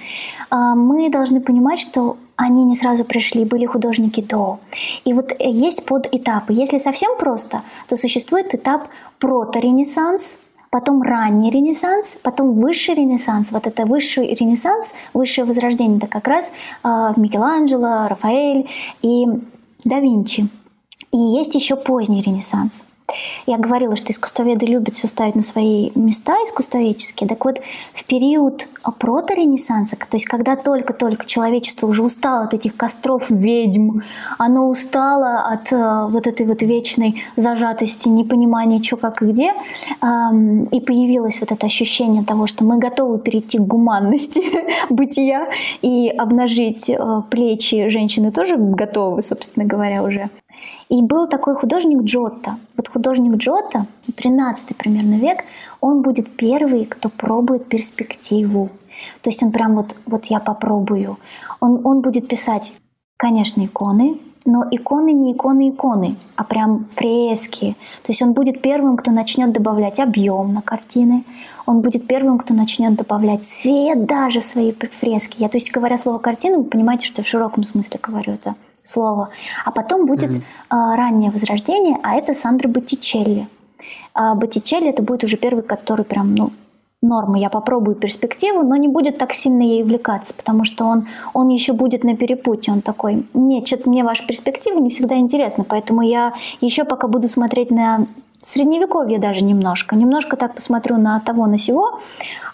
а, 0.51 0.75
мы 0.75 1.11
должны 1.11 1.41
понимать, 1.41 1.79
что 1.79 2.17
они 2.37 2.65
не 2.65 2.75
сразу 2.75 3.05
пришли, 3.05 3.45
были 3.45 3.67
художники 3.67 4.23
до. 4.23 4.61
И 5.05 5.13
вот 5.13 5.35
есть 5.39 5.85
подэтапы. 5.85 6.53
Если 6.53 6.79
совсем 6.79 7.19
просто, 7.19 7.63
то 7.87 7.97
существует 7.97 8.55
этап 8.55 8.89
проторенессанс, 9.19 10.39
потом 10.71 11.03
ранний 11.03 11.51
Ренессанс, 11.51 12.19
потом 12.23 12.57
высший 12.57 12.95
Ренессанс. 12.95 13.53
Вот 13.53 13.67
это 13.67 13.85
высший 13.85 14.35
Ренессанс, 14.35 14.95
высшее 15.13 15.45
возрождение, 15.45 15.99
это 15.99 16.07
как 16.07 16.29
раз 16.29 16.53
э, 16.85 17.13
Микеланджело, 17.17 18.09
Рафаэль 18.09 18.69
и 19.03 19.27
да 19.85 19.99
Винчи. 20.01 20.49
И 21.13 21.19
есть 21.19 21.55
еще 21.55 21.77
поздний 21.77 22.21
Ренессанс. 22.21 22.85
Я 23.47 23.59
говорила, 23.59 23.97
что 23.97 24.13
искусствоведы 24.13 24.67
любят 24.67 24.95
все 24.95 25.09
ставить 25.09 25.35
на 25.35 25.43
свои 25.43 25.91
места 25.95 26.35
искусствоведческие. 26.45 27.29
Так 27.29 27.45
вот, 27.45 27.61
в 27.95 28.05
период 28.05 28.69
проторенессанса, 28.99 29.97
то 29.97 30.17
есть 30.17 30.27
когда 30.27 30.57
только-только 30.57 31.27
человечество 31.27 31.87
уже 31.87 32.03
устало 32.03 32.45
от 32.45 32.55
этих 32.55 32.77
костров 32.77 33.31
ведьм, 33.31 34.01
оно 34.39 34.69
устало 34.69 35.41
от 35.47 35.73
э, 35.73 36.07
вот 36.11 36.27
этой 36.27 36.47
вот 36.47 36.63
вечной 36.63 37.23
зажатости, 37.37 38.09
непонимания, 38.09 38.83
что, 38.83 38.97
как 38.97 39.23
и 39.23 39.27
где, 39.27 39.53
э, 39.53 40.07
и 40.71 40.81
появилось 40.81 41.41
вот 41.41 41.53
это 41.53 41.67
ощущение 41.67 42.25
того, 42.25 42.47
что 42.47 42.65
мы 42.65 42.79
готовы 42.79 43.19
перейти 43.19 43.59
к 43.59 43.63
гуманности 43.63 44.43
бытия 44.91 45.49
и 45.83 46.09
обнажить 46.09 46.89
э, 46.89 47.23
плечи 47.31 47.89
женщины 47.89 48.33
тоже 48.33 48.57
готовы, 48.57 49.23
собственно 49.23 49.67
говоря, 49.67 50.03
уже. 50.03 50.31
И 50.89 51.03
был 51.03 51.29
такой 51.29 51.55
художник 51.55 52.03
Джотто. 52.03 52.59
Вот 52.77 52.89
художник 52.89 53.37
Джотто, 53.37 53.87
13 54.17 54.77
примерно 54.77 55.15
век, 55.15 55.45
он 55.81 56.03
будет 56.03 56.35
первый, 56.37 56.85
кто 56.85 57.09
пробует 57.09 57.69
перспективу. 57.69 58.71
То 59.23 59.31
есть 59.31 59.43
он 59.43 59.53
прям 59.53 59.77
вот, 59.77 59.97
вот 60.07 60.27
я 60.27 60.41
попробую. 60.41 61.19
Он, 61.61 61.81
он 61.85 62.01
будет 62.03 62.29
писать, 62.29 62.75
конечно, 63.17 63.65
иконы, 63.65 64.19
но 64.47 64.67
иконы 64.71 65.13
не 65.13 65.33
иконы-иконы, 65.33 66.17
а 66.37 66.45
прям 66.45 66.87
фрески. 66.87 67.77
То 68.03 68.13
есть 68.13 68.23
он 68.23 68.33
будет 68.33 68.63
первым, 68.63 68.97
кто 68.97 69.11
начнет 69.11 69.53
добавлять 69.53 70.01
объем 70.01 70.53
на 70.53 70.63
картины. 70.63 71.25
Он 71.67 71.83
будет 71.83 72.07
первым, 72.07 72.39
кто 72.39 72.55
начнет 72.55 72.95
добавлять 72.95 73.45
цвет 73.45 74.07
даже 74.07 74.41
в 74.41 74.45
свои 74.45 74.73
фрески. 74.73 75.37
Я, 75.39 75.49
то 75.49 75.59
есть, 75.59 75.71
говоря 75.71 75.99
слово 75.99 76.19
картина, 76.19 76.59
вы 76.59 76.65
понимаете, 76.65 77.07
что 77.07 77.21
я 77.21 77.25
в 77.25 77.29
широком 77.29 77.65
смысле 77.65 78.01
говорю 78.03 78.33
это 78.33 78.55
слово. 78.91 79.29
А 79.65 79.71
потом 79.71 80.07
будет 80.07 80.31
mm-hmm. 80.31 80.43
э, 80.71 80.97
раннее 80.97 81.31
возрождение, 81.31 81.97
а 82.03 82.15
это 82.17 82.35
Сандро 82.35 82.69
Боттичелли. 82.69 83.49
А 84.15 84.35
Боттичелли 84.35 84.89
это 84.89 85.03
будет 85.03 85.25
уже 85.25 85.37
первый, 85.37 85.63
который 85.63 86.05
прям, 86.05 86.35
ну, 86.35 86.51
норма, 87.03 87.39
я 87.39 87.49
попробую 87.49 87.95
перспективу, 87.97 88.63
но 88.63 88.77
не 88.77 88.89
будет 88.89 89.19
так 89.19 89.33
сильно 89.33 89.63
ей 89.63 89.83
увлекаться, 89.83 90.35
потому 90.35 90.65
что 90.65 90.85
он, 90.85 91.07
он 91.33 91.49
еще 91.49 91.73
будет 91.73 92.05
на 92.05 92.17
перепутье, 92.17 92.73
он 92.75 92.83
такой, 92.83 93.27
нет, 93.33 93.67
что-то 93.67 93.89
мне 93.89 94.05
ваша 94.05 94.27
перспектива 94.27 94.79
не 94.79 94.91
всегда 94.91 95.17
интересна, 95.17 95.65
поэтому 95.65 96.03
я 96.03 96.35
еще 96.61 96.85
пока 96.85 97.09
буду 97.09 97.29
смотреть 97.29 97.71
на 97.71 98.07
средневековье 98.43 99.19
даже 99.19 99.41
немножко, 99.43 99.97
немножко 99.97 100.37
так 100.37 100.55
посмотрю 100.55 100.99
на 100.99 101.21
того, 101.21 101.47
на 101.47 101.59
сего, 101.59 102.01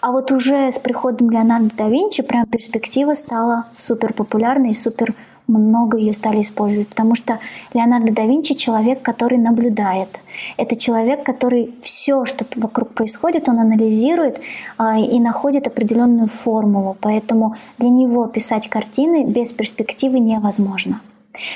а 0.01 0.11
вот 0.11 0.31
уже 0.31 0.71
с 0.71 0.79
приходом 0.79 1.29
Леонардо 1.29 1.71
да 1.77 1.89
Винчи 1.89 2.23
прям 2.23 2.45
перспектива 2.45 3.13
стала 3.15 3.65
супер 3.73 4.13
популярной 4.13 4.69
и 4.69 4.73
супер 4.73 5.13
много 5.47 5.97
ее 5.97 6.13
стали 6.13 6.41
использовать, 6.41 6.89
потому 6.89 7.15
что 7.15 7.39
Леонардо 7.73 8.11
да 8.11 8.25
Винчи 8.25 8.53
человек, 8.53 9.01
который 9.01 9.37
наблюдает. 9.37 10.09
Это 10.57 10.75
человек, 10.75 11.23
который 11.23 11.73
все, 11.81 12.25
что 12.25 12.45
вокруг 12.55 12.89
происходит, 12.93 13.47
он 13.49 13.59
анализирует 13.59 14.39
а, 14.77 14.99
и 14.99 15.19
находит 15.19 15.67
определенную 15.67 16.27
формулу. 16.27 16.97
Поэтому 16.99 17.55
для 17.77 17.89
него 17.89 18.27
писать 18.27 18.69
картины 18.69 19.25
без 19.25 19.53
перспективы 19.53 20.19
невозможно. 20.19 21.01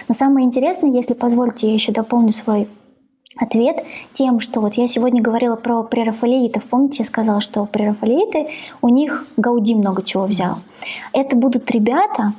Но 0.08 0.14
самое 0.14 0.46
интересное, 0.46 0.92
если 0.92 1.14
позволите, 1.14 1.68
я 1.68 1.74
еще 1.74 1.92
дополню 1.92 2.30
свой 2.30 2.68
ответ 3.38 3.84
тем, 4.14 4.40
что 4.40 4.62
вот 4.62 4.76
я 4.76 4.88
сегодня 4.88 5.22
говорила 5.22 5.56
про 5.56 5.84
прерафаэлитов. 5.84 6.64
Помните, 6.64 6.98
я 7.00 7.06
сказала, 7.06 7.42
что 7.42 7.66
прерафаэлиты, 7.66 8.48
у 8.82 8.90
них 8.90 9.26
Гауди 9.38 9.76
много 9.76 10.04
чего 10.04 10.26
взял. 10.26 10.60
Это 11.14 11.36
будут 11.36 11.70
ребята, 11.72 12.32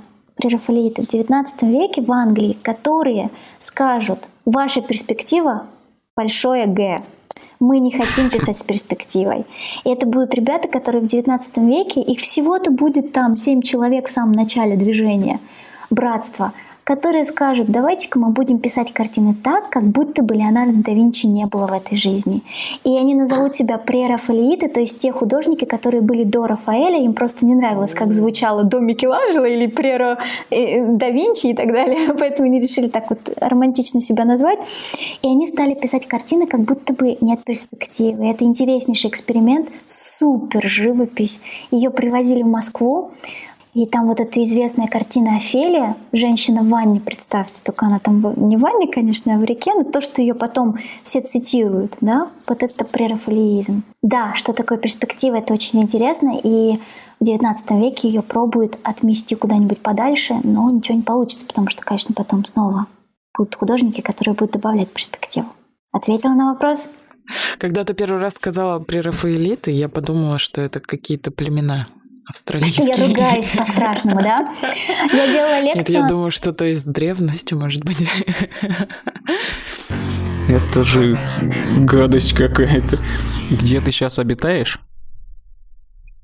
прерафаэлиты 0.42 1.02
в 1.02 1.06
XIX 1.06 1.46
веке 1.62 2.02
в 2.02 2.10
Англии, 2.10 2.56
которые 2.62 3.30
скажут, 3.58 4.18
ваша 4.44 4.82
перспектива 4.82 5.64
большое 6.16 6.66
Г. 6.66 6.96
Мы 7.60 7.78
не 7.78 7.92
хотим 7.92 8.28
писать 8.28 8.58
с 8.58 8.62
перспективой. 8.64 9.44
И 9.84 9.90
это 9.90 10.04
будут 10.04 10.34
ребята, 10.34 10.66
которые 10.66 11.02
в 11.02 11.06
XIX 11.06 11.40
веке, 11.68 12.00
их 12.00 12.20
всего-то 12.20 12.72
будет 12.72 13.12
там 13.12 13.36
7 13.36 13.62
человек 13.62 14.08
в 14.08 14.10
самом 14.10 14.32
начале 14.32 14.76
движения, 14.76 15.38
братства 15.90 16.52
которые 16.84 17.24
скажут, 17.24 17.68
давайте-ка 17.68 18.18
мы 18.18 18.30
будем 18.30 18.58
писать 18.58 18.92
картины 18.92 19.34
так, 19.34 19.70
как 19.70 19.84
будто 19.84 20.22
бы 20.22 20.34
Леонардо 20.34 20.78
да 20.82 20.92
Винчи 20.92 21.26
не 21.26 21.46
было 21.46 21.66
в 21.66 21.72
этой 21.72 21.96
жизни. 21.96 22.42
И 22.84 22.96
они 22.96 23.14
назовут 23.14 23.54
себя 23.54 23.78
прерафаэлиты, 23.78 24.68
то 24.68 24.80
есть 24.80 24.98
те 24.98 25.12
художники, 25.12 25.64
которые 25.64 26.00
были 26.00 26.24
до 26.24 26.46
Рафаэля, 26.46 27.02
им 27.02 27.14
просто 27.14 27.46
не 27.46 27.54
нравилось, 27.54 27.94
как 27.94 28.12
звучало 28.12 28.64
до 28.64 28.80
Микеланджело 28.80 29.46
или 29.46 29.66
преро 29.66 30.18
э, 30.50 30.84
да 30.84 31.10
Винчи 31.10 31.48
и 31.48 31.54
так 31.54 31.72
далее, 31.72 32.12
поэтому 32.18 32.48
они 32.48 32.58
решили 32.58 32.88
так 32.88 33.08
вот 33.10 33.20
романтично 33.40 34.00
себя 34.00 34.24
назвать. 34.24 34.58
И 35.22 35.28
они 35.28 35.46
стали 35.46 35.74
писать 35.74 36.06
картины, 36.06 36.46
как 36.46 36.60
будто 36.60 36.92
бы 36.92 37.16
нет 37.20 37.44
перспективы. 37.44 38.26
Это 38.26 38.44
интереснейший 38.44 39.10
эксперимент, 39.10 39.68
супер 39.86 40.68
живопись. 40.68 41.40
Ее 41.70 41.90
привозили 41.90 42.42
в 42.42 42.48
Москву, 42.48 43.12
и 43.74 43.86
там 43.86 44.06
вот 44.08 44.20
эта 44.20 44.42
известная 44.42 44.86
картина 44.86 45.36
Офелия, 45.36 45.96
женщина 46.12 46.62
в 46.62 46.68
ванне, 46.68 47.00
представьте, 47.00 47.62
только 47.64 47.86
она 47.86 47.98
там 47.98 48.20
не 48.48 48.56
в 48.56 48.60
ванне, 48.60 48.86
конечно, 48.86 49.34
а 49.34 49.38
в 49.38 49.44
реке, 49.44 49.72
но 49.74 49.84
то, 49.84 50.02
что 50.02 50.20
ее 50.20 50.34
потом 50.34 50.78
все 51.02 51.22
цитируют, 51.22 51.96
да, 52.02 52.28
вот 52.48 52.62
это 52.62 52.84
прерафалиизм. 52.84 53.82
Да, 54.02 54.34
что 54.34 54.52
такое 54.52 54.76
перспектива, 54.76 55.36
это 55.36 55.54
очень 55.54 55.80
интересно, 55.80 56.38
и 56.42 56.78
в 57.18 57.24
XIX 57.24 57.54
веке 57.80 58.08
ее 58.08 58.20
пробуют 58.20 58.78
отмести 58.82 59.36
куда-нибудь 59.36 59.78
подальше, 59.78 60.34
но 60.44 60.68
ничего 60.70 60.98
не 60.98 61.02
получится, 61.02 61.46
потому 61.46 61.68
что, 61.70 61.82
конечно, 61.82 62.14
потом 62.14 62.44
снова 62.44 62.86
будут 63.36 63.54
художники, 63.54 64.02
которые 64.02 64.34
будут 64.34 64.52
добавлять 64.52 64.92
перспективу. 64.92 65.46
Ответила 65.92 66.32
на 66.32 66.52
вопрос? 66.52 66.90
Когда 67.56 67.84
ты 67.84 67.94
первый 67.94 68.20
раз 68.20 68.34
сказала 68.34 68.80
прерафаэлиты, 68.80 69.70
я 69.70 69.88
подумала, 69.88 70.38
что 70.38 70.60
это 70.60 70.80
какие-то 70.80 71.30
племена 71.30 71.86
австралийский. 72.32 72.88
Я 72.88 72.96
ругаюсь 72.96 73.50
по-страшному, 73.56 74.22
да? 74.22 74.52
Я 75.12 75.32
делала 75.32 75.60
лекцию... 75.60 75.76
Нет, 75.76 75.88
я 75.90 76.06
думаю, 76.08 76.30
что-то 76.30 76.64
из 76.64 76.84
древности, 76.84 77.54
может 77.54 77.84
быть. 77.84 77.98
Это 80.48 80.82
же 80.84 81.18
гадость 81.78 82.32
какая-то. 82.32 82.98
Где 83.50 83.80
ты 83.80 83.92
сейчас 83.92 84.18
обитаешь? 84.18 84.80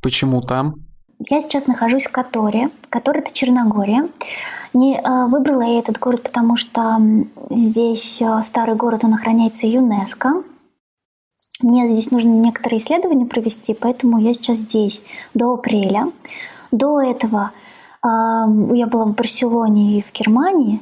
Почему 0.03 0.43
там? 0.43 0.75
Я 1.31 1.41
сейчас 1.41 1.67
нахожусь 1.67 2.07
в 2.07 2.13
Которе. 2.13 2.71
Котор— 2.91 3.19
это 3.19 3.33
Черногория. 3.33 4.09
Не, 4.75 5.01
а, 5.03 5.27
выбрала 5.27 5.63
я 5.63 5.79
этот 5.79 5.99
город, 5.99 6.23
потому 6.23 6.57
что 6.57 6.99
здесь 7.51 8.21
а, 8.23 8.43
старый 8.43 8.77
город, 8.77 9.05
он 9.05 9.15
охраняется 9.15 9.67
ЮНЕСКО. 9.67 10.43
Мне 11.63 11.91
здесь 11.91 12.11
нужно 12.11 12.31
некоторые 12.31 12.79
исследования 12.79 13.27
провести, 13.27 13.75
поэтому 13.75 14.19
я 14.19 14.35
сейчас 14.35 14.59
здесь 14.59 15.03
до 15.35 15.55
апреля. 15.55 16.11
До 16.71 17.01
этого 17.01 17.51
э, 18.03 18.07
я 18.07 18.87
была 18.87 19.07
в 19.07 19.15
Барселоне 19.15 19.99
и 19.99 20.03
в 20.03 20.13
Германии, 20.13 20.81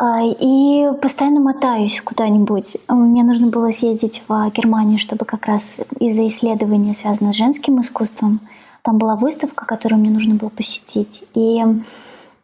э, 0.00 0.04
и 0.40 0.88
постоянно 1.00 1.40
мотаюсь 1.40 2.00
куда-нибудь. 2.00 2.78
Мне 2.88 3.22
нужно 3.22 3.48
было 3.48 3.70
съездить 3.70 4.22
в 4.28 4.50
Германию, 4.50 4.98
чтобы 4.98 5.24
как 5.24 5.46
раз 5.46 5.80
из-за 5.98 6.26
исследования, 6.26 6.94
связанного 6.94 7.32
с 7.32 7.36
женским 7.36 7.80
искусством, 7.80 8.40
там 8.82 8.98
была 8.98 9.16
выставка, 9.16 9.66
которую 9.66 10.00
мне 10.00 10.10
нужно 10.10 10.36
было 10.36 10.48
посетить. 10.48 11.24
И 11.34 11.62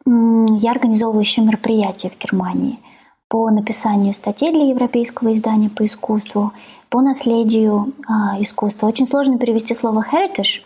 я 0.04 0.70
организовывала 0.72 1.20
еще 1.20 1.40
мероприятие 1.40 2.10
в 2.10 2.18
Германии 2.20 2.80
по 3.32 3.50
написанию 3.50 4.12
статей 4.12 4.52
для 4.52 4.66
европейского 4.66 5.32
издания 5.32 5.70
по 5.70 5.86
искусству 5.86 6.52
по 6.90 7.00
наследию 7.00 7.94
а, 8.06 8.36
искусства. 8.38 8.88
Очень 8.88 9.06
сложно 9.06 9.38
перевести 9.38 9.72
слово 9.72 10.04
heritage, 10.12 10.60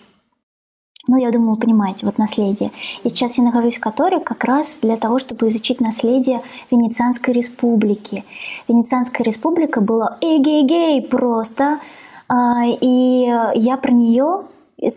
ну, 1.06 1.16
я 1.16 1.30
думаю, 1.30 1.52
вы 1.52 1.60
понимаете, 1.60 2.05
вот 2.05 2.18
наследие. 2.18 2.72
И 3.05 3.09
сейчас 3.09 3.38
я 3.38 3.44
нахожусь 3.44 3.76
в 3.76 3.80
Которе 3.80 4.18
как 4.18 4.43
раз 4.43 4.80
для 4.82 4.97
того, 4.97 5.20
чтобы 5.20 5.48
изучить 5.48 5.80
наследие 5.80 6.43
Венецианской 6.72 7.32
республики. 7.32 8.24
Венецианская 8.66 9.24
республика 9.24 9.80
была 9.80 10.18
эгей-гей 10.20 11.02
просто. 11.02 11.78
А, 12.26 12.64
и 12.64 13.32
я 13.55 13.76
про 13.76 13.93
нее, 13.93 14.43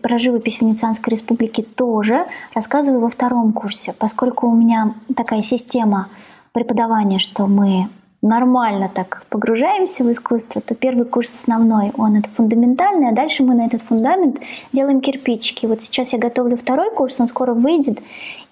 про 0.02 0.18
живопись 0.18 0.60
Венецианской 0.60 1.12
республики 1.12 1.62
тоже 1.62 2.26
рассказываю 2.52 3.02
во 3.02 3.10
втором 3.10 3.52
курсе, 3.52 3.92
поскольку 3.92 4.48
у 4.48 4.56
меня 4.56 4.94
такая 5.14 5.42
система 5.42 6.08
преподавания, 6.52 7.18
что 7.18 7.46
мы 7.46 7.88
нормально 8.22 8.90
так 8.94 9.24
погружаемся 9.30 10.04
в 10.04 10.12
искусство, 10.12 10.60
то 10.60 10.74
первый 10.74 11.06
курс 11.06 11.34
основной, 11.34 11.92
он 11.96 12.16
это 12.16 12.28
фундаментальный, 12.30 13.08
а 13.08 13.14
дальше 13.14 13.42
мы 13.42 13.54
на 13.54 13.66
этот 13.66 13.82
фундамент 13.82 14.38
делаем 14.72 15.00
кирпичики. 15.00 15.66
Вот 15.66 15.82
сейчас 15.82 16.12
я 16.12 16.18
готовлю 16.18 16.56
второй 16.56 16.94
курс, 16.94 17.20
он 17.20 17.28
скоро 17.28 17.54
выйдет, 17.54 18.00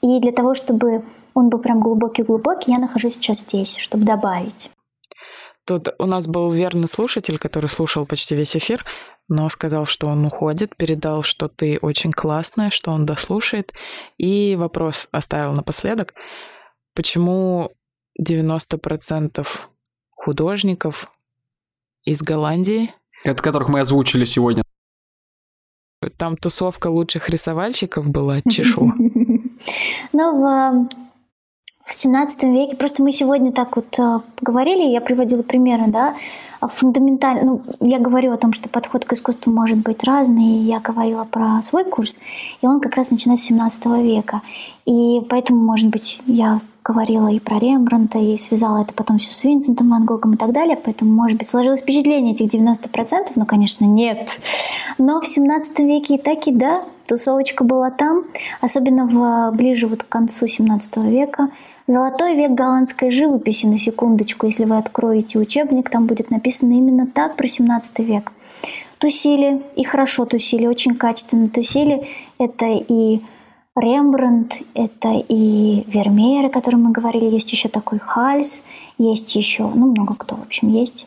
и 0.00 0.20
для 0.20 0.32
того, 0.32 0.54
чтобы 0.54 1.04
он 1.34 1.50
был 1.50 1.58
прям 1.58 1.80
глубокий-глубокий, 1.80 2.72
я 2.72 2.78
нахожусь 2.78 3.14
сейчас 3.14 3.40
здесь, 3.40 3.76
чтобы 3.76 4.04
добавить. 4.04 4.70
Тут 5.66 5.88
у 5.98 6.06
нас 6.06 6.26
был 6.26 6.50
верный 6.50 6.88
слушатель, 6.88 7.38
который 7.38 7.68
слушал 7.68 8.06
почти 8.06 8.34
весь 8.34 8.56
эфир, 8.56 8.84
но 9.28 9.48
сказал, 9.50 9.84
что 9.84 10.06
он 10.06 10.24
уходит, 10.24 10.74
передал, 10.76 11.22
что 11.22 11.48
ты 11.48 11.78
очень 11.82 12.12
классная, 12.12 12.70
что 12.70 12.90
он 12.90 13.04
дослушает. 13.04 13.74
И 14.16 14.56
вопрос 14.56 15.08
оставил 15.12 15.52
напоследок. 15.52 16.14
Почему 16.94 17.70
90% 18.20 19.46
художников 20.10 21.10
из 22.04 22.22
Голландии. 22.22 22.90
От 23.24 23.40
которых 23.40 23.68
мы 23.68 23.80
озвучили 23.80 24.24
сегодня. 24.24 24.62
Там 26.16 26.36
тусовка 26.36 26.88
лучших 26.88 27.28
рисовальщиков 27.28 28.08
была, 28.08 28.40
чешу. 28.42 28.92
Ну, 30.12 30.40
в, 30.40 30.88
в 31.84 31.94
17 31.94 32.44
веке, 32.44 32.76
просто 32.76 33.02
мы 33.02 33.12
сегодня 33.12 33.52
так 33.52 33.76
вот 33.76 33.98
э, 33.98 34.20
говорили, 34.40 34.84
я 34.84 35.00
приводила 35.00 35.42
примеры, 35.42 35.88
да, 35.88 36.14
фундаментально, 36.60 37.44
ну, 37.44 37.62
я 37.80 37.98
говорю 37.98 38.32
о 38.32 38.36
том, 38.36 38.52
что 38.52 38.68
подход 38.68 39.04
к 39.04 39.12
искусству 39.12 39.52
может 39.52 39.82
быть 39.82 40.04
разный, 40.04 40.44
и 40.44 40.64
я 40.64 40.80
говорила 40.80 41.24
про 41.24 41.60
свой 41.62 41.84
курс, 41.84 42.18
и 42.62 42.66
он 42.66 42.80
как 42.80 42.94
раз 42.96 43.10
начинается 43.10 43.46
с 43.46 43.48
17 43.48 43.86
века. 44.02 44.42
И 44.86 45.20
поэтому, 45.28 45.62
может 45.62 45.88
быть, 45.88 46.20
я 46.26 46.60
говорила 46.88 47.28
и 47.28 47.38
про 47.38 47.58
Рембранта, 47.58 48.18
и 48.18 48.38
связала 48.38 48.80
это 48.82 48.94
потом 48.94 49.18
все 49.18 49.32
с 49.32 49.44
Винсентом 49.44 49.90
Ван 49.90 50.06
Гогом 50.06 50.34
и 50.34 50.36
так 50.38 50.52
далее, 50.52 50.78
поэтому, 50.82 51.12
может 51.12 51.38
быть, 51.38 51.46
сложилось 51.46 51.80
впечатление 51.80 52.32
этих 52.32 52.46
90%, 52.46 53.32
но, 53.34 53.44
конечно, 53.44 53.84
нет. 53.84 54.30
Но 54.96 55.20
в 55.20 55.26
17 55.26 55.78
веке 55.80 56.14
и 56.14 56.18
так 56.18 56.46
и 56.46 56.52
да, 56.52 56.80
тусовочка 57.06 57.62
была 57.62 57.90
там, 57.90 58.24
особенно 58.62 59.06
в, 59.06 59.54
ближе 59.54 59.86
вот 59.86 60.02
к 60.02 60.08
концу 60.08 60.46
17 60.46 60.96
века. 61.04 61.50
Золотой 61.86 62.34
век 62.34 62.52
голландской 62.52 63.10
живописи, 63.10 63.66
на 63.66 63.78
секундочку, 63.78 64.46
если 64.46 64.64
вы 64.64 64.78
откроете 64.78 65.38
учебник, 65.38 65.90
там 65.90 66.06
будет 66.06 66.30
написано 66.30 66.72
именно 66.72 67.06
так 67.06 67.36
про 67.36 67.46
17 67.46 67.98
век. 68.00 68.32
Тусили, 68.98 69.62
и 69.76 69.84
хорошо 69.84 70.24
тусили, 70.24 70.66
очень 70.66 70.96
качественно 70.96 71.48
тусили. 71.48 72.08
Это 72.38 72.66
и 72.66 73.20
Рембрандт, 73.78 74.54
это 74.74 75.22
и 75.28 75.84
Вермеер, 75.86 76.46
о 76.46 76.50
котором 76.50 76.82
мы 76.82 76.92
говорили, 76.92 77.26
есть 77.26 77.52
еще 77.52 77.68
такой 77.68 77.98
Хальс, 77.98 78.62
есть 78.98 79.34
еще, 79.34 79.62
ну, 79.62 79.90
много 79.90 80.14
кто, 80.14 80.36
в 80.36 80.42
общем, 80.42 80.68
есть. 80.68 81.06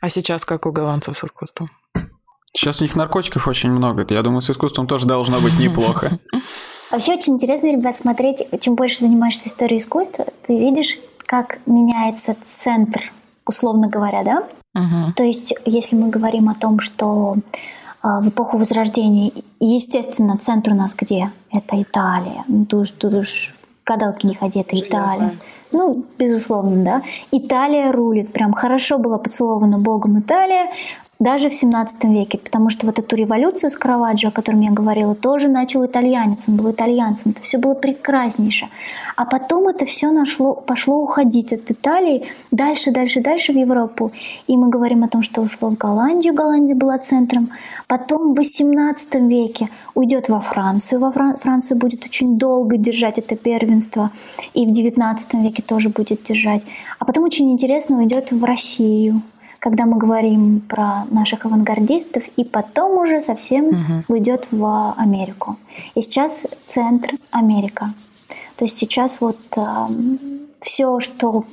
А 0.00 0.08
сейчас 0.08 0.44
как 0.44 0.66
у 0.66 0.72
голландцев 0.72 1.16
с 1.16 1.24
искусством? 1.24 1.68
Сейчас 2.54 2.80
у 2.80 2.84
них 2.84 2.96
наркотиков 2.96 3.48
очень 3.48 3.70
много. 3.70 4.06
Я 4.10 4.22
думаю, 4.22 4.40
с 4.40 4.50
искусством 4.50 4.86
тоже 4.86 5.06
должно 5.06 5.40
быть 5.40 5.58
неплохо. 5.58 6.18
Вообще 6.90 7.14
очень 7.14 7.34
интересно, 7.34 7.68
ребят, 7.68 7.96
смотреть, 7.96 8.44
чем 8.60 8.74
больше 8.74 9.00
занимаешься 9.00 9.48
историей 9.48 9.78
искусства, 9.78 10.26
ты 10.46 10.58
видишь, 10.58 10.98
как 11.24 11.58
меняется 11.64 12.36
центр, 12.44 13.10
условно 13.46 13.88
говоря, 13.88 14.22
да? 14.22 14.48
Угу. 14.74 15.14
То 15.16 15.22
есть, 15.22 15.54
если 15.64 15.96
мы 15.96 16.10
говорим 16.10 16.50
о 16.50 16.54
том, 16.54 16.80
что 16.80 17.36
в 18.02 18.28
эпоху 18.28 18.58
Возрождения. 18.58 19.32
Естественно, 19.60 20.36
центр 20.38 20.72
у 20.72 20.74
нас 20.74 20.94
где? 20.94 21.28
Это 21.50 21.80
Италия. 21.80 22.44
Ну, 22.48 22.64
тут, 22.66 22.96
тут 22.98 23.14
уж 23.14 23.54
гадалки 23.86 24.26
не 24.26 24.34
ходи, 24.34 24.60
это 24.60 24.78
Италия. 24.78 25.36
Ну, 25.72 25.94
безусловно, 26.18 26.84
да. 26.84 27.02
Италия 27.30 27.92
рулит. 27.92 28.32
Прям 28.32 28.52
хорошо 28.52 28.98
была 28.98 29.18
поцелована 29.18 29.78
Богом 29.78 30.20
Италия 30.20 30.70
даже 31.22 31.48
в 31.48 31.54
17 31.54 32.04
веке, 32.04 32.38
потому 32.38 32.68
что 32.68 32.86
вот 32.86 32.98
эту 32.98 33.14
революцию 33.14 33.70
с 33.70 33.76
Караваджо, 33.76 34.28
о 34.28 34.30
котором 34.32 34.58
я 34.58 34.72
говорила, 34.72 35.14
тоже 35.14 35.46
начал 35.48 35.86
итальянец, 35.86 36.48
он 36.48 36.56
был 36.56 36.72
итальянцем, 36.72 37.30
это 37.30 37.42
все 37.42 37.58
было 37.58 37.74
прекраснейше. 37.74 38.68
А 39.14 39.24
потом 39.24 39.68
это 39.68 39.86
все 39.86 40.10
нашло, 40.10 40.54
пошло 40.54 40.98
уходить 40.98 41.52
от 41.52 41.70
Италии 41.70 42.24
дальше, 42.50 42.90
дальше, 42.90 43.20
дальше 43.20 43.52
в 43.52 43.56
Европу. 43.56 44.10
И 44.48 44.56
мы 44.56 44.68
говорим 44.68 45.04
о 45.04 45.08
том, 45.08 45.22
что 45.22 45.42
ушло 45.42 45.70
в 45.70 45.76
Голландию, 45.76 46.34
Голландия 46.34 46.74
была 46.74 46.98
центром. 46.98 47.50
Потом 47.86 48.34
в 48.34 48.36
18 48.36 49.14
веке 49.22 49.68
уйдет 49.94 50.28
во 50.28 50.40
Францию, 50.40 50.98
во 51.00 51.12
Фран... 51.12 51.36
Франция 51.38 51.78
будет 51.78 52.04
очень 52.04 52.36
долго 52.36 52.76
держать 52.76 53.18
это 53.18 53.36
первенство, 53.36 54.10
и 54.54 54.66
в 54.66 54.72
19 54.72 55.34
веке 55.34 55.62
тоже 55.62 55.90
будет 55.90 56.24
держать. 56.24 56.62
А 56.98 57.04
потом 57.04 57.22
очень 57.22 57.52
интересно 57.52 57.98
уйдет 57.98 58.32
в 58.32 58.42
Россию, 58.44 59.22
когда 59.62 59.86
мы 59.86 59.96
говорим 59.96 60.60
про 60.60 61.04
наших 61.12 61.46
авангардистов, 61.46 62.24
и 62.36 62.42
потом 62.42 62.98
уже 62.98 63.20
совсем 63.20 63.66
угу. 63.66 64.02
уйдет 64.08 64.48
в 64.50 64.94
Америку. 64.98 65.54
И 65.94 66.02
сейчас 66.02 66.40
центр 66.60 67.10
Америка. 67.30 67.86
То 68.58 68.64
есть 68.64 68.76
сейчас 68.76 69.20
вот 69.20 69.38
э, 69.56 69.60
все, 70.60 70.98
что 70.98 71.44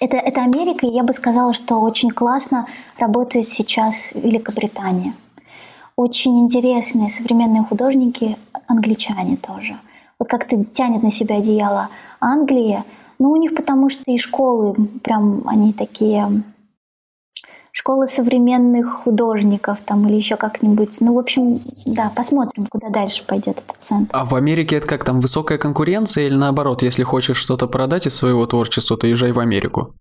это, 0.00 0.18
это 0.18 0.42
Америка, 0.42 0.86
и 0.86 0.94
я 0.94 1.02
бы 1.02 1.12
сказала, 1.12 1.52
что 1.52 1.80
очень 1.80 2.10
классно 2.10 2.66
работает 2.96 3.48
сейчас 3.48 4.12
Великобритания. 4.14 5.12
Очень 5.96 6.38
интересные 6.38 7.10
современные 7.10 7.64
художники, 7.64 8.36
англичане 8.68 9.36
тоже. 9.36 9.80
Вот 10.20 10.28
как 10.28 10.46
ты 10.46 10.64
тянет 10.64 11.02
на 11.02 11.10
себя 11.10 11.38
одеяло 11.38 11.88
Англии, 12.20 12.84
ну, 13.18 13.32
у 13.32 13.36
них 13.36 13.56
потому 13.56 13.90
что 13.90 14.04
и 14.06 14.16
школы 14.16 14.72
прям 15.02 15.42
они 15.48 15.72
такие 15.72 16.44
школы 17.80 18.06
современных 18.06 18.92
художников 19.04 19.78
там 19.86 20.06
или 20.06 20.16
еще 20.16 20.36
как-нибудь. 20.36 21.00
Ну, 21.00 21.14
в 21.14 21.18
общем, 21.18 21.54
да, 21.86 22.12
посмотрим, 22.14 22.66
куда 22.66 22.90
дальше 22.90 23.24
пойдет 23.26 23.56
этот 23.56 23.82
центр. 23.82 24.10
А 24.12 24.26
в 24.26 24.34
Америке 24.34 24.76
это 24.76 24.86
как 24.86 25.04
там 25.04 25.20
высокая 25.20 25.56
конкуренция 25.56 26.26
или 26.26 26.34
наоборот, 26.34 26.82
если 26.82 27.04
хочешь 27.04 27.38
что-то 27.38 27.66
продать 27.66 28.06
из 28.06 28.14
своего 28.14 28.44
творчества, 28.46 28.98
то 28.98 29.06
езжай 29.06 29.32
в 29.32 29.38
Америку? 29.38 29.94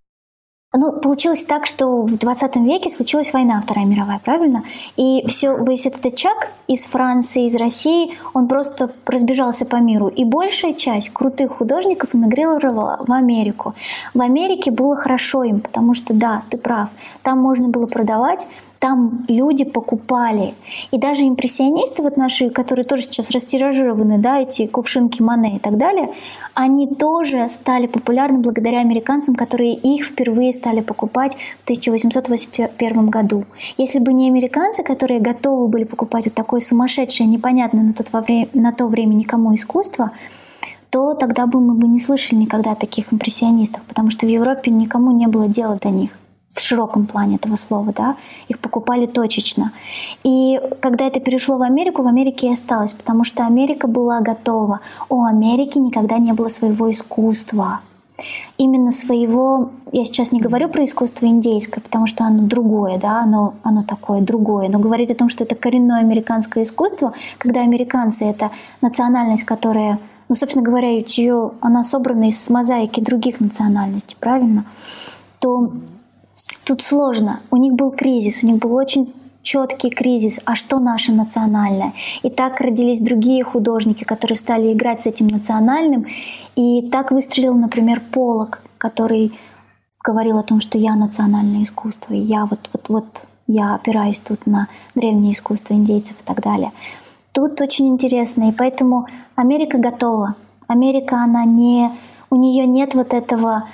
Ну, 0.72 0.92
получилось 0.92 1.44
так, 1.46 1.66
что 1.66 2.04
в 2.04 2.16
20 2.16 2.58
веке 2.58 2.92
случилась 2.92 3.34
война 3.34 3.60
Вторая 3.60 3.88
мировая, 3.88 4.20
правильно? 4.20 4.62
И 4.98 5.26
все, 5.28 5.58
весь 5.58 5.88
этот 5.88 6.06
очаг 6.06 6.52
из 6.68 6.86
Франции, 6.86 7.48
из 7.48 7.56
России, 7.56 8.14
он 8.36 8.48
просто 8.48 8.92
разбежался 9.08 9.66
по 9.66 9.78
миру. 9.78 10.10
И 10.10 10.24
большая 10.24 10.74
часть 10.74 11.10
крутых 11.10 11.58
художников 11.58 12.14
эмигрировала 12.14 13.04
в 13.08 13.12
Америку. 13.12 13.74
В 14.14 14.22
Америке 14.22 14.70
было 14.70 14.96
хорошо 14.96 15.44
им, 15.44 15.60
потому 15.60 15.96
что, 15.96 16.14
да, 16.14 16.44
ты 16.52 16.60
прав, 16.60 16.90
там 17.24 17.40
можно 17.40 17.70
было 17.70 17.88
продавать 17.88 18.46
там 18.80 19.12
люди 19.28 19.66
покупали. 19.66 20.56
И 20.92 20.98
даже 20.98 21.28
импрессионисты, 21.28 22.02
вот 22.02 22.18
наши, 22.18 22.50
которые 22.50 22.86
тоже 22.86 23.04
сейчас 23.04 23.32
растиражированы, 23.32 24.18
да, 24.18 24.40
эти 24.40 24.68
кувшинки 24.68 25.22
Мане 25.22 25.58
и 25.58 25.60
так 25.60 25.78
далее, 25.78 26.08
они 26.54 26.88
тоже 26.88 27.48
стали 27.50 27.88
популярны 27.88 28.40
благодаря 28.40 28.80
американцам, 28.80 29.36
которые 29.36 29.76
их 29.76 30.06
впервые 30.06 30.54
стали 30.54 30.82
покупать 30.82 31.36
в 31.62 31.64
1881 31.66 33.10
году. 33.10 33.44
Если 33.78 34.00
бы 34.00 34.14
не 34.14 34.30
американцы, 34.30 34.82
которые 34.82 35.20
готовы 35.20 35.68
были 35.68 35.84
покупать 35.84 36.26
вот 36.26 36.34
такое 36.34 36.62
сумасшедшее, 36.62 37.28
непонятное 37.28 37.84
на, 37.84 37.94
тот 37.94 38.14
во 38.14 38.22
время, 38.22 38.48
на 38.54 38.72
то 38.72 38.88
время 38.88 39.14
никому 39.14 39.54
искусство, 39.56 40.12
то 40.90 41.14
тогда 41.14 41.46
бы 41.46 41.60
мы 41.60 41.76
бы 41.76 41.88
не 41.88 42.00
слышали 42.00 42.40
никогда 42.40 42.74
таких 42.74 43.14
импрессионистах, 43.14 43.84
потому 43.84 44.10
что 44.10 44.26
в 44.26 44.30
Европе 44.30 44.72
никому 44.72 45.12
не 45.12 45.28
было 45.28 45.48
дела 45.48 45.78
до 45.80 45.90
них. 45.90 46.12
В 46.50 46.60
широком 46.60 47.06
плане 47.06 47.36
этого 47.36 47.56
слова, 47.56 47.94
да, 47.96 48.16
их 48.48 48.60
покупали 48.60 49.06
точечно. 49.06 49.72
И 50.24 50.60
когда 50.82 51.06
это 51.06 51.20
перешло 51.20 51.58
в 51.58 51.62
Америку, 51.62 52.02
в 52.02 52.08
Америке 52.08 52.48
и 52.48 52.54
осталось, 52.54 52.94
потому 52.94 53.24
что 53.24 53.46
Америка 53.46 53.88
была 53.88 54.20
готова. 54.22 54.80
У 55.10 55.24
Америки 55.24 55.78
никогда 55.78 56.18
не 56.18 56.34
было 56.34 56.50
своего 56.50 56.90
искусства. 56.90 57.82
Именно 58.58 58.92
своего, 58.92 59.70
я 59.94 60.04
сейчас 60.04 60.34
не 60.34 60.42
говорю 60.42 60.68
про 60.68 60.84
искусство 60.84 61.26
индейское, 61.26 61.82
потому 61.82 62.08
что 62.08 62.26
оно 62.26 62.44
другое, 62.44 62.98
да, 62.98 63.22
оно, 63.22 63.54
оно 63.64 63.84
такое 63.84 64.20
другое, 64.20 64.68
но 64.68 64.80
говорить 64.80 65.12
о 65.12 65.16
том, 65.16 65.30
что 65.30 65.46
это 65.46 65.56
коренное 65.56 66.02
американское 66.02 66.64
искусство, 66.64 67.14
когда 67.38 67.62
американцы— 67.62 68.26
это 68.26 68.52
национальность, 68.82 69.44
которая, 69.44 70.00
ну, 70.28 70.36
собственно 70.36 70.66
говоря, 70.66 70.90
ее, 70.90 71.52
она 71.62 71.84
собрана 71.84 72.28
из 72.28 72.50
мозаики 72.50 73.00
других 73.00 73.40
национальностей, 73.40 74.18
правильно? 74.20 74.66
То 75.40 75.72
Тут 76.70 76.84
сложно. 76.84 77.40
У 77.50 77.58
них 77.58 77.74
был 77.74 77.90
кризис, 77.90 78.44
у 78.44 78.46
них 78.46 78.58
был 78.58 78.76
очень 78.76 79.12
четкий 79.42 79.90
кризис, 79.90 80.40
а 80.46 80.54
что 80.54 80.78
наше 80.78 81.12
национальное. 81.12 81.94
И 82.22 82.30
так 82.30 82.62
родились 82.62 83.02
другие 83.02 83.44
художники, 83.44 84.04
которые 84.04 84.36
стали 84.36 84.72
играть 84.72 85.02
с 85.02 85.08
этим 85.08 85.30
национальным. 85.30 86.06
И 86.56 86.84
так 86.84 87.10
выстрелил, 87.10 87.56
например, 87.56 88.04
Полок, 88.12 88.62
который 88.78 89.32
говорил 90.04 90.38
о 90.38 90.44
том, 90.44 90.62
что 90.62 90.78
я 90.78 90.94
национальное 90.94 91.64
искусство, 91.64 92.14
и 92.14 92.20
я 92.20 92.46
вот, 92.46 92.70
вот, 92.72 92.90
вот 92.90 93.24
я 93.48 93.74
опираюсь 93.74 94.20
тут 94.20 94.46
на 94.46 94.68
древнее 94.94 95.34
искусство 95.34 95.74
индейцев 95.74 96.18
и 96.22 96.24
так 96.24 96.40
далее. 96.44 96.72
Тут 97.32 97.60
очень 97.62 97.88
интересно, 97.88 98.50
и 98.50 98.52
поэтому 98.52 99.08
Америка 99.36 99.80
готова. 99.80 100.36
Америка, 100.68 101.16
она 101.18 101.46
не, 101.46 101.90
у 102.30 102.36
нее 102.36 102.68
нет 102.68 102.94
вот 102.94 103.16
этого 103.16 103.68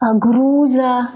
а, 0.00 0.12
груза 0.12 1.08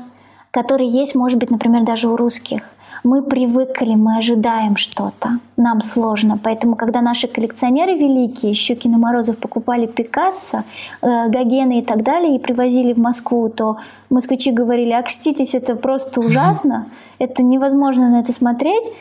который 0.51 0.87
есть, 0.87 1.15
может 1.15 1.39
быть, 1.39 1.51
например, 1.51 1.85
даже 1.85 2.09
у 2.09 2.17
русских. 2.17 2.63
Мы 3.03 3.23
привыкли, 3.23 3.95
мы 3.95 4.19
ожидаем 4.19 4.77
что-то, 4.77 5.39
нам 5.57 5.81
сложно. 5.81 6.39
Поэтому, 6.43 6.77
когда 6.77 7.01
наши 7.01 7.29
коллекционеры 7.29 7.95
великие, 7.95 8.53
Щукин 8.53 8.95
и 8.95 8.99
Морозов, 8.99 9.39
покупали 9.39 9.87
Пикассо, 9.87 10.65
э, 11.01 11.29
Гогена 11.29 11.79
и 11.79 11.83
так 11.83 12.03
далее, 12.03 12.37
и 12.37 12.39
привозили 12.39 12.93
в 12.93 12.99
Москву, 12.99 13.49
то 13.49 13.79
москвичи 14.11 14.51
говорили, 14.51 14.93
окститесь, 14.93 15.55
это 15.55 15.77
просто 15.77 16.21
ужасно, 16.27 16.87
это 17.19 17.43
невозможно 17.43 18.11
на 18.11 18.21
это 18.21 18.33
смотреть, 18.33 18.93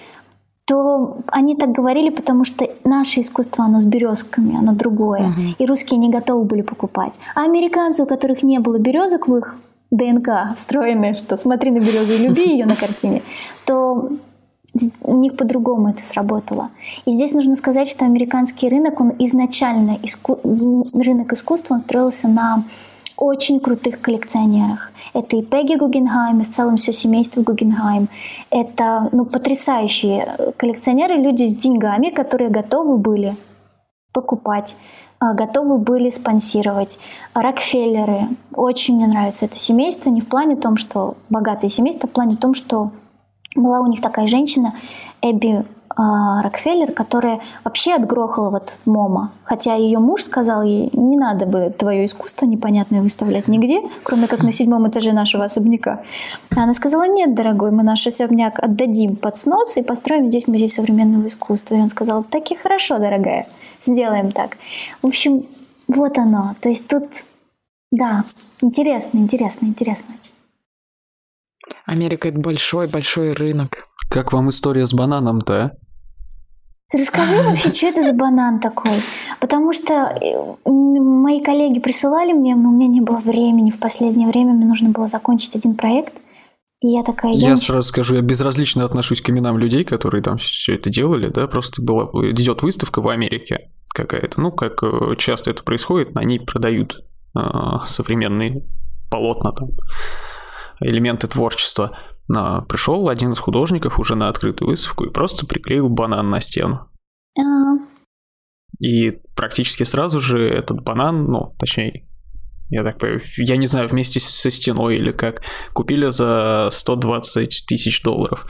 то 0.65 1.17
они 1.27 1.55
так 1.55 1.71
говорили, 1.71 2.09
потому 2.09 2.45
что 2.45 2.69
наше 2.83 3.21
искусство, 3.21 3.65
оно 3.65 3.79
с 3.79 3.85
березками, 3.85 4.55
оно 4.55 4.73
другое. 4.73 5.21
Uh-huh. 5.21 5.55
И 5.57 5.65
русские 5.65 5.99
не 5.99 6.09
готовы 6.09 6.45
были 6.45 6.61
покупать. 6.61 7.19
А 7.33 7.43
американцы, 7.43 8.03
у 8.03 8.05
которых 8.05 8.43
не 8.43 8.59
было 8.59 8.77
березок 8.77 9.27
в 9.27 9.35
их 9.35 9.55
ДНК 9.91 10.55
встроенное, 10.55 11.13
что 11.13 11.37
смотри 11.37 11.71
на 11.71 11.79
березу 11.79 12.13
и 12.13 12.27
люби 12.27 12.43
ее 12.43 12.65
на 12.65 12.75
картине, 12.75 13.21
то 13.65 14.09
у 15.01 15.15
них 15.17 15.35
по-другому 15.35 15.89
это 15.89 16.05
сработало. 16.05 16.69
И 17.05 17.11
здесь 17.11 17.33
нужно 17.33 17.55
сказать, 17.55 17.87
что 17.87 18.05
американский 18.05 18.69
рынок, 18.69 18.99
он 18.99 19.13
изначально, 19.19 19.97
иску... 20.03 20.39
рынок 20.93 21.33
искусства, 21.33 21.75
он 21.75 21.79
строился 21.79 22.27
на 22.27 22.63
очень 23.17 23.59
крутых 23.59 23.99
коллекционерах. 23.99 24.91
Это 25.13 25.35
и 25.35 25.41
Пегги 25.41 25.75
Гугенхайм, 25.75 26.41
и 26.41 26.45
в 26.45 26.49
целом 26.49 26.77
все 26.77 26.93
семейство 26.93 27.41
Гугенхайм. 27.41 28.07
Это 28.49 29.09
ну, 29.11 29.25
потрясающие 29.25 30.53
коллекционеры, 30.57 31.15
люди 31.15 31.45
с 31.45 31.55
деньгами, 31.55 32.09
которые 32.09 32.49
готовы 32.49 32.97
были 32.97 33.35
покупать 34.13 34.77
готовы 35.19 35.77
были 35.77 36.09
спонсировать. 36.09 36.99
Рокфеллеры. 37.33 38.29
Очень 38.53 38.95
мне 38.95 39.07
нравится 39.07 39.45
это 39.45 39.59
семейство. 39.59 40.09
Не 40.09 40.21
в 40.21 40.27
плане 40.27 40.55
том, 40.55 40.77
что 40.77 41.17
богатое 41.29 41.69
семейство, 41.69 42.07
а 42.07 42.09
в 42.09 42.13
плане 42.13 42.37
том, 42.37 42.53
что 42.53 42.91
была 43.55 43.81
у 43.81 43.87
них 43.87 44.01
такая 44.01 44.27
женщина, 44.27 44.73
Эбби 45.21 45.57
а, 45.57 45.65
Рокфеллер, 45.99 46.93
которая 46.93 47.41
вообще 47.65 47.93
отгрохала 47.93 48.49
вот 48.49 48.77
Мома. 48.85 49.31
Хотя 49.43 49.75
ее 49.75 49.99
муж 49.99 50.23
сказал 50.23 50.63
ей, 50.63 50.89
не 50.93 51.17
надо 51.17 51.45
бы 51.45 51.73
твое 51.77 52.05
искусство 52.05 52.45
непонятное 52.45 53.01
выставлять 53.01 53.49
нигде, 53.49 53.81
кроме 54.03 54.27
как 54.27 54.41
на 54.41 54.53
седьмом 54.53 54.87
этаже 54.87 55.11
нашего 55.11 55.43
особняка. 55.43 56.01
А 56.55 56.63
она 56.63 56.73
сказала, 56.73 57.05
нет, 57.07 57.35
дорогой, 57.35 57.71
мы 57.71 57.83
наш 57.83 58.07
особняк 58.07 58.59
отдадим 58.59 59.17
под 59.17 59.35
снос 59.35 59.75
и 59.75 59.81
построим 59.81 60.29
здесь 60.29 60.47
музей 60.47 60.69
современного 60.69 61.27
искусства. 61.27 61.75
И 61.75 61.81
он 61.81 61.89
сказал, 61.89 62.23
так 62.23 62.49
и 62.51 62.55
хорошо, 62.55 62.97
дорогая, 62.97 63.45
сделаем 63.85 64.31
так. 64.31 64.57
В 65.01 65.07
общем, 65.07 65.43
вот 65.89 66.17
оно. 66.17 66.55
То 66.61 66.69
есть 66.69 66.87
тут, 66.87 67.09
да, 67.91 68.23
интересно, 68.61 69.17
интересно, 69.17 69.65
интересно. 69.65 70.15
Америка— 71.85 72.27
это 72.29 72.39
большой-большой 72.39 73.33
рынок. 73.33 73.89
Как 74.09 74.31
вам 74.33 74.49
история 74.49 74.87
с 74.87 74.93
бананом-то, 74.93 75.77
а? 76.93 76.97
Расскажи 76.97 77.35
вообще, 77.49 77.73
что 77.73 77.87
это 77.87 78.03
за 78.03 78.13
банан 78.13 78.59
такой? 78.59 79.01
Потому 79.39 79.73
что 79.73 79.93
э, 79.93 80.69
мои 80.69 81.41
коллеги 81.41 81.79
присылали 81.79 82.33
мне, 82.33 82.55
но 82.55 82.69
у 82.69 82.71
меня 82.71 82.87
не 82.87 83.01
было 83.01 83.17
времени. 83.17 83.71
В 83.71 83.79
последнее 83.79 84.27
время 84.27 84.53
мне 84.53 84.65
нужно 84.65 84.89
было 84.89 85.07
закончить 85.07 85.55
один 85.55 85.75
проект. 85.75 86.13
И 86.81 86.87
я 86.87 87.03
такая... 87.03 87.33
Я, 87.33 87.49
я 87.49 87.57
сразу 87.57 87.89
скажу, 87.89 88.15
я 88.15 88.21
безразлично 88.21 88.85
отношусь 88.85 89.21
к 89.21 89.29
именам 89.29 89.57
людей, 89.57 89.83
которые 89.83 90.23
там 90.23 90.37
все 90.37 90.75
это 90.75 90.89
делали, 90.89 91.27
да, 91.27 91.45
просто 91.47 91.81
была, 91.81 92.05
идет 92.31 92.63
выставка 92.63 93.01
в 93.01 93.09
Америке 93.09 93.71
какая-то, 93.93 94.39
ну, 94.39 94.51
как 94.51 94.81
э, 94.83 95.15
часто 95.17 95.49
это 95.51 95.63
происходит, 95.63 96.15
на 96.15 96.23
ней 96.23 96.39
продают 96.39 97.03
э, 97.35 97.39
современные 97.83 98.65
полотна 99.11 99.51
там, 99.51 99.71
элементы 100.79 101.27
творчества. 101.27 101.91
А, 102.35 102.61
пришел 102.61 103.09
один 103.09 103.33
из 103.33 103.39
художников 103.39 103.99
уже 103.99 104.15
на 104.15 104.29
открытую 104.29 104.69
выставку 104.69 105.05
и 105.05 105.11
просто 105.11 105.45
приклеил 105.45 105.89
банан 105.89 106.29
на 106.29 106.41
стену. 106.41 106.87
А. 107.37 107.41
И 108.79 109.11
практически 109.35 109.83
сразу 109.83 110.19
же 110.19 110.47
этот 110.47 110.81
банан, 110.83 111.25
ну, 111.25 111.55
точнее, 111.59 112.07
я 112.69 112.83
так 112.83 112.99
понимаю, 112.99 113.21
я 113.37 113.57
не 113.57 113.65
знаю, 113.65 113.87
вместе 113.87 114.19
со 114.19 114.49
стеной 114.49 114.97
или 114.97 115.11
как, 115.11 115.41
купили 115.73 116.07
за 116.09 116.69
120 116.71 117.65
тысяч 117.67 118.03
долларов. 118.03 118.45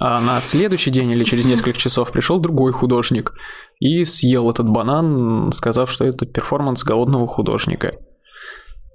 А 0.00 0.20
на 0.20 0.40
следующий 0.40 0.90
день 0.90 1.10
или 1.10 1.24
через 1.24 1.46
несколько 1.46 1.78
часов 1.78 2.10
пришел 2.12 2.40
другой 2.40 2.72
художник 2.72 3.32
и 3.78 4.04
съел 4.04 4.50
этот 4.50 4.68
банан, 4.68 5.52
сказав, 5.52 5.90
что 5.90 6.04
это 6.04 6.26
перформанс 6.26 6.82
голодного 6.82 7.26
художника. 7.26 7.94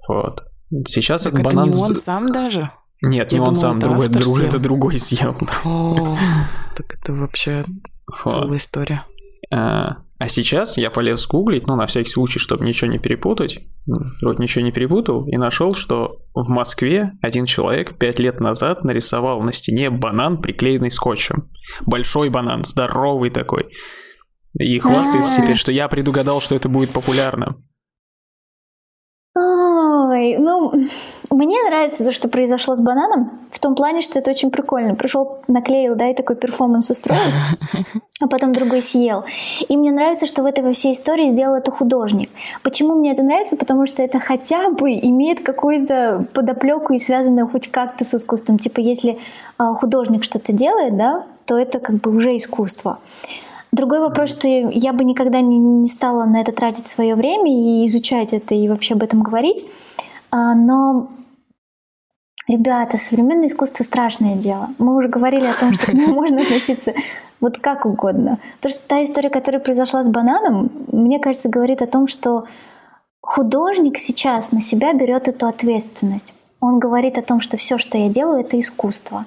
Вот. 0.08 0.44
Сейчас 0.86 1.22
так 1.22 1.34
этот 1.34 1.46
это 1.46 1.56
банан... 1.56 1.70
не 1.70 1.82
он 1.82 1.96
сам 1.96 2.30
даже? 2.32 2.70
Нет, 3.06 3.32
Я 3.32 3.38
не 3.38 3.44
он 3.46 3.54
сам, 3.54 3.78
это 3.78 3.86
другой, 3.86 4.08
другой, 4.08 4.44
это 4.44 4.58
другой 4.58 4.98
съел. 4.98 5.36
О, 5.64 6.18
так 6.76 6.94
это 6.94 7.12
вообще 7.12 7.64
целая 8.28 8.58
история. 8.58 9.04
А, 9.52 9.98
а 10.18 10.28
сейчас 10.28 10.76
я 10.76 10.90
полез 10.90 11.26
гуглить, 11.26 11.66
ну, 11.66 11.76
на 11.76 11.86
всякий 11.86 12.10
случай, 12.10 12.38
чтобы 12.38 12.64
ничего 12.64 12.90
не 12.90 12.98
перепутать. 12.98 13.60
Вроде 14.22 14.42
ничего 14.42 14.64
не 14.64 14.72
перепутал. 14.72 15.26
И 15.28 15.36
нашел, 15.36 15.74
что 15.74 16.22
в 16.34 16.48
Москве 16.48 17.12
один 17.20 17.44
человек 17.44 17.96
пять 17.98 18.18
лет 18.18 18.40
назад 18.40 18.82
нарисовал 18.82 19.42
на 19.42 19.52
стене 19.52 19.90
банан, 19.90 20.40
приклеенный 20.40 20.90
скотчем. 20.90 21.50
Большой 21.84 22.30
банан, 22.30 22.64
здоровый 22.64 23.30
такой. 23.30 23.68
И 24.58 24.78
хвастается 24.78 25.40
теперь, 25.40 25.56
что 25.58 25.70
я 25.70 25.86
предугадал, 25.88 26.40
что 26.40 26.54
это 26.54 26.68
будет 26.68 26.90
популярно. 26.90 27.56
Ой, 30.26 30.36
ну, 30.38 30.72
мне 31.30 31.56
нравится 31.68 32.04
то, 32.04 32.12
что 32.12 32.28
произошло 32.28 32.74
с 32.74 32.80
бананом, 32.80 33.30
в 33.50 33.58
том 33.58 33.74
плане, 33.74 34.00
что 34.00 34.18
это 34.18 34.30
очень 34.30 34.50
прикольно. 34.50 34.94
Пришел, 34.94 35.38
наклеил, 35.48 35.94
да, 35.94 36.08
и 36.08 36.14
такой 36.14 36.36
перформанс 36.36 36.90
устроил, 36.90 37.20
а 38.20 38.26
потом 38.26 38.52
другой 38.52 38.82
съел. 38.82 39.24
И 39.68 39.76
мне 39.76 39.92
нравится, 39.92 40.26
что 40.26 40.42
в 40.42 40.46
этой 40.46 40.64
во 40.64 40.72
всей 40.72 40.92
истории 40.92 41.28
сделал 41.28 41.54
это 41.54 41.70
художник. 41.70 42.30
Почему 42.62 42.94
мне 42.94 43.12
это 43.12 43.22
нравится? 43.22 43.56
Потому 43.56 43.86
что 43.86 44.02
это 44.02 44.18
хотя 44.18 44.70
бы 44.70 44.92
имеет 44.92 45.40
какую-то 45.40 46.26
подоплеку 46.34 46.94
и 46.94 46.98
связанную 46.98 47.48
хоть 47.48 47.68
как-то 47.68 48.04
с 48.04 48.14
искусством. 48.14 48.58
Типа, 48.58 48.80
если 48.80 49.18
а, 49.58 49.74
художник 49.74 50.24
что-то 50.24 50.52
делает, 50.52 50.96
да, 50.96 51.24
то 51.46 51.56
это 51.56 51.78
как 51.78 51.96
бы 51.96 52.14
уже 52.14 52.36
искусство. 52.36 52.98
Другой 53.72 54.00
вопрос, 54.00 54.30
что 54.30 54.48
я 54.48 54.92
бы 54.92 55.04
никогда 55.04 55.40
не, 55.40 55.58
не 55.58 55.88
стала 55.88 56.24
на 56.24 56.40
это 56.40 56.52
тратить 56.52 56.86
свое 56.86 57.14
время 57.14 57.52
и 57.52 57.84
изучать 57.86 58.32
это 58.32 58.54
и 58.54 58.68
вообще 58.68 58.94
об 58.94 59.02
этом 59.02 59.22
говорить. 59.22 59.66
А, 60.36 60.54
но 60.54 61.08
Ребята, 62.46 62.96
современное 62.96 63.48
искусство 63.48 63.82
страшное 63.82 64.36
дело. 64.36 64.68
Мы 64.78 64.94
уже 64.94 65.08
говорили 65.08 65.46
о 65.46 65.54
том, 65.54 65.72
что 65.72 65.86
к 65.86 65.94
нему 65.94 66.14
можно 66.20 66.42
относиться 66.42 66.94
вот 67.40 67.58
как 67.58 67.86
угодно. 67.86 68.38
То, 68.60 68.68
что 68.68 68.78
та 68.86 69.02
история, 69.02 69.30
которая 69.30 69.60
произошла 69.60 70.04
с 70.04 70.08
бананом, 70.08 70.70
мне 70.92 71.18
кажется, 71.18 71.48
говорит 71.48 71.82
о 71.82 71.88
том, 71.88 72.06
что 72.06 72.44
художник 73.20 73.98
сейчас 73.98 74.52
на 74.52 74.60
себя 74.60 74.92
берет 74.92 75.26
эту 75.26 75.48
ответственность. 75.48 76.34
Он 76.60 76.78
говорит 76.78 77.18
о 77.18 77.22
том, 77.22 77.40
что 77.40 77.56
все, 77.56 77.78
что 77.78 77.98
я 77.98 78.08
делаю, 78.08 78.42
это 78.42 78.60
искусство. 78.60 79.24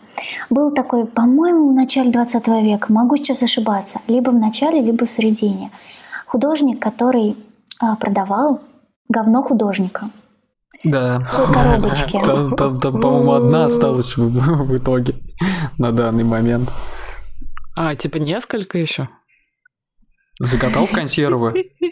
Был 0.49 0.72
такой, 0.72 1.06
по-моему, 1.06 1.72
в 1.72 1.73
начале 1.73 2.11
20 2.11 2.48
века, 2.64 2.94
могу 2.94 3.18
сейчас 3.18 3.44
ошибаться, 3.44 3.99
либо 4.07 4.30
в 4.30 4.40
начале, 4.40 4.80
либо 4.80 5.06
в 5.06 5.10
середине. 5.10 5.72
Художник, 6.26 6.80
который 6.80 7.36
а, 7.81 7.98
продавал 7.98 8.61
говно 9.10 9.41
художника. 9.41 10.06
Да. 10.84 11.22
Там, 12.23 12.56
там, 12.56 12.80
там, 12.80 13.01
по-моему, 13.01 13.34
одна 13.34 13.65
осталась 13.65 14.15
в, 14.15 14.30
в 14.30 14.77
итоге 14.77 15.15
на 15.77 15.91
данный 15.91 16.23
момент. 16.23 16.69
А, 17.76 17.95
типа 17.95 18.18
несколько 18.18 18.77
еще? 18.77 19.07
В 20.39 20.88
консервы. 20.93 21.72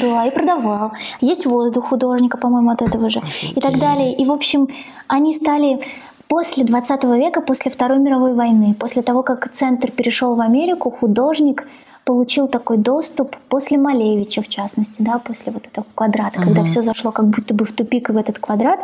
Да, 0.00 0.26
и 0.26 0.30
продавал. 0.34 0.90
Есть 1.20 1.46
воздух 1.46 1.88
художника, 1.88 2.36
по-моему, 2.36 2.70
от 2.70 2.82
этого 2.82 3.10
же. 3.10 3.22
И 3.54 3.60
так 3.60 3.78
далее. 3.78 4.12
И, 4.12 4.24
в 4.24 4.32
общем, 4.32 4.68
они 5.06 5.34
стали 5.34 5.80
после 6.26 6.64
20 6.64 7.04
века, 7.04 7.40
после 7.42 7.70
Второй 7.70 7.98
мировой 7.98 8.34
войны, 8.34 8.74
после 8.74 9.02
того, 9.02 9.22
как 9.22 9.52
центр 9.52 9.90
перешел 9.90 10.34
в 10.34 10.40
Америку, 10.40 10.90
художник 10.90 11.66
получил 12.04 12.48
такой 12.48 12.78
доступ 12.78 13.36
после 13.48 13.78
Малевича, 13.78 14.42
в 14.42 14.48
частности, 14.48 15.02
да, 15.02 15.18
после 15.18 15.52
вот 15.52 15.66
этого 15.66 15.84
квадрата, 15.94 16.40
uh-huh. 16.40 16.44
когда 16.44 16.64
все 16.64 16.82
зашло 16.82 17.12
как 17.12 17.28
будто 17.28 17.54
бы 17.54 17.64
в 17.64 17.72
тупик 17.72 18.08
в 18.08 18.16
этот 18.16 18.38
квадрат, 18.38 18.80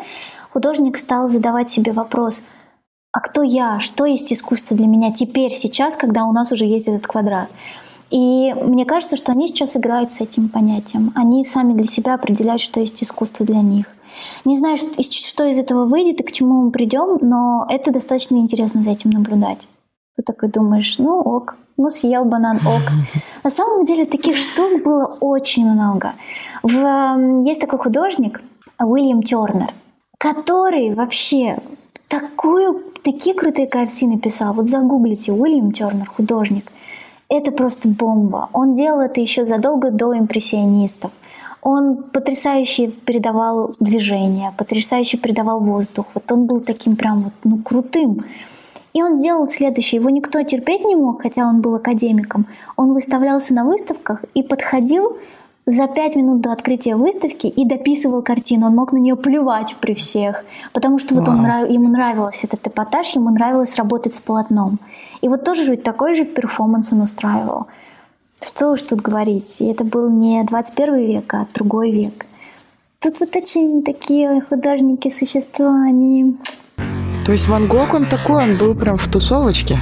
художник 0.53 0.97
стал 0.99 1.29
задавать 1.29 1.71
себе 1.71 1.93
вопрос, 1.93 2.43
а 3.13 3.21
кто 3.21 3.43
я, 3.43 3.81
что 3.81 4.05
есть 4.05 4.33
искусство 4.33 4.77
для 4.77 4.87
меня 4.87 5.13
теперь, 5.13 5.51
сейчас, 5.51 5.97
когда 5.97 6.25
у 6.25 6.33
нас 6.33 6.53
уже 6.53 6.67
есть 6.67 6.89
этот 6.89 7.07
квадрат. 7.07 7.49
И 8.11 8.55
мне 8.55 8.85
кажется, 8.87 9.17
что 9.17 9.33
они 9.33 9.49
сейчас 9.49 9.77
играют 9.77 10.13
с 10.13 10.21
этим 10.21 10.49
понятием. 10.49 11.13
Они 11.15 11.45
сами 11.45 11.75
для 11.75 11.87
себя 11.87 12.15
определяют, 12.15 12.63
что 12.63 12.81
есть 12.81 13.03
искусство 13.03 13.45
для 13.45 13.61
них. 13.61 13.87
Не 14.45 14.59
знаю, 14.59 14.77
что 14.77 15.45
из 15.45 15.59
этого 15.59 15.85
выйдет 15.85 16.21
и 16.21 16.23
к 16.23 16.33
чему 16.33 16.65
мы 16.65 16.71
придем, 16.71 17.19
но 17.21 17.67
это 17.69 17.93
достаточно 17.93 18.37
интересно 18.37 18.83
за 18.83 18.91
этим 18.91 19.11
наблюдать. 19.11 19.69
Ты 20.19 20.25
такой 20.25 20.49
думаешь, 20.49 20.97
ну 20.99 21.21
ок, 21.21 21.55
ну 21.77 21.91
съел 21.91 22.25
банан, 22.25 22.57
ок. 22.57 22.83
На 23.45 23.51
самом 23.51 23.85
деле 23.85 24.05
таких 24.05 24.37
штук 24.37 24.83
было 24.83 25.09
очень 25.21 25.65
много. 25.65 26.13
В, 26.65 27.45
есть 27.45 27.61
такой 27.61 27.79
художник 27.79 28.43
Уильям 28.81 29.23
Тернер, 29.23 29.73
который 30.19 30.91
вообще 30.91 31.57
такую, 32.09 32.83
такие 33.05 33.33
крутые 33.33 33.69
картины 33.69 34.19
писал. 34.19 34.55
Вот 34.55 34.69
загуглите, 34.69 35.31
Уильям 35.31 35.71
Тернер, 35.71 36.09
художник. 36.09 36.65
Это 37.29 37.53
просто 37.53 37.87
бомба. 37.87 38.49
Он 38.53 38.75
делал 38.75 39.01
это 39.01 39.21
еще 39.21 39.47
задолго 39.47 39.93
до 39.93 40.19
импрессионистов. 40.19 41.13
Он 41.63 42.03
потрясающе 42.03 42.89
передавал 42.89 43.71
движение, 43.79 44.53
потрясающе 44.59 45.17
передавал 45.17 45.61
воздух. 45.61 46.07
Вот 46.15 46.33
он 46.33 46.45
был 46.45 46.59
таким 46.59 46.97
прям 46.97 47.19
вот, 47.19 47.33
ну, 47.45 47.59
крутым. 47.59 48.19
И 48.93 49.03
он 49.03 49.19
делал 49.19 49.47
следующее. 49.49 50.01
Его 50.01 50.11
никто 50.11 50.43
терпеть 50.43 50.85
не 50.85 50.97
мог, 50.97 51.23
хотя 51.23 51.47
он 51.47 51.61
был 51.61 51.75
академиком. 51.75 52.47
Он 52.77 52.93
выставлялся 52.93 53.55
на 53.55 53.65
выставках 53.65 54.25
и 54.35 54.43
подходил 54.43 55.17
за 55.67 55.87
пять 55.87 56.17
минут 56.17 56.41
до 56.41 56.53
открытия 56.53 56.97
выставки 56.97 57.47
и 57.47 57.67
дописывал 57.67 58.23
картину. 58.23 58.67
Он 58.67 58.75
мог 58.75 58.93
на 58.93 58.97
нее 58.97 59.17
плевать 59.17 59.77
при 59.81 59.95
всех, 59.95 60.45
потому 60.73 60.99
что 60.99 61.15
вот 61.15 61.29
он, 61.29 61.45
ему 61.45 61.89
нравился 61.89 62.47
этот 62.47 62.67
эпатаж, 62.67 63.15
ему 63.15 63.31
нравилось 63.31 63.75
работать 63.75 64.15
с 64.15 64.21
полотном. 64.21 64.79
И 65.21 65.29
вот 65.29 65.45
тоже 65.45 65.71
ведь 65.71 65.83
такой 65.83 66.15
же 66.15 66.25
перформанс 66.25 66.93
он 66.93 67.03
устраивал. 67.03 67.67
Что 68.43 68.71
уж 68.71 68.83
тут 68.83 69.03
говорить. 69.03 69.61
И 69.61 69.67
это 69.67 69.85
был 69.85 70.09
не 70.09 70.43
21 70.43 70.95
век, 70.97 71.35
а 71.35 71.47
другой 71.55 71.91
век. 71.91 72.25
Тут 73.01 73.21
вот 73.21 73.37
очень 73.37 73.83
такие 73.83 74.41
художники, 74.49 75.11
существа, 75.11 75.85
они... 75.87 76.37
То 77.29 77.33
есть 77.33 77.47
Ван 77.47 77.67
Гог, 77.67 77.93
он 77.93 78.07
такой, 78.07 78.43
он 78.43 78.57
был 78.57 78.75
прям 78.75 78.97
в 78.97 79.07
тусовочке? 79.07 79.79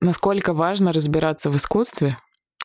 Насколько 0.00 0.54
важно 0.54 0.90
разбираться 0.94 1.50
в 1.50 1.56
искусстве? 1.58 2.16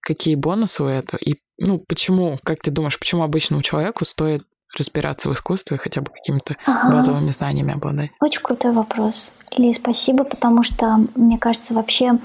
Какие 0.02 0.36
бонусы 0.36 0.82
у 0.82 0.88
этого? 0.88 1.20
И 1.20 1.36
ну, 1.58 1.84
почему, 1.86 2.40
как 2.46 2.62
ты 2.62 2.72
думаешь, 2.72 2.98
почему 2.98 3.24
обычному 3.24 3.62
человеку 3.62 4.06
стоит 4.06 4.44
разбираться 4.78 5.28
в 5.28 5.34
искусстве, 5.34 5.78
хотя 5.78 6.00
бы 6.00 6.12
какими-то 6.12 6.56
ага. 6.66 6.96
базовыми 6.96 7.32
знаниями 7.32 7.74
обладать? 7.74 8.12
Очень 8.22 8.42
крутой 8.42 8.72
вопрос. 8.72 9.34
Или 9.58 9.74
спасибо, 9.74 10.24
потому 10.24 10.64
что, 10.64 11.02
мне 11.16 11.38
кажется, 11.38 11.74
вообще 11.74 12.20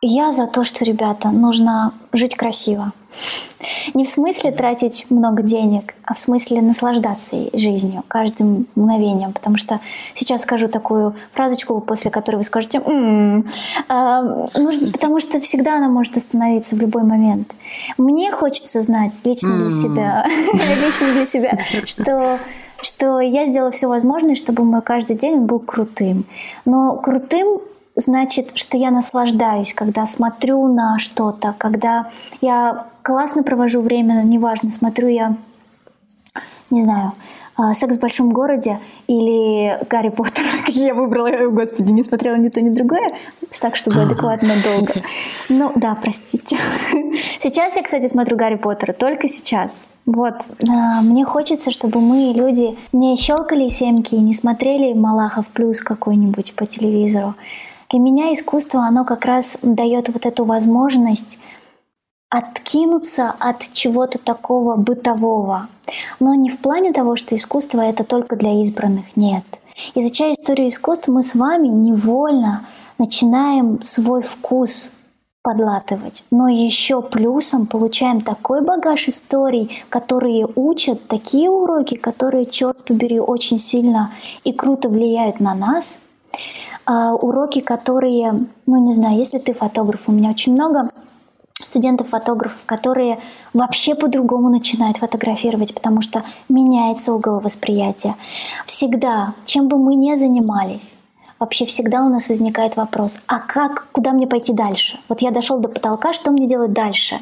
я 0.00 0.32
за 0.32 0.46
то, 0.46 0.64
что, 0.64 0.84
ребята, 0.84 1.30
нужно 1.30 1.92
жить 2.12 2.36
красиво. 2.36 2.92
Не 3.94 4.04
в 4.04 4.08
смысле 4.08 4.52
тратить 4.52 5.06
много 5.10 5.42
денег, 5.42 5.94
а 6.04 6.14
в 6.14 6.20
смысле 6.20 6.62
наслаждаться 6.62 7.36
жизнью, 7.52 8.04
каждым 8.06 8.66
мгновением. 8.76 9.32
Потому 9.32 9.56
что 9.56 9.80
сейчас 10.14 10.42
скажу 10.42 10.68
такую 10.68 11.16
фразочку, 11.32 11.80
после 11.80 12.12
которой 12.12 12.36
вы 12.36 12.44
скажете 12.44 12.78
«м-м-м», 12.78 13.46
а, 13.88 14.22
нужно, 14.54 14.92
потому 14.92 15.18
что 15.20 15.40
всегда 15.40 15.78
она 15.78 15.88
может 15.88 16.16
остановиться 16.16 16.76
в 16.76 16.78
любой 16.78 17.02
момент. 17.02 17.56
Мне 17.96 18.30
хочется 18.30 18.82
знать 18.82 19.14
лично 19.24 19.58
для 19.58 19.70
себя, 19.70 20.26
лично 20.52 21.12
для 21.12 21.26
себя, 21.26 21.58
что 21.86 22.38
что 22.80 23.18
я 23.18 23.46
сделала 23.48 23.72
все 23.72 23.88
возможное, 23.88 24.36
чтобы 24.36 24.62
мой 24.62 24.82
каждый 24.82 25.16
день 25.16 25.38
был 25.38 25.58
крутым. 25.58 26.24
Но 26.64 26.94
крутым 26.94 27.58
значит, 27.98 28.52
что 28.54 28.78
я 28.78 28.90
наслаждаюсь, 28.90 29.74
когда 29.74 30.06
смотрю 30.06 30.66
на 30.72 30.98
что-то, 30.98 31.54
когда 31.58 32.06
я 32.40 32.86
классно 33.02 33.42
провожу 33.42 33.82
время, 33.82 34.22
неважно, 34.22 34.70
смотрю 34.70 35.08
я, 35.08 35.36
не 36.70 36.84
знаю, 36.84 37.12
а, 37.56 37.74
«Секс 37.74 37.96
в 37.96 38.00
большом 38.00 38.32
городе» 38.32 38.78
или 39.08 39.84
«Гарри 39.90 40.10
Поттер». 40.10 40.44
Я 40.68 40.94
выбрала, 40.94 41.50
господи, 41.50 41.90
не 41.90 42.04
смотрела 42.04 42.36
ни 42.36 42.50
то, 42.50 42.60
ни 42.60 42.68
другое, 42.68 43.08
так, 43.60 43.74
чтобы 43.74 44.02
адекватно 44.02 44.54
долго. 44.62 45.02
Ну, 45.48 45.72
да, 45.74 45.96
простите. 46.00 46.56
Сейчас 47.40 47.74
я, 47.74 47.82
кстати, 47.82 48.06
смотрю 48.06 48.36
«Гарри 48.36 48.54
Поттера», 48.54 48.92
только 48.92 49.26
сейчас. 49.26 49.88
Вот, 50.06 50.34
а, 50.68 51.02
мне 51.02 51.24
хочется, 51.24 51.72
чтобы 51.72 52.00
мы, 52.00 52.32
люди, 52.32 52.76
не 52.92 53.16
щелкали 53.16 53.68
семки 53.70 54.14
и 54.14 54.20
не 54.20 54.34
смотрели 54.34 54.92
«Малахов 54.92 55.48
плюс» 55.48 55.80
какой-нибудь 55.80 56.54
по 56.54 56.64
телевизору, 56.64 57.34
для 57.90 58.00
меня 58.00 58.32
искусство, 58.32 58.82
оно 58.82 59.04
как 59.04 59.24
раз 59.24 59.58
дает 59.62 60.08
вот 60.10 60.26
эту 60.26 60.44
возможность 60.44 61.38
откинуться 62.30 63.34
от 63.38 63.72
чего-то 63.72 64.18
такого 64.18 64.76
бытового. 64.76 65.68
Но 66.20 66.34
не 66.34 66.50
в 66.50 66.58
плане 66.58 66.92
того, 66.92 67.16
что 67.16 67.34
искусство 67.34 67.80
это 67.80 68.04
только 68.04 68.36
для 68.36 68.62
избранных, 68.62 69.16
нет. 69.16 69.44
Изучая 69.94 70.34
историю 70.34 70.68
искусства, 70.68 71.12
мы 71.12 71.22
с 71.22 71.34
вами 71.34 71.68
невольно 71.68 72.66
начинаем 72.98 73.82
свой 73.82 74.22
вкус 74.22 74.92
подлатывать. 75.42 76.24
Но 76.30 76.48
еще 76.48 77.00
плюсом 77.00 77.66
получаем 77.66 78.20
такой 78.20 78.60
багаж 78.60 79.08
историй, 79.08 79.82
которые 79.88 80.46
учат, 80.56 81.08
такие 81.08 81.48
уроки, 81.48 81.96
которые, 81.96 82.44
черт 82.44 82.84
побери, 82.84 83.18
очень 83.18 83.56
сильно 83.56 84.12
и 84.44 84.52
круто 84.52 84.90
влияют 84.90 85.40
на 85.40 85.54
нас, 85.54 86.00
а, 86.86 87.14
уроки, 87.14 87.60
которые, 87.60 88.34
ну 88.66 88.84
не 88.84 88.94
знаю, 88.94 89.18
если 89.18 89.38
ты 89.38 89.52
фотограф, 89.52 90.02
у 90.06 90.12
меня 90.12 90.30
очень 90.30 90.54
много 90.54 90.82
студентов-фотографов, 91.60 92.58
которые 92.66 93.18
вообще 93.52 93.94
по-другому 93.94 94.48
начинают 94.48 94.98
фотографировать, 94.98 95.74
потому 95.74 96.02
что 96.02 96.22
меняется 96.48 97.12
угол 97.12 97.40
восприятия. 97.40 98.14
Всегда, 98.66 99.34
чем 99.44 99.68
бы 99.68 99.76
мы 99.78 99.94
ни 99.94 100.14
занимались, 100.14 100.94
вообще 101.38 101.66
всегда 101.66 102.02
у 102.02 102.08
нас 102.08 102.28
возникает 102.28 102.76
вопрос, 102.76 103.18
а 103.26 103.38
как, 103.38 103.88
куда 103.92 104.12
мне 104.12 104.26
пойти 104.26 104.52
дальше? 104.52 104.98
Вот 105.08 105.20
я 105.20 105.30
дошел 105.30 105.58
до 105.58 105.68
потолка, 105.68 106.12
что 106.12 106.30
мне 106.30 106.46
делать 106.46 106.72
дальше? 106.72 107.20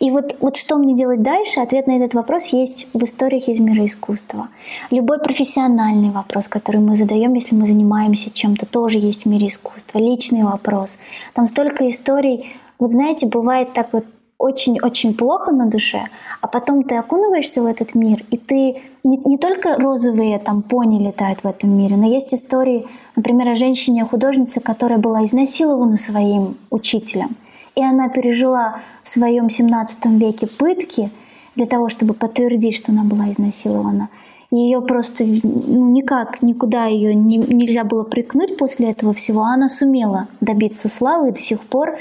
И 0.00 0.10
вот, 0.10 0.36
вот 0.40 0.56
что 0.56 0.76
мне 0.76 0.94
делать 0.94 1.22
дальше, 1.22 1.60
ответ 1.60 1.86
на 1.86 1.96
этот 1.96 2.14
вопрос 2.14 2.48
есть 2.48 2.88
в 2.92 3.02
историях 3.04 3.48
из 3.48 3.60
мира 3.60 3.84
искусства. 3.86 4.48
Любой 4.90 5.18
профессиональный 5.18 6.10
вопрос, 6.10 6.48
который 6.48 6.80
мы 6.80 6.96
задаем, 6.96 7.34
если 7.34 7.54
мы 7.54 7.66
занимаемся 7.66 8.30
чем-то, 8.30 8.66
тоже 8.66 8.98
есть 8.98 9.24
в 9.24 9.26
мире 9.26 9.48
искусства. 9.48 9.98
Личный 9.98 10.42
вопрос. 10.42 10.98
Там 11.34 11.46
столько 11.46 11.88
историй. 11.88 12.54
Вот 12.78 12.90
знаете, 12.90 13.26
бывает 13.26 13.72
так 13.72 13.92
вот 13.92 14.04
очень-очень 14.42 15.14
плохо 15.14 15.52
на 15.52 15.70
душе, 15.70 16.02
а 16.40 16.48
потом 16.48 16.82
ты 16.82 16.96
окунываешься 16.96 17.62
в 17.62 17.66
этот 17.66 17.94
мир, 17.94 18.24
и 18.32 18.36
ты 18.36 18.82
не, 19.04 19.16
не 19.18 19.38
только 19.38 19.76
розовые 19.76 20.40
там 20.40 20.62
пони 20.62 20.98
летают 21.06 21.44
в 21.44 21.46
этом 21.46 21.70
мире, 21.70 21.96
но 21.96 22.08
есть 22.08 22.34
истории, 22.34 22.86
например, 23.14 23.50
о 23.50 23.54
женщине-художнице, 23.54 24.60
которая 24.60 24.98
была 24.98 25.24
изнасилована 25.24 25.96
своим 25.96 26.56
учителем. 26.70 27.36
И 27.74 27.82
она 27.82 28.08
пережила 28.08 28.80
в 29.02 29.08
своем 29.08 29.48
17 29.48 30.06
веке 30.06 30.46
пытки 30.46 31.10
для 31.56 31.66
того, 31.66 31.88
чтобы 31.88 32.14
подтвердить, 32.14 32.76
что 32.76 32.92
она 32.92 33.04
была 33.04 33.30
изнасилована. 33.30 34.08
Ее 34.50 34.82
просто 34.82 35.24
ну, 35.24 35.90
никак, 35.90 36.42
никуда 36.42 36.84
ее 36.84 37.14
не, 37.14 37.38
нельзя 37.38 37.84
было 37.84 38.04
приткнуть 38.04 38.58
после 38.58 38.90
этого 38.90 39.14
всего. 39.14 39.42
Она 39.42 39.68
сумела 39.70 40.28
добиться 40.42 40.90
славы 40.90 41.30
и 41.30 41.32
до 41.32 41.40
сих 41.40 41.60
пор 41.60 41.98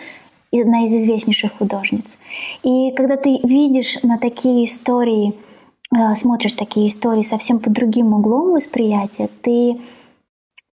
одна 0.59 0.83
из 0.83 0.93
известнейших 0.93 1.53
художниц. 1.57 2.19
И 2.63 2.91
когда 2.91 3.15
ты 3.15 3.39
видишь 3.43 3.99
на 4.03 4.17
такие 4.17 4.65
истории, 4.65 5.33
э, 5.95 6.15
смотришь 6.15 6.53
такие 6.53 6.89
истории 6.89 7.23
совсем 7.23 7.59
под 7.59 7.71
другим 7.71 8.13
углом 8.13 8.51
восприятия, 8.51 9.29
ты 9.41 9.79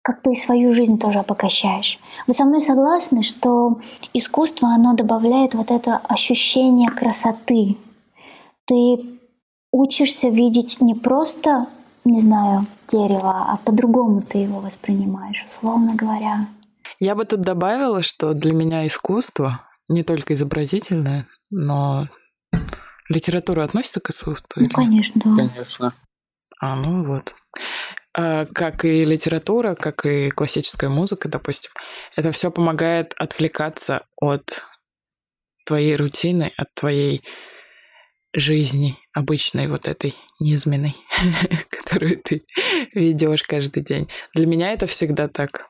как 0.07 0.23
бы 0.23 0.35
и 0.35 0.37
свою 0.37 0.73
жизнь 0.73 1.01
тоже 1.01 1.19
обогащаешь. 1.19 1.99
Вы 2.29 2.33
со 2.33 2.45
мной 2.45 2.61
согласны, 2.61 3.23
что 3.23 3.81
искусство, 4.15 4.69
оно 4.69 4.95
добавляет 4.95 5.55
вот 5.55 5.73
это 5.73 5.97
ощущение 5.97 6.93
красоты. 6.93 7.77
Ты 8.67 9.19
учишься 9.73 10.29
видеть 10.29 10.81
не 10.81 10.95
просто, 10.95 11.67
не 12.05 12.21
знаю, 12.21 12.61
дерево, 12.87 13.47
а 13.49 13.57
по-другому 13.57 14.21
ты 14.21 14.39
его 14.39 14.61
воспринимаешь, 14.61 15.43
условно 15.45 15.97
говоря. 15.97 16.47
Я 17.01 17.17
бы 17.17 17.25
тут 17.25 17.41
добавила, 17.41 18.03
что 18.03 18.33
для 18.33 18.53
меня 18.53 18.87
искусство 18.87 19.61
не 19.89 20.05
только 20.05 20.35
изобразительное, 20.35 21.27
но 21.51 22.07
литература 23.09 23.65
относится 23.65 23.99
к 23.99 24.11
искусству? 24.11 24.63
Ну, 24.63 24.69
конечно, 24.69 25.21
да. 25.25 25.35
Конечно. 25.35 25.95
А, 26.61 26.77
ну 26.77 27.03
вот. 27.03 27.35
А, 28.19 28.47
как 28.47 28.85
и 28.85 29.05
литература, 29.05 29.75
как 29.75 30.07
и 30.07 30.31
классическая 30.31 30.89
музыка, 30.89 31.29
допустим, 31.29 31.71
это 32.17 32.33
все 32.33 32.51
помогает 32.51 33.13
отвлекаться 33.19 34.07
от 34.19 34.63
твоей 35.67 35.97
рутины, 35.97 36.53
от 36.57 36.73
твоей 36.75 37.23
жизни 38.33 38.97
обычной 39.13 39.69
вот 39.69 39.87
этой 39.87 40.15
низменной, 40.41 40.97
которую 41.69 42.19
ты 42.23 42.45
ведешь 42.95 43.43
каждый 43.43 43.83
день. 43.83 44.09
Для 44.35 44.47
меня 44.47 44.73
это 44.73 44.87
всегда 44.87 45.29
так. 45.29 45.67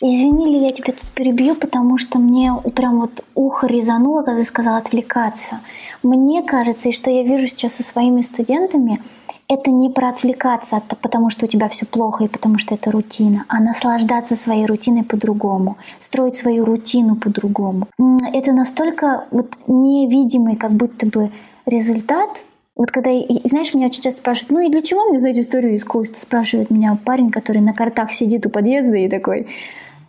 Извини, 0.00 0.64
я 0.64 0.72
тебя 0.72 0.92
тут 0.92 1.10
перебью, 1.10 1.54
потому 1.54 1.98
что 1.98 2.18
мне 2.18 2.52
прям 2.74 3.00
вот 3.00 3.24
ухо 3.34 3.66
резануло, 3.66 4.22
когда 4.22 4.40
ты 4.40 4.44
сказала 4.44 4.78
отвлекаться. 4.78 5.60
Мне 6.02 6.42
кажется, 6.42 6.88
и 6.88 6.92
что 6.92 7.10
я 7.10 7.22
вижу 7.22 7.46
сейчас 7.48 7.74
со 7.74 7.82
своими 7.82 8.22
студентами, 8.22 9.00
это 9.48 9.70
не 9.70 9.90
про 9.90 10.08
отвлекаться, 10.08 10.76
от, 10.76 10.98
потому 10.98 11.30
что 11.30 11.44
у 11.44 11.48
тебя 11.48 11.68
все 11.68 11.86
плохо 11.86 12.24
и 12.24 12.28
потому 12.28 12.58
что 12.58 12.74
это 12.74 12.90
рутина, 12.90 13.44
а 13.48 13.60
наслаждаться 13.60 14.36
своей 14.36 14.66
рутиной 14.66 15.04
по-другому, 15.04 15.76
строить 15.98 16.36
свою 16.36 16.64
рутину 16.64 17.16
по-другому. 17.16 17.86
Это 18.32 18.52
настолько 18.52 19.24
вот 19.30 19.54
невидимый, 19.66 20.56
как 20.56 20.72
будто 20.72 21.06
бы 21.06 21.30
результат. 21.66 22.44
Вот 22.74 22.90
когда, 22.90 23.10
знаешь, 23.44 23.74
меня 23.74 23.88
очень 23.88 24.02
часто 24.02 24.20
спрашивают, 24.20 24.50
ну 24.50 24.60
и 24.60 24.70
для 24.70 24.80
чего 24.80 25.04
мне 25.04 25.20
знать 25.20 25.38
историю 25.38 25.76
искусства? 25.76 26.20
Спрашивает 26.20 26.70
меня 26.70 26.96
парень, 27.04 27.30
который 27.30 27.60
на 27.60 27.74
картах 27.74 28.12
сидит 28.12 28.46
у 28.46 28.50
подъезда 28.50 28.96
и 28.96 29.08
такой, 29.08 29.46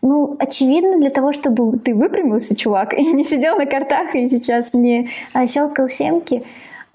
ну, 0.02 0.36
очевидно, 0.40 0.98
для 0.98 1.10
того, 1.10 1.32
чтобы 1.32 1.78
ты 1.80 1.94
выпрямился, 1.94 2.56
чувак, 2.56 2.94
и 2.94 3.04
не 3.14 3.24
сидел 3.24 3.58
на 3.58 3.66
картах 3.66 4.16
и 4.16 4.28
сейчас 4.28 4.74
не 4.74 5.10
щелкал 5.48 5.90
семки, 5.90 6.44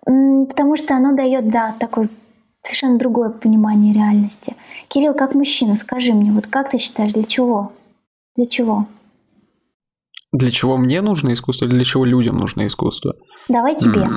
потому 0.04 0.76
что 0.76 0.94
оно 0.94 1.14
дает, 1.14 1.48
да, 1.48 1.74
такой 1.78 2.08
совершенно 2.68 2.98
другое 2.98 3.30
понимание 3.30 3.94
реальности. 3.94 4.54
Кирилл, 4.88 5.14
как 5.14 5.34
мужчина, 5.34 5.74
скажи 5.74 6.12
мне, 6.12 6.32
вот 6.32 6.46
как 6.46 6.70
ты 6.70 6.78
считаешь, 6.78 7.12
для 7.12 7.22
чего? 7.22 7.72
Для 8.36 8.46
чего? 8.46 8.86
Для 10.32 10.50
чего 10.50 10.76
мне 10.76 11.00
нужно 11.00 11.32
искусство 11.32 11.64
или 11.64 11.72
для 11.72 11.84
чего 11.84 12.04
людям 12.04 12.36
нужно 12.36 12.66
искусство? 12.66 13.14
Давай 13.48 13.76
тебе. 13.76 14.08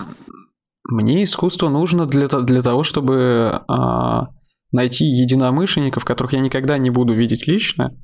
Мне 0.90 1.24
искусство 1.24 1.70
нужно 1.70 2.06
для, 2.06 2.28
для 2.28 2.62
того, 2.62 2.84
чтобы 2.84 3.64
а, 3.68 4.28
найти 4.72 5.06
единомышленников, 5.06 6.04
которых 6.04 6.34
я 6.34 6.40
никогда 6.40 6.78
не 6.78 6.90
буду 6.90 7.14
видеть 7.14 7.48
лично, 7.48 7.96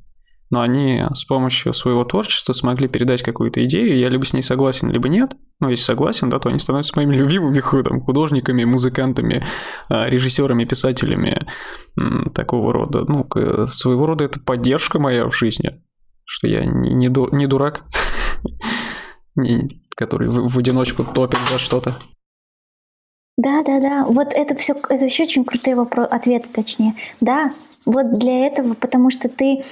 но 0.50 0.62
они 0.62 1.04
с 1.14 1.24
помощью 1.24 1.74
своего 1.74 2.04
творчества 2.04 2.52
смогли 2.52 2.88
передать 2.88 3.22
какую-то 3.22 3.64
идею, 3.64 3.98
я 3.98 4.08
либо 4.08 4.24
с 4.24 4.32
ней 4.32 4.42
согласен, 4.42 4.90
либо 4.90 5.08
нет. 5.08 5.32
Но 5.60 5.70
если 5.70 5.84
согласен, 5.84 6.30
да, 6.30 6.38
то 6.38 6.48
они 6.48 6.58
становятся 6.58 6.92
моими 6.96 7.16
любимыми 7.16 7.60
там, 7.82 8.00
художниками, 8.00 8.64
музыкантами, 8.64 9.44
а, 9.88 10.08
режиссерами, 10.08 10.64
писателями 10.64 11.46
такого 12.34 12.72
рода. 12.72 13.04
Ну, 13.06 13.28
своего 13.68 14.06
рода 14.06 14.24
это 14.24 14.40
поддержка 14.40 14.98
моя 14.98 15.28
в 15.28 15.36
жизни, 15.36 15.82
что 16.24 16.46
я 16.46 16.64
не, 16.64 16.94
не, 16.94 17.36
не 17.36 17.46
дурак, 17.46 17.84
который 19.96 20.28
в 20.28 20.58
одиночку 20.58 21.04
топит 21.04 21.40
за 21.50 21.58
что-то. 21.58 21.94
Да, 23.38 23.62
да, 23.64 23.78
да. 23.78 24.04
Вот 24.04 24.32
это 24.34 24.56
все, 24.56 24.74
это 24.88 25.04
еще 25.04 25.22
очень 25.22 25.44
крутые 25.44 25.76
вопросы, 25.76 26.10
ответы, 26.10 26.48
точнее. 26.52 26.94
Да, 27.20 27.48
вот 27.86 28.18
для 28.18 28.44
этого, 28.44 28.74
потому 28.74 29.10
что 29.10 29.28
ты 29.28 29.62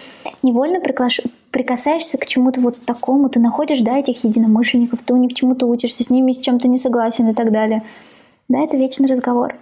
невольно 0.44 0.80
приглаш... 0.80 1.20
прикасаешься 1.50 2.16
к 2.16 2.26
чему-то 2.26 2.60
вот 2.60 2.80
такому, 2.80 3.28
ты 3.28 3.40
находишь, 3.40 3.80
да, 3.80 3.98
этих 3.98 4.22
единомышленников, 4.22 5.02
ты 5.02 5.14
у 5.14 5.16
них 5.16 5.34
чему-то 5.34 5.66
учишься, 5.66 6.04
с 6.04 6.10
ними 6.10 6.30
с 6.30 6.38
чем-то 6.38 6.68
не 6.68 6.78
согласен 6.78 7.28
и 7.28 7.34
так 7.34 7.50
далее. 7.50 7.82
Да, 8.48 8.60
это 8.60 8.76
вечный 8.76 9.08
разговор. 9.08 9.56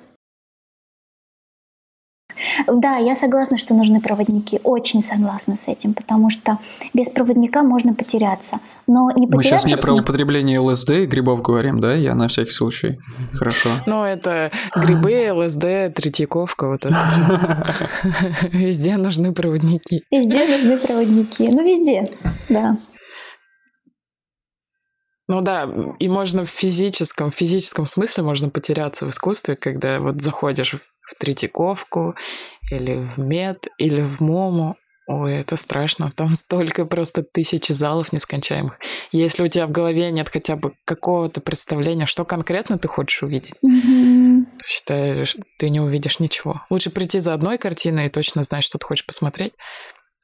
Да, 2.67 2.97
я 2.97 3.15
согласна, 3.15 3.59
что 3.59 3.75
нужны 3.75 4.01
проводники. 4.01 4.61
Очень 4.65 5.03
согласна 5.03 5.57
с 5.57 5.69
этим, 5.69 5.95
потому 5.95 6.31
что 6.31 6.59
без 6.93 7.09
проводника 7.09 7.63
можно 7.63 7.95
потеряться. 7.95 8.61
Но 8.87 9.11
не 9.11 9.27
потеряться... 9.27 9.37
Мы 9.37 9.43
сейчас 9.43 9.65
не 9.65 9.77
про 9.77 9.95
употребление 9.95 10.59
ЛСД 10.61 10.91
и 10.91 11.07
грибов 11.07 11.43
говорим, 11.43 11.81
да? 11.81 11.95
Я 11.95 12.15
на 12.15 12.29
всякий 12.29 12.53
случай. 12.53 12.99
Хорошо. 13.33 13.71
Ну, 13.87 14.05
это 14.05 14.51
грибы, 14.77 15.31
ЛСД, 15.33 15.95
Третьяковка, 15.95 16.69
вот 16.69 16.85
это 16.85 17.67
Везде 18.53 18.97
нужны 18.97 19.33
проводники. 19.33 20.05
Везде 20.11 20.47
нужны 20.47 20.79
проводники. 20.79 21.49
Ну, 21.49 21.65
везде, 21.65 22.09
да. 22.49 22.77
Ну 25.27 25.41
да, 25.41 25.69
и 25.99 26.09
можно 26.09 26.45
в 26.45 26.51
физическом, 26.51 27.31
в 27.31 27.35
физическом 27.35 27.87
смысле 27.87 28.25
можно 28.25 28.51
потеряться 28.51 29.07
в 29.07 29.11
искусстве, 29.11 29.57
когда 29.57 29.99
вот 29.99 30.21
заходишь 30.21 30.75
в 30.75 31.19
Третьяковку 31.19 32.15
или 32.71 32.97
в 32.97 33.19
Мед 33.19 33.67
или 33.79 34.03
в 34.03 34.21
Мому. 34.21 34.77
Ой, 35.07 35.37
это 35.37 35.57
страшно. 35.57 36.11
Там 36.15 36.35
столько 36.37 36.85
просто 36.85 37.23
тысячи 37.23 37.73
залов 37.73 38.13
нескончаемых. 38.13 38.79
Если 39.13 39.43
у 39.43 39.49
тебя 39.49 39.67
в 39.67 39.71
голове 39.71 40.11
нет 40.11 40.29
хотя 40.29 40.57
бы 40.57 40.73
какого-то 40.85 41.41
представления, 41.41 42.07
что 42.07 42.25
конкретно 42.25 42.79
ты 42.79 42.89
хочешь 42.89 43.23
увидеть, 43.23 43.55
mm-hmm. 43.65 44.45
то 44.59 44.67
считаешь, 44.67 45.37
ты 45.59 45.71
не 45.71 45.81
увидишь 45.81 46.21
ничего. 46.21 46.63
Лучше 46.69 46.91
прийти 46.91 47.21
за 47.21 47.35
одной 47.35 47.59
картиной 47.59 48.07
и 48.07 48.11
точно 48.11 48.43
знать, 48.43 48.65
что 48.65 48.79
ты 48.79 48.87
хочешь 48.87 49.07
посмотреть, 49.07 49.55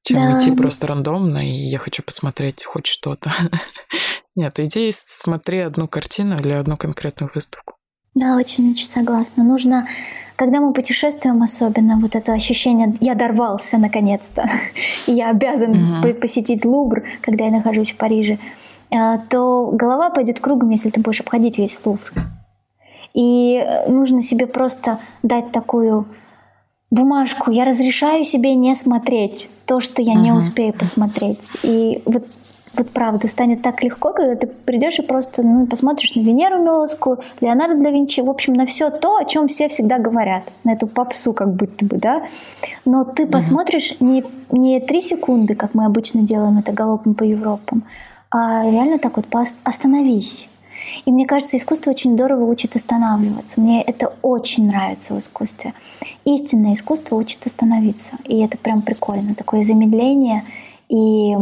чем 0.03 0.17
да. 0.17 0.39
идти 0.39 0.53
просто 0.53 0.87
рандомно, 0.87 1.39
и 1.39 1.69
я 1.69 1.79
хочу 1.79 2.03
посмотреть 2.03 2.65
хоть 2.65 2.87
что-то. 2.87 3.33
Нет, 4.37 4.59
иди 4.59 4.89
и 4.89 4.93
смотри 4.95 5.59
одну 5.59 5.89
картину 5.89 6.39
или 6.39 6.53
одну 6.53 6.77
конкретную 6.77 7.31
выставку. 7.35 7.75
Да, 8.15 8.37
очень-очень 8.37 8.87
согласна. 8.87 9.45
Нужно, 9.45 9.87
когда 10.37 10.61
мы 10.61 10.73
путешествуем 10.73 11.43
особенно, 11.43 11.97
вот 11.97 12.17
это 12.17 12.33
ощущение 12.33 12.97
«я 13.01 13.15
дорвался 13.15 13.79
наконец-то», 13.79 14.49
и 15.07 15.13
я 15.13 15.31
обязан 15.31 16.01
угу. 16.01 16.15
посетить 16.15 16.65
Лувр, 16.65 17.05
когда 17.21 17.45
я 17.45 17.51
нахожусь 17.51 17.93
в 17.93 17.97
Париже, 17.97 18.39
э, 18.91 19.19
то 19.29 19.71
голова 19.73 20.11
пойдет 20.11 20.41
кругом, 20.41 20.71
если 20.71 20.91
ты 20.91 21.01
будешь 21.01 21.21
обходить 21.21 21.59
весь 21.59 21.81
Лувр. 21.85 22.13
И 23.15 23.55
э, 23.57 23.89
нужно 23.89 24.23
себе 24.23 24.47
просто 24.47 24.99
дать 25.23 25.53
такую 25.53 26.07
бумажку. 26.91 27.51
Я 27.51 27.65
разрешаю 27.65 28.25
себе 28.25 28.55
не 28.55 28.75
смотреть 28.75 29.49
то, 29.65 29.81
что 29.81 30.03
я 30.03 30.15
uh-huh. 30.15 30.23
не 30.23 30.33
успею 30.33 30.73
посмотреть. 30.73 31.53
И 31.63 32.03
вот, 32.05 32.25
вот 32.77 32.91
правда, 32.91 33.29
станет 33.29 33.63
так 33.63 33.83
легко, 33.85 34.13
когда 34.13 34.35
ты 34.35 34.49
придешь 34.49 34.99
и 34.99 35.03
просто 35.03 35.43
ну, 35.43 35.67
посмотришь 35.67 36.15
на 36.17 36.21
Венеру 36.21 36.61
Милосскую, 36.63 37.21
Леонардо 37.41 37.81
да 37.81 37.91
Винчи, 37.91 38.21
в 38.21 38.29
общем, 38.29 38.55
на 38.55 38.67
все 38.67 38.91
то, 38.91 39.19
о 39.19 39.25
чем 39.25 39.47
все 39.47 39.69
всегда 39.69 39.99
говорят, 39.99 40.53
на 40.65 40.73
эту 40.73 40.89
попсу 40.89 41.33
как 41.33 41.55
будто 41.55 41.85
бы, 41.85 41.97
да. 41.99 42.23
Но 42.85 43.05
ты 43.05 43.23
uh-huh. 43.23 43.31
посмотришь 43.31 43.95
не, 44.01 44.25
не 44.51 44.81
три 44.81 45.01
секунды, 45.01 45.55
как 45.55 45.75
мы 45.75 45.85
обычно 45.85 46.23
делаем 46.23 46.59
это 46.59 46.73
галопом 46.73 47.15
по 47.15 47.23
Европам, 47.23 47.85
а 48.33 48.69
реально 48.69 48.99
так 48.99 49.17
вот 49.17 49.27
остановись 49.63 50.50
и 51.05 51.13
мне 51.13 51.27
кажется, 51.27 51.57
искусство 51.57 51.91
очень 51.91 52.13
здорово 52.13 52.45
учит 52.45 52.77
останавливаться. 52.77 53.61
Мне 53.61 53.83
это 53.83 54.13
очень 54.23 54.67
нравится 54.67 55.15
в 55.15 55.19
искусстве. 55.19 55.75
Истинное 56.25 56.75
искусство 56.75 57.17
учит 57.17 57.47
остановиться. 57.47 58.17
И 58.25 58.39
это 58.41 58.59
прям 58.59 58.83
прикольно. 58.83 59.35
Такое 59.35 59.63
замедление. 59.63 60.45
И 60.89 61.35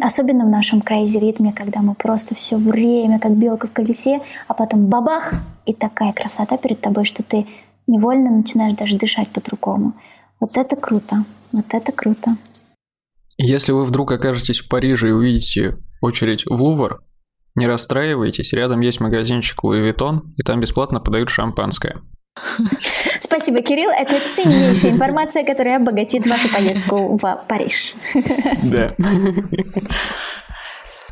особенно 0.00 0.44
в 0.44 0.48
нашем 0.48 0.80
crazy 0.80 1.20
ритме, 1.20 1.52
когда 1.52 1.80
мы 1.80 1.94
просто 1.94 2.34
все 2.34 2.56
время 2.56 3.18
как 3.20 3.36
белка 3.36 3.68
в 3.68 3.72
колесе, 3.72 4.20
а 4.48 4.54
потом 4.54 4.86
бабах, 4.86 5.34
и 5.66 5.72
такая 5.72 6.12
красота 6.12 6.56
перед 6.56 6.80
тобой, 6.80 7.04
что 7.04 7.22
ты 7.22 7.46
невольно 7.86 8.30
начинаешь 8.30 8.76
даже 8.76 8.98
дышать 8.98 9.28
по-другому. 9.28 9.94
Вот 10.40 10.56
это 10.56 10.76
круто. 10.76 11.24
Вот 11.52 11.66
это 11.70 11.92
круто. 11.92 12.36
Если 13.36 13.70
вы 13.70 13.84
вдруг 13.84 14.10
окажетесь 14.10 14.58
в 14.58 14.68
Париже 14.68 15.10
и 15.10 15.12
увидите 15.12 15.76
очередь 16.00 16.44
в 16.44 16.60
Лувр, 16.60 17.00
не 17.58 17.66
расстраивайтесь, 17.66 18.52
рядом 18.52 18.80
есть 18.80 19.00
магазинчик 19.00 19.62
Louis 19.62 19.92
Vuitton, 19.92 20.20
и 20.36 20.42
там 20.42 20.60
бесплатно 20.60 21.00
подают 21.00 21.28
шампанское. 21.28 21.98
Спасибо, 23.20 23.60
Кирилл. 23.62 23.90
Это 23.90 24.20
ценнейшая 24.34 24.92
информация, 24.92 25.44
которая 25.44 25.76
обогатит 25.76 26.26
вашу 26.26 26.48
поездку 26.48 27.18
в 27.18 27.44
Париж. 27.48 27.94
Да. 28.62 28.92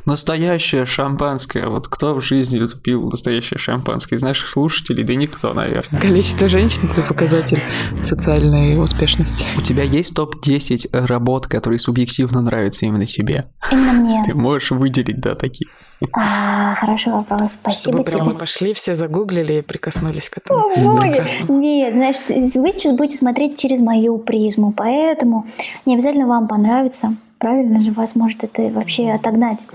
Настоящее 0.07 0.85
шампанское. 0.85 1.67
Вот 1.67 1.89
кто 1.89 2.15
в 2.15 2.21
жизни 2.21 2.65
пил 2.81 3.11
настоящее 3.11 3.59
шампанское? 3.59 4.15
Из 4.15 4.23
наших 4.23 4.49
слушателей? 4.49 5.03
Да 5.03 5.17
никто, 5.17 5.53
наверное. 5.53 6.01
Количество 6.01 6.49
женщин– 6.49 6.89
это 6.93 7.03
показатель 7.03 7.61
социальной 8.03 8.81
успешности. 8.81 9.45
У 9.57 9.63
тебя 9.63 9.83
есть 9.83 10.15
топ-10 10.15 11.07
работ, 11.07 11.49
которые 11.49 11.81
субъективно 11.81 12.41
нравятся 12.41 12.87
именно 12.87 13.05
тебе? 13.05 13.51
Именно 13.73 13.93
мне. 13.95 14.23
Ты 14.25 14.35
можешь 14.35 14.71
выделить, 14.71 15.19
да, 15.19 15.35
такие? 15.35 15.69
А, 16.13 16.77
хороший 16.77 17.13
вопрос. 17.13 17.55
Спасибо 17.55 17.99
Чтобы 17.99 18.11
тебе. 18.11 18.23
мы 18.23 18.35
пошли, 18.35 18.75
все 18.75 18.95
загуглили 18.95 19.55
и 19.55 19.63
прикоснулись 19.63 20.29
к 20.29 20.39
этому. 20.39 20.61
О, 20.61 20.77
боги. 20.83 21.51
Нет, 21.51 21.95
значит, 21.95 22.55
вы 22.55 22.71
сейчас 22.71 22.97
будете 22.97 23.17
смотреть 23.17 23.59
через 23.59 23.81
мою 23.81 24.19
призму, 24.19 24.71
поэтому 24.71 25.49
не 25.85 25.95
обязательно 25.95 26.29
вам 26.29 26.47
понравится. 26.47 27.17
Правильно 27.39 27.81
же 27.81 27.93
вас 27.93 28.15
может 28.15 28.45
это 28.45 28.63
вообще 28.71 29.11
отогнать. 29.11 29.67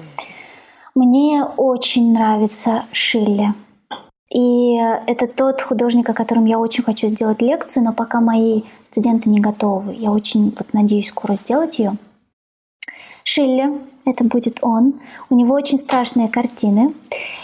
Мне 0.95 1.43
очень 1.43 2.13
нравится 2.13 2.83
Шилли. 2.91 3.53
И 4.33 4.75
это 5.07 5.27
тот 5.27 5.61
художник, 5.61 6.09
о 6.09 6.13
котором 6.13 6.45
я 6.45 6.57
очень 6.57 6.83
хочу 6.83 7.07
сделать 7.07 7.41
лекцию, 7.41 7.83
но 7.83 7.93
пока 7.93 8.21
мои 8.21 8.63
студенты 8.83 9.29
не 9.29 9.39
готовы. 9.39 9.93
Я 9.93 10.11
очень 10.11 10.53
вот, 10.57 10.73
надеюсь 10.73 11.09
скоро 11.09 11.35
сделать 11.35 11.79
ее. 11.79 11.97
Шилли, 13.23 13.71
это 14.05 14.23
будет 14.23 14.59
он. 14.61 14.95
У 15.29 15.35
него 15.35 15.53
очень 15.53 15.77
страшные 15.77 16.27
картины. 16.27 16.93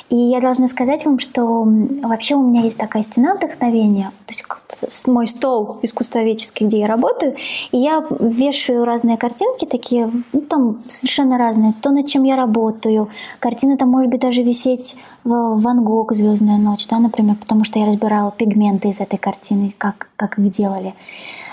И 0.10 0.16
я 0.16 0.40
должна 0.40 0.68
сказать 0.68 1.06
вам, 1.06 1.20
что 1.20 1.68
вообще 2.04 2.36
у 2.36 2.42
меня 2.42 2.62
есть 2.62 2.78
такая 2.78 3.04
стена 3.04 3.36
вдохновения, 3.36 4.12
то 4.26 4.34
есть 4.34 5.08
мой 5.08 5.28
стол 5.28 5.80
искусствоведческий, 5.82 6.66
где 6.66 6.80
я 6.80 6.88
работаю, 6.88 7.36
и 7.74 7.78
я 7.78 8.06
вешаю 8.20 8.86
разные 8.86 9.18
картинки 9.18 9.66
такие, 9.66 10.10
ну, 10.32 10.42
там 10.42 10.78
совершенно 10.80 11.38
разные, 11.38 11.74
то, 11.82 11.90
над 11.90 12.08
чем 12.08 12.24
я 12.24 12.38
работаю. 12.38 13.10
Картина 13.40 13.78
там 13.78 13.90
может 13.90 14.10
быть 14.10 14.22
даже 14.22 14.44
висеть 14.44 14.96
в 15.26 15.60
Ван 15.62 15.84
Гог 15.84 16.14
«Звездная 16.14 16.58
ночь», 16.58 16.88
да, 16.88 17.00
например, 17.00 17.36
потому 17.36 17.66
что 17.66 17.80
я 17.80 17.86
разбирала 17.86 18.32
пигменты 18.32 18.88
из 18.88 19.02
этой 19.02 19.18
картины, 19.18 19.74
как, 19.78 20.10
как 20.16 20.40
их 20.40 20.50
делали. 20.52 20.94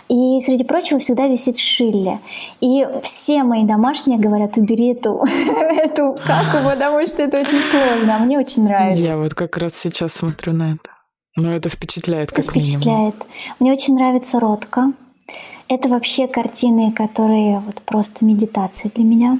И 0.08 0.40
среди 0.40 0.64
прочего 0.64 0.98
всегда 0.98 1.26
висит 1.26 1.56
Шилли. 1.56 2.20
И 2.60 2.86
все 3.02 3.42
мои 3.42 3.64
домашние 3.64 4.18
говорят, 4.18 4.56
убери 4.56 4.92
эту, 4.92 5.24
эту 5.24 6.14
каку, 6.14 6.64
потому 6.64 7.06
что 7.06 7.22
это 7.22 7.40
очень 7.40 7.60
сложно. 7.62 8.16
А 8.16 8.18
мне 8.18 8.38
очень 8.38 8.64
нравится. 8.64 9.04
Я 9.04 9.16
вот 9.16 9.34
как 9.34 9.56
раз 9.56 9.74
сейчас 9.74 10.12
смотрю 10.12 10.52
на 10.52 10.74
это. 10.74 10.90
Но 11.36 11.52
это 11.52 11.68
впечатляет, 11.68 12.30
это 12.30 12.42
как 12.42 12.50
впечатляет. 12.50 13.14
минимум. 13.14 13.14
Мне 13.58 13.72
очень 13.72 13.94
нравится 13.94 14.38
Ротка. 14.38 14.92
Это 15.68 15.88
вообще 15.88 16.28
картины, 16.28 16.92
которые 16.92 17.60
вот 17.60 17.80
просто 17.82 18.24
медитация 18.24 18.90
для 18.94 19.04
меня. 19.04 19.38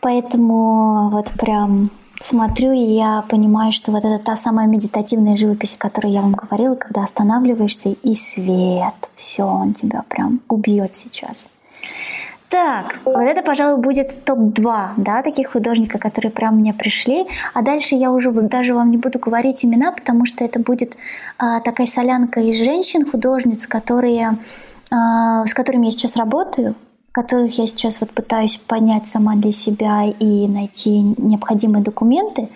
Поэтому 0.00 1.08
вот 1.10 1.30
прям 1.30 1.90
смотрю, 2.26 2.72
и 2.72 2.78
я 2.78 3.22
понимаю, 3.28 3.72
что 3.72 3.92
вот 3.92 4.04
это 4.04 4.18
та 4.22 4.36
самая 4.36 4.66
медитативная 4.66 5.36
живопись, 5.36 5.74
о 5.74 5.78
которой 5.78 6.12
я 6.12 6.20
вам 6.20 6.32
говорила, 6.32 6.74
когда 6.74 7.04
останавливаешься, 7.04 7.90
и 7.90 8.14
свет, 8.14 9.10
все, 9.14 9.44
он 9.44 9.72
тебя 9.72 10.04
прям 10.08 10.40
убьет 10.48 10.94
сейчас. 10.94 11.48
Так, 12.48 12.98
вот 13.04 13.22
это, 13.22 13.42
пожалуй, 13.42 13.80
будет 13.80 14.24
топ-2, 14.24 14.90
да, 14.98 15.22
таких 15.22 15.52
художников, 15.52 16.00
которые 16.00 16.30
прям 16.30 16.56
мне 16.56 16.72
пришли. 16.72 17.26
А 17.54 17.62
дальше 17.62 17.96
я 17.96 18.12
уже 18.12 18.30
даже 18.30 18.74
вам 18.74 18.88
не 18.88 18.96
буду 18.96 19.18
говорить 19.18 19.64
имена, 19.64 19.90
потому 19.90 20.26
что 20.26 20.44
это 20.44 20.60
будет 20.60 20.96
а, 21.38 21.60
такая 21.60 21.86
солянка 21.86 22.40
из 22.40 22.56
женщин, 22.56 23.10
художниц, 23.10 23.66
которые, 23.66 24.38
а, 24.90 25.44
с 25.44 25.54
которыми 25.54 25.86
я 25.86 25.90
сейчас 25.90 26.16
работаю, 26.16 26.76
которых 27.16 27.56
я 27.56 27.66
сейчас 27.66 28.02
вот 28.02 28.10
пытаюсь 28.10 28.58
понять 28.58 29.08
сама 29.08 29.36
для 29.36 29.50
себя 29.50 30.04
и 30.04 30.46
найти 30.46 31.00
необходимые 31.16 31.82
документы. 31.82 32.50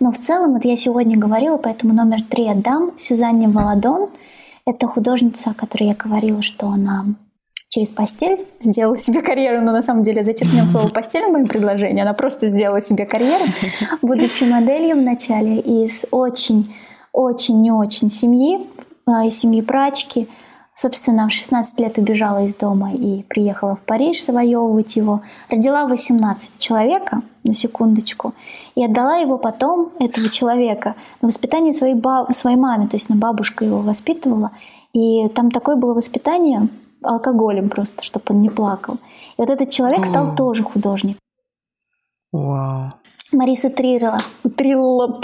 Но 0.00 0.10
в 0.10 0.16
целом, 0.16 0.54
вот 0.54 0.64
я 0.64 0.74
сегодня 0.74 1.18
говорила, 1.18 1.58
поэтому 1.58 1.92
номер 1.92 2.22
три 2.22 2.48
отдам 2.48 2.92
Сюзанне 2.96 3.46
Володон. 3.46 4.08
Это 4.64 4.88
художница, 4.88 5.50
о 5.50 5.54
которой 5.54 5.88
я 5.88 5.94
говорила, 5.94 6.40
что 6.40 6.68
она 6.68 7.04
через 7.68 7.90
постель 7.90 8.46
сделала 8.58 8.96
себе 8.96 9.20
карьеру, 9.20 9.60
но 9.62 9.72
на 9.72 9.82
самом 9.82 10.02
деле 10.02 10.24
зачеркнем 10.24 10.66
слово 10.66 10.88
«постель» 10.94 11.26
в 11.26 11.32
моем 11.32 11.46
предложении. 11.46 12.00
Она 12.00 12.14
просто 12.14 12.46
сделала 12.46 12.80
себе 12.80 13.04
карьеру, 13.04 13.44
будучи 14.00 14.44
моделью 14.44 14.96
вначале 14.96 15.60
из 15.60 16.06
очень-очень 16.10 17.60
не 17.60 17.70
очень 17.70 18.08
семьи, 18.08 18.66
а, 19.04 19.26
из 19.26 19.38
семьи 19.38 19.60
прачки– 19.60 20.26
Собственно, 20.78 21.26
в 21.26 21.32
16 21.32 21.80
лет 21.80 21.96
убежала 21.96 22.44
из 22.44 22.54
дома 22.54 22.92
и 22.92 23.22
приехала 23.22 23.76
в 23.76 23.80
Париж 23.80 24.22
завоевывать 24.22 24.94
его. 24.96 25.22
Родила 25.48 25.86
18 25.86 26.58
человека, 26.58 27.22
на 27.44 27.54
секундочку, 27.54 28.34
и 28.74 28.84
отдала 28.84 29.16
его 29.16 29.38
потом, 29.38 29.92
этого 29.98 30.28
человека, 30.28 30.94
на 31.22 31.28
воспитание 31.28 31.72
своей, 31.72 31.94
баб... 31.94 32.34
своей 32.34 32.58
маме, 32.58 32.88
то 32.88 32.96
есть 32.96 33.08
на 33.08 33.16
бабушка 33.16 33.64
его 33.64 33.80
воспитывала. 33.80 34.50
И 34.92 35.28
там 35.28 35.50
такое 35.50 35.76
было 35.76 35.94
воспитание 35.94 36.68
алкоголем 37.02 37.70
просто, 37.70 38.02
чтобы 38.02 38.24
он 38.28 38.42
не 38.42 38.50
плакал. 38.50 38.98
И 39.38 39.38
вот 39.38 39.48
этот 39.48 39.70
человек 39.70 40.04
стал 40.04 40.32
mm. 40.32 40.36
тоже 40.36 40.62
художник. 40.62 41.16
Вау. 42.32 42.90
Мариса 43.32 43.70
Трирла. 43.70 44.18
Трилла. 44.56 45.20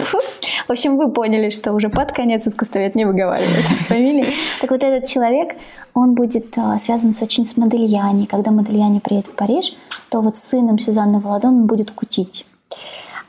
В 0.66 0.70
общем, 0.70 0.96
вы 0.96 1.10
поняли, 1.12 1.50
что 1.50 1.72
уже 1.72 1.88
под 1.88 2.12
конец 2.12 2.46
искусствовед 2.46 2.94
не 2.94 3.04
выговаривает 3.04 3.64
фамилии. 3.88 4.34
Так 4.60 4.70
вот 4.70 4.82
этот 4.82 5.08
человек, 5.08 5.54
он 5.94 6.14
будет 6.14 6.56
а, 6.56 6.78
связан 6.78 7.12
с 7.12 7.22
очень 7.22 7.44
с 7.44 7.56
Модельяни. 7.56 8.26
Когда 8.26 8.50
Модельяни 8.50 8.98
приедет 8.98 9.28
в 9.28 9.34
Париж, 9.34 9.72
то 10.10 10.20
вот 10.20 10.36
с 10.36 10.42
сыном 10.42 10.78
Сюзанны 10.78 11.20
Володон 11.20 11.54
он 11.54 11.66
будет 11.66 11.90
кутить. 11.90 12.44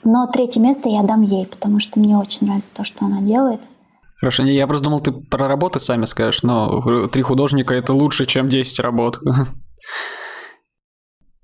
Но 0.03 0.27
третье 0.27 0.59
место 0.59 0.89
я 0.89 1.03
дам 1.03 1.21
ей, 1.21 1.45
потому 1.45 1.79
что 1.79 1.99
мне 1.99 2.17
очень 2.17 2.47
нравится 2.47 2.71
то, 2.73 2.83
что 2.83 3.05
она 3.05 3.21
делает. 3.21 3.61
Хорошо, 4.15 4.43
я 4.43 4.67
просто 4.67 4.85
думал, 4.85 5.01
ты 5.01 5.11
про 5.11 5.47
работы 5.47 5.79
сами 5.79 6.05
скажешь, 6.05 6.43
но 6.43 7.07
три 7.07 7.21
художника 7.21 7.73
это 7.73 7.93
лучше, 7.93 8.25
чем 8.25 8.49
10 8.49 8.79
работ. 8.79 9.19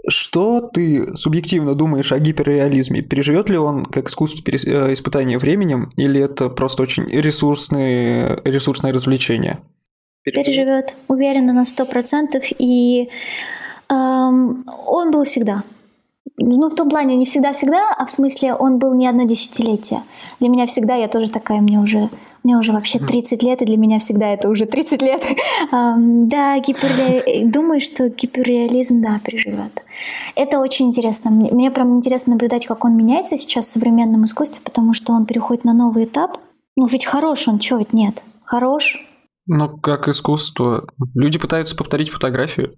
Что 0.07 0.61
ты 0.61 1.13
субъективно 1.15 1.75
думаешь 1.75 2.11
о 2.11 2.19
гиперреализме? 2.19 3.01
Переживет 3.01 3.49
ли 3.49 3.57
он 3.57 3.85
как 3.85 4.07
искусство 4.07 4.41
э, 4.49 4.93
испытания 4.93 5.37
временем, 5.37 5.89
или 5.97 6.21
это 6.21 6.49
просто 6.49 6.83
очень 6.83 7.05
ресурсные, 7.07 8.41
ресурсное 8.45 8.93
развлечение? 8.93 9.59
Переживет, 10.23 10.95
уверена 11.07 11.53
на 11.53 11.65
сто 11.65 11.85
процентов, 11.85 12.45
и 12.57 13.09
эм, 13.89 14.63
он 14.87 15.11
был 15.11 15.23
всегда. 15.25 15.63
Ну, 16.41 16.69
в 16.69 16.75
том 16.75 16.89
плане, 16.89 17.15
не 17.15 17.25
всегда-всегда, 17.25 17.93
а 17.97 18.05
в 18.05 18.11
смысле, 18.11 18.53
он 18.53 18.77
был 18.79 18.93
не 18.93 19.07
одно 19.07 19.23
десятилетие. 19.23 20.03
Для 20.39 20.49
меня 20.49 20.65
всегда, 20.65 20.95
я 20.95 21.07
тоже 21.07 21.29
такая, 21.29 21.61
мне 21.61 21.79
уже 21.79 22.09
мне 22.41 22.55
уже 22.57 22.71
вообще 22.71 22.99
30 22.99 23.43
лет, 23.43 23.61
и 23.61 23.65
для 23.65 23.75
меня 23.75 23.99
всегда 23.99 24.27
это 24.27 24.47
уже 24.49 24.65
30 24.65 25.01
лет. 25.01 25.23
Да, 25.71 26.57
гиперре... 26.59 27.45
думаю, 27.45 27.81
что 27.81 28.09
гиперреализм, 28.09 29.01
да, 29.01 29.19
переживет. 29.23 29.83
Это 30.35 30.59
очень 30.59 30.87
интересно. 30.87 31.31
Мне, 31.31 31.51
мне 31.51 31.69
прям 31.69 31.97
интересно 31.97 32.33
наблюдать, 32.33 32.65
как 32.65 32.85
он 32.85 32.95
меняется 32.95 33.37
сейчас 33.37 33.65
в 33.65 33.71
современном 33.71 34.23
искусстве, 34.23 34.61
потому 34.63 34.93
что 34.93 35.13
он 35.13 35.25
переходит 35.25 35.65
на 35.65 35.73
новый 35.73 36.05
этап. 36.05 36.37
Ну, 36.77 36.85
ведь 36.87 37.05
хорош 37.05 37.47
он, 37.47 37.59
чего 37.59 37.79
ведь 37.79 37.93
нет? 37.93 38.23
Хорош, 38.43 38.97
ну, 39.51 39.67
как 39.79 40.07
искусство. 40.07 40.87
Люди 41.15 41.39
пытаются 41.39 41.75
повторить 41.75 42.11
фотографию. 42.11 42.75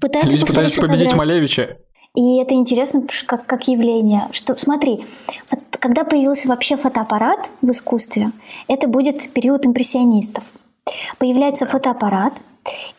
Пытаются 0.00 0.36
Люди 0.36 0.46
пытаются 0.46 0.80
победить 0.80 1.14
Малевича. 1.14 1.78
И 2.14 2.36
это 2.38 2.54
интересно 2.54 3.04
как, 3.26 3.46
как 3.46 3.68
явление. 3.68 4.28
Что, 4.32 4.56
смотри, 4.58 5.06
вот 5.50 5.60
когда 5.70 6.04
появился 6.04 6.48
вообще 6.48 6.76
фотоаппарат 6.76 7.50
в 7.62 7.70
искусстве, 7.70 8.32
это 8.68 8.86
будет 8.86 9.30
период 9.30 9.66
импрессионистов. 9.66 10.44
Появляется 11.18 11.66
фотоаппарат, 11.66 12.34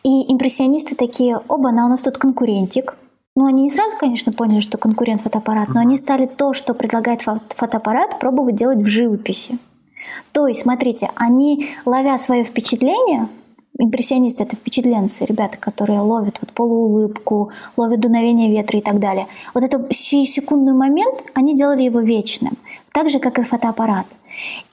и 0.02 0.32
импрессионисты 0.32 0.94
такие, 0.94 1.40
оба, 1.48 1.70
на 1.70 1.86
у 1.86 1.88
нас 1.88 2.02
тут 2.02 2.18
конкурентик. 2.18 2.96
Ну, 3.36 3.46
они 3.46 3.62
не 3.62 3.70
сразу, 3.70 3.96
конечно, 3.98 4.32
поняли, 4.32 4.60
что 4.60 4.78
конкурент 4.78 5.20
фотоаппарат, 5.20 5.68
но 5.68 5.80
они 5.80 5.96
стали 5.96 6.26
то, 6.26 6.52
что 6.52 6.74
предлагает 6.74 7.22
фотоаппарат, 7.22 8.18
пробовать 8.18 8.56
делать 8.56 8.78
в 8.78 8.86
живописи. 8.86 9.58
То 10.32 10.46
есть, 10.46 10.62
смотрите, 10.62 11.10
они, 11.14 11.70
ловя 11.84 12.18
свое 12.18 12.44
впечатление, 12.44 13.28
импрессионисты— 13.78 14.42
это 14.44 14.56
впечатленцы, 14.56 15.24
ребята, 15.24 15.58
которые 15.58 16.00
ловят 16.00 16.38
вот 16.40 16.52
полуулыбку, 16.52 17.50
ловят 17.76 18.00
дуновение 18.00 18.50
ветра 18.50 18.78
и 18.78 18.82
так 18.82 19.00
далее. 19.00 19.26
Вот 19.52 19.64
этот 19.64 19.92
секундный 19.94 20.74
момент, 20.74 21.22
они 21.34 21.54
делали 21.54 21.82
его 21.82 22.00
вечным, 22.00 22.54
так 22.92 23.10
же, 23.10 23.18
как 23.18 23.38
и 23.38 23.42
фотоаппарат. 23.42 24.06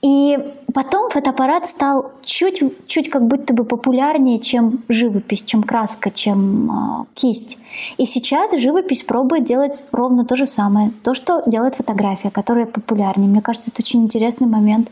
И 0.00 0.38
потом 0.74 1.10
фотоаппарат 1.10 1.68
стал 1.68 2.10
чуть, 2.24 2.62
чуть 2.86 3.08
как 3.08 3.26
будто 3.26 3.54
бы 3.54 3.64
популярнее, 3.64 4.38
чем 4.38 4.82
живопись, 4.88 5.42
чем 5.42 5.62
краска, 5.62 6.10
чем 6.10 6.70
э, 6.70 7.04
кисть. 7.14 7.58
И 7.96 8.04
сейчас 8.04 8.56
живопись 8.56 9.04
пробует 9.04 9.44
делать 9.44 9.84
ровно 9.92 10.24
то 10.24 10.36
же 10.36 10.46
самое, 10.46 10.90
то, 11.04 11.14
что 11.14 11.42
делает 11.46 11.76
фотография, 11.76 12.30
которая 12.30 12.66
популярнее. 12.66 13.28
Мне 13.28 13.40
кажется, 13.40 13.70
это 13.70 13.82
очень 13.82 14.02
интересный 14.02 14.48
момент. 14.48 14.90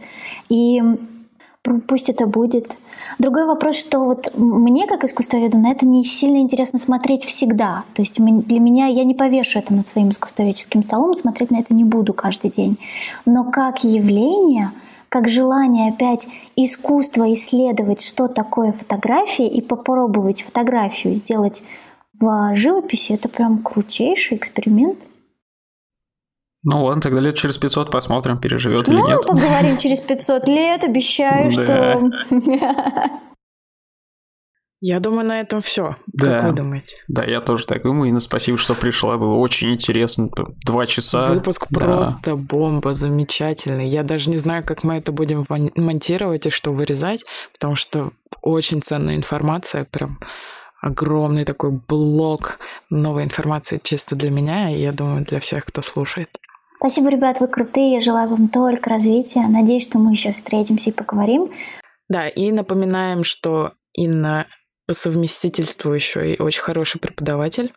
И 0.48 0.80
пусть 1.62 2.08
это 2.08 2.26
будет. 2.26 2.76
Другой 3.18 3.46
вопрос, 3.46 3.76
что 3.76 4.00
вот 4.00 4.32
мне, 4.34 4.86
как 4.86 5.04
искусствоведу, 5.04 5.58
на 5.58 5.70
это 5.70 5.86
не 5.86 6.04
сильно 6.04 6.38
интересно 6.38 6.78
смотреть 6.78 7.24
всегда. 7.24 7.84
То 7.94 8.02
есть 8.02 8.16
для 8.18 8.60
меня, 8.60 8.86
я 8.86 9.04
не 9.04 9.14
повешу 9.14 9.58
это 9.58 9.74
над 9.74 9.86
своим 9.86 10.10
искусствоведческим 10.10 10.82
столом, 10.82 11.14
смотреть 11.14 11.50
на 11.50 11.58
это 11.58 11.74
не 11.74 11.84
буду 11.84 12.14
каждый 12.14 12.50
день. 12.50 12.78
Но 13.26 13.44
как 13.44 13.84
явление, 13.84 14.72
как 15.08 15.28
желание 15.28 15.90
опять 15.90 16.28
искусство 16.56 17.30
исследовать, 17.32 18.00
что 18.00 18.28
такое 18.28 18.72
фотография, 18.72 19.48
и 19.48 19.60
попробовать 19.60 20.42
фотографию 20.42 21.14
сделать 21.14 21.62
в 22.18 22.52
живописи, 22.54 23.12
это 23.12 23.28
прям 23.28 23.58
крутейший 23.58 24.36
эксперимент. 24.36 24.98
Ну 26.62 26.84
ладно, 26.84 27.00
тогда 27.00 27.20
лет 27.20 27.36
через 27.36 27.56
500 27.56 27.90
посмотрим, 27.90 28.38
переживет 28.38 28.86
ну, 28.86 28.92
или 28.92 29.12
нет. 29.12 29.20
Ну, 29.26 29.34
поговорим 29.34 29.78
через 29.78 30.00
500 30.00 30.48
лет, 30.48 30.84
обещаю, 30.84 31.50
что... 31.50 32.10
Я 34.82 34.98
думаю, 34.98 35.26
на 35.26 35.40
этом 35.40 35.60
все. 35.60 35.96
Да. 36.06 36.40
Как 36.40 36.50
вы 36.50 36.56
думаете? 36.56 36.96
Да, 37.06 37.22
я 37.24 37.42
тоже 37.42 37.66
так 37.66 37.82
думаю. 37.82 38.08
Инна, 38.08 38.20
спасибо, 38.20 38.56
что 38.56 38.74
пришла. 38.74 39.18
Было 39.18 39.34
очень 39.34 39.74
интересно. 39.74 40.30
Два 40.64 40.86
часа. 40.86 41.28
Выпуск 41.28 41.66
да. 41.68 41.80
просто 41.80 42.34
бомба, 42.34 42.94
замечательный. 42.94 43.86
Я 43.86 44.02
даже 44.04 44.30
не 44.30 44.38
знаю, 44.38 44.64
как 44.64 44.82
мы 44.82 44.94
это 44.96 45.12
будем 45.12 45.44
монтировать 45.76 46.46
и 46.46 46.50
что 46.50 46.72
вырезать, 46.72 47.26
потому 47.52 47.76
что 47.76 48.12
очень 48.40 48.80
ценная 48.80 49.16
информация. 49.16 49.84
Прям 49.84 50.18
огромный 50.80 51.44
такой 51.44 51.72
блок 51.72 52.58
новой 52.88 53.24
информации 53.24 53.78
чисто 53.82 54.16
для 54.16 54.30
меня, 54.30 54.70
и 54.70 54.80
я 54.80 54.92
думаю, 54.92 55.26
для 55.26 55.40
всех, 55.40 55.66
кто 55.66 55.82
слушает. 55.82 56.30
Спасибо, 56.80 57.10
ребят, 57.10 57.40
вы 57.40 57.46
крутые. 57.46 57.92
Я 57.92 58.00
желаю 58.00 58.30
вам 58.30 58.48
только 58.48 58.88
развития. 58.88 59.46
Надеюсь, 59.46 59.82
что 59.82 59.98
мы 59.98 60.12
еще 60.12 60.32
встретимся 60.32 60.88
и 60.88 60.94
поговорим. 60.94 61.52
Да, 62.08 62.26
и 62.26 62.50
напоминаем, 62.52 63.22
что 63.22 63.72
Инна 63.92 64.46
по 64.86 64.94
совместительству 64.94 65.92
еще 65.92 66.32
и 66.32 66.40
очень 66.40 66.62
хороший 66.62 66.98
преподаватель. 66.98 67.74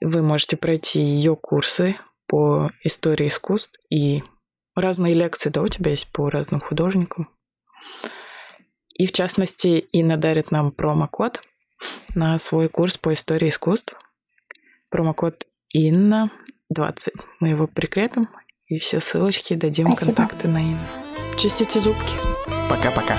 Вы 0.00 0.22
можете 0.22 0.56
пройти 0.56 0.98
ее 0.98 1.36
курсы 1.36 1.94
по 2.26 2.72
истории 2.82 3.28
искусств 3.28 3.78
и 3.88 4.24
разные 4.74 5.14
лекции, 5.14 5.50
да, 5.50 5.62
у 5.62 5.68
тебя 5.68 5.92
есть 5.92 6.10
по 6.12 6.28
разным 6.28 6.60
художникам. 6.60 7.28
И 8.94 9.06
в 9.06 9.12
частности, 9.12 9.86
Инна 9.92 10.16
дарит 10.16 10.50
нам 10.50 10.72
промокод 10.72 11.40
на 12.16 12.36
свой 12.38 12.68
курс 12.68 12.98
по 12.98 13.14
истории 13.14 13.50
искусств. 13.50 13.96
Промокод 14.90 15.46
Инна 15.70 16.32
20. 16.70 17.14
Мы 17.40 17.48
его 17.48 17.66
прикрепим 17.66 18.28
и 18.66 18.78
все 18.78 19.00
ссылочки 19.00 19.54
дадим, 19.54 19.90
Спасибо. 19.90 20.16
контакты 20.16 20.48
на 20.48 20.58
Инну. 20.58 20.78
Чистите 21.38 21.80
зубки. 21.80 22.12
Пока-пока. 22.68 23.16